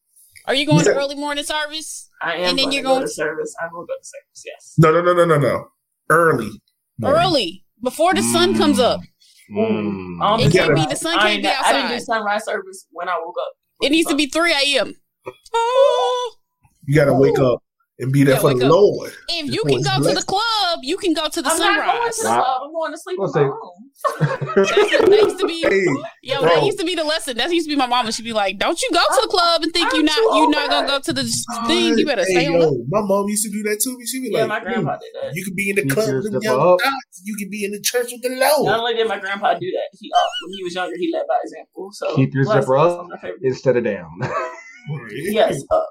Are 0.49 0.55
you 0.55 0.65
going 0.65 0.83
to 0.83 0.95
early 0.95 1.13
morning 1.13 1.43
service? 1.43 2.09
I 2.23 2.37
am. 2.37 2.49
And 2.49 2.57
then 2.59 2.71
you're 2.71 2.81
going 2.81 3.01
to 3.01 3.07
to- 3.07 3.13
service. 3.13 3.55
I 3.61 3.67
will 3.71 3.85
go 3.85 3.93
to 3.93 4.03
service. 4.03 4.43
Yes. 4.45 4.73
No, 4.79 4.91
no, 4.91 5.01
no, 5.01 5.13
no, 5.13 5.25
no, 5.25 5.37
no. 5.37 5.67
Early. 6.09 6.49
morning. 6.97 7.21
Early. 7.21 7.65
Before 7.83 8.15
the 8.15 8.23
sun 8.23 8.57
comes 8.57 8.79
up. 8.79 8.99
Mm. 9.55 10.19
Um, 10.25 10.39
It 10.39 10.51
can't 10.51 10.73
be 10.75 10.85
the 10.87 10.95
sun 10.95 11.17
can't 11.19 11.29
ain't- 11.29 11.43
be 11.43 11.49
I 11.49 11.71
didn't 11.73 11.87
do 11.89 11.93
outside. 11.93 12.01
sunrise 12.01 12.45
service 12.45 12.87
when 12.91 13.07
I 13.09 13.13
woke 13.23 13.35
up. 13.47 13.53
It 13.83 13.91
needs 13.91 14.09
to 14.09 14.15
be 14.15 14.25
3 14.25 14.51
a.m. 14.51 14.95
Oh. 15.53 16.35
You 16.87 16.95
gotta 16.95 17.13
wake 17.13 17.37
up 17.39 17.61
and 17.99 18.11
be 18.11 18.23
there 18.23 18.35
Yeah, 18.35 18.41
for 18.41 18.53
the 18.53 18.65
up. 18.65 18.71
Lord. 18.71 19.11
If 19.27 19.51
you 19.53 19.61
can 19.63 19.79
it's 19.79 19.87
go 19.87 20.03
to 20.07 20.13
the 20.15 20.23
club, 20.23 20.79
you 20.83 20.97
can 20.97 21.13
go 21.13 21.27
to 21.27 21.41
the 21.41 21.49
I'm 21.49 21.59
not 21.59 21.85
going 21.85 22.11
to 22.11 22.23
the 22.23 22.29
club. 22.29 22.61
I'm 22.63 22.71
going 22.73 22.91
to 22.91 22.97
sleep 22.97 23.17
in 23.19 23.23
Let's 23.25 23.35
my 23.35 23.41
room. 23.43 23.91
That's, 24.55 24.91
that 25.09 25.21
used 25.23 25.39
to 25.39 25.45
be 25.45 25.61
Hey, 25.69 25.85
yo. 26.23 26.39
bro. 26.39 26.49
That 26.49 26.63
used 26.63 26.79
to 26.79 26.85
be 26.85 26.95
the 26.95 27.03
lesson. 27.03 27.37
That 27.37 27.51
used 27.51 27.67
to 27.67 27.73
be 27.73 27.77
my 27.77 27.85
mama. 27.87 28.11
She'd 28.11 28.23
be 28.23 28.33
like, 28.33 28.57
"Don't 28.57 28.81
you 28.81 28.89
go 28.93 28.99
to 28.99 29.19
the 29.23 29.27
club 29.27 29.63
and 29.63 29.73
think 29.73 29.89
I'm 29.91 29.97
you 29.99 30.03
not 30.03 30.17
you 30.17 30.43
old 30.47 30.51
not 30.51 30.69
gonna 30.69 30.87
go 30.87 30.99
to 30.99 31.13
the 31.13 31.23
thing. 31.67 31.97
You 31.97 32.05
better 32.05 32.23
hey, 32.23 32.31
stay 32.31 32.47
on 32.47 32.53
yo, 32.53 32.67
up." 32.69 32.73
My 32.87 33.01
mom 33.01 33.27
used 33.27 33.43
to 33.45 33.51
do 33.51 33.61
that 33.63 33.81
too. 33.83 33.99
She'd 34.05 34.21
be 34.21 34.29
Yeah, 34.31 34.45
like, 34.45 34.49
my 34.49 34.59
"Mm, 34.59 34.63
grandpa 34.63 34.97
did 34.97 35.11
that. 35.21 35.35
You 35.35 35.43
could 35.43 35.55
be 35.55 35.69
in 35.69 35.75
the 35.75 35.81
Keep 35.83 35.91
club 35.91 36.07
with 36.07 36.25
step 36.27 36.41
young 36.41 36.59
up. 36.59 36.79
dots. 36.79 37.21
You 37.23 37.35
could 37.35 37.49
be 37.51 37.65
in 37.65 37.71
the 37.71 37.81
church 37.81 38.07
with 38.11 38.21
the 38.21 38.29
low. 38.29 38.63
Not 38.65 38.79
only 38.79 38.93
did 38.95 39.07
my 39.07 39.19
grandpa 39.19 39.53
do 39.55 39.69
that, 39.71 39.89
he 39.99 40.09
uh, 40.15 40.19
when 40.47 40.53
he 40.57 40.63
was 40.63 40.73
younger, 40.75 40.95
he 40.97 41.11
led 41.13 41.25
by 41.27 41.35
example. 41.43 41.89
So 41.91 42.15
Keep 42.15 42.33
your 42.33 42.45
zipper 42.45 42.77
up. 42.77 43.07
That's 43.09 43.09
my 43.09 43.17
favorite. 43.29 43.41
Instead 43.43 43.75
of 43.77 43.83
down. 43.83 44.09
Yes, 45.11 45.61
up. 45.71 45.85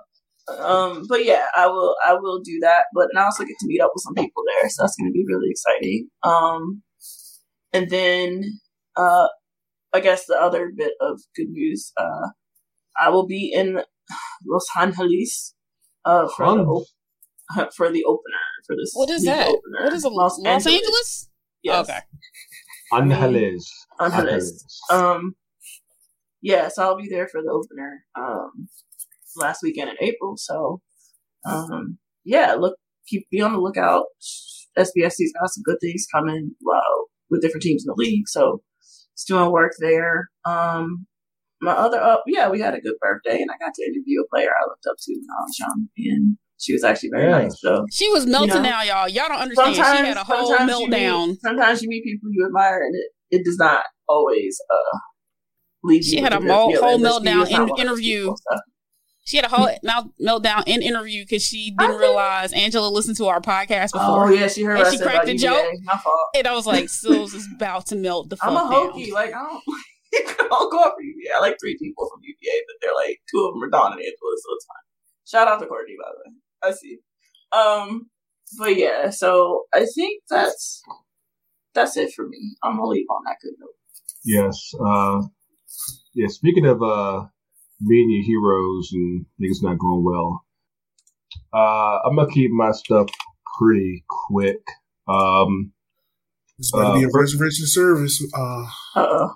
Um, 0.58 1.06
but 1.08 1.24
yeah, 1.24 1.46
I 1.56 1.66
will 1.66 1.94
I 2.06 2.14
will 2.14 2.40
do 2.40 2.58
that. 2.62 2.84
But 2.94 3.08
and 3.10 3.18
I 3.18 3.24
also 3.24 3.44
get 3.44 3.56
to 3.60 3.66
meet 3.66 3.80
up 3.80 3.90
with 3.94 4.02
some 4.02 4.14
people 4.14 4.42
there, 4.46 4.68
so 4.70 4.82
that's 4.82 4.96
going 4.96 5.10
to 5.10 5.12
be 5.12 5.24
really 5.26 5.50
exciting. 5.50 6.08
Um, 6.22 6.82
and 7.72 7.90
then 7.90 8.44
uh, 8.96 9.28
I 9.92 10.00
guess 10.00 10.26
the 10.26 10.34
other 10.40 10.72
bit 10.74 10.92
of 11.00 11.20
good 11.36 11.48
news, 11.50 11.92
uh, 11.96 12.28
I 13.00 13.10
will 13.10 13.26
be 13.26 13.52
in 13.54 13.82
Los 14.46 14.66
Angeles 14.78 15.54
uh, 16.04 16.28
for 16.28 16.46
the 16.56 16.62
op- 16.62 17.72
for 17.76 17.90
the 17.90 18.04
opener 18.04 18.44
for 18.66 18.76
this. 18.76 18.92
What 18.94 19.10
is 19.10 19.24
that? 19.24 19.48
Opener. 19.48 19.84
What 19.84 19.92
is 19.92 20.04
a 20.04 20.08
Los, 20.08 20.38
Los 20.38 20.66
Angeles? 20.66 21.28
Yes. 21.62 21.88
Okay. 21.88 22.00
Angeles. 22.92 23.70
Angeles. 24.00 24.80
Um, 24.90 25.34
yeah, 26.40 26.68
so 26.68 26.82
I'll 26.82 26.96
be 26.96 27.08
there 27.08 27.28
for 27.28 27.42
the 27.42 27.50
opener. 27.50 28.04
Um, 28.16 28.68
last 29.38 29.60
weekend 29.62 29.90
in 29.90 29.96
April. 30.00 30.34
So, 30.36 30.80
um, 31.44 31.98
yeah, 32.24 32.54
look, 32.54 32.76
keep 33.06 33.28
be 33.30 33.40
on 33.40 33.52
the 33.52 33.58
lookout. 33.58 34.04
SBFC's 34.76 35.32
got 35.38 35.50
some 35.50 35.62
good 35.64 35.78
things 35.80 36.06
coming. 36.12 36.52
Wow, 36.62 37.06
with 37.30 37.42
different 37.42 37.62
teams 37.62 37.84
in 37.84 37.88
the 37.88 37.94
league. 37.96 38.28
So, 38.28 38.62
it's 39.14 39.24
doing 39.24 39.50
work 39.50 39.72
there. 39.80 40.28
Um, 40.44 41.06
my 41.60 41.72
other 41.72 42.00
up, 42.00 42.22
yeah, 42.26 42.48
we 42.48 42.60
had 42.60 42.74
a 42.74 42.80
good 42.80 42.94
birthday, 43.00 43.40
and 43.40 43.50
I 43.50 43.58
got 43.58 43.74
to 43.74 43.82
interview 43.84 44.20
a 44.20 44.28
player 44.28 44.50
I 44.50 44.64
looked 44.68 44.86
up 44.88 44.96
to 44.96 45.12
when 45.12 45.26
I 45.28 45.42
was 45.42 45.58
young, 45.58 45.88
and 45.96 46.38
she 46.58 46.72
was 46.72 46.84
actually 46.84 47.10
very 47.10 47.24
yeah. 47.24 47.38
nice. 47.38 47.60
So 47.60 47.84
she 47.90 48.08
was 48.10 48.26
melting 48.26 48.50
you 48.50 48.62
know, 48.62 48.70
now, 48.70 48.82
y'all. 48.82 49.08
Y'all 49.08 49.28
don't 49.28 49.40
understand. 49.40 49.74
She 49.74 49.80
had 49.80 50.16
a 50.16 50.24
whole 50.24 50.56
meltdown. 50.58 51.28
meet, 51.28 51.40
sometimes 51.40 51.82
you 51.82 51.88
meet 51.88 52.04
people 52.04 52.30
you 52.32 52.46
admire, 52.46 52.82
and 52.82 52.94
it, 52.94 53.38
it 53.38 53.44
does 53.44 53.58
not 53.58 53.84
always 54.08 54.60
uh 54.70 54.98
leave. 55.82 56.04
She 56.04 56.20
had 56.20 56.32
a 56.32 56.40
whole, 56.40 56.76
whole 56.76 56.98
meltdown 56.98 57.50
in 57.50 57.78
interview. 57.78 58.34
She 59.28 59.36
had 59.36 59.44
a 59.44 59.50
whole 59.50 59.68
meltdown 60.18 60.62
in 60.66 60.80
interview 60.80 61.22
because 61.22 61.44
she 61.44 61.74
didn't 61.78 61.98
realize 61.98 62.50
Angela 62.54 62.88
listened 62.88 63.18
to 63.18 63.26
our 63.26 63.42
podcast 63.42 63.92
before. 63.92 64.24
Oh 64.24 64.30
yeah, 64.30 64.48
she 64.48 64.62
heard. 64.62 64.80
And 64.80 64.90
she 64.90 64.98
cracked 64.98 65.28
a 65.28 65.36
joke. 65.36 65.66
My 65.82 65.98
fault. 65.98 66.28
And 66.34 66.46
I 66.46 66.54
was 66.54 66.66
like, 66.66 66.88
"Sills 66.88 67.34
is 67.34 67.46
about 67.54 67.84
to 67.88 67.96
melt 67.96 68.30
the 68.30 68.38
fuck 68.38 68.48
I'm 68.48 68.56
a 68.56 68.66
hokey. 68.66 69.10
Down. 69.10 69.14
Like 69.14 69.34
I 69.34 69.42
don't. 69.42 69.62
I'll 70.50 70.70
go 70.70 70.82
up 70.82 70.94
for 70.96 71.02
UVA. 71.02 71.30
I 71.36 71.40
like 71.40 71.58
three 71.60 71.76
people 71.76 72.08
from 72.08 72.22
UVA, 72.22 72.62
but 72.66 72.76
they're 72.80 72.94
like 72.94 73.20
two 73.30 73.44
of 73.44 73.52
them 73.52 73.64
are 73.64 73.68
Don 73.68 73.92
and 73.92 74.00
Angela, 74.00 74.14
so 74.16 74.54
it's 74.54 74.64
fine. 74.64 74.86
Shout 75.26 75.46
out 75.46 75.60
to 75.60 75.66
Courtney, 75.66 75.96
by 76.02 76.10
the 76.10 76.30
way. 76.30 76.36
I 76.62 76.72
see. 76.72 76.98
Um, 77.52 78.08
but 78.58 78.78
yeah, 78.78 79.10
so 79.10 79.64
I 79.74 79.84
think 79.94 80.22
that's 80.30 80.82
that's 81.74 81.98
it 81.98 82.14
for 82.14 82.26
me. 82.26 82.56
I'm 82.62 82.76
gonna 82.76 82.86
leave 82.86 83.04
on 83.10 83.24
that 83.26 83.36
good 83.42 83.52
note. 83.58 83.74
Yes. 84.24 84.72
Uh, 84.82 85.28
yeah. 86.14 86.28
Speaking 86.28 86.64
of 86.64 86.82
uh, 86.82 87.26
media 87.80 88.22
heroes 88.24 88.90
and 88.92 89.26
things 89.38 89.62
not 89.62 89.78
going 89.78 90.04
well, 90.04 90.44
uh, 91.52 91.98
I'm 92.04 92.16
gonna 92.16 92.30
keep 92.30 92.50
my 92.50 92.72
stuff 92.72 93.08
pretty 93.58 94.04
quick. 94.08 94.60
Um, 95.06 95.72
it's 96.58 96.72
about 96.72 96.92
uh, 96.92 96.94
to 96.94 96.98
be 96.98 97.04
a 97.04 97.08
reservation 97.12 97.66
service. 97.66 98.22
Uh, 98.36 98.66
uh 98.96 99.28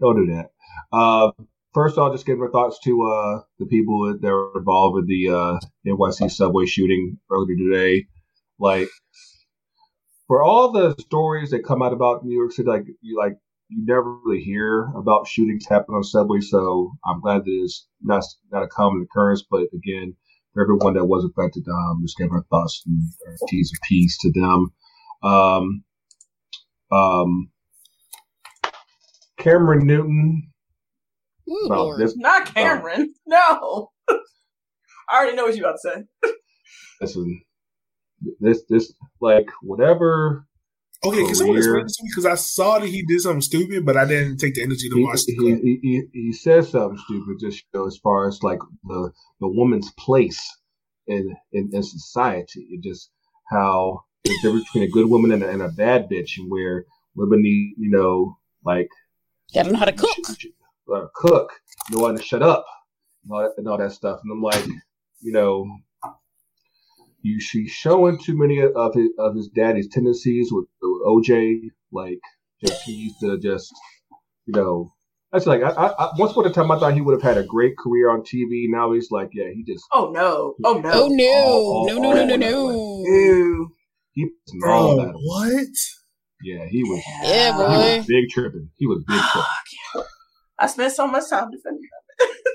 don't 0.00 0.26
do 0.26 0.34
that. 0.34 0.50
Uh, 0.92 1.30
first, 1.72 1.96
I'll 1.96 2.12
just 2.12 2.26
give 2.26 2.38
my 2.38 2.48
thoughts 2.48 2.78
to 2.84 3.02
uh, 3.04 3.42
the 3.58 3.66
people 3.66 4.18
that 4.20 4.28
were 4.28 4.58
involved 4.58 4.96
with 4.96 5.06
the 5.06 5.28
uh, 5.28 5.58
NYC 5.86 6.30
subway 6.30 6.66
shooting 6.66 7.18
earlier 7.30 7.56
today. 7.56 8.06
Like, 8.58 8.88
for 10.26 10.42
all 10.42 10.72
the 10.72 10.94
stories 11.00 11.50
that 11.50 11.64
come 11.64 11.82
out 11.82 11.92
about 11.92 12.24
New 12.24 12.36
York 12.36 12.52
City, 12.52 12.68
like 12.68 12.84
you 13.00 13.16
like 13.16 13.36
you 13.72 13.84
never 13.86 14.14
really 14.24 14.42
hear 14.42 14.88
about 14.96 15.26
shootings 15.26 15.66
happening 15.68 15.96
on 15.96 16.04
subway. 16.04 16.40
So 16.40 16.92
I'm 17.06 17.20
glad 17.20 17.44
that 17.44 17.60
it's 17.64 17.86
not 18.02 18.24
not 18.50 18.62
a 18.62 18.68
common 18.68 19.06
occurrence. 19.10 19.44
But 19.50 19.64
again, 19.74 20.14
for 20.52 20.62
everyone 20.62 20.94
that 20.94 21.06
was 21.06 21.24
affected, 21.24 21.64
um, 21.68 22.00
just 22.02 22.18
give 22.18 22.30
our 22.30 22.44
thoughts 22.50 22.82
and 22.86 23.02
our 23.26 23.36
teas 23.48 23.72
of 23.74 23.88
peace 23.88 24.18
to 24.18 24.32
them. 24.32 24.72
Um, 25.22 25.84
um, 26.90 27.50
Cameron 29.38 29.86
Newton. 29.86 30.48
Ooh, 31.48 31.66
well, 31.68 31.96
this, 31.96 32.16
Not 32.16 32.54
Cameron. 32.54 33.14
Uh, 33.32 33.56
no. 33.58 33.90
I 35.10 35.16
already 35.16 35.36
know 35.36 35.44
what 35.44 35.56
you're 35.56 35.66
about 35.66 35.78
to 35.82 36.04
say. 36.22 36.32
listen, 37.00 37.42
this, 38.40 38.62
this, 38.68 38.94
like, 39.20 39.48
whatever. 39.62 40.46
Okay, 41.04 41.22
because 41.22 41.42
because 41.42 42.26
I 42.26 42.36
saw 42.36 42.78
that 42.78 42.88
he 42.88 43.02
did 43.02 43.20
something 43.20 43.40
stupid, 43.40 43.84
but 43.84 43.96
I 43.96 44.04
didn't 44.04 44.36
take 44.36 44.54
the 44.54 44.62
energy 44.62 44.88
to 44.88 44.94
he, 44.94 45.04
watch. 45.04 45.20
He, 45.26 45.34
he, 45.34 45.78
he, 45.82 46.02
he 46.12 46.32
says 46.32 46.70
something 46.70 46.98
stupid 46.98 47.38
just 47.40 47.64
you 47.72 47.80
know, 47.80 47.86
as 47.86 47.96
far 47.96 48.28
as 48.28 48.42
like 48.42 48.60
the 48.84 49.10
the 49.40 49.48
woman's 49.48 49.90
place 49.98 50.40
in 51.08 51.34
in, 51.52 51.70
in 51.72 51.82
society, 51.82 52.68
and 52.70 52.82
just 52.82 53.10
how 53.50 54.04
the 54.24 54.38
difference 54.42 54.64
between 54.66 54.84
a 54.84 54.92
good 54.92 55.08
woman 55.10 55.32
and 55.32 55.42
a, 55.42 55.48
and 55.48 55.62
a 55.62 55.70
bad 55.70 56.08
bitch, 56.08 56.38
and 56.38 56.48
where 56.48 56.84
women 57.16 57.42
need 57.42 57.74
you 57.78 57.90
know 57.90 58.38
like 58.64 58.88
Gotta 59.54 59.70
know 59.70 59.78
how 59.78 59.84
to 59.84 59.92
cook. 59.92 60.16
Uh, 60.92 61.06
cook, 61.14 61.52
know 61.90 62.06
how 62.06 62.12
to 62.12 62.22
shut 62.22 62.42
up, 62.42 62.64
and 63.24 63.32
all, 63.32 63.42
that, 63.42 63.52
and 63.58 63.68
all 63.68 63.78
that 63.78 63.92
stuff. 63.92 64.20
And 64.22 64.32
I'm 64.32 64.42
like, 64.42 64.66
you 65.20 65.32
know, 65.32 65.66
you 67.22 67.40
she's 67.40 67.70
showing 67.70 68.18
too 68.18 68.36
many 68.36 68.60
of 68.62 68.94
his 68.94 69.10
of 69.18 69.34
his 69.34 69.48
daddy's 69.48 69.88
tendencies 69.88 70.50
with, 70.50 70.66
with 70.80 70.91
OJ. 71.06 71.70
Like, 71.92 72.20
just 72.64 72.82
he 72.82 72.92
used 72.92 73.20
to 73.20 73.38
just, 73.38 73.72
you 74.46 74.54
know, 74.54 74.92
that's 75.32 75.46
like 75.46 75.62
I, 75.62 75.70
I, 75.70 76.10
once 76.18 76.32
upon 76.32 76.46
a 76.46 76.52
time 76.52 76.70
I 76.70 76.78
thought 76.78 76.94
he 76.94 77.00
would 77.00 77.14
have 77.14 77.22
had 77.22 77.42
a 77.42 77.46
great 77.46 77.76
career 77.78 78.10
on 78.10 78.20
TV. 78.20 78.66
Now 78.68 78.92
he's 78.92 79.10
like, 79.10 79.30
yeah, 79.32 79.48
he 79.52 79.64
just. 79.64 79.84
Oh 79.92 80.10
no! 80.10 80.54
Oh 80.64 80.78
no! 80.78 80.90
Oh 80.92 81.08
no! 81.08 81.24
All, 81.24 81.78
all, 81.78 81.86
no! 81.86 81.98
No! 81.98 82.12
No! 82.12 82.24
No! 82.24 82.36
No! 82.36 83.02
No! 83.04 83.68
He 84.12 84.28
Bro, 84.60 85.00
oh, 85.00 85.12
what? 85.24 85.66
Yeah, 86.42 86.66
he 86.68 86.82
was. 86.82 87.02
Yeah, 87.22 87.56
boy. 87.56 87.70
He 87.70 87.98
was 87.98 88.06
big 88.06 88.28
tripping. 88.28 88.68
He 88.76 88.86
was 88.86 89.02
big 89.08 89.20
tripping. 89.32 90.08
I 90.58 90.66
spent 90.66 90.92
so 90.92 91.06
much 91.06 91.30
time 91.30 91.50
defending 91.50 91.82
him. 91.82 92.01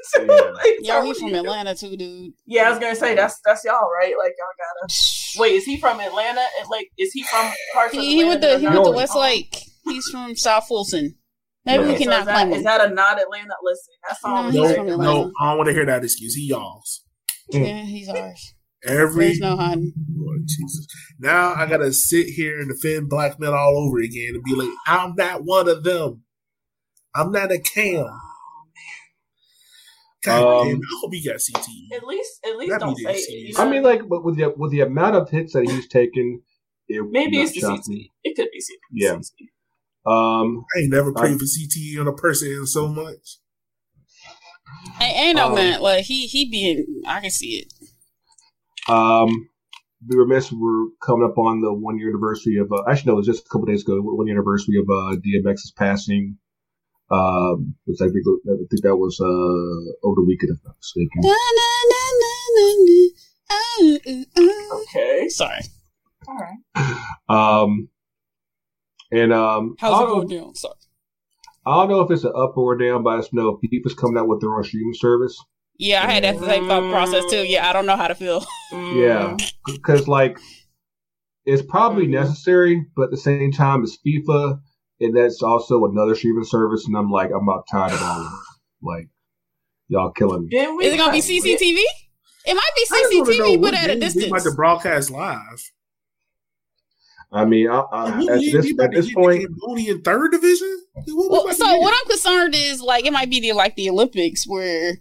yeah. 0.15 0.23
like, 0.25 0.77
Yo, 0.81 1.01
he's 1.03 1.19
from 1.19 1.33
Atlanta 1.33 1.75
too, 1.75 1.95
dude. 1.95 2.33
Yeah, 2.45 2.67
I 2.67 2.69
was 2.69 2.79
gonna 2.79 2.95
say 2.95 3.15
that's 3.15 3.39
that's 3.45 3.63
y'all, 3.63 3.89
right? 3.99 4.13
Like 4.17 4.33
y'all 4.37 4.47
gotta. 4.57 4.93
Wait, 5.39 5.53
is 5.53 5.65
he 5.65 5.79
from 5.79 5.99
Atlanta? 5.99 6.43
Like, 6.69 6.89
is 6.97 7.11
he 7.13 7.23
from 7.23 7.51
parts 7.73 7.93
he, 7.93 7.99
of 7.99 8.03
He 8.03 8.23
with 8.23 8.41
the 8.41 8.59
he 8.59 8.67
with 8.67 8.83
the 8.83 8.91
Westlake. 8.91 9.63
He's 9.85 10.07
from 10.09 10.35
South 10.35 10.67
Fulton. 10.67 11.15
Maybe 11.65 11.83
okay. 11.83 11.93
we 11.93 11.97
cannot 11.99 12.25
so 12.25 12.31
claim 12.31 12.53
Is 12.53 12.63
that 12.63 12.89
a 12.89 12.93
not 12.93 13.21
Atlanta? 13.21 13.53
Listen, 13.63 13.93
that's 14.07 14.23
all. 14.23 14.51
No, 14.51 14.83
no, 14.83 14.97
no, 14.97 15.31
I 15.39 15.49
don't 15.49 15.57
want 15.57 15.67
to 15.67 15.73
hear 15.73 15.85
that 15.85 16.03
excuse. 16.03 16.33
He 16.33 16.47
y'all's. 16.47 17.03
Yeah, 17.49 17.59
mm. 17.61 17.85
he's 17.85 18.09
ours. 18.09 18.53
Every 18.85 19.25
There's 19.25 19.39
no 19.39 19.57
hun. 19.57 19.91
Lord 20.15 20.41
Jesus. 20.45 20.87
Now 21.19 21.53
I 21.53 21.65
gotta 21.65 21.91
sit 21.91 22.27
here 22.27 22.59
and 22.59 22.69
defend 22.69 23.09
black 23.09 23.39
men 23.39 23.53
all 23.53 23.77
over 23.77 23.99
again 23.99 24.35
and 24.35 24.43
be 24.43 24.55
like, 24.55 24.69
I'm 24.85 25.15
not 25.15 25.43
one 25.43 25.67
of 25.67 25.83
them. 25.83 26.23
I'm 27.15 27.31
not 27.31 27.51
a 27.51 27.59
cam. 27.59 28.07
God 30.27 30.61
um, 30.61 30.67
damn, 30.67 30.77
I 30.77 30.99
hope 31.01 31.13
he 31.13 31.23
got 31.23 31.37
CTE. 31.37 31.95
At 31.95 32.03
least, 32.05 32.39
at 32.45 32.57
least 32.57 32.79
don't 32.79 32.97
say 32.97 33.13
it. 33.13 33.29
You 33.29 33.53
know? 33.53 33.63
I 33.63 33.69
mean, 33.69 33.83
like, 33.83 34.07
but 34.07 34.23
with 34.23 34.37
the 34.37 34.53
with 34.55 34.71
the 34.71 34.81
amount 34.81 35.15
of 35.15 35.29
hits 35.29 35.53
that 35.53 35.63
he's 35.63 35.87
taken, 35.87 36.41
it 36.87 37.03
maybe 37.09 37.39
it's 37.39 37.53
the 37.53 37.61
CTE. 37.61 37.87
Me. 37.87 38.11
It 38.23 38.35
could 38.35 38.49
be 38.51 38.59
CTE. 38.59 38.91
Yeah. 38.91 39.19
Um, 40.05 40.65
I 40.75 40.81
ain't 40.81 40.91
never 40.91 41.13
prayed 41.13 41.37
for 41.37 41.45
CTE 41.45 41.99
on 41.99 42.07
a 42.07 42.13
person 42.13 42.65
so 42.67 42.87
much. 42.87 43.39
Ain't, 45.01 45.17
ain't 45.17 45.37
no 45.37 45.47
um, 45.47 45.55
man 45.55 45.81
like 45.81 46.05
he 46.05 46.27
he 46.27 46.49
being. 46.49 46.85
I 47.07 47.21
can 47.21 47.29
see 47.29 47.65
it. 47.65 47.73
Um, 48.89 49.49
were 50.09 50.23
remiss. 50.23 50.51
We're 50.51 50.87
coming 51.01 51.27
up 51.27 51.37
on 51.37 51.61
the 51.61 51.73
one 51.73 51.99
year 51.99 52.09
anniversary 52.09 52.57
of. 52.57 52.71
Uh, 52.71 52.83
actually, 52.89 53.11
no, 53.11 53.13
it 53.13 53.17
was 53.17 53.25
just 53.25 53.45
a 53.45 53.49
couple 53.49 53.65
days 53.65 53.83
ago. 53.83 53.99
One 54.01 54.27
year 54.27 54.35
anniversary 54.35 54.77
of 54.77 54.85
uh, 54.89 55.15
DMX's 55.17 55.73
passing. 55.75 56.37
Um, 57.09 57.75
which 57.85 58.01
I 58.01 58.07
think 58.07 58.25
I 58.47 58.67
think 58.69 58.83
that 58.83 58.97
was 58.97 59.19
uh 59.21 60.07
over 60.07 60.15
the 60.15 60.25
weekend, 60.27 60.51
if 60.51 60.59
I'm 60.65 60.71
not 60.71 60.77
mistaken. 60.77 61.21
okay, 64.81 65.29
sorry. 65.29 65.61
All 66.27 66.35
right. 66.35 66.57
Um, 67.29 67.89
and 69.11 69.31
um, 69.31 69.75
how's 69.79 70.01
it 70.01 70.05
going 70.05 70.27
down? 70.27 70.55
Sorry. 70.55 70.73
I 71.65 71.75
don't 71.75 71.89
know 71.89 72.01
if 72.01 72.11
it's 72.11 72.23
an 72.23 72.31
up 72.35 72.57
or 72.57 72.77
down, 72.77 73.03
but 73.03 73.09
I 73.11 73.17
just 73.17 73.33
know 73.33 73.59
FIFA's 73.63 73.93
coming 73.93 74.17
out 74.17 74.27
with 74.27 74.41
their 74.41 74.53
own 74.55 74.63
streaming 74.63 74.93
service. 74.93 75.37
Yeah, 75.77 76.03
I 76.05 76.11
had 76.11 76.23
that 76.23 76.39
same 76.39 76.67
thought 76.67 76.89
process 76.89 77.23
too. 77.29 77.45
Yeah, 77.45 77.69
I 77.69 77.73
don't 77.73 77.85
know 77.85 77.97
how 77.97 78.07
to 78.07 78.15
feel. 78.15 78.45
yeah, 78.71 79.35
because 79.65 80.07
like 80.07 80.39
it's 81.45 81.61
probably 81.61 82.03
mm-hmm. 82.03 82.13
necessary, 82.13 82.85
but 82.95 83.03
at 83.03 83.11
the 83.11 83.17
same 83.17 83.51
time, 83.51 83.83
it's 83.83 83.97
FIFA, 84.05 84.59
and 84.99 85.15
that's 85.15 85.41
also 85.41 85.85
another 85.85 86.15
streaming 86.15 86.43
service, 86.43 86.85
and 86.87 86.95
I'm 86.97 87.11
like, 87.11 87.31
I'm 87.31 87.47
about 87.47 87.65
tired 87.71 87.93
of 87.93 88.01
all 88.01 88.19
of 88.19 88.23
them. 88.23 88.39
Like, 88.81 89.07
y'all 89.87 90.11
killing 90.11 90.47
me. 90.47 90.57
Is 90.57 90.93
it 90.93 90.97
gonna 90.97 91.11
be 91.11 91.19
CCTV? 91.19 91.79
It 92.45 92.53
might 92.53 92.71
be 92.75 92.85
CCTV, 92.85 93.61
but 93.61 93.73
at 93.73 93.89
a 93.89 93.99
distance. 93.99 94.31
Like 94.31 94.43
the 94.43 94.53
broadcast 94.55 95.11
live. 95.11 95.71
I 97.29 97.43
mean, 97.43 97.69
I, 97.69 97.79
I, 97.79 98.19
at, 98.19 98.39
this, 98.39 98.73
at 98.79 98.91
this 98.91 99.13
point, 99.13 99.49
only 99.63 99.89
in 99.89 100.01
third 100.01 100.31
division. 100.31 100.81
What, 101.07 101.45
well, 101.45 101.53
so 101.53 101.77
what 101.77 101.93
I'm 101.93 102.09
concerned 102.09 102.55
is 102.55 102.81
like 102.81 103.05
it 103.05 103.11
might 103.11 103.29
be 103.29 103.41
the 103.41 103.51
like 103.51 103.75
the 103.75 103.89
Olympics 103.89 104.45
where 104.47 104.91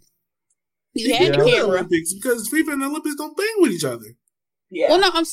You 0.94 1.06
You 1.08 1.14
had 1.14 1.22
Yeah. 1.22 1.30
the 1.30 1.36
do 1.36 1.44
the 1.44 1.50
camera. 1.52 1.68
Olympics 1.76 2.14
because 2.14 2.50
FIFA 2.50 2.72
and 2.72 2.82
the 2.82 2.86
Olympics 2.86 3.14
don't 3.14 3.36
bang 3.36 3.54
with 3.58 3.70
each 3.70 3.84
other. 3.84 4.06
Yeah. 4.70 4.88
Well, 4.88 4.98
no, 5.00 5.10
I'm. 5.14 5.24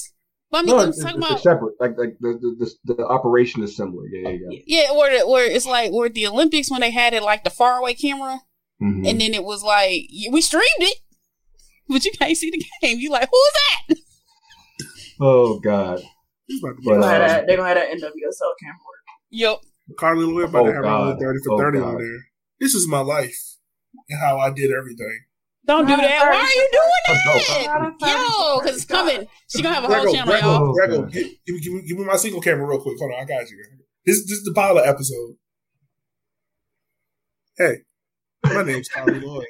S- 0.54 0.56
But 0.56 0.58
I 0.60 0.62
mean, 0.64 0.76
No, 0.76 0.82
I'm 0.84 0.90
it's, 0.90 1.02
talking 1.04 1.18
it's, 1.22 1.30
about 1.30 1.42
separate. 1.42 1.74
Like 1.80 1.98
like 1.98 2.18
the 2.20 2.38
the, 2.42 2.70
the 2.86 2.94
the 2.96 3.06
operation 3.08 3.64
is 3.64 3.76
similar. 3.76 4.06
Yeah, 4.08 4.30
yeah, 4.30 4.38
yeah. 4.50 4.60
yeah, 4.66 4.92
where 4.98 5.18
the, 5.20 5.28
where 5.28 5.50
it's 5.50 5.66
like 5.66 5.92
where 5.92 6.10
the 6.10 6.28
Olympics 6.28 6.70
when 6.72 6.82
they 6.82 6.92
had 6.92 7.14
it 7.14 7.24
like 7.24 7.44
the 7.44 7.50
faraway 7.50 7.94
camera, 7.96 8.40
Mhm. 8.82 9.08
and 9.10 9.20
then 9.22 9.34
it 9.34 9.44
was 9.44 9.64
like 9.64 10.08
we 10.32 10.42
streamed 10.42 10.64
it, 10.80 10.98
but 11.90 12.04
you 12.06 12.12
can't 12.12 12.38
see 12.38 12.52
the 12.52 12.64
game. 12.82 13.00
You 13.00 13.10
like 13.10 13.30
who 13.32 13.38
is 13.38 13.54
that? 13.88 13.98
Oh 15.20 15.60
God. 15.60 16.02
He's 16.48 16.62
about 16.62 16.76
to 16.76 16.82
They're 16.84 16.96
gonna, 17.00 17.08
have 17.08 17.22
um, 17.22 17.28
that, 17.28 17.48
they're 17.48 17.58
gonna 17.58 17.70
have 17.70 17.78
that 17.78 17.92
NWSL 17.92 18.54
camera 18.60 18.84
work. 18.86 19.04
Yep. 19.32 19.58
Carli 19.98 20.26
Lloyd 20.32 20.50
about 20.50 20.64
Oh, 20.64 20.68
to 20.68 20.74
have 20.74 20.84
a 20.86 21.00
little 21.06 21.20
30 21.20 21.40
for 21.46 21.54
Oh, 21.54 21.58
30 21.58 21.80
God. 21.80 21.88
on 21.88 21.98
there. 21.98 22.20
This 22.60 22.74
is 22.74 22.88
my 22.88 23.00
life 23.00 23.38
and 24.10 24.20
how 24.20 24.38
I 24.40 24.50
did 24.52 24.72
everything. 24.72 25.20
Don't 25.66 25.86
do 25.88 25.96
that. 25.96 26.30
Why 26.30 26.40
are 26.40 26.44
you 26.44 26.70
doing 26.72 26.92
Not 27.08 28.00
that? 28.00 28.00
thirty 28.00 28.12
Yo, 28.12 28.60
because 28.60 28.76
it's 28.78 28.86
coming. 28.86 29.28
She 29.50 29.62
gonna 29.62 29.76
have 29.76 29.84
a 29.86 29.88
whole 29.88 29.96
Grego, 30.04 30.12
channel, 30.14 30.32
Grego, 30.34 30.48
y'all. 30.48 30.74
Grego, 30.74 31.02
give, 31.06 31.14
give, 31.46 31.56
me- 31.56 31.62
give, 31.62 31.74
me, 31.74 31.82
give 31.88 31.98
me 32.00 32.04
my 32.06 32.16
single 32.18 32.42
camera 32.42 32.68
real 32.68 32.82
quick. 32.82 32.98
Hold 33.00 33.12
on, 33.14 33.22
I 33.22 33.26
got 33.26 33.50
you. 33.50 33.58
This, 34.06 34.20
this 34.24 34.40
is 34.40 34.44
the 34.44 34.54
pilot 34.54 34.86
episode. 34.86 35.36
Hey, 37.58 37.78
my 38.44 38.64
name's 38.64 38.90
Carli 38.90 39.22
Lloyd. 39.26 39.46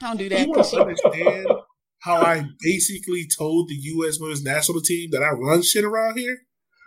Don't 0.00 0.16
do 0.16 0.24
You 0.24 0.30
that. 0.30 0.48
want 0.48 0.56
'cause 0.56 0.70
to 0.72 0.80
understand 0.80 1.46
how 2.00 2.16
I 2.16 2.44
basically 2.60 3.26
told 3.38 3.68
the 3.68 3.74
U.S. 3.74 4.18
women's 4.20 4.42
national 4.42 4.80
team 4.80 5.10
that 5.12 5.22
I 5.22 5.30
run 5.30 5.62
shit 5.62 5.84
around 5.84 6.18
here? 6.18 6.38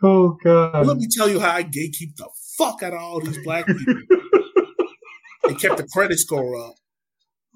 Oh 0.04 0.38
God. 0.44 0.86
Let 0.86 0.98
me 0.98 1.08
tell 1.10 1.30
you 1.30 1.40
how 1.40 1.52
I 1.56 1.64
gatekeep 1.64 2.16
the 2.18 2.30
fuck 2.58 2.84
out 2.84 2.94
of 2.94 3.00
all 3.00 3.20
these 3.22 3.42
black 3.44 3.66
people. 3.68 3.94
they 5.48 5.54
kept 5.56 5.78
the 5.78 5.88
credit 5.88 6.20
score 6.20 6.56
up. 6.58 6.76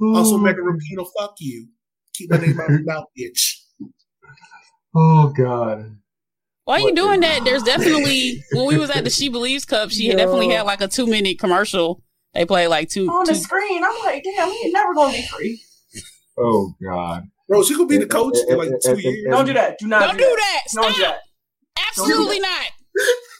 Also, 0.01 0.37
Megan 0.37 0.63
Rapinoe, 0.63 1.07
fuck 1.19 1.35
you. 1.39 1.67
Keep 2.15 2.31
my 2.31 2.37
name 2.37 2.59
out 2.59 2.65
of 2.65 2.71
your 2.71 2.83
mouth, 2.83 3.05
bitch. 3.17 3.57
Oh 4.95 5.31
God. 5.35 5.97
Why 6.65 6.75
are 6.75 6.79
you 6.81 6.95
doing 6.95 7.21
the- 7.21 7.27
that? 7.27 7.43
There's 7.45 7.63
definitely 7.63 8.43
when 8.53 8.67
we 8.67 8.77
was 8.77 8.89
at 8.89 9.03
the 9.03 9.09
She 9.09 9.29
Believes 9.29 9.65
Cup, 9.65 9.89
she 9.91 10.07
had 10.07 10.17
definitely 10.17 10.49
had 10.49 10.63
like 10.63 10.81
a 10.81 10.87
two 10.87 11.07
minute 11.07 11.39
commercial. 11.39 12.03
They 12.33 12.45
played 12.45 12.67
like 12.67 12.89
two. 12.89 13.07
On 13.09 13.25
the 13.25 13.33
two 13.33 13.39
screen, 13.39 13.83
I'm 13.83 13.99
like, 14.03 14.23
damn, 14.23 14.49
we 14.49 14.55
ain't 14.65 14.73
never 14.73 14.93
gonna 14.93 15.13
be 15.13 15.25
free. 15.27 15.61
Oh 16.37 16.73
God. 16.83 17.27
Bro, 17.47 17.63
she 17.63 17.75
gonna 17.75 17.87
be 17.87 17.97
the 17.97 18.05
coach 18.07 18.37
in 18.47 18.57
like 18.57 18.69
two 18.83 18.99
years. 18.99 19.27
Don't 19.29 19.45
do 19.45 19.53
that. 19.53 19.77
Do 19.79 19.87
not 19.87 20.01
don't 20.07 20.17
do 20.17 20.23
that. 20.23 20.61
Don't 20.73 20.83
Stop. 20.85 20.95
do 20.95 21.01
that. 21.01 21.19
Absolutely 21.89 22.39
not. 22.39 22.65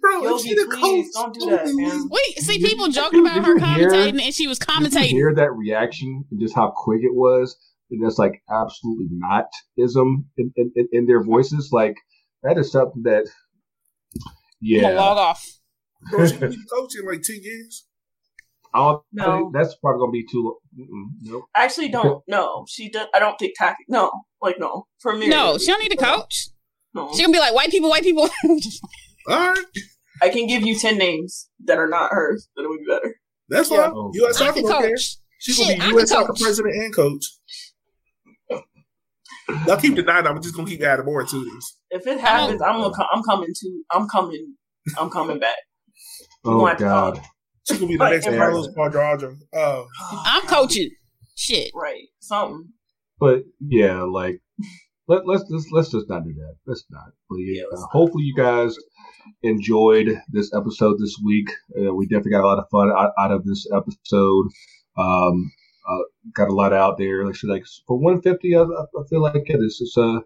Bro, 0.00 0.22
Yo, 0.22 0.36
if 0.36 0.42
she 0.42 0.54
the 0.54 0.66
please, 0.70 1.10
coach, 1.14 1.24
don't 1.24 1.34
do 1.34 1.50
that, 1.50 1.66
man. 1.66 2.08
Wait, 2.10 2.38
see 2.38 2.58
Did- 2.58 2.68
people 2.68 2.86
did 2.86 2.94
joking 2.94 3.20
about 3.20 3.34
did 3.34 3.44
her 3.44 3.58
you 3.58 3.64
hear- 3.64 3.90
commentating, 3.90 4.22
and 4.22 4.34
she 4.34 4.46
was 4.46 4.58
Did 4.58 4.68
you 4.68 4.74
commentating. 4.88 5.04
hear 5.08 5.34
that 5.34 5.52
reaction 5.52 6.24
and 6.30 6.40
just 6.40 6.54
how 6.54 6.72
quick 6.74 7.00
it 7.02 7.14
was? 7.14 7.56
And 7.90 8.04
that's 8.04 8.18
like 8.18 8.42
absolutely 8.50 9.06
not 9.10 9.44
ism 9.78 10.26
in, 10.36 10.52
in, 10.56 10.72
in- 10.74 10.88
in 10.92 11.06
their 11.06 11.22
voices. 11.22 11.70
Like 11.72 11.94
that 12.42 12.58
is 12.58 12.72
something 12.72 13.02
that, 13.04 13.26
I'm 14.26 14.32
yeah, 14.60 14.90
log 14.90 15.18
off. 15.18 15.44
Bro, 16.10 16.26
she 16.26 16.32
gonna 16.38 16.48
be 16.50 16.56
the 16.56 16.68
coach 16.72 16.92
in 16.98 17.06
like 17.06 17.22
ten 17.22 17.40
years. 17.42 17.86
I 18.74 18.78
don't 18.80 19.02
No. 19.12 19.36
think 19.38 19.54
that's 19.54 19.74
probably 19.76 20.00
gonna 20.00 20.12
be 20.12 20.24
too. 20.30 20.42
lo- 20.44 20.58
Mm-mm, 20.78 21.04
nope. 21.22 21.44
I 21.54 21.64
actually 21.64 21.88
don't. 21.88 22.22
No, 22.28 22.64
she 22.68 22.90
does. 22.90 23.06
I 23.14 23.18
don't 23.20 23.38
think 23.38 23.52
tactic. 23.56 23.86
No, 23.88 24.10
like 24.42 24.56
no. 24.58 24.86
For 24.98 25.14
me, 25.16 25.28
No, 25.28 25.56
she 25.58 25.66
don't 25.66 25.80
need 25.80 25.92
a 25.92 25.96
coach. 25.96 26.48
No. 26.94 27.12
She 27.14 27.22
gonna 27.22 27.32
be 27.32 27.38
like 27.38 27.54
white 27.54 27.70
people, 27.70 27.88
white 27.90 28.02
people. 28.02 28.28
All 29.28 29.36
right, 29.36 29.64
I 30.22 30.28
can 30.28 30.46
give 30.46 30.62
you 30.62 30.78
ten 30.78 30.98
names 30.98 31.48
that 31.64 31.78
are 31.78 31.88
not 31.88 32.10
hers. 32.12 32.48
That 32.56 32.68
would 32.68 32.78
be 32.80 32.86
better. 32.86 33.14
that's 33.48 33.70
Yeah. 33.70 33.84
fine. 33.86 33.92
Oh, 33.94 34.10
U.S. 34.14 34.36
I 34.36 34.46
soccer 34.46 34.52
can 34.60 34.62
don't 34.68 34.82
coach. 34.82 35.16
She's 35.38 35.58
gonna 35.58 35.76
be 35.76 35.86
U.S. 35.94 36.08
soccer 36.10 36.32
president 36.38 36.74
and 36.76 36.94
coach. 36.94 37.24
Y'all 39.66 39.76
keep 39.76 39.94
denying. 39.94 40.26
I'm 40.26 40.40
just 40.42 40.54
gonna 40.56 40.68
keep 40.68 40.82
adding 40.82 41.04
more 41.04 41.24
to 41.24 41.44
this. 41.44 41.78
If 41.90 42.06
it 42.06 42.18
happens, 42.20 42.60
I'm 42.62 42.80
gonna. 42.80 42.94
co- 42.94 43.06
I'm 43.12 43.22
coming 43.22 43.48
to. 43.54 43.82
I'm 43.92 44.08
coming. 44.08 44.54
I'm 44.98 45.10
coming 45.10 45.38
back. 45.38 45.56
Oh 46.44 46.58
gonna 46.64 46.78
God. 46.78 47.20
She's 47.68 47.78
gonna 47.78 47.88
be 47.88 47.96
the 47.96 48.04
Like, 48.04 48.12
next 48.22 48.26
Carlos 48.26 48.66
person. 48.68 48.74
Cordeiro. 48.78 49.36
Uh, 49.52 49.84
I'm 50.24 50.42
coaching. 50.42 50.90
Shit. 51.36 51.70
Right. 51.74 52.04
Something. 52.20 52.68
But 53.18 53.42
yeah, 53.60 54.02
like 54.02 54.40
let 55.08 55.26
let's 55.26 55.44
let's 55.48 55.68
let's 55.70 55.90
just 55.90 56.08
not 56.08 56.24
do 56.24 56.34
that. 56.34 56.56
Let's 56.66 56.84
not. 56.90 57.12
But 57.30 57.36
yeah, 57.36 57.60
Yeah, 57.60 57.64
let's 57.70 57.82
uh, 57.82 57.86
hopefully 57.90 58.24
you 58.24 58.34
guys 58.34 58.76
enjoyed 59.42 60.20
this 60.30 60.52
episode 60.54 60.98
this 60.98 61.16
week. 61.24 61.48
Uh, 61.78 61.94
we 61.94 62.06
definitely 62.06 62.32
got 62.32 62.44
a 62.44 62.46
lot 62.46 62.58
of 62.58 62.68
fun 62.70 62.90
out, 62.90 63.12
out 63.18 63.32
of 63.32 63.44
this 63.44 63.66
episode. 63.72 64.46
Um, 64.98 65.52
uh, 65.88 66.02
got 66.34 66.48
a 66.48 66.54
lot 66.54 66.72
out 66.72 66.98
there. 66.98 67.24
Like, 67.24 67.36
so 67.36 67.46
like 67.48 67.64
for 67.86 67.98
150, 67.98 68.56
I, 68.56 68.62
I 68.62 69.06
feel 69.08 69.22
like 69.22 69.48
it 69.48 69.60
is 69.60 69.78
it's 69.80 69.96
a, 69.96 70.22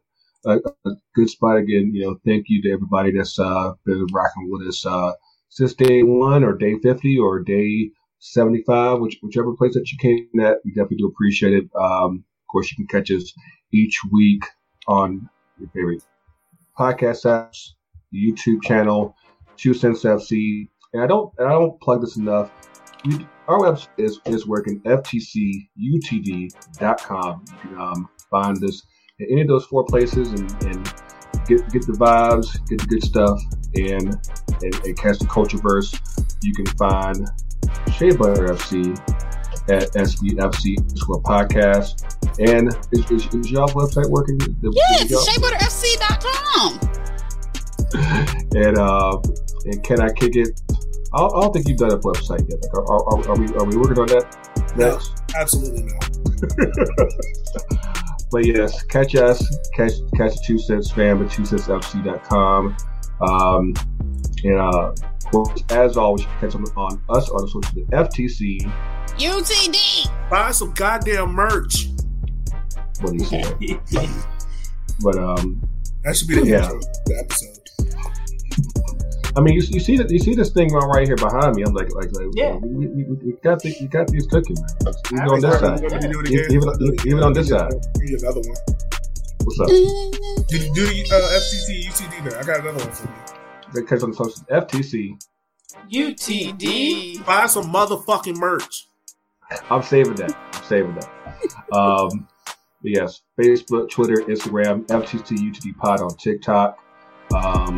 a 0.46 0.58
a 0.86 0.90
good 1.14 1.28
spot 1.28 1.58
again. 1.58 1.90
You 1.94 2.06
know, 2.06 2.16
thank 2.24 2.46
you 2.48 2.62
to 2.62 2.72
everybody 2.72 3.12
that's 3.12 3.38
uh, 3.38 3.72
been 3.84 4.06
rocking 4.12 4.48
with 4.50 4.66
us 4.66 4.86
uh, 4.86 5.12
since 5.50 5.74
day 5.74 6.02
one 6.02 6.42
or 6.42 6.56
day 6.56 6.78
50 6.82 7.18
or 7.18 7.40
day 7.40 7.90
75, 8.20 9.00
which 9.00 9.18
whichever 9.22 9.54
place 9.54 9.74
that 9.74 9.90
you 9.90 9.98
came 9.98 10.40
at. 10.40 10.58
We 10.64 10.70
definitely 10.70 10.98
do 10.98 11.08
appreciate 11.08 11.52
it. 11.52 11.64
Um, 11.78 12.24
of 12.42 12.52
course, 12.52 12.70
you 12.70 12.76
can 12.76 12.86
catch 12.86 13.10
us 13.10 13.32
each 13.72 14.00
week 14.10 14.42
on 14.90 15.28
your 15.58 15.70
favorite 15.70 16.02
podcast 16.78 17.24
apps, 17.24 17.74
YouTube 18.12 18.60
channel, 18.62 19.14
Two 19.56 19.72
Cents 19.72 20.02
FC. 20.02 20.68
And 20.92 21.02
I 21.02 21.06
don't, 21.06 21.32
and 21.38 21.46
I 21.46 21.52
don't 21.52 21.80
plug 21.80 22.00
this 22.00 22.16
enough. 22.16 22.50
Our 23.46 23.60
website 23.60 23.88
is, 23.98 24.18
is 24.26 24.46
working, 24.46 24.80
ftcutd.com. 24.80 25.64
You 27.48 27.56
can 27.60 27.80
um, 27.80 28.08
find 28.30 28.62
us 28.64 28.82
in 29.20 29.28
any 29.30 29.42
of 29.42 29.48
those 29.48 29.64
four 29.66 29.84
places 29.84 30.30
and, 30.32 30.50
and 30.64 30.84
get 31.46 31.70
get 31.70 31.86
the 31.86 31.92
vibes, 31.92 32.52
get 32.68 32.80
the 32.80 32.86
good 32.86 33.04
stuff, 33.04 33.40
and, 33.76 34.16
and, 34.62 34.74
and 34.86 34.98
catch 34.98 35.18
the 35.18 35.26
culture 35.26 35.58
verse. 35.58 35.94
You 36.42 36.52
can 36.52 36.66
find 36.66 37.28
Shea 37.92 38.10
Butter 38.10 38.48
FC 38.48 38.98
at 39.70 39.90
SBFC 39.92 40.98
Square 40.98 41.20
Podcast. 41.20 42.04
And 42.38 42.68
is, 42.92 43.10
is, 43.10 43.34
is 43.34 43.50
y'all 43.50 43.68
website 43.68 44.08
working? 44.10 44.38
The- 44.38 44.72
Yes, 44.90 45.04
is 45.04 45.10
y'all- 45.12 45.20
and 48.54 48.78
uh, 48.78 49.18
and 49.64 49.82
can 49.82 50.00
I 50.00 50.10
kick 50.12 50.36
it? 50.36 50.60
I 51.12 51.18
don't, 51.18 51.36
I 51.36 51.40
don't 51.40 51.52
think 51.52 51.68
you've 51.68 51.78
done 51.78 51.92
a 51.92 51.98
website 51.98 52.48
yet. 52.48 52.62
Like, 52.62 52.74
are, 52.74 52.84
are, 52.84 53.28
are 53.30 53.36
we 53.38 53.48
are 53.54 53.64
we 53.64 53.76
working 53.76 53.98
on 53.98 54.06
that 54.08 54.74
next? 54.76 55.22
absolutely 55.36 55.82
not. 55.82 56.10
But 58.32 58.46
yes, 58.46 58.84
catch 58.84 59.16
us, 59.16 59.40
catch 59.74 59.90
catch 60.16 60.34
the 60.36 60.42
Two 60.46 60.58
Cents 60.58 60.88
fam 60.92 61.20
at 61.20 61.30
twocentsfc.com. 61.32 62.76
Um, 63.20 63.74
and 64.44 64.56
uh, 64.56 64.92
as 65.70 65.96
always, 65.96 66.22
you 66.22 66.28
can 66.38 66.50
catch 66.50 66.54
on, 66.54 66.64
on 66.76 67.02
us 67.08 67.28
on 67.28 67.42
the 67.42 67.48
social 67.48 67.74
media, 67.74 67.86
FTC. 67.90 68.72
UTD. 69.20 70.30
Buy 70.30 70.50
some 70.52 70.72
goddamn 70.72 71.32
merch. 71.32 71.88
What 73.00 73.12
do 73.12 73.18
you 73.18 73.24
say? 73.24 73.42
but 75.02 75.16
um, 75.18 75.60
That 76.04 76.16
should 76.16 76.28
be 76.28 76.36
the 76.36 76.46
Yeah. 76.46 76.62
intro, 76.64 76.80
the 77.06 77.18
episode. 77.18 77.56
I 79.36 79.40
mean, 79.42 79.54
you, 79.54 79.62
you 79.68 79.78
see 79.80 79.96
that 79.96 80.10
you 80.10 80.18
see 80.18 80.34
this 80.34 80.50
thing 80.50 80.72
right 80.72 81.06
here 81.06 81.16
behind 81.16 81.54
me. 81.54 81.62
I'm 81.62 81.72
like, 81.74 81.94
like, 81.94 82.10
like 82.12 82.26
Yeah. 82.34 82.56
we, 82.56 82.86
we, 82.88 83.04
we, 83.04 83.14
we 83.26 83.32
got 83.44 83.60
the, 83.62 83.74
we 83.80 83.86
got 83.86 84.08
these 84.08 84.26
cooking, 84.26 84.56
man. 84.82 84.94
Even 85.12 85.28
on 85.28 85.40
this 85.40 85.60
side. 85.60 85.80
want 85.80 85.82
me 85.82 86.00
to 86.00 86.08
do 86.08 86.20
it 86.20 86.30
Even- 86.30 86.44
again? 86.44 86.52
even- 86.56 86.78
Do 86.78 86.96
even 87.10 87.22
on 87.22 87.32
this 87.32 87.48
side. 87.48 87.70
give 88.06 88.20
another 88.22 88.40
one. 88.40 88.56
What's 89.44 89.60
up? 89.60 89.68
Do, 89.68 90.58
do 90.74 90.86
the 90.86 91.00
uh, 91.12 91.38
FCC 91.38 91.86
UTD 91.88 92.24
there? 92.30 92.38
I 92.40 92.42
got 92.44 92.60
another 92.60 92.84
one 92.84 92.92
for 92.92 93.04
you. 93.06 93.14
Because 93.82 94.02
on 94.02 94.10
the 94.10 94.16
social 94.16 94.44
FTC, 94.50 95.16
UTD. 95.92 97.24
Buy 97.24 97.46
some 97.46 97.72
motherfucking 97.72 98.36
merch. 98.36 98.88
I'm 99.70 99.82
saving 99.82 100.14
that. 100.16 100.36
I'm 100.52 100.64
saving 100.64 100.94
that. 100.94 101.76
Um, 101.76 102.28
but 102.82 102.90
yes, 102.90 103.22
Facebook, 103.38 103.90
Twitter, 103.90 104.16
Instagram, 104.28 104.86
FTC 104.86 105.36
UTD 105.38 105.76
Pod 105.76 106.00
on 106.00 106.16
TikTok. 106.16 106.78
Um, 107.34 107.76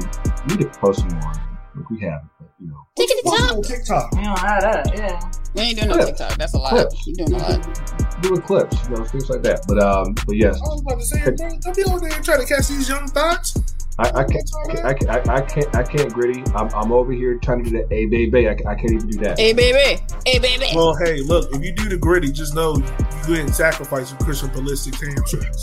we 0.49 0.57
need 0.57 0.73
to 0.73 0.78
post 0.78 1.01
some 1.01 1.09
more. 1.09 1.32
Like 1.74 1.89
we 1.89 2.01
have, 2.01 2.20
but 2.39 2.51
you 2.61 2.69
know, 2.69 2.77
Tickety 2.99 3.24
What's 3.24 3.47
top. 3.47 3.57
on 3.57 3.62
TikTok? 3.62 4.12
We 4.12 4.23
don't 4.24 4.39
have 4.39 4.62
that. 4.62 4.93
Yeah. 4.94 5.31
We 5.55 5.62
ain't 5.62 5.78
doing 5.78 5.90
no 5.90 6.05
TikTok. 6.05 6.36
That's 6.36 6.53
a 6.53 6.59
lot. 6.59 6.70
Clips. 6.70 7.07
You 7.07 7.15
doing 7.15 7.32
a 7.32 7.39
lot. 7.39 8.23
doing 8.23 8.43
clips, 8.43 8.77
you 8.89 8.97
know, 8.97 9.05
things 9.05 9.31
like 9.31 9.43
that. 9.43 9.62
But 9.66 9.78
um, 9.82 10.15
but 10.27 10.36
yes, 10.36 10.57
I 10.57 10.69
was 10.69 10.82
about 10.82 10.99
to 10.99 11.05
say, 11.07 11.31
bro, 11.31 11.49
don't 11.61 11.77
be 11.77 11.85
over 11.85 12.01
there 12.01 12.11
trying 12.20 12.40
to 12.40 12.47
catch 12.47 12.69
these 12.69 12.89
young 12.90 13.07
thoughts. 13.09 13.55
I, 13.98 14.09
I 14.09 14.24
can't, 14.24 14.51
I 14.85 14.94
can't, 14.94 15.10
I, 15.10 15.35
I 15.35 15.40
can't, 15.43 15.77
I 15.77 15.82
can't, 15.82 16.12
gritty. 16.12 16.43
I'm, 16.55 16.69
I'm 16.74 16.93
over 16.93 17.12
here 17.12 17.39
trying 17.39 17.62
to 17.62 17.70
do 17.70 17.77
that. 17.77 17.89
Hey, 17.90 18.06
baby, 18.06 18.48
I, 18.48 18.52
I 18.52 18.74
can't 18.74 18.93
even 18.93 19.09
do 19.09 19.19
that. 19.19 19.39
Hey 19.39 19.52
baby. 19.52 20.02
Hey 20.24 20.39
baby. 20.39 20.66
Well, 20.74 20.94
hey, 20.97 21.20
look, 21.20 21.55
if 21.55 21.62
you 21.62 21.73
do 21.73 21.90
the 21.90 21.98
gritty, 21.98 22.32
just 22.32 22.55
know 22.55 22.77
you 22.77 22.82
go 23.27 23.32
ahead 23.35 23.40
and 23.40 23.55
sacrifice 23.55 24.10
your 24.10 24.20
Christian 24.20 24.48
Pulisic 24.48 24.94
hamstrings. 24.94 25.62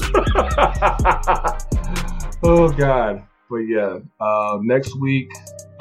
oh 2.44 2.70
God. 2.70 3.24
But 3.50 3.58
yeah, 3.58 3.98
uh, 4.20 4.60
next 4.62 4.96
week, 5.00 5.34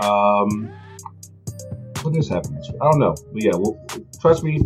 um, 0.03 0.73
what 2.03 2.17
is 2.17 2.31
happening? 2.31 2.57
this? 2.61 2.71
I 2.81 2.91
don't 2.91 2.99
know. 2.99 3.15
But 3.31 3.43
yeah, 3.43 3.53
well, 3.55 3.79
trust 4.23 4.43
me, 4.43 4.59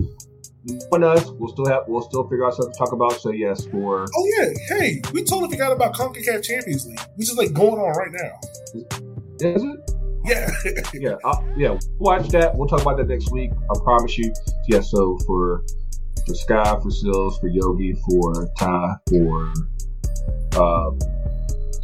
on 0.93 1.03
us, 1.05 1.29
we'll 1.33 1.53
still 1.53 1.67
have 1.67 1.85
we'll 1.89 2.03
still 2.03 2.25
figure 2.29 2.47
out 2.47 2.55
something 2.55 2.73
to 2.73 2.79
talk 2.79 2.93
about. 2.93 3.13
So 3.13 3.31
yes, 3.31 3.67
for 3.67 4.05
Oh 4.05 4.33
yeah, 4.39 4.51
hey, 4.69 5.01
we 5.13 5.25
totally 5.25 5.51
forgot 5.51 5.73
about 5.73 5.95
Concacaf 5.95 6.43
Champions 6.43 6.87
League, 6.87 7.01
which 7.17 7.31
is 7.31 7.37
like 7.37 7.53
going 7.53 7.75
on 7.81 7.97
right 7.97 8.13
now. 8.13 8.41
is 9.41 9.63
it? 9.63 9.91
Yeah, 10.25 10.49
Yeah, 10.95 11.17
uh, 11.25 11.43
yeah. 11.57 11.79
Watch 11.99 12.29
that. 12.29 12.57
We'll 12.57 12.69
talk 12.69 12.83
about 12.83 12.97
that 12.99 13.09
next 13.09 13.33
week. 13.33 13.51
I 13.53 13.79
promise 13.83 14.17
you. 14.19 14.33
Yeah. 14.69 14.81
So 14.81 15.19
for 15.27 15.65
for 16.27 16.35
Sky, 16.35 16.77
for 16.81 16.91
Sills, 16.91 17.39
for 17.39 17.49
Yogi, 17.49 17.95
for 18.09 18.49
Ty, 18.57 18.95
for 19.11 19.53
uh, 20.53 20.91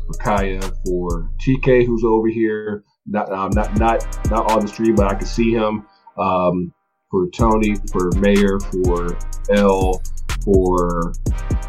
for 0.07 0.15
Kaya, 0.21 0.61
for 0.87 1.31
TK, 1.45 1.85
who's 1.85 2.05
over 2.05 2.29
here. 2.29 2.85
Not 3.07 3.33
um, 3.33 3.51
not 3.55 3.77
not 3.79 4.31
not 4.31 4.53
on 4.53 4.61
the 4.61 4.69
stream, 4.69 4.95
but 4.95 5.07
I 5.09 5.15
can 5.15 5.27
see 5.27 5.51
him. 5.53 5.85
Um, 6.17 6.73
for 7.11 7.29
Tony, 7.31 7.75
for 7.91 8.11
Mayor, 8.17 8.61
for 8.61 9.17
L, 9.51 10.03
for 10.45 11.13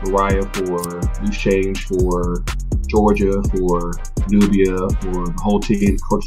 Mariah, 0.04 0.44
for 0.54 1.02
Loose 1.22 1.38
Change, 1.38 1.86
for 1.86 2.44
Georgia, 2.88 3.42
for 3.56 3.94
Nubia, 4.30 4.78
for 5.02 5.26
the 5.28 5.40
whole 5.42 5.60
team, 5.60 5.98
Coach 6.00 6.26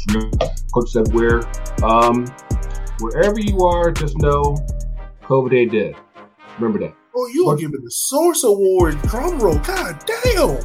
Coach 0.73 0.95
everywhere. 0.95 1.43
Um, 1.83 2.25
wherever 2.99 3.39
you 3.39 3.59
are, 3.65 3.91
just 3.91 4.17
know 4.17 4.57
COVID 5.23 5.53
ain't 5.53 5.71
dead. 5.71 5.95
Remember 6.57 6.79
that. 6.79 6.95
Oh, 7.15 7.27
you 7.27 7.47
are 7.49 7.55
giving 7.55 7.83
the 7.83 7.91
Source 7.91 8.43
Award 8.43 8.99
drum 9.03 9.39
roll. 9.39 9.59
God 9.59 10.03
damn. 10.23 10.59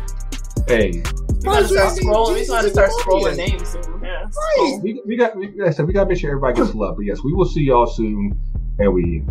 Hey, 0.67 1.03
We 1.39 1.45
gotta 1.45 1.69
start 1.69 1.97
scrolling. 1.97 2.35
We 2.35 2.47
gotta 2.47 2.71
start 2.71 2.91
scrolling 2.91 3.37
names 3.37 3.69
soon. 3.69 4.01
Yeah. 4.03 4.23
Right. 4.23 4.33
Oh, 4.59 4.81
we, 4.83 5.01
we 5.07 5.17
got 5.17 5.37
we, 5.37 5.53
like 5.53 5.69
I 5.69 5.71
said, 5.71 5.87
we 5.87 5.93
gotta 5.93 6.09
make 6.09 6.19
sure 6.19 6.31
everybody 6.31 6.61
gets 6.61 6.75
love. 6.75 6.97
But 6.97 7.07
yes, 7.07 7.23
we 7.23 7.33
will 7.33 7.45
see 7.45 7.63
y'all 7.63 7.87
soon, 7.87 8.37
and 8.79 8.93
we 8.93 9.23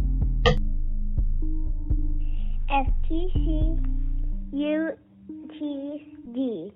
FTC 2.69 3.83
UTD. 4.53 6.71